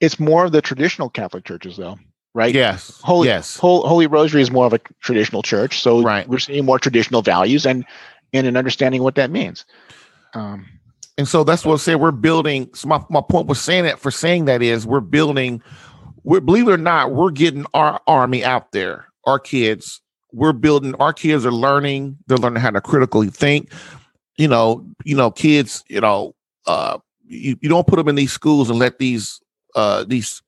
it's 0.00 0.18
more 0.18 0.44
of 0.44 0.52
the 0.52 0.62
traditional 0.62 1.10
Catholic 1.10 1.44
churches, 1.44 1.76
though, 1.76 1.98
right? 2.34 2.54
Yes. 2.54 3.00
Holy, 3.02 3.28
yes. 3.28 3.56
Holy, 3.56 3.88
Holy 3.88 4.06
Rosary 4.06 4.42
is 4.42 4.50
more 4.50 4.66
of 4.66 4.72
a 4.72 4.80
traditional 5.00 5.42
church, 5.42 5.80
so 5.80 6.02
right. 6.02 6.28
we're 6.28 6.38
seeing 6.38 6.64
more 6.64 6.78
traditional 6.78 7.22
values 7.22 7.66
and 7.66 7.84
and 8.32 8.46
an 8.46 8.56
understanding 8.56 9.02
what 9.02 9.14
that 9.16 9.30
means. 9.30 9.64
Um, 10.34 10.66
and 11.18 11.28
so 11.28 11.44
that's 11.44 11.64
what 11.64 11.74
I 11.74 11.76
said. 11.76 11.96
We're 11.96 12.10
building. 12.10 12.70
So 12.74 12.88
my, 12.88 13.02
my 13.10 13.20
point 13.20 13.46
was 13.46 13.60
saying 13.60 13.84
that 13.84 13.98
for 13.98 14.10
saying 14.10 14.46
that 14.46 14.62
is 14.62 14.86
we're 14.86 15.00
building. 15.00 15.62
We're 16.24 16.40
believe 16.40 16.68
it 16.68 16.72
or 16.72 16.78
not, 16.78 17.12
we're 17.12 17.32
getting 17.32 17.66
our 17.74 18.00
army 18.06 18.44
out 18.44 18.72
there, 18.72 19.06
our 19.26 19.38
kids 19.38 20.00
we're 20.32 20.52
building 20.52 20.94
our 20.96 21.12
kids 21.12 21.46
are 21.46 21.52
learning 21.52 22.16
they're 22.26 22.38
learning 22.38 22.60
how 22.60 22.70
to 22.70 22.80
critically 22.80 23.28
think 23.28 23.72
you 24.36 24.48
know 24.48 24.84
you 25.04 25.14
know 25.14 25.30
kids 25.30 25.84
you 25.88 26.00
know 26.00 26.34
uh 26.66 26.98
you, 27.24 27.56
you 27.60 27.68
don't 27.68 27.86
put 27.86 27.96
them 27.96 28.08
in 28.08 28.14
these 28.14 28.32
schools 28.32 28.70
and 28.70 28.78
let 28.78 28.98
these 28.98 29.40
uh 29.74 30.04
these 30.04 30.42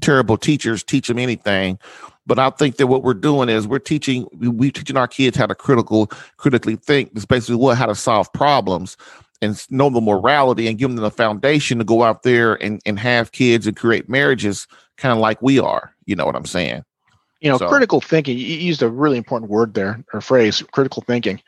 terrible 0.00 0.36
teachers 0.36 0.82
teach 0.82 1.08
them 1.08 1.18
anything 1.18 1.78
But 2.26 2.38
I 2.38 2.50
think 2.50 2.76
that 2.76 2.86
what 2.86 3.02
we're 3.02 3.14
doing 3.14 3.48
is 3.48 3.66
we're 3.66 3.78
teaching 3.78 4.26
we're 4.32 4.70
teaching 4.70 4.96
our 4.96 5.08
kids 5.08 5.36
how 5.36 5.46
to 5.46 5.54
critical 5.54 6.06
critically 6.36 6.76
think. 6.76 7.10
It's 7.14 7.24
basically 7.24 7.56
what 7.56 7.76
how 7.76 7.86
to 7.86 7.94
solve 7.94 8.32
problems 8.32 8.96
and 9.40 9.60
know 9.70 9.90
the 9.90 10.00
morality 10.00 10.68
and 10.68 10.78
give 10.78 10.90
them 10.90 11.02
the 11.02 11.10
foundation 11.10 11.78
to 11.78 11.84
go 11.84 12.04
out 12.04 12.22
there 12.22 12.54
and, 12.62 12.80
and 12.86 12.98
have 12.98 13.32
kids 13.32 13.66
and 13.66 13.76
create 13.76 14.08
marriages 14.08 14.68
kind 14.96 15.12
of 15.12 15.18
like 15.18 15.42
we 15.42 15.58
are. 15.58 15.94
You 16.06 16.14
know 16.14 16.24
what 16.24 16.36
I'm 16.36 16.46
saying? 16.46 16.84
You 17.40 17.50
know, 17.50 17.58
so. 17.58 17.68
critical 17.68 18.00
thinking, 18.00 18.38
you 18.38 18.46
used 18.46 18.82
a 18.82 18.88
really 18.88 19.18
important 19.18 19.50
word 19.50 19.74
there 19.74 20.04
or 20.12 20.20
phrase, 20.20 20.62
critical 20.70 21.02
thinking. 21.04 21.42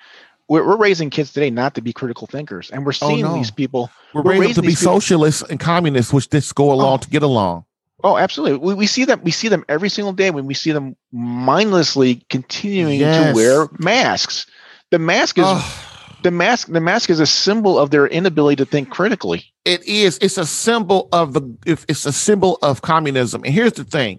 We're, 0.49 0.67
we're 0.67 0.77
raising 0.77 1.09
kids 1.09 1.33
today 1.33 1.51
not 1.51 1.77
to 1.77 1.83
be 1.83 1.93
critical 1.93 2.27
thinkers. 2.27 2.69
And 2.73 2.85
we're 2.85 2.91
oh, 3.01 3.09
seeing 3.09 3.25
oh, 3.25 3.29
no. 3.29 3.35
these 3.37 3.53
people. 3.53 3.91
We're, 4.13 4.23
we're 4.23 4.41
raising 4.41 4.55
to 4.57 4.63
be 4.63 4.69
people, 4.71 4.83
socialists 4.95 5.43
and 5.49 5.61
communists, 5.61 6.13
which 6.13 6.29
just 6.29 6.53
go 6.57 6.73
along 6.73 6.95
oh. 6.95 7.03
to 7.03 7.11
get 7.11 7.23
along. 7.23 7.65
Oh, 8.05 8.19
absolutely. 8.19 8.59
We, 8.59 8.75
we 8.75 8.87
see 8.87 9.05
them. 9.05 9.21
We 9.25 9.31
see 9.31 9.49
them 9.49 9.65
every 9.69 9.89
single 9.89 10.13
day 10.13 10.31
when 10.31 10.47
we 10.47 10.55
see 10.55 10.71
them 10.71 10.95
mindlessly 11.11 12.25
continuing 12.29 13.01
yes. 13.01 13.31
to 13.31 13.35
wear 13.35 13.69
masks. 13.79 14.47
The 14.91 14.99
mask 14.99 15.39
is 15.39 15.45
oh 15.47 15.91
the 16.25 16.31
mask 16.31 16.69
the 16.69 16.81
mask 16.81 17.11
is 17.11 17.21
a 17.21 17.27
symbol 17.27 17.79
of 17.79 17.91
their 17.91 18.07
inability 18.07 18.57
to 18.57 18.65
think 18.65 18.91
critically 18.91 19.53
it 19.65 19.85
is 19.85 20.19
it's 20.21 20.39
a 20.39 20.47
symbol 20.47 21.09
of 21.13 21.35
the 21.35 21.57
it's 21.67 22.07
a 22.07 22.13
symbol 22.13 22.59
of 22.63 22.83
communism 22.83 23.45
and 23.45 23.55
here's 23.55 23.75
the 23.75 23.85
thing 23.85 24.19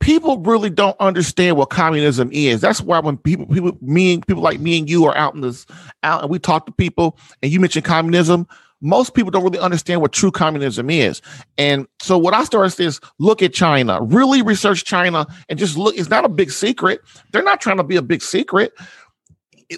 people 0.00 0.38
really 0.40 0.70
don't 0.70 0.96
understand 0.98 1.56
what 1.56 1.70
communism 1.70 2.28
is 2.32 2.60
that's 2.60 2.80
why 2.80 2.98
when 2.98 3.16
people 3.16 3.46
people 3.46 3.78
me 3.80 4.14
and 4.14 4.26
people 4.26 4.42
like 4.42 4.58
me 4.58 4.78
and 4.78 4.90
you 4.90 5.04
are 5.06 5.16
out 5.16 5.34
in 5.34 5.40
this 5.40 5.66
out 6.02 6.22
and 6.22 6.30
we 6.30 6.38
talk 6.38 6.66
to 6.66 6.72
people 6.72 7.16
and 7.42 7.52
you 7.52 7.60
mention 7.60 7.80
communism 7.80 8.46
most 8.80 9.14
people 9.14 9.30
don't 9.30 9.44
really 9.44 9.58
understand 9.58 10.00
what 10.00 10.12
true 10.12 10.30
communism 10.30 10.90
is. 10.90 11.20
And 11.58 11.86
so 12.00 12.16
what 12.16 12.34
I 12.34 12.44
started 12.44 12.80
is 12.80 13.00
look 13.18 13.42
at 13.42 13.52
China, 13.52 14.02
really 14.02 14.42
research 14.42 14.84
China 14.84 15.26
and 15.48 15.58
just 15.58 15.76
look, 15.76 15.96
it's 15.96 16.08
not 16.08 16.24
a 16.24 16.28
big 16.28 16.50
secret. 16.50 17.00
They're 17.32 17.42
not 17.42 17.60
trying 17.60 17.76
to 17.76 17.84
be 17.84 17.96
a 17.96 18.02
big 18.02 18.22
secret. 18.22 18.72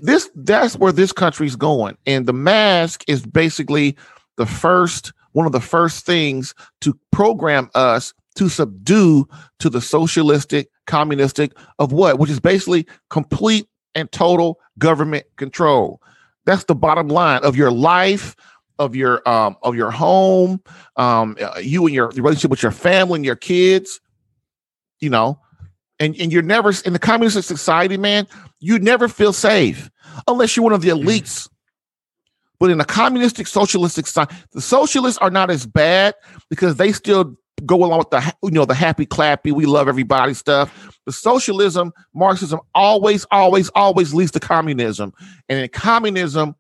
This 0.01 0.31
that's 0.35 0.77
where 0.77 0.93
this 0.93 1.13
country's 1.13 1.57
going. 1.57 1.99
And 2.07 2.27
the 2.27 2.33
mask 2.33 3.05
is 3.09 3.27
basically 3.27 3.97
the 4.37 4.47
first 4.47 5.13
one 5.33 5.47
of 5.47 5.53
the 5.53 5.61
first 5.61 6.07
things 6.07 6.55
to 6.83 6.99
program 7.11 7.71
us 7.75 8.15
to 8.37 8.49
subdue 8.49 9.27
to 9.59 9.69
the 9.69 9.81
socialistic 9.81 10.69
communistic 10.87 11.53
of 11.79 11.93
what? 11.93 12.19
Which 12.19 12.31
is 12.31 12.41
basically 12.41 12.87
complete 13.11 13.67
and 13.95 14.11
total 14.13 14.59
government 14.79 15.25
control. 15.37 16.01
That's 16.45 16.65
the 16.65 16.75
bottom 16.75 17.09
line 17.09 17.45
of 17.45 17.57
your 17.57 17.71
life 17.71 18.35
of 18.83 18.97
your 18.97 19.27
um 19.29 19.57
of 19.63 19.75
your 19.75 19.91
home 19.91 20.61
um 20.97 21.37
uh, 21.41 21.59
you 21.61 21.87
and 21.87 21.95
your 21.95 22.09
relationship 22.09 22.51
with 22.51 22.63
your 22.63 22.73
family 22.73 23.17
and 23.17 23.25
your 23.25 23.37
kids 23.37 24.01
you 25.01 25.11
know 25.11 25.39
and 26.03 26.17
and 26.19 26.33
you're 26.33 26.43
never 26.43 26.73
in 26.85 26.93
the 26.93 26.99
communist 26.99 27.47
society, 27.47 27.97
man. 27.97 28.27
You 28.61 28.79
never 28.79 29.09
feel 29.09 29.33
safe 29.33 29.91
unless 30.27 30.57
you're 30.57 30.65
one 30.65 30.73
of 30.73 30.83
the 30.83 30.89
mm. 30.89 31.03
elites. 31.03 31.49
But 32.59 32.71
in 32.71 32.81
a 32.81 32.85
communistic, 32.85 33.47
socialistic 33.47 34.07
society, 34.07 34.37
the 34.53 34.61
socialists 34.61 35.19
are 35.19 35.31
not 35.31 35.51
as 35.51 35.67
bad 35.67 36.15
because 36.49 36.77
they 36.77 36.93
still 36.93 37.37
go 37.67 37.85
along 37.85 37.99
with 37.99 38.11
the 38.11 38.35
you 38.43 38.51
know 38.51 38.65
the 38.65 38.75
happy 38.75 39.07
clappy, 39.07 39.53
we 39.53 39.67
love 39.67 39.89
everybody 39.89 40.35
stuff. 40.35 40.99
The 41.07 41.13
socialism, 41.13 41.93
Marxism 42.15 42.61
always, 42.75 43.25
always, 43.31 43.69
always 43.71 44.13
leads 44.13 44.33
to 44.33 44.41
communism, 44.41 45.13
and 45.49 45.61
in 45.61 45.69
communism, 45.69 46.57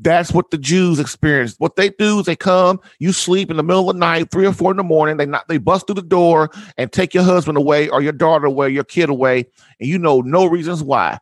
that's 0.00 0.32
what 0.32 0.50
the 0.50 0.58
Jews 0.58 0.98
experience. 0.98 1.56
What 1.58 1.76
they 1.76 1.90
do 1.90 2.20
is 2.20 2.26
they 2.26 2.36
come, 2.36 2.80
you 2.98 3.12
sleep 3.12 3.50
in 3.50 3.56
the 3.56 3.62
middle 3.62 3.90
of 3.90 3.96
the 3.96 4.00
night, 4.00 4.30
three 4.30 4.46
or 4.46 4.52
four 4.52 4.70
in 4.70 4.76
the 4.76 4.82
morning. 4.82 5.16
They 5.16 5.26
not 5.26 5.48
they 5.48 5.58
bust 5.58 5.86
through 5.86 5.96
the 5.96 6.02
door 6.02 6.50
and 6.76 6.90
take 6.90 7.12
your 7.12 7.22
husband 7.22 7.58
away 7.58 7.88
or 7.88 8.00
your 8.00 8.12
daughter 8.12 8.46
away, 8.46 8.70
your 8.70 8.84
kid 8.84 9.10
away, 9.10 9.46
and 9.78 9.88
you 9.88 9.98
know 9.98 10.20
no 10.20 10.46
reasons 10.46 10.82
why. 10.82 11.18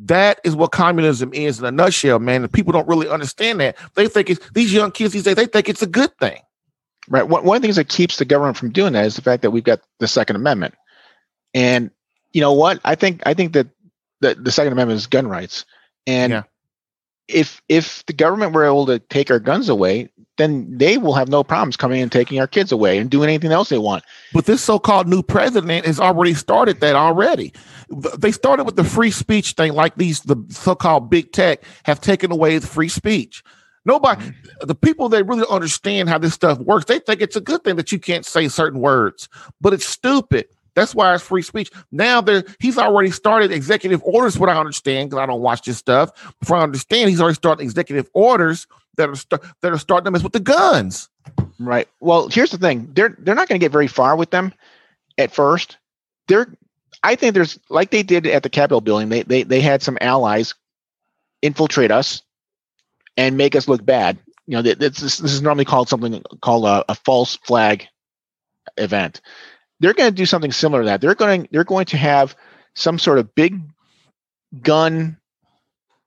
That 0.00 0.38
is 0.44 0.54
what 0.54 0.70
communism 0.70 1.32
is 1.34 1.58
in 1.58 1.64
a 1.64 1.72
nutshell, 1.72 2.20
man. 2.20 2.44
And 2.44 2.52
people 2.52 2.72
don't 2.72 2.86
really 2.86 3.08
understand 3.08 3.60
that. 3.60 3.76
They 3.94 4.06
think 4.06 4.30
it's 4.30 4.48
these 4.50 4.72
young 4.72 4.92
kids 4.92 5.12
these 5.12 5.24
days, 5.24 5.34
they 5.34 5.46
think 5.46 5.68
it's 5.68 5.82
a 5.82 5.86
good 5.86 6.16
thing. 6.18 6.40
Right. 7.08 7.26
One, 7.26 7.44
one 7.44 7.56
of 7.56 7.62
the 7.62 7.66
things 7.66 7.76
that 7.76 7.88
keeps 7.88 8.18
the 8.18 8.26
government 8.26 8.58
from 8.58 8.70
doing 8.70 8.92
that 8.92 9.06
is 9.06 9.16
the 9.16 9.22
fact 9.22 9.42
that 9.42 9.50
we've 9.50 9.64
got 9.64 9.80
the 9.98 10.06
Second 10.06 10.36
Amendment. 10.36 10.74
And 11.54 11.90
you 12.32 12.42
know 12.42 12.52
what? 12.52 12.80
I 12.84 12.94
think 12.94 13.22
I 13.24 13.32
think 13.34 13.54
that 13.54 13.66
the, 14.20 14.34
the 14.34 14.52
Second 14.52 14.74
Amendment 14.74 14.98
is 14.98 15.06
gun 15.06 15.26
rights. 15.26 15.64
And 16.06 16.32
yeah 16.32 16.42
if 17.28 17.62
if 17.68 18.04
the 18.06 18.12
government 18.12 18.52
were 18.52 18.64
able 18.64 18.86
to 18.86 18.98
take 18.98 19.30
our 19.30 19.38
guns 19.38 19.68
away, 19.68 20.08
then 20.38 20.66
they 20.76 20.98
will 20.98 21.14
have 21.14 21.28
no 21.28 21.44
problems 21.44 21.76
coming 21.76 22.00
and 22.00 22.10
taking 22.10 22.40
our 22.40 22.46
kids 22.46 22.72
away 22.72 22.98
and 22.98 23.10
doing 23.10 23.28
anything 23.28 23.52
else 23.52 23.68
they 23.68 23.78
want. 23.78 24.04
But 24.32 24.46
this 24.46 24.62
so-called 24.62 25.08
new 25.08 25.22
president 25.22 25.84
has 25.84 26.00
already 26.00 26.34
started 26.34 26.80
that 26.80 26.94
already. 26.94 27.52
They 28.18 28.32
started 28.32 28.64
with 28.64 28.76
the 28.76 28.84
free 28.84 29.10
speech 29.10 29.52
thing, 29.52 29.72
like 29.72 29.96
these 29.96 30.20
the 30.20 30.36
so-called 30.48 31.10
big 31.10 31.32
tech 31.32 31.62
have 31.84 32.00
taken 32.00 32.32
away 32.32 32.58
the 32.58 32.66
free 32.66 32.88
speech. 32.88 33.42
Nobody, 33.84 34.20
mm-hmm. 34.22 34.66
the 34.66 34.74
people 34.74 35.08
that 35.08 35.24
really 35.24 35.46
understand 35.48 36.08
how 36.08 36.18
this 36.18 36.34
stuff 36.34 36.58
works, 36.58 36.84
they 36.84 36.98
think 36.98 37.22
it's 37.22 37.36
a 37.36 37.40
good 37.40 37.64
thing 37.64 37.76
that 37.76 37.90
you 37.90 37.98
can't 37.98 38.26
say 38.26 38.48
certain 38.48 38.80
words, 38.80 39.28
but 39.60 39.72
it's 39.72 39.86
stupid. 39.86 40.46
That's 40.78 40.94
why 40.94 41.14
it's 41.14 41.22
free 41.22 41.42
speech. 41.42 41.70
Now 41.90 42.20
there, 42.20 42.44
he's 42.60 42.78
already 42.78 43.10
started 43.10 43.50
executive 43.50 44.02
orders. 44.04 44.38
What 44.38 44.48
I 44.48 44.56
understand, 44.56 45.10
because 45.10 45.22
I 45.22 45.26
don't 45.26 45.40
watch 45.40 45.62
this 45.62 45.76
stuff. 45.76 46.10
Before 46.40 46.56
I 46.56 46.62
understand, 46.62 47.10
he's 47.10 47.20
already 47.20 47.34
started 47.34 47.62
executive 47.62 48.08
orders 48.14 48.66
that 48.96 49.08
are 49.08 49.16
st- 49.16 49.42
that 49.62 49.72
are 49.72 49.78
starting 49.78 50.04
to 50.04 50.10
mess 50.10 50.22
with 50.22 50.32
the 50.32 50.40
guns. 50.40 51.08
Right. 51.58 51.88
Well, 52.00 52.28
here's 52.28 52.50
the 52.50 52.58
thing: 52.58 52.90
they're 52.92 53.16
they're 53.18 53.34
not 53.34 53.48
going 53.48 53.58
to 53.58 53.64
get 53.64 53.72
very 53.72 53.88
far 53.88 54.16
with 54.16 54.30
them 54.30 54.52
at 55.18 55.32
first. 55.32 55.76
They're, 56.28 56.46
I 57.02 57.16
think 57.16 57.34
there's 57.34 57.58
like 57.68 57.90
they 57.90 58.02
did 58.02 58.26
at 58.26 58.42
the 58.42 58.50
Capitol 58.50 58.80
building. 58.80 59.08
They 59.08 59.22
they 59.22 59.42
they 59.42 59.60
had 59.60 59.82
some 59.82 59.98
allies 60.00 60.54
infiltrate 61.42 61.90
us 61.90 62.22
and 63.16 63.36
make 63.36 63.56
us 63.56 63.66
look 63.66 63.84
bad. 63.84 64.18
You 64.46 64.56
know, 64.56 64.62
this, 64.62 65.00
this 65.00 65.20
is 65.20 65.42
normally 65.42 65.64
called 65.66 65.88
something 65.88 66.22
called 66.40 66.64
a, 66.64 66.84
a 66.88 66.94
false 66.94 67.36
flag 67.36 67.86
event 68.76 69.20
they're 69.80 69.94
going 69.94 70.10
to 70.10 70.14
do 70.14 70.26
something 70.26 70.52
similar 70.52 70.82
to 70.82 70.86
that. 70.86 71.00
They're 71.00 71.14
going 71.14 71.48
they're 71.50 71.64
going 71.64 71.86
to 71.86 71.96
have 71.96 72.36
some 72.74 72.98
sort 72.98 73.18
of 73.18 73.34
big 73.34 73.60
gun, 74.62 75.18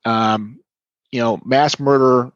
um, 0.04 0.60
you 1.10 1.20
know, 1.20 1.40
mass 1.44 1.78
murder 1.78 2.32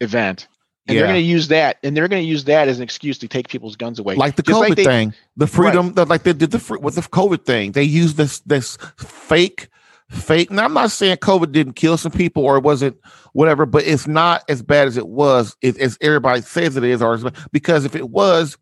event, 0.00 0.48
and 0.86 0.94
yeah. 0.94 1.00
they're 1.00 1.12
going 1.12 1.22
to 1.22 1.28
use 1.28 1.48
that, 1.48 1.78
and 1.82 1.96
they're 1.96 2.08
going 2.08 2.22
to 2.22 2.28
use 2.28 2.44
that 2.44 2.68
as 2.68 2.78
an 2.78 2.82
excuse 2.82 3.18
to 3.18 3.28
take 3.28 3.48
people's 3.48 3.76
guns 3.76 3.98
away, 3.98 4.14
like 4.14 4.36
the 4.36 4.42
Just 4.42 4.56
COVID 4.56 4.68
like 4.68 4.76
they, 4.76 4.84
thing, 4.84 5.14
the 5.36 5.46
freedom, 5.46 5.86
right. 5.86 5.94
the, 5.96 6.04
like 6.06 6.22
they 6.22 6.32
did 6.32 6.50
the 6.50 6.78
with 6.80 6.94
the 6.94 7.02
COVID 7.02 7.44
thing. 7.44 7.72
They 7.72 7.84
used 7.84 8.16
this 8.16 8.40
this 8.40 8.76
fake 8.96 9.68
fake. 10.12 10.50
Now 10.50 10.64
I'm 10.64 10.74
not 10.74 10.90
saying 10.90 11.16
COVID 11.18 11.52
didn't 11.52 11.74
kill 11.74 11.96
some 11.96 12.12
people 12.12 12.44
or 12.44 12.56
it 12.56 12.62
wasn't 12.62 12.96
whatever, 13.32 13.66
but 13.66 13.84
it's 13.84 14.06
not 14.06 14.44
as 14.48 14.62
bad 14.62 14.86
as 14.86 14.96
it 14.96 15.08
was, 15.08 15.56
as 15.62 15.98
everybody 16.00 16.42
says 16.42 16.76
it 16.76 16.84
is, 16.84 17.02
or 17.02 17.18
because 17.50 17.84
if 17.84 17.96
it 17.96 18.08
was, 18.10 18.58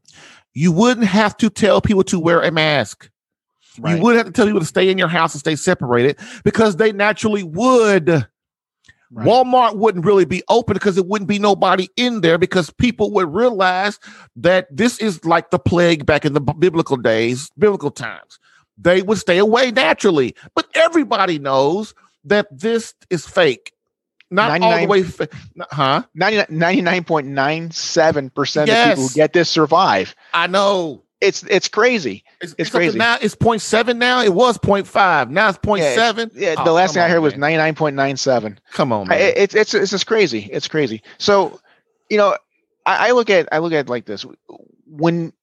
you 0.60 0.72
wouldn't 0.72 1.06
have 1.06 1.34
to 1.38 1.48
tell 1.48 1.80
people 1.80 2.04
to 2.04 2.20
wear 2.20 2.42
a 2.42 2.50
mask. 2.50 3.08
Right. 3.78 3.96
You 3.96 4.02
wouldn't 4.02 4.26
have 4.26 4.26
to 4.26 4.36
tell 4.36 4.44
people 4.44 4.60
to 4.60 4.66
stay 4.66 4.90
in 4.90 4.98
your 4.98 5.08
house 5.08 5.32
and 5.32 5.40
stay 5.40 5.56
separated 5.56 6.18
because 6.44 6.76
they 6.76 6.92
naturally 6.92 7.42
would. 7.42 8.10
Right. 8.10 9.26
Walmart 9.26 9.76
wouldn't 9.76 10.04
really 10.04 10.26
be 10.26 10.42
open 10.50 10.74
because 10.74 10.98
it 10.98 11.06
wouldn't 11.06 11.28
be 11.28 11.38
nobody 11.38 11.88
in 11.96 12.20
there 12.20 12.36
because 12.36 12.68
people 12.68 13.10
would 13.12 13.32
realize 13.32 13.98
that 14.36 14.66
this 14.70 14.98
is 14.98 15.24
like 15.24 15.50
the 15.50 15.58
plague 15.58 16.04
back 16.04 16.26
in 16.26 16.34
the 16.34 16.42
biblical 16.42 16.98
days, 16.98 17.50
biblical 17.58 17.90
times. 17.90 18.38
They 18.76 19.00
would 19.00 19.16
stay 19.16 19.38
away 19.38 19.70
naturally. 19.70 20.34
But 20.54 20.66
everybody 20.74 21.38
knows 21.38 21.94
that 22.24 22.46
this 22.50 22.92
is 23.08 23.26
fake 23.26 23.72
not 24.30 24.62
all 24.62 24.78
the 24.78 24.86
way, 24.86 25.02
huh? 25.70 26.04
99.97% 26.16 28.66
yes. 28.66 28.86
of 28.86 28.94
people 28.94 29.08
who 29.08 29.14
get 29.14 29.32
this 29.32 29.50
survive. 29.50 30.14
I 30.32 30.46
know. 30.46 31.02
It's 31.20 31.42
it's 31.42 31.66
crazy. 31.68 32.24
It's, 32.40 32.54
it's, 32.56 32.70
crazy. 32.70 32.96
Now 32.96 33.18
it's 33.20 33.36
0.7 33.36 33.98
now. 33.98 34.22
It 34.22 34.32
was 34.32 34.56
0.5. 34.56 35.28
Now 35.28 35.50
it's 35.50 35.58
0.7. 35.58 36.30
Yeah, 36.32 36.52
yeah 36.52 36.54
oh, 36.56 36.64
the 36.64 36.72
last 36.72 36.94
thing 36.94 37.02
on, 37.02 37.10
I 37.10 37.10
heard 37.10 37.16
man. 37.16 37.24
was 37.24 37.34
99.97. 37.34 38.56
Come 38.72 38.92
on, 38.92 39.08
man. 39.08 39.34
It's 39.36 39.54
it's 39.54 39.74
it's 39.74 39.90
just 39.90 40.06
crazy. 40.06 40.48
It's 40.50 40.66
crazy. 40.66 41.02
So, 41.18 41.60
you 42.08 42.16
know, 42.16 42.38
I, 42.86 43.08
I 43.08 43.10
look 43.10 43.28
at 43.28 43.50
I 43.52 43.58
look 43.58 43.74
at 43.74 43.90
like 43.90 44.06
this 44.06 44.24
when 44.86 45.34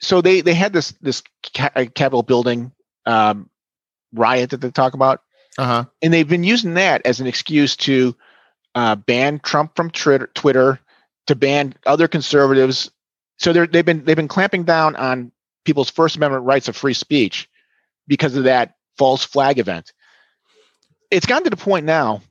so 0.00 0.22
they 0.22 0.40
they 0.40 0.54
had 0.54 0.72
this 0.72 0.92
this 1.02 1.22
uh, 1.58 1.84
Capitol 1.94 2.22
building 2.22 2.72
um, 3.04 3.50
riot 4.14 4.48
that 4.50 4.62
they 4.62 4.70
talk 4.70 4.94
about 4.94 5.20
uh-huh. 5.58 5.84
And 6.02 6.12
they've 6.12 6.28
been 6.28 6.44
using 6.44 6.74
that 6.74 7.02
as 7.04 7.20
an 7.20 7.26
excuse 7.26 7.76
to 7.76 8.16
uh, 8.74 8.96
ban 8.96 9.38
Trump 9.38 9.76
from 9.76 9.90
Twitter, 9.90 10.80
to 11.26 11.34
ban 11.34 11.74
other 11.86 12.08
conservatives. 12.08 12.90
So 13.38 13.52
they're, 13.52 13.66
they've 13.66 13.84
been 13.84 14.04
they've 14.04 14.16
been 14.16 14.28
clamping 14.28 14.64
down 14.64 14.96
on 14.96 15.32
people's 15.64 15.90
First 15.90 16.16
Amendment 16.16 16.44
rights 16.44 16.68
of 16.68 16.76
free 16.76 16.94
speech 16.94 17.48
because 18.06 18.36
of 18.36 18.44
that 18.44 18.74
false 18.96 19.24
flag 19.24 19.58
event. 19.58 19.92
It's 21.10 21.26
gotten 21.26 21.44
to 21.44 21.50
the 21.50 21.56
point 21.56 21.86
now. 21.86 22.22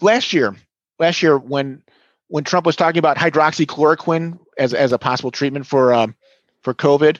Last 0.00 0.32
year, 0.32 0.54
last 0.98 1.22
year 1.22 1.36
when 1.38 1.82
when 2.28 2.44
Trump 2.44 2.66
was 2.66 2.76
talking 2.76 2.98
about 2.98 3.16
hydroxychloroquine 3.16 4.38
as 4.56 4.74
as 4.74 4.92
a 4.92 4.98
possible 4.98 5.30
treatment 5.30 5.66
for 5.66 5.92
um, 5.92 6.14
for 6.62 6.74
COVID, 6.74 7.18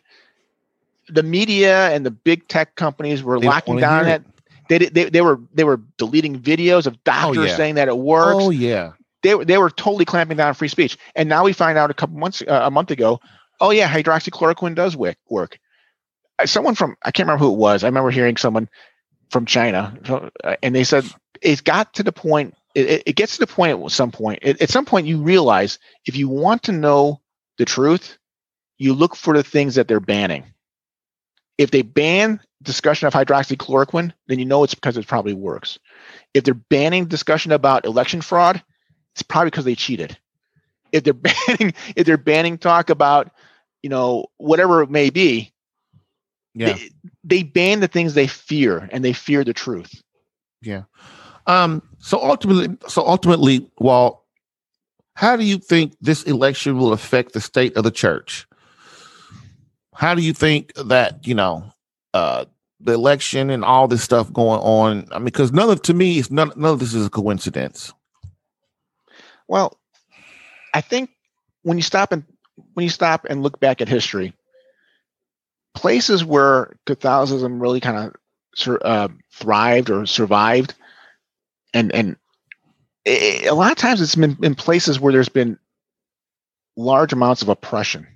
the 1.09 1.23
media 1.23 1.90
and 1.90 2.05
the 2.05 2.10
big 2.10 2.47
tech 2.48 2.74
companies 2.74 3.23
were 3.23 3.40
They 3.40 3.47
locking 3.47 3.78
down 3.78 4.06
it. 4.06 4.23
They, 4.69 4.78
they 4.78 5.05
they 5.11 5.20
were 5.20 5.40
they 5.55 5.65
were 5.65 5.81
deleting 5.97 6.39
videos 6.40 6.86
of 6.86 7.03
doctors 7.05 7.49
yeah. 7.51 7.57
saying 7.57 7.77
that 7.77 7.89
it 7.89 7.97
works. 7.97 8.36
Oh 8.45 8.51
yeah. 8.51 8.93
They 9.23 9.35
were- 9.35 9.45
they 9.45 9.59
were 9.59 9.70
totally 9.70 10.05
clamping 10.05 10.36
down 10.36 10.49
on 10.49 10.55
free 10.55 10.69
speech. 10.69 10.97
And 11.16 11.28
now 11.28 11.45
we 11.45 11.53
find 11.53 11.77
out 11.78 11.90
a 11.90 11.95
couple 11.95 12.16
months 12.19 12.43
uh, 12.43 12.61
a 12.65 12.70
month 12.70 12.90
ago, 12.90 13.20
oh 13.61 13.70
yeah, 13.70 13.89
hydroxychloroquine 13.89 14.74
does 14.74 14.97
work. 14.97 15.16
Work. 15.28 15.59
Uh, 16.39 16.47
Someone 16.47 16.74
from 16.74 16.97
I 17.03 17.11
can't 17.11 17.27
remember 17.27 17.45
who 17.45 17.53
it 17.53 17.59
was. 17.59 17.82
I 17.82 17.89
remember 17.89 18.11
hearing 18.11 18.36
someone 18.36 18.69
from 19.31 19.45
China, 19.47 19.97
uh, 20.45 20.57
and 20.62 20.74
they 20.74 20.85
said 20.85 21.05
it's 21.43 21.61
got 21.62 21.95
to 21.95 22.03
the 22.03 22.12
point. 22.12 22.55
It, 22.74 22.86
it- 22.90 23.03
it 23.07 23.16
gets 23.16 23.35
to 23.35 23.40
the 23.40 23.47
point 23.53 23.82
at 23.82 23.90
some 23.90 24.12
point. 24.12 24.43
At, 24.45 24.61
at 24.62 24.70
some 24.70 24.85
point, 24.85 25.07
you 25.07 25.19
realize 25.23 25.78
if 26.07 26.16
you 26.16 26.28
want 26.28 26.65
to 26.65 26.73
know 26.73 27.20
the 27.57 27.65
truth, 27.65 28.19
you 28.77 28.95
look 28.95 29.16
for 29.16 29.35
the 29.35 29.43
things 29.43 29.74
that 29.77 29.89
they're 29.89 29.99
banning. 30.01 30.45
If 31.59 31.70
they 31.72 31.82
ban 31.82 32.40
discussion 32.62 33.06
of 33.06 33.12
hydroxychloroquine, 33.12 34.12
then 34.28 34.39
you 34.39 34.44
know 34.44 34.64
it's 34.64 34.74
because 34.74 34.97
it 34.97 35.06
probably 35.06 35.35
works. 35.35 35.78
If 36.35 36.44
they're 36.44 36.55
banning 36.55 37.06
discussion 37.06 37.52
about 37.52 37.85
election 37.85 38.20
fraud, 38.20 38.62
it's 39.14 39.22
probably 39.22 39.51
because 39.51 39.64
they 39.64 39.74
cheated. 39.74 40.16
If 40.93 41.05
they're 41.05 41.12
banning, 41.14 41.74
if 41.97 42.06
they're 42.06 42.16
banning 42.16 42.59
talk 42.59 42.90
about, 42.90 43.30
you 43.82 43.90
know, 43.90 44.26
whatever 44.39 44.82
it 44.82 44.90
may 44.90 45.10
be, 45.10 45.52
Yeah. 46.55 46.74
they, 46.74 46.90
they 47.24 47.43
ban 47.43 47.80
the 47.80 47.89
things 47.89 48.14
they 48.14 48.26
fear, 48.26 48.89
and 48.93 49.05
they 49.05 49.12
fear 49.12 49.44
the 49.44 49.52
truth. 49.55 50.02
Yeah. 50.62 50.85
Um, 51.47 51.82
so 51.98 52.22
ultimately, 52.22 52.76
so 52.89 53.06
ultimately, 53.06 53.70
Walt, 53.78 54.22
how 55.14 55.36
do 55.36 55.44
you 55.44 55.59
think 55.59 55.97
this 56.01 56.22
election 56.24 56.78
will 56.78 56.93
affect 56.93 57.32
the 57.32 57.40
state 57.40 57.76
of 57.76 57.85
the 57.85 57.90
church? 57.90 58.47
How 59.99 60.15
do 60.15 60.23
you 60.23 60.33
think 60.33 60.73
that 60.75 61.27
you 61.27 61.35
know 61.35 61.73
uh, 62.15 62.45
the 62.79 62.93
election 62.93 63.51
and 63.51 63.65
all 63.65 63.89
this 63.89 64.05
stuff 64.05 64.33
going 64.33 64.61
on? 64.61 65.09
I 65.11 65.19
mean, 65.19 65.25
because 65.25 65.51
none 65.51 65.69
of 65.70 65.83
to 65.83 65.93
me, 65.93 66.20
it's 66.20 66.31
none 66.31 66.53
none 66.55 66.75
of 66.75 66.79
this 66.79 66.95
is 66.95 67.05
a 67.05 67.11
coincidence. 67.11 67.93
Well, 69.49 69.77
I 70.73 70.83
think 70.83 71.11
when 71.62 71.79
you 71.79 71.83
stop 71.83 72.12
and 72.12 72.23
when 72.75 72.85
you 72.85 72.91
stop 72.91 73.27
and 73.29 73.43
look 73.43 73.59
back 73.59 73.81
at 73.81 73.89
history, 73.89 74.35
places 75.75 76.25
where 76.25 76.77
Catholicism 76.87 77.59
really 77.59 77.81
kind 77.81 77.97
of 77.97 78.15
sur- 78.55 78.81
uh, 78.85 79.09
thrived 79.33 79.91
or 79.91 80.07
survived, 80.07 80.75
and 81.75 81.93
and 81.93 82.16
a 83.05 83.51
lot 83.51 83.73
of 83.73 83.79
times 83.79 84.01
it's 84.01 84.15
been 84.15 84.37
in 84.45 84.55
places 84.55 85.01
where 85.01 85.12
there's 85.12 85.29
been 85.29 85.59
large 86.77 87.12
amounts 87.12 87.43
of 87.43 87.49
oppression. 87.49 88.07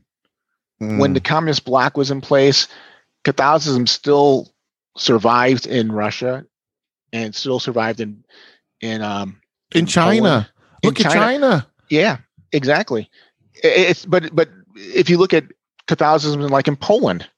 When 0.98 1.12
the 1.14 1.20
communist 1.20 1.64
bloc 1.64 1.96
was 1.96 2.10
in 2.10 2.20
place, 2.20 2.68
Catholicism 3.24 3.86
still 3.86 4.52
survived 4.96 5.66
in 5.66 5.92
Russia, 5.92 6.44
and 7.12 7.34
still 7.34 7.60
survived 7.60 8.00
in 8.00 8.24
in 8.80 9.02
um, 9.02 9.40
in 9.74 9.86
China, 9.86 10.48
In 10.82 10.88
look 10.88 11.00
at 11.00 11.12
China. 11.12 11.66
yeah, 11.88 12.18
exactly. 12.52 13.08
It's 13.54 14.04
but 14.04 14.34
but 14.34 14.48
if 14.74 15.08
you 15.08 15.18
look 15.18 15.32
at 15.34 15.44
Catholicism 15.86 16.40
in, 16.40 16.48
like 16.48 16.68
in 16.68 16.76
Poland, 16.76 17.28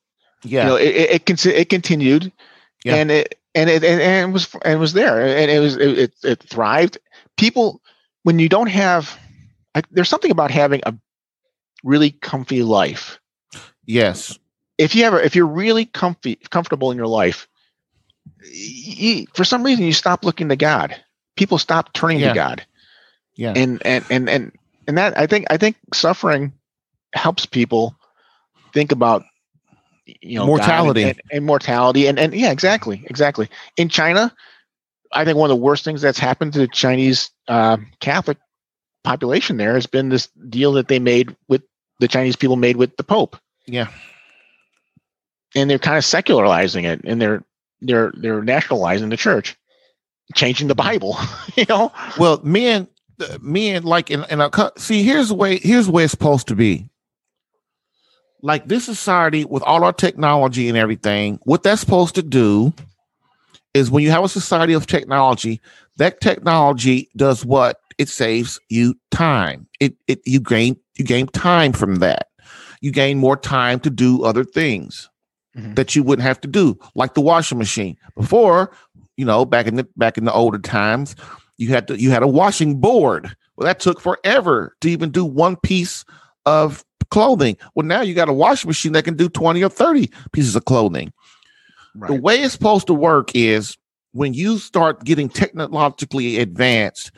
Yeah, 0.43 0.63
you 0.63 0.69
know, 0.71 0.77
it 0.77 0.95
it, 0.95 1.31
it, 1.31 1.47
it 1.47 1.69
continued, 1.69 2.33
Yeah. 2.85 2.97
and 2.97 3.11
it 3.11 3.39
and 3.55 3.69
it 3.69 3.85
and, 3.85 4.01
and 4.01 4.31
it 4.31 4.33
was 4.33 4.55
and 4.63 4.75
it 4.75 4.79
was 4.79 4.93
there, 4.95 5.21
and 5.21 5.51
it 5.51 5.61
was 5.61 5.77
it, 5.77 5.99
it, 5.99 6.15
it 6.25 6.43
thrived. 6.43 6.99
People, 7.37 7.81
when 8.23 8.39
you 8.39 8.49
don't 8.49 8.69
have, 8.71 9.19
like, 9.75 9.87
there's 9.91 10.09
something 10.09 10.31
about 10.31 10.51
having 10.51 10.81
a 10.87 10.95
really 11.83 12.13
comfy 12.13 12.63
life. 12.63 13.19
Yes, 13.87 14.39
If 14.79 14.95
you 14.95 15.05
ever, 15.05 15.21
if 15.21 15.35
you're 15.37 15.47
really 15.47 15.87
comfy, 15.87 16.37
comfortable 16.51 16.91
in 16.91 16.97
your 16.97 17.07
life, 17.07 17.49
y- 18.43 18.97
y- 19.01 19.27
for 19.35 19.45
some 19.45 19.63
reason 19.63 19.85
you 19.85 19.93
stop 19.93 20.25
looking 20.25 20.49
to 20.49 20.57
God. 20.57 20.97
People 21.37 21.59
stop 21.59 21.93
turning 21.93 22.21
Yeah. 22.21 22.29
to 22.29 22.35
God 22.35 22.67
yeah, 23.37 23.55
and 23.55 23.81
and 23.85 24.05
and 24.11 24.29
and 24.29 24.53
and 24.87 24.99
that 24.99 25.19
I 25.19 25.27
think 25.27 25.47
I 25.51 25.57
think 25.57 25.77
suffering 25.93 26.53
helps 27.15 27.47
people 27.47 27.97
think 28.73 28.93
about 28.93 29.25
you 30.07 30.39
know 30.39 30.47
Mortality. 30.47 31.03
and, 31.03 31.11
and, 31.11 31.23
and 31.33 31.45
mortality 31.47 32.07
and 32.07 32.19
and 32.19 32.35
yeah 32.35 32.51
exactly 32.51 33.03
exactly 33.07 33.49
in 33.77 33.89
China 33.89 34.33
I 35.13 35.25
think 35.25 35.39
one 35.39 35.51
of 35.51 35.57
the 35.57 35.63
worst 35.63 35.85
things 35.85 36.03
that's 36.03 36.19
happened 36.19 36.53
to 36.55 36.59
the 36.59 36.69
Chinese 36.69 37.31
uh, 37.49 37.79
Catholic 38.01 38.39
population 39.05 39.57
there 39.57 39.75
has 39.75 39.87
been 39.87 40.09
this 40.09 40.29
deal 40.49 40.73
that 40.73 40.89
they 40.89 40.99
made 40.99 41.37
with 41.49 41.63
the 42.01 42.09
Chinese 42.09 42.37
people 42.37 42.57
made 42.57 42.77
with 42.77 42.97
the 42.97 43.05
Pope 43.05 43.37
yeah, 43.67 43.89
and 45.55 45.69
they're 45.71 45.79
kind 45.79 45.99
of 45.99 46.05
secularizing 46.05 46.85
it 46.85 47.01
and 47.05 47.21
they're 47.21 47.45
they're 47.81 48.13
they're 48.17 48.43
nationalizing 48.43 49.09
the 49.09 49.17
church 49.17 49.57
changing 50.35 50.69
the 50.69 50.75
Bible 50.75 51.17
you 51.55 51.65
know 51.69 51.93
Well, 52.19 52.41
men, 52.43 52.89
uh, 53.21 53.39
men 53.41 53.83
like 53.83 54.11
in, 54.11 54.25
in 54.31 54.41
a 54.41 54.51
co- 54.51 54.73
see. 54.77 55.03
Here's 55.03 55.29
the 55.29 55.35
way. 55.35 55.59
Here's 55.59 55.89
way 55.89 56.05
it's 56.05 56.11
supposed 56.11 56.49
to 56.49 56.57
be. 56.57 56.89
Like 58.43 58.69
this 58.69 58.85
society 58.85 59.45
with 59.45 59.63
all 59.63 59.85
our 59.85 59.93
technology 59.93 60.69
and 60.69 60.77
everything, 60.77 61.39
what 61.45 61.63
that's 61.63 61.81
supposed 61.81 62.15
to 62.17 62.23
do 62.23 62.75
is 63.73 63.91
when 63.91 64.03
you 64.03 64.11
have 64.11 64.25
a 64.25 64.29
society 64.29 64.75
of 64.75 64.87
technology, 64.87 65.61
that 65.97 66.21
technology 66.21 67.09
does 67.17 67.45
what 67.45 67.79
it 67.99 68.09
saves 68.09 68.61
you 68.69 68.95
time. 69.11 69.67
It 69.81 69.95
it 70.09 70.21
you 70.27 70.41
gain 70.41 70.77
you 70.97 71.05
gain 71.05 71.27
time 71.29 71.73
from 71.73 71.97
that. 71.97 72.29
You 72.85 72.91
gain 72.91 73.17
more 73.19 73.39
time 73.39 73.81
to 73.81 73.89
do 73.89 74.25
other 74.25 74.45
things 74.45 75.09
Mhm. 75.57 75.75
that 75.75 75.97
you 75.97 76.03
wouldn't 76.03 76.27
have 76.27 76.39
to 76.43 76.49
do, 76.49 76.79
like 76.95 77.15
the 77.15 77.23
washing 77.23 77.57
machine. 77.57 77.97
Before, 78.15 78.73
you 79.17 79.25
know, 79.25 79.47
back 79.47 79.67
in 79.67 79.77
the 79.77 79.89
back 79.97 80.19
in 80.19 80.25
the 80.27 80.33
older 80.35 80.59
times, 80.59 81.17
you 81.57 81.69
had 81.69 81.89
to 81.89 81.99
you 81.99 82.11
had 82.11 82.23
a 82.23 82.29
washing 82.29 82.81
board. 82.81 83.35
Well, 83.57 83.65
that 83.65 83.81
took 83.81 84.03
forever 84.03 84.77
to 84.83 84.91
even 84.91 85.11
do 85.11 85.25
one 85.25 85.57
piece 85.57 86.05
of 86.45 86.85
clothing. 87.11 87.57
Well, 87.75 87.87
now 87.87 88.03
you 88.03 88.13
got 88.13 88.29
a 88.29 88.35
washing 88.35 88.69
machine 88.69 88.93
that 88.93 89.05
can 89.05 89.17
do 89.17 89.31
20 89.31 89.63
or 89.65 89.71
30 89.71 90.11
pieces 90.33 90.55
of 90.55 90.67
clothing. 90.67 91.11
Right. 91.95 92.09
The 92.09 92.21
way 92.21 92.43
it's 92.43 92.53
supposed 92.53 92.87
to 92.89 92.95
work 92.95 93.31
is 93.35 93.79
when 94.13 94.35
you 94.35 94.59
start 94.59 95.05
getting 95.05 95.31
technologically 95.31 96.39
advanced 96.39 97.13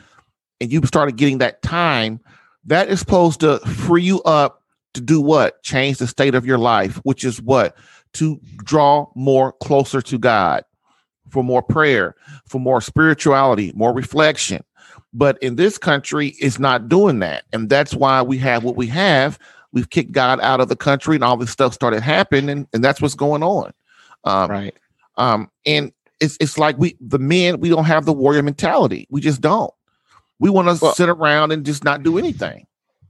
and 0.61 0.71
you 0.71 0.81
started 0.85 1.17
getting 1.17 1.39
that 1.39 1.61
time, 1.61 2.21
that 2.63 2.87
is 2.87 2.99
supposed 3.01 3.41
to 3.41 3.59
free 3.59 4.03
you 4.03 4.21
up 4.23 4.56
to 4.97 5.01
do 5.01 5.21
what? 5.21 5.63
Change 5.63 5.97
the 5.97 6.07
state 6.07 6.35
of 6.35 6.45
your 6.45 6.57
life, 6.57 6.97
which 7.03 7.23
is 7.23 7.41
what? 7.41 7.75
To 8.13 8.39
draw 8.57 9.07
more 9.15 9.53
closer 9.53 10.01
to 10.01 10.17
God, 10.17 10.63
for 11.29 11.43
more 11.43 11.61
prayer, 11.63 12.15
for 12.47 12.59
more 12.59 12.81
spirituality, 12.81 13.71
more 13.75 13.93
reflection. 13.93 14.63
But 15.13 15.41
in 15.41 15.55
this 15.55 15.77
country, 15.77 16.35
it's 16.39 16.59
not 16.59 16.89
doing 16.89 17.19
that. 17.19 17.45
And 17.53 17.69
that's 17.69 17.93
why 17.93 18.21
we 18.21 18.37
have 18.39 18.63
what 18.63 18.75
we 18.75 18.87
have. 18.87 19.39
We've 19.71 19.89
kicked 19.89 20.11
God 20.11 20.39
out 20.41 20.59
of 20.59 20.69
the 20.69 20.75
country 20.75 21.15
and 21.15 21.23
all 21.23 21.37
this 21.37 21.51
stuff 21.51 21.73
started 21.73 22.01
happening. 22.01 22.49
And, 22.49 22.67
and 22.73 22.83
that's 22.83 23.01
what's 23.01 23.15
going 23.15 23.43
on. 23.43 23.71
Um, 24.23 24.51
right 24.51 24.75
um, 25.17 25.49
and 25.65 25.91
it's 26.19 26.37
it's 26.39 26.57
like 26.57 26.77
we 26.77 26.97
the 27.01 27.19
men 27.19 27.59
we 27.59 27.69
don't 27.69 27.85
have 27.85 28.05
the 28.05 28.13
warrior 28.13 28.43
mentality. 28.43 29.07
We 29.09 29.21
just 29.21 29.41
don't. 29.41 29.73
We 30.39 30.49
want 30.49 30.67
to 30.67 30.83
Well- 30.83 30.95
sit 30.95 31.09
around 31.09 31.51
and 31.51 31.65
just 31.65 31.83
not 31.83 32.03
do 32.03 32.17
anything. 32.17 32.65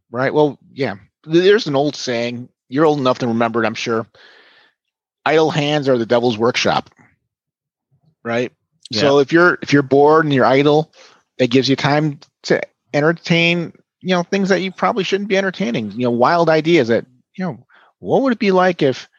Right. 0.09 0.34
Well, 0.34 0.57
yeah. 0.72 0.95
There's 1.27 1.67
an 1.67 1.75
old 1.75 1.95
saying. 1.95 2.49
You're 2.69 2.85
old 2.85 2.99
enough 2.99 3.19
to 3.19 3.27
remember 3.27 3.63
it, 3.63 3.67
I'm 3.67 3.73
sure. 3.73 4.07
Idle 5.25 5.51
hands 5.51 5.87
are 5.89 5.97
the 5.97 6.05
devil's 6.05 6.37
workshop. 6.37 6.89
Right. 8.23 8.51
So 8.91 9.19
if 9.19 9.31
you're 9.31 9.57
if 9.61 9.73
you're 9.73 9.83
bored 9.83 10.25
and 10.25 10.33
you're 10.33 10.45
idle, 10.45 10.93
that 11.37 11.49
gives 11.49 11.67
you 11.67 11.75
time 11.75 12.19
to 12.43 12.61
entertain, 12.93 13.73
you 14.01 14.09
know, 14.09 14.23
things 14.23 14.49
that 14.49 14.61
you 14.61 14.71
probably 14.71 15.03
shouldn't 15.03 15.29
be 15.29 15.37
entertaining. 15.37 15.91
You 15.91 16.05
know, 16.05 16.11
wild 16.11 16.49
ideas 16.49 16.87
that, 16.87 17.05
you 17.37 17.45
know, 17.45 17.65
what 17.99 18.21
would 18.21 18.33
it 18.33 18.39
be 18.39 18.51
like 18.51 18.81
if, 18.81 19.09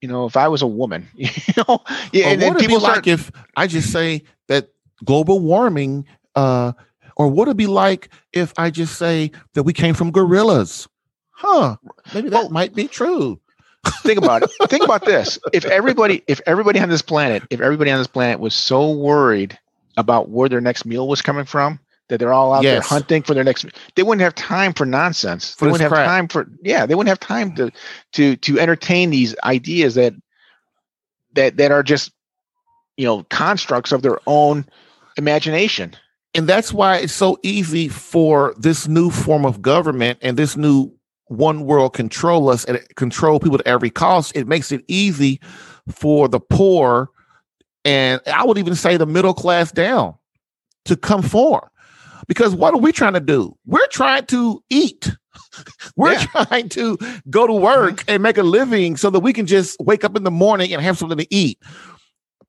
you 0.00 0.08
know, 0.08 0.26
if 0.26 0.36
I 0.36 0.48
was 0.48 0.62
a 0.62 0.66
woman? 0.66 1.08
You 1.16 1.64
know, 1.68 1.82
yeah, 2.12 2.26
and, 2.28 2.42
and 2.42 2.42
what 2.42 2.54
would 2.54 2.64
it 2.64 2.68
be 2.68 2.74
people 2.74 2.82
like 2.82 3.06
if 3.06 3.30
I 3.56 3.66
just 3.66 3.92
say 3.92 4.24
that 4.48 4.70
global 5.04 5.40
warming, 5.40 6.06
uh, 6.34 6.72
or 7.16 7.28
what 7.28 7.46
would 7.46 7.52
it 7.52 7.56
be 7.56 7.66
like 7.66 8.08
if 8.32 8.52
I 8.56 8.70
just 8.70 8.98
say 8.98 9.30
that 9.54 9.62
we 9.62 9.72
came 9.72 9.94
from 9.94 10.10
gorillas? 10.10 10.88
Huh? 11.34 11.76
Maybe 12.14 12.28
that 12.30 12.42
Well- 12.44 12.50
might 12.50 12.74
be 12.74 12.88
true. 12.88 13.40
think 14.02 14.18
about 14.18 14.42
it. 14.42 14.50
Think 14.70 14.82
about 14.82 15.04
this. 15.04 15.38
If 15.52 15.64
everybody, 15.66 16.22
if 16.26 16.40
everybody 16.46 16.80
on 16.80 16.88
this 16.88 17.02
planet, 17.02 17.42
if 17.50 17.60
everybody 17.60 17.90
on 17.90 17.98
this 17.98 18.06
planet 18.06 18.40
was 18.40 18.54
so 18.54 18.90
worried 18.92 19.58
about 19.98 20.30
where 20.30 20.48
their 20.48 20.60
next 20.60 20.86
meal 20.86 21.06
was 21.06 21.20
coming 21.20 21.44
from, 21.44 21.78
that 22.08 22.18
they're 22.18 22.32
all 22.32 22.52
out 22.54 22.62
there 22.62 22.80
hunting 22.80 23.22
for 23.22 23.34
their 23.34 23.44
next, 23.44 23.66
they 23.94 24.02
wouldn't 24.02 24.22
have 24.22 24.34
time 24.34 24.72
for 24.72 24.86
nonsense. 24.86 25.54
For 25.54 25.66
they 25.66 25.72
wouldn't 25.72 25.92
have 25.92 26.06
time 26.06 26.28
for, 26.28 26.46
yeah, 26.62 26.86
they 26.86 26.94
wouldn't 26.94 27.08
have 27.10 27.20
time 27.20 27.54
to, 27.56 27.70
to, 28.12 28.36
to 28.36 28.58
entertain 28.58 29.10
these 29.10 29.34
ideas 29.44 29.94
that, 29.96 30.14
that, 31.34 31.56
that 31.58 31.70
are 31.70 31.82
just, 31.82 32.10
you 32.96 33.04
know, 33.06 33.24
constructs 33.24 33.92
of 33.92 34.02
their 34.02 34.18
own 34.26 34.66
imagination. 35.16 35.94
and 36.34 36.48
that's 36.48 36.72
why 36.72 36.96
it's 36.96 37.12
so 37.12 37.38
easy 37.42 37.88
for 37.88 38.54
this 38.58 38.88
new 38.88 39.10
form 39.10 39.44
of 39.46 39.62
government 39.62 40.18
and 40.22 40.36
this 40.36 40.56
new 40.56 40.90
one 41.36 41.64
world 41.64 41.92
control 41.94 42.48
us 42.48 42.64
and 42.64 42.80
control 42.96 43.40
people 43.40 43.58
at 43.58 43.66
every 43.66 43.90
cost, 43.90 44.34
it 44.36 44.46
makes 44.46 44.72
it 44.72 44.84
easy 44.88 45.40
for 45.88 46.28
the 46.28 46.40
poor 46.40 47.10
and 47.84 48.20
I 48.26 48.44
would 48.44 48.58
even 48.58 48.74
say 48.74 48.96
the 48.96 49.06
middle 49.06 49.34
class 49.34 49.70
down 49.70 50.14
to 50.86 50.96
conform. 50.96 51.68
Because 52.26 52.54
what 52.54 52.72
are 52.72 52.80
we 52.80 52.92
trying 52.92 53.12
to 53.12 53.20
do? 53.20 53.56
We're 53.66 53.86
trying 53.88 54.24
to 54.26 54.62
eat. 54.70 55.10
We're 55.96 56.12
Yeah. 56.12 56.24
trying 56.24 56.68
to 56.70 56.98
go 57.28 57.46
to 57.46 57.52
work 57.52 57.96
mm-hmm. 57.96 58.10
and 58.10 58.22
make 58.22 58.38
a 58.38 58.42
living 58.42 58.96
so 58.96 59.10
that 59.10 59.20
we 59.20 59.32
can 59.32 59.46
just 59.46 59.78
wake 59.80 60.04
up 60.04 60.16
in 60.16 60.24
the 60.24 60.30
morning 60.30 60.72
and 60.72 60.82
have 60.82 60.96
something 60.96 61.18
to 61.18 61.34
eat. 61.34 61.58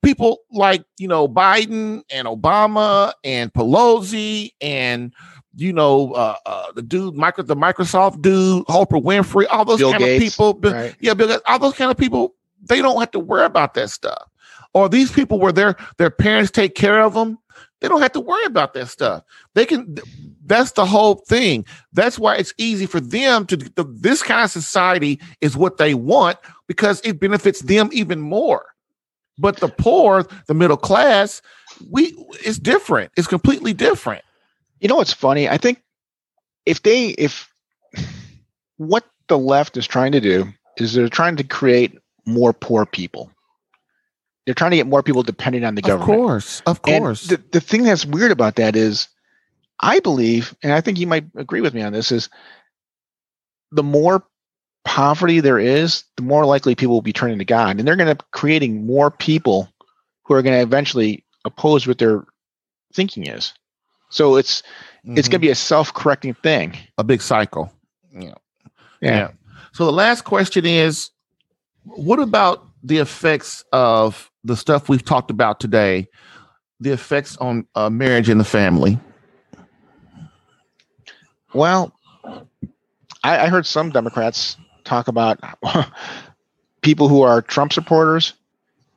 People 0.01 0.39
like, 0.51 0.85
you 0.97 1.07
know, 1.07 1.27
Biden 1.27 2.03
and 2.09 2.27
Obama 2.27 3.11
and 3.23 3.51
Pelosi 3.51 4.51
and 4.61 5.13
you 5.55 5.73
know, 5.73 6.11
uh, 6.13 6.35
uh, 6.45 6.71
the 6.73 6.81
dude, 6.81 7.15
micro, 7.15 7.43
the 7.43 7.55
Microsoft 7.55 8.21
dude, 8.21 8.65
Oprah 8.65 9.01
Winfrey, 9.01 9.45
all 9.49 9.65
those 9.65 9.79
Bill 9.79 9.91
kind 9.91 10.03
of 10.03 10.19
people. 10.19 10.53
Bill- 10.53 10.73
right. 10.73 10.95
Yeah, 10.99 11.13
Bill 11.13 11.27
Gates, 11.27 11.41
all 11.47 11.59
those 11.59 11.73
kind 11.73 11.91
of 11.91 11.97
people, 11.97 12.35
they 12.61 12.81
don't 12.81 12.99
have 12.99 13.11
to 13.11 13.19
worry 13.19 13.45
about 13.45 13.73
that 13.75 13.89
stuff. 13.89 14.29
Or 14.73 14.89
these 14.89 15.11
people 15.11 15.39
where 15.39 15.53
their 15.53 15.75
their 15.97 16.09
parents 16.09 16.51
take 16.51 16.75
care 16.75 17.01
of 17.01 17.13
them, 17.13 17.37
they 17.79 17.87
don't 17.87 18.01
have 18.01 18.11
to 18.13 18.19
worry 18.19 18.45
about 18.45 18.73
that 18.73 18.89
stuff. 18.89 19.23
They 19.53 19.65
can. 19.65 19.97
That's 20.45 20.73
the 20.73 20.85
whole 20.85 21.15
thing. 21.15 21.65
That's 21.93 22.19
why 22.19 22.35
it's 22.35 22.53
easy 22.57 22.85
for 22.85 22.99
them 22.99 23.45
to. 23.47 23.57
The, 23.57 23.85
this 23.85 24.21
kind 24.21 24.43
of 24.43 24.51
society 24.51 25.19
is 25.39 25.55
what 25.55 25.77
they 25.77 25.93
want 25.93 26.37
because 26.67 26.99
it 27.05 27.19
benefits 27.19 27.61
them 27.61 27.89
even 27.93 28.19
more. 28.19 28.65
But 29.37 29.57
the 29.57 29.67
poor, 29.67 30.25
the 30.47 30.53
middle 30.53 30.77
class, 30.77 31.41
we 31.89 32.13
it's 32.43 32.59
different. 32.59 33.11
It's 33.15 33.27
completely 33.27 33.73
different. 33.73 34.23
You 34.85 34.89
know 34.89 34.97
what's 34.97 35.13
funny? 35.13 35.49
I 35.49 35.57
think 35.57 35.81
if 36.67 36.83
they 36.83 37.07
if 37.07 37.51
what 38.77 39.03
the 39.27 39.35
left 39.35 39.77
is 39.77 39.87
trying 39.87 40.11
to 40.11 40.21
do 40.21 40.53
is 40.77 40.93
they're 40.93 41.09
trying 41.09 41.37
to 41.37 41.43
create 41.43 41.97
more 42.27 42.53
poor 42.53 42.85
people. 42.85 43.31
They're 44.45 44.53
trying 44.53 44.69
to 44.69 44.77
get 44.77 44.85
more 44.85 45.01
people 45.01 45.23
dependent 45.23 45.65
on 45.65 45.73
the 45.73 45.81
Of 45.81 45.87
government. 45.87 46.11
Of 46.11 46.17
course, 46.27 46.61
of 46.67 46.79
And 46.85 47.03
course. 47.03 47.25
the, 47.25 47.43
the 47.51 47.61
thing 47.61 47.81
that's 47.81 48.05
weird 48.05 48.29
about 48.29 48.57
that 48.57 48.75
is 48.75 49.07
I 49.79 50.01
believe, 50.01 50.55
and 50.61 50.71
I 50.71 50.81
think 50.81 50.99
you 50.99 51.07
might 51.07 51.25
agree 51.35 51.61
with 51.61 51.73
me 51.73 51.81
on 51.81 51.91
this, 51.91 52.11
is 52.11 52.29
the 53.71 53.81
more 53.81 54.23
poverty 54.83 55.39
there 55.39 55.57
is, 55.57 56.03
the 56.15 56.21
more 56.21 56.45
likely 56.45 56.75
people 56.75 56.93
will 56.93 57.01
be 57.01 57.11
turning 57.11 57.39
to 57.39 57.45
God. 57.45 57.79
And 57.79 57.87
they're 57.87 57.95
going 57.95 58.15
to 58.15 58.23
creating 58.29 58.85
more 58.85 59.09
people 59.09 59.67
who 60.25 60.35
are 60.35 60.43
going 60.43 60.55
to 60.55 60.61
eventually 60.61 61.25
oppose 61.43 61.87
what 61.87 61.97
their 61.97 62.23
thinking 62.93 63.25
is. 63.25 63.51
So 64.15 64.37
it's 64.37 64.63
it's 65.03 65.27
Mhm. 65.27 65.31
going 65.31 65.41
to 65.41 65.47
be 65.47 65.49
a 65.49 65.55
self-correcting 65.55 66.35
thing. 66.35 66.75
a 66.97 67.03
big 67.03 67.21
cycle. 67.21 67.71
Yeah. 68.17 68.33
Yeah. 69.01 69.31
So 69.73 69.85
the 69.85 69.91
last 69.91 70.23
question 70.23 70.65
is 70.65 71.09
what 71.83 72.19
about 72.19 72.65
the 72.81 72.97
effects 72.99 73.63
of 73.73 74.31
the 74.45 74.55
stuff 74.55 74.87
we've 74.89 75.03
talked 75.03 75.29
about 75.31 75.59
today, 75.59 76.07
the 76.79 76.91
effects 76.91 77.35
on 77.37 77.67
uh, 77.75 77.89
marriage 77.89 78.29
and 78.29 78.39
the 78.39 78.45
family? 78.45 78.97
Well, 81.53 81.93
I, 83.23 83.45
I 83.45 83.47
heard 83.47 83.65
some 83.65 83.89
Democrats 83.91 84.55
talk 84.85 85.07
about 85.09 85.39
people 86.81 87.09
who 87.09 87.21
are 87.21 87.41
Trump 87.41 87.73
supporters. 87.73 88.33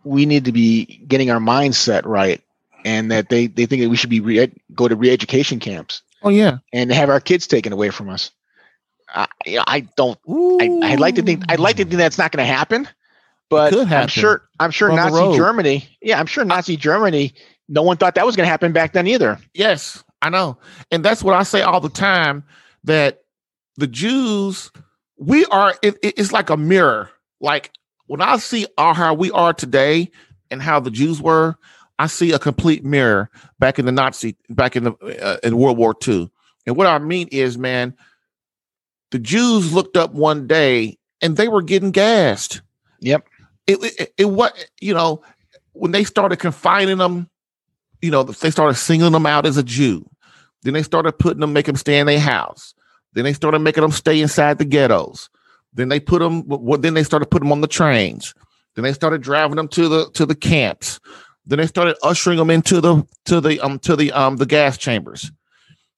We 0.05 0.27
need 0.27 0.45
to 0.47 0.53
be 0.53 0.85
getting 1.09 1.31
our 1.31 1.41
mindset 1.41 2.03
right, 2.07 2.41
and 2.85 3.11
that 3.11 3.29
they 3.29 3.47
they 3.47 3.67
think 3.67 3.83
that 3.83 3.89
we 3.89 3.97
should 3.97 4.11
be 4.11 4.21
re- 4.21 4.53
go 4.75 4.89
to 4.89 4.97
re-education 4.97 5.59
camps 5.61 6.03
Oh 6.23 6.29
yeah. 6.31 6.59
and 6.73 6.91
have 6.93 7.11
our 7.11 7.21
kids 7.21 7.47
taken 7.47 7.73
away 7.73 7.91
from 7.91 8.09
us. 8.09 8.31
I, 9.09 9.27
I 9.47 9.81
don't. 9.97 10.19
I, 10.29 10.93
I'd 10.93 11.01
like 11.01 11.15
to 11.15 11.23
think. 11.23 11.45
I'd 11.49 11.61
like 11.61 11.77
to 11.77 11.85
think 11.85 11.97
that's 11.97 12.19
not 12.19 12.31
going 12.33 12.47
to 12.47 12.53
happen, 12.53 12.87
but 13.49 13.71
could 13.73 13.91
I'm 13.93 14.09
sure. 14.09 14.43
I'm 14.61 14.71
sure 14.71 14.91
Nazi. 14.91 15.37
Germany. 15.37 15.89
Yeah, 16.03 16.21
I'm 16.21 16.27
sure 16.27 16.45
Nazi 16.45 16.77
Germany. 16.77 17.33
No 17.69 17.83
one 17.83 17.97
thought 17.97 18.17
that 18.17 18.27
was 18.27 18.37
going 18.37 18.47
to 18.47 18.51
happen 18.51 18.73
back 18.73 18.93
then 18.93 19.07
either. 19.07 19.39
Yes, 19.55 20.03
I 20.21 20.29
know. 20.31 20.59
And 20.91 21.05
that's 21.05 21.23
what 21.25 21.35
I 21.35 21.43
say 21.43 21.63
all 21.63 21.81
the 21.81 21.89
time 21.89 22.45
that 22.85 23.23
the 23.77 23.87
Jews, 23.87 24.71
we 25.19 25.45
are, 25.47 25.75
it, 25.83 25.97
it- 26.03 26.15
it's 26.19 26.33
like 26.33 26.51
a 26.51 26.57
mirror. 26.57 27.11
Like 27.41 27.71
when 28.07 28.21
I 28.21 28.37
see 28.39 28.67
how 28.77 29.15
we 29.15 29.31
are 29.31 29.53
today 29.53 30.11
and 30.51 30.61
how 30.63 30.81
the 30.81 30.91
Jews 30.91 31.21
were, 31.23 31.57
I 31.99 32.07
see 32.07 32.33
a 32.33 32.39
complete 32.39 32.85
mirror 32.85 33.31
back 33.59 33.79
in 33.79 33.87
the 33.87 33.93
Nazi, 33.93 34.37
back 34.49 34.77
in 34.77 34.85
the, 34.85 34.93
uh, 35.23 35.39
in 35.43 35.57
World 35.57 35.79
War 35.79 35.95
II. 36.07 36.31
And 36.67 36.77
what 36.77 36.87
I 36.87 36.99
mean 36.99 37.29
is, 37.33 37.59
man, 37.59 37.95
the 39.11 39.19
Jews 39.19 39.73
looked 39.73 39.97
up 39.97 40.13
one 40.13 40.47
day 40.47 40.99
and 41.21 41.37
they 41.37 41.49
were 41.49 41.63
getting 41.63 41.91
gassed. 41.91 42.63
Yep. 43.01 43.27
It, 43.67 43.79
it, 43.83 44.15
it 44.17 44.25
what, 44.27 44.55
you 44.81 44.95
know, 44.95 45.23
when 45.73 45.93
they 45.93 46.05
started 46.05 46.39
confining 46.39 46.99
them 46.99 47.29
you 48.01 48.11
know, 48.11 48.23
they 48.23 48.51
started 48.51 48.75
singling 48.75 49.13
them 49.13 49.27
out 49.27 49.47
as 49.47 49.57
a 49.57 49.63
Jew. 49.63 50.09
Then 50.63 50.75
they 50.75 50.83
started 50.83 51.13
putting 51.13 51.41
them, 51.41 51.53
make 51.53 51.67
them 51.67 51.77
stay 51.77 51.99
in 51.99 52.07
their 52.07 52.21
house. 52.21 52.75
Then 53.13 53.25
they 53.25 53.33
started 53.33 53.61
making 53.61 53.83
them 53.83 53.93
stay 53.93 54.21
inside 54.21 54.59
the 54.59 54.65
ghettos. 54.65 55.29
Then 55.73 55.89
they 55.89 56.01
put 56.01 56.21
them. 56.21 56.45
Well, 56.47 56.79
then 56.79 56.95
they 56.95 57.05
started 57.05 57.31
putting 57.31 57.49
them 57.49 57.53
on 57.53 57.61
the 57.61 57.69
trains. 57.69 58.35
Then 58.75 58.85
they 58.85 58.93
started 58.93 59.23
driving 59.23 59.57
them 59.57 59.69
to 59.69 59.89
the 59.89 60.11
to 60.13 60.27
the 60.27 60.35
camps. 60.35 61.01
Then 61.49 61.59
they 61.59 61.67
started 61.67 61.97
ushering 62.03 62.39
them 62.39 62.51
into 62.51 62.81
the 62.81 63.05
to 63.25 63.41
the 63.41 63.59
um 63.61 63.79
to 63.81 63.97
the 63.97 64.13
um 64.13 64.37
the 64.37 64.47
gas 64.47 64.79
chambers. 64.79 65.33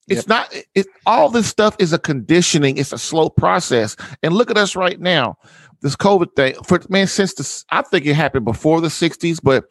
It's 0.08 0.26
not. 0.26 0.52
It 0.74 0.86
all 1.06 1.28
this 1.28 1.46
stuff 1.46 1.76
is 1.78 1.92
a 1.92 1.98
conditioning. 1.98 2.78
It's 2.78 2.92
a 2.92 2.98
slow 2.98 3.30
process. 3.30 3.96
And 4.22 4.34
look 4.34 4.50
at 4.50 4.56
us 4.56 4.74
right 4.74 4.98
now. 4.98 5.36
This 5.82 5.96
COVID 5.96 6.34
thing, 6.36 6.54
for 6.64 6.80
man, 6.88 7.06
since 7.06 7.34
the 7.34 7.64
I 7.70 7.82
think 7.82 8.06
it 8.06 8.14
happened 8.14 8.44
before 8.44 8.80
the 8.80 8.88
'60s, 8.88 9.40
but 9.42 9.64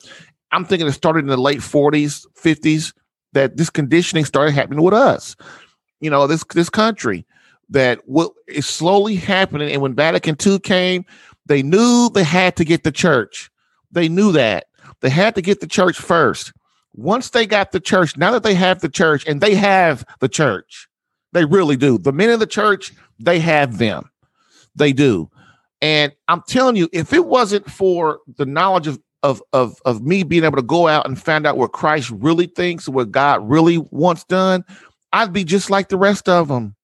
I'm 0.51 0.65
thinking 0.65 0.87
it 0.87 0.93
started 0.93 1.19
in 1.19 1.27
the 1.27 1.37
late 1.37 1.59
40s, 1.59 2.25
50s, 2.35 2.93
that 3.33 3.57
this 3.57 3.69
conditioning 3.69 4.25
started 4.25 4.53
happening 4.53 4.81
with 4.81 4.93
us. 4.93 5.35
You 5.99 6.09
know, 6.09 6.25
this 6.25 6.43
this 6.53 6.69
country 6.69 7.25
that 7.69 7.99
what 8.05 8.31
is 8.47 8.65
slowly 8.65 9.15
happening. 9.15 9.71
And 9.71 9.81
when 9.81 9.93
Vatican 9.93 10.35
II 10.43 10.59
came, 10.59 11.05
they 11.45 11.61
knew 11.63 12.09
they 12.09 12.23
had 12.23 12.55
to 12.57 12.65
get 12.65 12.83
the 12.83 12.91
church. 12.91 13.51
They 13.91 14.07
knew 14.07 14.31
that. 14.31 14.65
They 15.01 15.09
had 15.09 15.35
to 15.35 15.41
get 15.41 15.59
the 15.59 15.67
church 15.67 15.97
first. 15.97 16.53
Once 16.93 17.29
they 17.29 17.45
got 17.45 17.71
the 17.71 17.79
church, 17.79 18.17
now 18.17 18.31
that 18.31 18.43
they 18.43 18.55
have 18.55 18.81
the 18.81 18.89
church, 18.89 19.25
and 19.27 19.41
they 19.41 19.55
have 19.55 20.03
the 20.19 20.27
church, 20.29 20.87
they 21.33 21.45
really 21.45 21.77
do. 21.77 21.97
The 21.97 22.11
men 22.11 22.29
of 22.29 22.39
the 22.39 22.47
church, 22.47 22.91
they 23.19 23.39
have 23.39 23.77
them. 23.77 24.09
They 24.75 24.91
do. 24.93 25.29
And 25.81 26.11
I'm 26.27 26.41
telling 26.47 26.75
you, 26.75 26.89
if 26.91 27.13
it 27.13 27.25
wasn't 27.25 27.69
for 27.69 28.19
the 28.37 28.45
knowledge 28.45 28.87
of 28.87 28.99
of 29.21 29.43
of 29.53 29.81
of 29.85 30.01
me 30.01 30.23
being 30.23 30.45
able 30.45 30.55
to 30.55 30.61
go 30.61 30.87
out 30.87 31.05
and 31.05 31.21
find 31.21 31.45
out 31.45 31.57
what 31.57 31.73
Christ 31.73 32.09
really 32.09 32.47
thinks, 32.47 32.87
what 32.87 33.11
God 33.11 33.47
really 33.47 33.77
wants 33.91 34.23
done, 34.25 34.63
I'd 35.13 35.33
be 35.33 35.43
just 35.43 35.69
like 35.69 35.89
the 35.89 35.97
rest 35.97 36.29
of 36.29 36.47
them. 36.47 36.75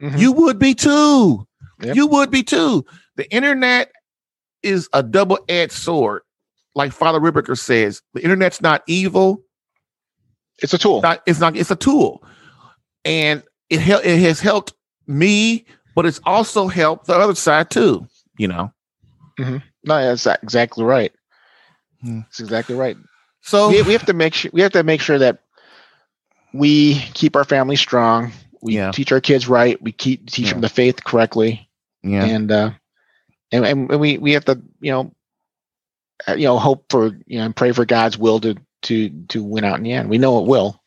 Mhm. 0.00 0.18
You 0.18 0.32
would 0.32 0.58
be 0.58 0.74
too. 0.74 1.46
Yep. 1.82 1.96
You 1.96 2.06
would 2.06 2.30
be 2.30 2.42
too. 2.42 2.84
The 3.16 3.30
internet 3.30 3.92
is 4.62 4.88
a 4.92 5.02
double-edged 5.02 5.72
sword. 5.72 6.22
Like 6.74 6.92
Father 6.92 7.20
Ripperger 7.20 7.58
says, 7.58 8.00
the 8.14 8.22
internet's 8.22 8.60
not 8.60 8.82
evil. 8.86 9.42
It's 10.62 10.72
a 10.74 10.78
tool. 10.78 11.02
Not, 11.02 11.22
it's 11.26 11.40
not. 11.40 11.56
It's 11.56 11.70
a 11.70 11.76
tool, 11.76 12.22
and 13.04 13.42
it 13.68 13.80
hel- 13.80 14.00
it 14.04 14.18
has 14.20 14.40
helped 14.40 14.72
me, 15.06 15.64
but 15.94 16.06
it's 16.06 16.20
also 16.24 16.68
helped 16.68 17.06
the 17.06 17.14
other 17.14 17.34
side 17.34 17.70
too. 17.70 18.06
You 18.38 18.48
know. 18.48 18.72
No, 19.38 19.60
that's 19.84 20.26
exactly 20.26 20.84
right. 20.84 21.12
Hmm. 22.00 22.20
That's 22.20 22.38
exactly 22.40 22.76
right. 22.76 22.96
So 23.40 23.70
we, 23.70 23.82
we 23.82 23.92
have 23.92 24.06
to 24.06 24.12
make 24.12 24.34
sure 24.34 24.50
we 24.54 24.60
have 24.60 24.72
to 24.72 24.84
make 24.84 25.00
sure 25.00 25.18
that 25.18 25.40
we 26.54 26.94
keep 27.14 27.34
our 27.34 27.44
family 27.44 27.76
strong. 27.76 28.32
We 28.60 28.76
Yeah. 28.76 28.92
teach 28.92 29.10
our 29.10 29.20
kids 29.20 29.48
right. 29.48 29.80
We 29.82 29.90
keep 29.90 30.30
teach 30.30 30.46
Yeah. 30.46 30.52
them 30.52 30.60
the 30.60 30.68
faith 30.68 31.02
correctly, 31.02 31.68
yeah. 32.04 32.24
and 32.24 32.52
uh, 32.52 32.70
and 33.50 33.66
and 33.66 33.88
we 34.00 34.18
we 34.18 34.32
have 34.32 34.44
to 34.44 34.60
you 34.80 34.92
know 34.92 35.12
Uh, 36.28 36.34
you 36.34 36.44
know 36.44 36.58
hope 36.58 36.84
for 36.90 37.06
you 37.26 37.38
know 37.38 37.44
and 37.44 37.56
pray 37.56 37.72
for 37.72 37.84
God's 37.84 38.18
will 38.18 38.40
to 38.40 38.56
to 38.82 39.10
to 39.28 39.42
win 39.42 39.64
out 39.64 39.78
in 39.78 39.84
the 39.84 39.92
end. 39.92 40.08
We 40.08 40.18
know 40.18 40.40
it 40.40 40.46
will. 40.46 40.80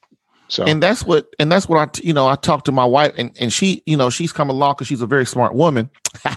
So 0.47 0.63
and 0.63 0.81
that's 0.81 1.03
what 1.03 1.27
and 1.39 1.51
that's 1.51 1.67
what 1.67 1.79
I 1.79 2.01
you 2.01 2.13
know 2.13 2.27
I 2.27 2.35
talked 2.35 2.65
to 2.65 2.71
my 2.71 2.85
wife 2.85 3.13
and 3.17 3.35
and 3.39 3.51
she 3.51 3.83
you 3.85 3.97
know 3.97 4.09
she's 4.09 4.31
come 4.31 4.49
along 4.49 4.73
because 4.73 4.87
she's 4.87 5.01
a 5.01 5.07
very 5.07 5.25
smart 5.25 5.55
woman. 5.55 5.89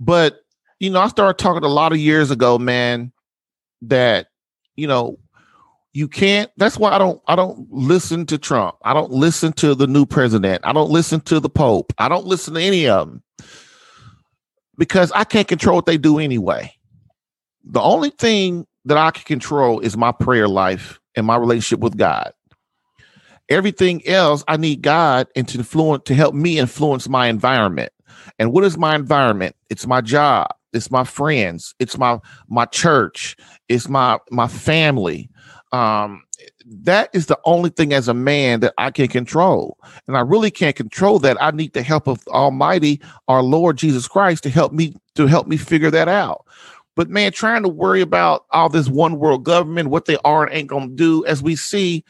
but 0.00 0.40
you 0.78 0.90
know 0.90 1.00
I 1.00 1.08
started 1.08 1.42
talking 1.42 1.64
a 1.64 1.68
lot 1.68 1.92
of 1.92 1.98
years 1.98 2.30
ago, 2.30 2.58
man, 2.58 3.12
that 3.82 4.28
you 4.76 4.86
know 4.86 5.18
you 5.92 6.08
can't. 6.08 6.50
That's 6.56 6.78
why 6.78 6.92
I 6.92 6.98
don't 6.98 7.20
I 7.26 7.36
don't 7.36 7.66
listen 7.70 8.26
to 8.26 8.38
Trump. 8.38 8.76
I 8.82 8.92
don't 8.92 9.12
listen 9.12 9.52
to 9.54 9.74
the 9.74 9.86
new 9.86 10.06
president. 10.06 10.62
I 10.64 10.72
don't 10.72 10.90
listen 10.90 11.20
to 11.22 11.40
the 11.40 11.50
Pope. 11.50 11.92
I 11.98 12.08
don't 12.08 12.26
listen 12.26 12.54
to 12.54 12.60
any 12.60 12.88
of 12.88 13.08
them 13.08 13.22
because 14.76 15.12
I 15.12 15.24
can't 15.24 15.48
control 15.48 15.76
what 15.76 15.86
they 15.86 15.98
do 15.98 16.18
anyway. 16.18 16.74
The 17.64 17.80
only 17.80 18.10
thing 18.10 18.66
that 18.84 18.96
I 18.96 19.10
can 19.10 19.24
control 19.24 19.80
is 19.80 19.96
my 19.96 20.12
prayer 20.12 20.48
life 20.48 20.98
and 21.14 21.26
my 21.26 21.36
relationship 21.36 21.80
with 21.80 21.96
God. 21.96 22.32
Everything 23.48 24.06
else, 24.06 24.44
I 24.46 24.56
need 24.56 24.82
God 24.82 25.26
and 25.34 25.46
to 25.48 25.58
influence 25.58 26.04
to 26.06 26.14
help 26.14 26.34
me 26.34 26.58
influence 26.58 27.08
my 27.08 27.26
environment. 27.26 27.92
And 28.38 28.52
what 28.52 28.64
is 28.64 28.78
my 28.78 28.94
environment? 28.94 29.56
It's 29.68 29.86
my 29.86 30.00
job. 30.00 30.54
It's 30.72 30.90
my 30.90 31.04
friends. 31.04 31.74
It's 31.80 31.98
my 31.98 32.20
my 32.48 32.64
church. 32.66 33.36
It's 33.68 33.88
my 33.88 34.18
my 34.30 34.46
family. 34.46 35.28
Um, 35.72 36.22
that 36.64 37.10
is 37.12 37.26
the 37.26 37.38
only 37.44 37.70
thing 37.70 37.92
as 37.92 38.08
a 38.08 38.14
man 38.14 38.60
that 38.60 38.74
I 38.78 38.90
can 38.90 39.08
control. 39.08 39.76
And 40.06 40.16
I 40.16 40.20
really 40.20 40.50
can't 40.50 40.76
control 40.76 41.18
that. 41.20 41.36
I 41.40 41.50
need 41.50 41.72
the 41.72 41.82
help 41.82 42.06
of 42.06 42.26
Almighty, 42.28 43.00
our 43.28 43.42
Lord 43.42 43.76
Jesus 43.76 44.06
Christ, 44.06 44.44
to 44.44 44.50
help 44.50 44.72
me 44.72 44.94
to 45.16 45.26
help 45.26 45.46
me 45.46 45.56
figure 45.56 45.90
that 45.90 46.08
out. 46.08 46.46
But 46.96 47.08
man, 47.08 47.32
trying 47.32 47.62
to 47.62 47.68
worry 47.68 48.00
about 48.00 48.46
all 48.50 48.68
this 48.68 48.88
one 48.88 49.18
world 49.18 49.44
government, 49.44 49.90
what 49.90 50.06
they 50.06 50.18
are 50.24 50.44
and 50.44 50.54
ain't 50.54 50.68
gonna 50.68 50.88
do, 50.88 51.24
as 51.24 51.42
we 51.42 51.56
see, 51.56 52.04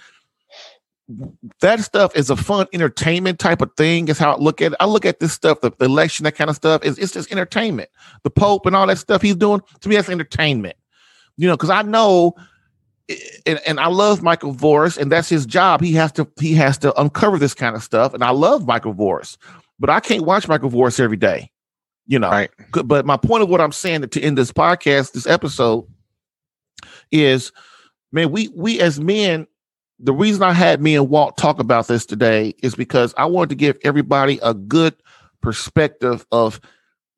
that 1.61 1.81
stuff 1.81 2.15
is 2.15 2.31
a 2.31 2.37
fun 2.37 2.67
entertainment 2.73 3.39
type 3.39 3.63
of 3.63 3.71
thing. 3.77 4.09
Is 4.09 4.19
how 4.19 4.33
I 4.33 4.39
look 4.39 4.61
at 4.61 4.73
it. 4.73 4.79
I 4.81 4.87
look 4.87 5.05
at 5.05 5.21
this 5.21 5.33
stuff, 5.33 5.61
the, 5.61 5.73
election, 5.81 6.25
that 6.25 6.37
kind 6.37 6.51
of 6.51 6.57
stuff. 6.57 6.85
Is 6.85 6.99
it's 6.99 7.13
just 7.13 7.31
entertainment. 7.33 7.91
The 8.23 8.31
Pope 8.31 8.67
and 8.67 8.77
all 8.77 8.87
that 8.87 8.99
stuff 8.99 9.23
he's 9.23 9.37
doing 9.37 9.61
to 9.81 9.89
me, 9.89 9.97
that's 9.97 10.09
entertainment. 10.09 10.77
You 11.37 11.49
know, 11.49 11.57
because 11.57 11.71
I 11.71 11.83
know 11.83 12.35
eh, 13.09 13.17
and, 13.47 13.61
and 13.67 13.81
I 13.81 13.89
love 13.89 14.23
Michael 14.23 14.55
Voris, 14.55 14.99
and 14.99 15.11
that's 15.11 15.29
his 15.29 15.47
job. 15.47 15.81
He 15.81 15.93
has 15.95 16.13
to 16.13 16.29
he 16.39 16.55
has 16.55 16.79
to 16.79 16.99
uncover 17.01 17.39
this 17.39 17.55
kind 17.55 17.75
of 17.75 17.83
stuff, 17.83 18.15
and 18.15 18.23
I 18.23 18.31
love 18.31 18.67
Michael 18.67 18.95
Voris, 18.95 19.37
but 19.79 19.91
I 19.91 20.01
can't 20.01 20.25
watch 20.25 20.49
Michael 20.49 20.71
Voris 20.71 21.01
every 21.01 21.17
day, 21.17 21.51
you 22.11 22.19
know. 22.19 22.29
Right. 22.29 22.51
But 22.85 23.07
my 23.07 23.17
point 23.17 23.43
of 23.43 23.49
what 23.49 23.61
I'm 23.61 23.73
saying 23.73 24.09
to 24.09 24.21
end 24.21 24.37
this 24.37 24.53
podcast, 24.53 25.13
this 25.13 25.27
episode, 25.27 25.87
is, 27.11 27.53
man, 28.13 28.31
we 28.31 28.49
we 28.49 28.81
as 28.81 29.01
men, 29.01 29.47
the 29.99 30.13
reason 30.13 30.43
I 30.43 30.53
had 30.53 30.83
me 30.83 30.97
and 30.97 31.09
Walt 31.09 31.39
talk 31.39 31.61
about 31.61 31.87
this 31.87 32.05
today 32.05 32.55
is 32.63 32.75
because 32.75 33.15
I 33.17 33.27
wanted 33.27 33.51
to 33.51 33.55
give 33.55 33.79
everybody 33.85 34.39
a 34.43 34.55
good 34.55 34.95
perspective 35.41 36.27
of 36.33 36.61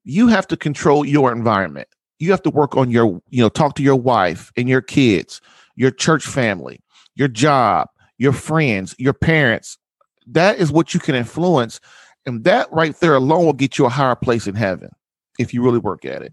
you 0.04 0.28
have 0.28 0.46
to 0.48 0.56
control 0.56 1.04
your 1.04 1.32
environment. 1.32 1.88
You 2.18 2.30
have 2.30 2.42
to 2.42 2.50
work 2.50 2.76
on 2.76 2.90
your, 2.90 3.20
you 3.30 3.42
know, 3.42 3.48
talk 3.48 3.74
to 3.76 3.82
your 3.82 3.96
wife 3.96 4.52
and 4.56 4.68
your 4.68 4.82
kids 4.82 5.40
your 5.74 5.90
church 5.90 6.26
family, 6.26 6.80
your 7.14 7.28
job, 7.28 7.88
your 8.18 8.32
friends, 8.32 8.94
your 8.98 9.14
parents. 9.14 9.78
That 10.26 10.58
is 10.58 10.70
what 10.70 10.94
you 10.94 11.00
can 11.00 11.14
influence. 11.14 11.80
And 12.26 12.44
that 12.44 12.72
right 12.72 12.98
there 13.00 13.14
alone 13.14 13.44
will 13.44 13.52
get 13.52 13.78
you 13.78 13.86
a 13.86 13.88
higher 13.88 14.14
place 14.14 14.46
in 14.46 14.54
heaven 14.54 14.90
if 15.38 15.52
you 15.52 15.62
really 15.62 15.78
work 15.78 16.04
at 16.04 16.22
it. 16.22 16.32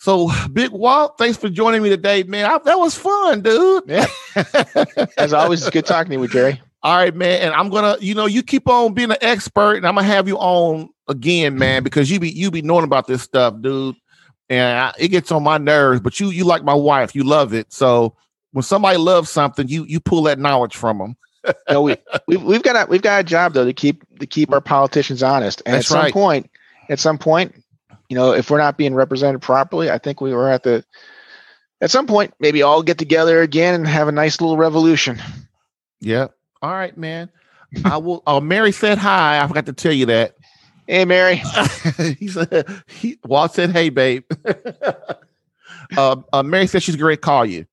So, 0.00 0.30
Big 0.52 0.70
Walt, 0.70 1.18
thanks 1.18 1.36
for 1.36 1.48
joining 1.48 1.82
me 1.82 1.88
today, 1.88 2.22
man. 2.22 2.46
I, 2.48 2.58
that 2.58 2.78
was 2.78 2.94
fun, 2.94 3.40
dude. 3.40 3.84
Yeah. 3.88 4.06
As 5.18 5.32
always, 5.32 5.62
it's 5.62 5.70
good 5.70 5.86
talking 5.86 6.10
to 6.10 6.14
you, 6.14 6.20
with 6.20 6.30
Jerry. 6.30 6.60
All 6.84 6.96
right, 6.96 7.14
man. 7.14 7.42
And 7.42 7.54
I'm 7.54 7.68
gonna, 7.68 7.96
you 8.00 8.14
know, 8.14 8.26
you 8.26 8.44
keep 8.44 8.68
on 8.68 8.94
being 8.94 9.10
an 9.10 9.16
expert, 9.20 9.74
and 9.74 9.86
I'm 9.86 9.96
gonna 9.96 10.06
have 10.06 10.28
you 10.28 10.38
on 10.38 10.90
again, 11.08 11.58
man, 11.58 11.82
because 11.82 12.08
you 12.08 12.20
be 12.20 12.30
you 12.30 12.52
be 12.52 12.62
knowing 12.62 12.84
about 12.84 13.08
this 13.08 13.22
stuff, 13.22 13.54
dude 13.60 13.96
and 14.48 14.78
I, 14.78 14.92
it 14.98 15.08
gets 15.08 15.30
on 15.30 15.42
my 15.42 15.58
nerves. 15.58 16.00
But 16.00 16.20
you, 16.20 16.30
you 16.30 16.44
like 16.44 16.64
my 16.64 16.74
wife, 16.74 17.14
you 17.14 17.24
love 17.24 17.52
it. 17.52 17.72
So 17.72 18.14
when 18.52 18.62
somebody 18.62 18.98
loves 18.98 19.30
something, 19.30 19.68
you 19.68 19.84
you 19.84 20.00
pull 20.00 20.22
that 20.22 20.38
knowledge 20.38 20.76
from 20.76 20.98
them. 20.98 21.16
No, 21.70 21.82
we 21.82 21.96
we've, 22.26 22.42
we've 22.42 22.62
got 22.62 22.76
a 22.76 22.90
we've 22.90 23.02
got 23.02 23.20
a 23.20 23.24
job 23.24 23.54
though 23.54 23.64
to 23.64 23.72
keep 23.72 24.02
to 24.18 24.26
keep 24.26 24.52
our 24.52 24.60
politicians 24.60 25.22
honest. 25.22 25.62
And 25.66 25.74
That's 25.74 25.86
at 25.86 25.92
some 25.92 26.02
right. 26.02 26.12
point, 26.12 26.50
at 26.88 26.98
some 26.98 27.18
point, 27.18 27.54
you 28.08 28.16
know, 28.16 28.32
if 28.32 28.50
we're 28.50 28.58
not 28.58 28.76
being 28.76 28.94
represented 28.94 29.42
properly, 29.42 29.90
I 29.90 29.98
think 29.98 30.20
we 30.20 30.32
were 30.32 30.50
at 30.50 30.62
the 30.62 30.84
at 31.80 31.90
some 31.90 32.06
point 32.06 32.34
maybe 32.40 32.62
all 32.62 32.82
get 32.82 32.98
together 32.98 33.42
again 33.42 33.74
and 33.74 33.86
have 33.86 34.08
a 34.08 34.12
nice 34.12 34.40
little 34.40 34.56
revolution. 34.56 35.20
Yeah. 36.00 36.28
All 36.62 36.72
right, 36.72 36.96
man. 36.96 37.30
I 37.84 37.98
will. 37.98 38.22
Oh, 38.26 38.40
Mary 38.40 38.72
said 38.72 38.98
hi. 38.98 39.42
I 39.42 39.46
forgot 39.46 39.66
to 39.66 39.72
tell 39.72 39.92
you 39.92 40.06
that. 40.06 40.34
Hey, 40.86 41.04
Mary. 41.04 41.36
he 42.18 42.28
said, 42.28 42.82
he, 42.86 43.18
Walt 43.24 43.52
said, 43.52 43.70
hey, 43.70 43.90
babe. 43.90 44.24
uh, 45.96 46.16
uh, 46.32 46.42
Mary 46.42 46.66
said 46.66 46.82
she's 46.82 46.96
to 46.96 47.16
call 47.18 47.44
you. 47.44 47.66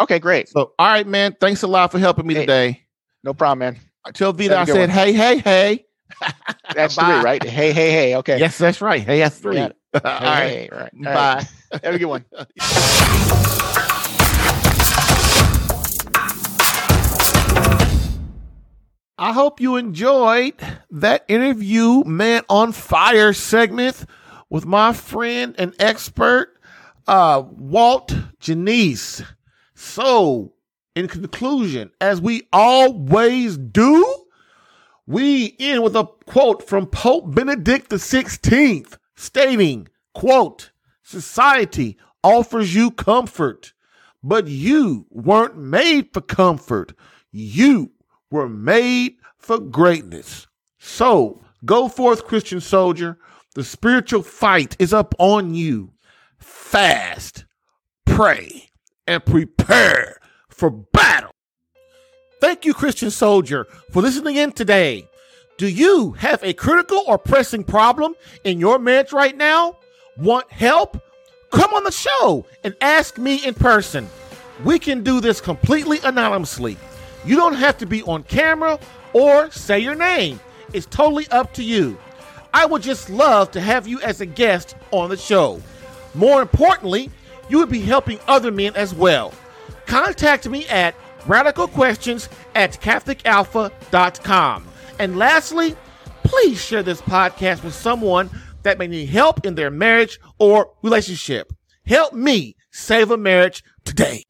Okay, 0.00 0.18
great. 0.18 0.48
So, 0.48 0.72
all 0.78 0.86
right, 0.86 1.06
man. 1.06 1.36
Thanks 1.38 1.62
a 1.62 1.66
lot 1.66 1.92
for 1.92 1.98
helping 1.98 2.26
me 2.26 2.34
Hey. 2.34 2.40
today. 2.40 2.85
No 3.26 3.34
problem, 3.34 3.58
man. 3.58 3.76
Vita, 4.06 4.54
I 4.54 4.58
Have 4.60 4.68
a 4.68 4.72
good 4.72 4.72
said, 4.72 4.80
one. 4.88 4.90
hey, 4.90 5.12
hey, 5.12 5.38
hey. 5.38 5.86
That's 6.76 6.94
three, 6.94 7.06
right? 7.06 7.42
Hey, 7.42 7.72
hey, 7.72 7.90
hey. 7.90 8.14
Okay. 8.18 8.38
Yes, 8.38 8.56
that's 8.56 8.80
right. 8.80 9.02
Hey, 9.02 9.18
that's 9.18 9.36
three. 9.38 9.56
Got 9.56 9.74
all 10.04 10.20
Hey, 10.20 10.68
hey, 10.68 10.68
right. 10.70 10.92
All 10.96 11.02
Bye. 11.02 11.46
right. 11.72 11.84
Have 11.84 11.94
a 11.96 11.98
good 11.98 12.06
one. 12.06 12.24
I 19.18 19.32
hope 19.32 19.60
you 19.60 19.74
enjoyed 19.76 20.54
that 20.90 21.24
interview, 21.26 22.04
Man 22.04 22.42
on 22.48 22.70
Fire 22.70 23.32
segment 23.32 24.04
with 24.50 24.66
my 24.66 24.92
friend 24.92 25.56
and 25.58 25.74
expert, 25.80 26.56
uh, 27.08 27.42
Walt 27.50 28.14
Janice. 28.38 29.22
So, 29.74 30.52
in 30.96 31.06
conclusion, 31.08 31.90
as 32.00 32.22
we 32.22 32.48
always 32.54 33.58
do, 33.58 34.24
we 35.06 35.54
end 35.60 35.82
with 35.82 35.94
a 35.94 36.06
quote 36.24 36.66
from 36.66 36.86
Pope 36.86 37.34
Benedict 37.34 37.90
XVI 37.90 38.96
stating, 39.14 39.88
quote, 40.14 40.70
society 41.02 41.98
offers 42.24 42.74
you 42.74 42.90
comfort, 42.90 43.74
but 44.24 44.48
you 44.48 45.06
weren't 45.10 45.58
made 45.58 46.12
for 46.14 46.22
comfort. 46.22 46.94
You 47.30 47.92
were 48.30 48.48
made 48.48 49.16
for 49.38 49.58
greatness. 49.58 50.46
So 50.78 51.42
go 51.66 51.88
forth, 51.88 52.24
Christian 52.24 52.60
soldier. 52.60 53.18
The 53.54 53.64
spiritual 53.64 54.22
fight 54.22 54.76
is 54.78 54.94
up 54.94 55.14
on 55.18 55.54
you. 55.54 55.92
Fast, 56.38 57.44
pray, 58.06 58.70
and 59.06 59.24
prepare 59.24 60.18
for 60.56 60.70
battle. 60.70 61.30
Thank 62.40 62.64
you, 62.64 62.74
Christian 62.74 63.10
soldier, 63.10 63.66
for 63.92 64.02
listening 64.02 64.36
in 64.36 64.52
today. 64.52 65.08
Do 65.58 65.68
you 65.68 66.12
have 66.12 66.42
a 66.42 66.52
critical 66.52 67.02
or 67.06 67.18
pressing 67.18 67.64
problem 67.64 68.14
in 68.44 68.58
your 68.58 68.78
marriage 68.78 69.12
right 69.12 69.36
now? 69.36 69.76
Want 70.18 70.50
help? 70.50 71.00
Come 71.50 71.72
on 71.74 71.84
the 71.84 71.92
show 71.92 72.46
and 72.64 72.74
ask 72.80 73.18
me 73.18 73.44
in 73.44 73.54
person. 73.54 74.08
We 74.64 74.78
can 74.78 75.02
do 75.02 75.20
this 75.20 75.40
completely 75.40 75.98
anonymously. 76.02 76.76
You 77.24 77.36
don't 77.36 77.54
have 77.54 77.78
to 77.78 77.86
be 77.86 78.02
on 78.02 78.22
camera 78.24 78.78
or 79.12 79.50
say 79.50 79.78
your 79.78 79.94
name. 79.94 80.40
It's 80.72 80.86
totally 80.86 81.26
up 81.28 81.52
to 81.54 81.62
you. 81.62 81.98
I 82.52 82.66
would 82.66 82.82
just 82.82 83.10
love 83.10 83.50
to 83.52 83.60
have 83.60 83.86
you 83.86 84.00
as 84.00 84.20
a 84.20 84.26
guest 84.26 84.76
on 84.90 85.10
the 85.10 85.16
show. 85.16 85.62
More 86.14 86.40
importantly, 86.40 87.10
you 87.48 87.58
would 87.58 87.68
be 87.68 87.80
helping 87.80 88.18
other 88.26 88.50
men 88.50 88.74
as 88.74 88.94
well. 88.94 89.32
Contact 89.86 90.48
me 90.48 90.66
at 90.68 90.94
radicalquestions 91.20 92.28
at 92.54 92.80
catholicalpha.com. 92.80 94.66
And 94.98 95.16
lastly, 95.16 95.76
please 96.22 96.62
share 96.62 96.82
this 96.82 97.00
podcast 97.00 97.62
with 97.64 97.74
someone 97.74 98.30
that 98.62 98.78
may 98.78 98.86
need 98.86 99.08
help 99.08 99.46
in 99.46 99.54
their 99.54 99.70
marriage 99.70 100.18
or 100.38 100.72
relationship. 100.82 101.52
Help 101.86 102.12
me 102.12 102.56
save 102.70 103.10
a 103.10 103.16
marriage 103.16 103.62
today. 103.84 104.24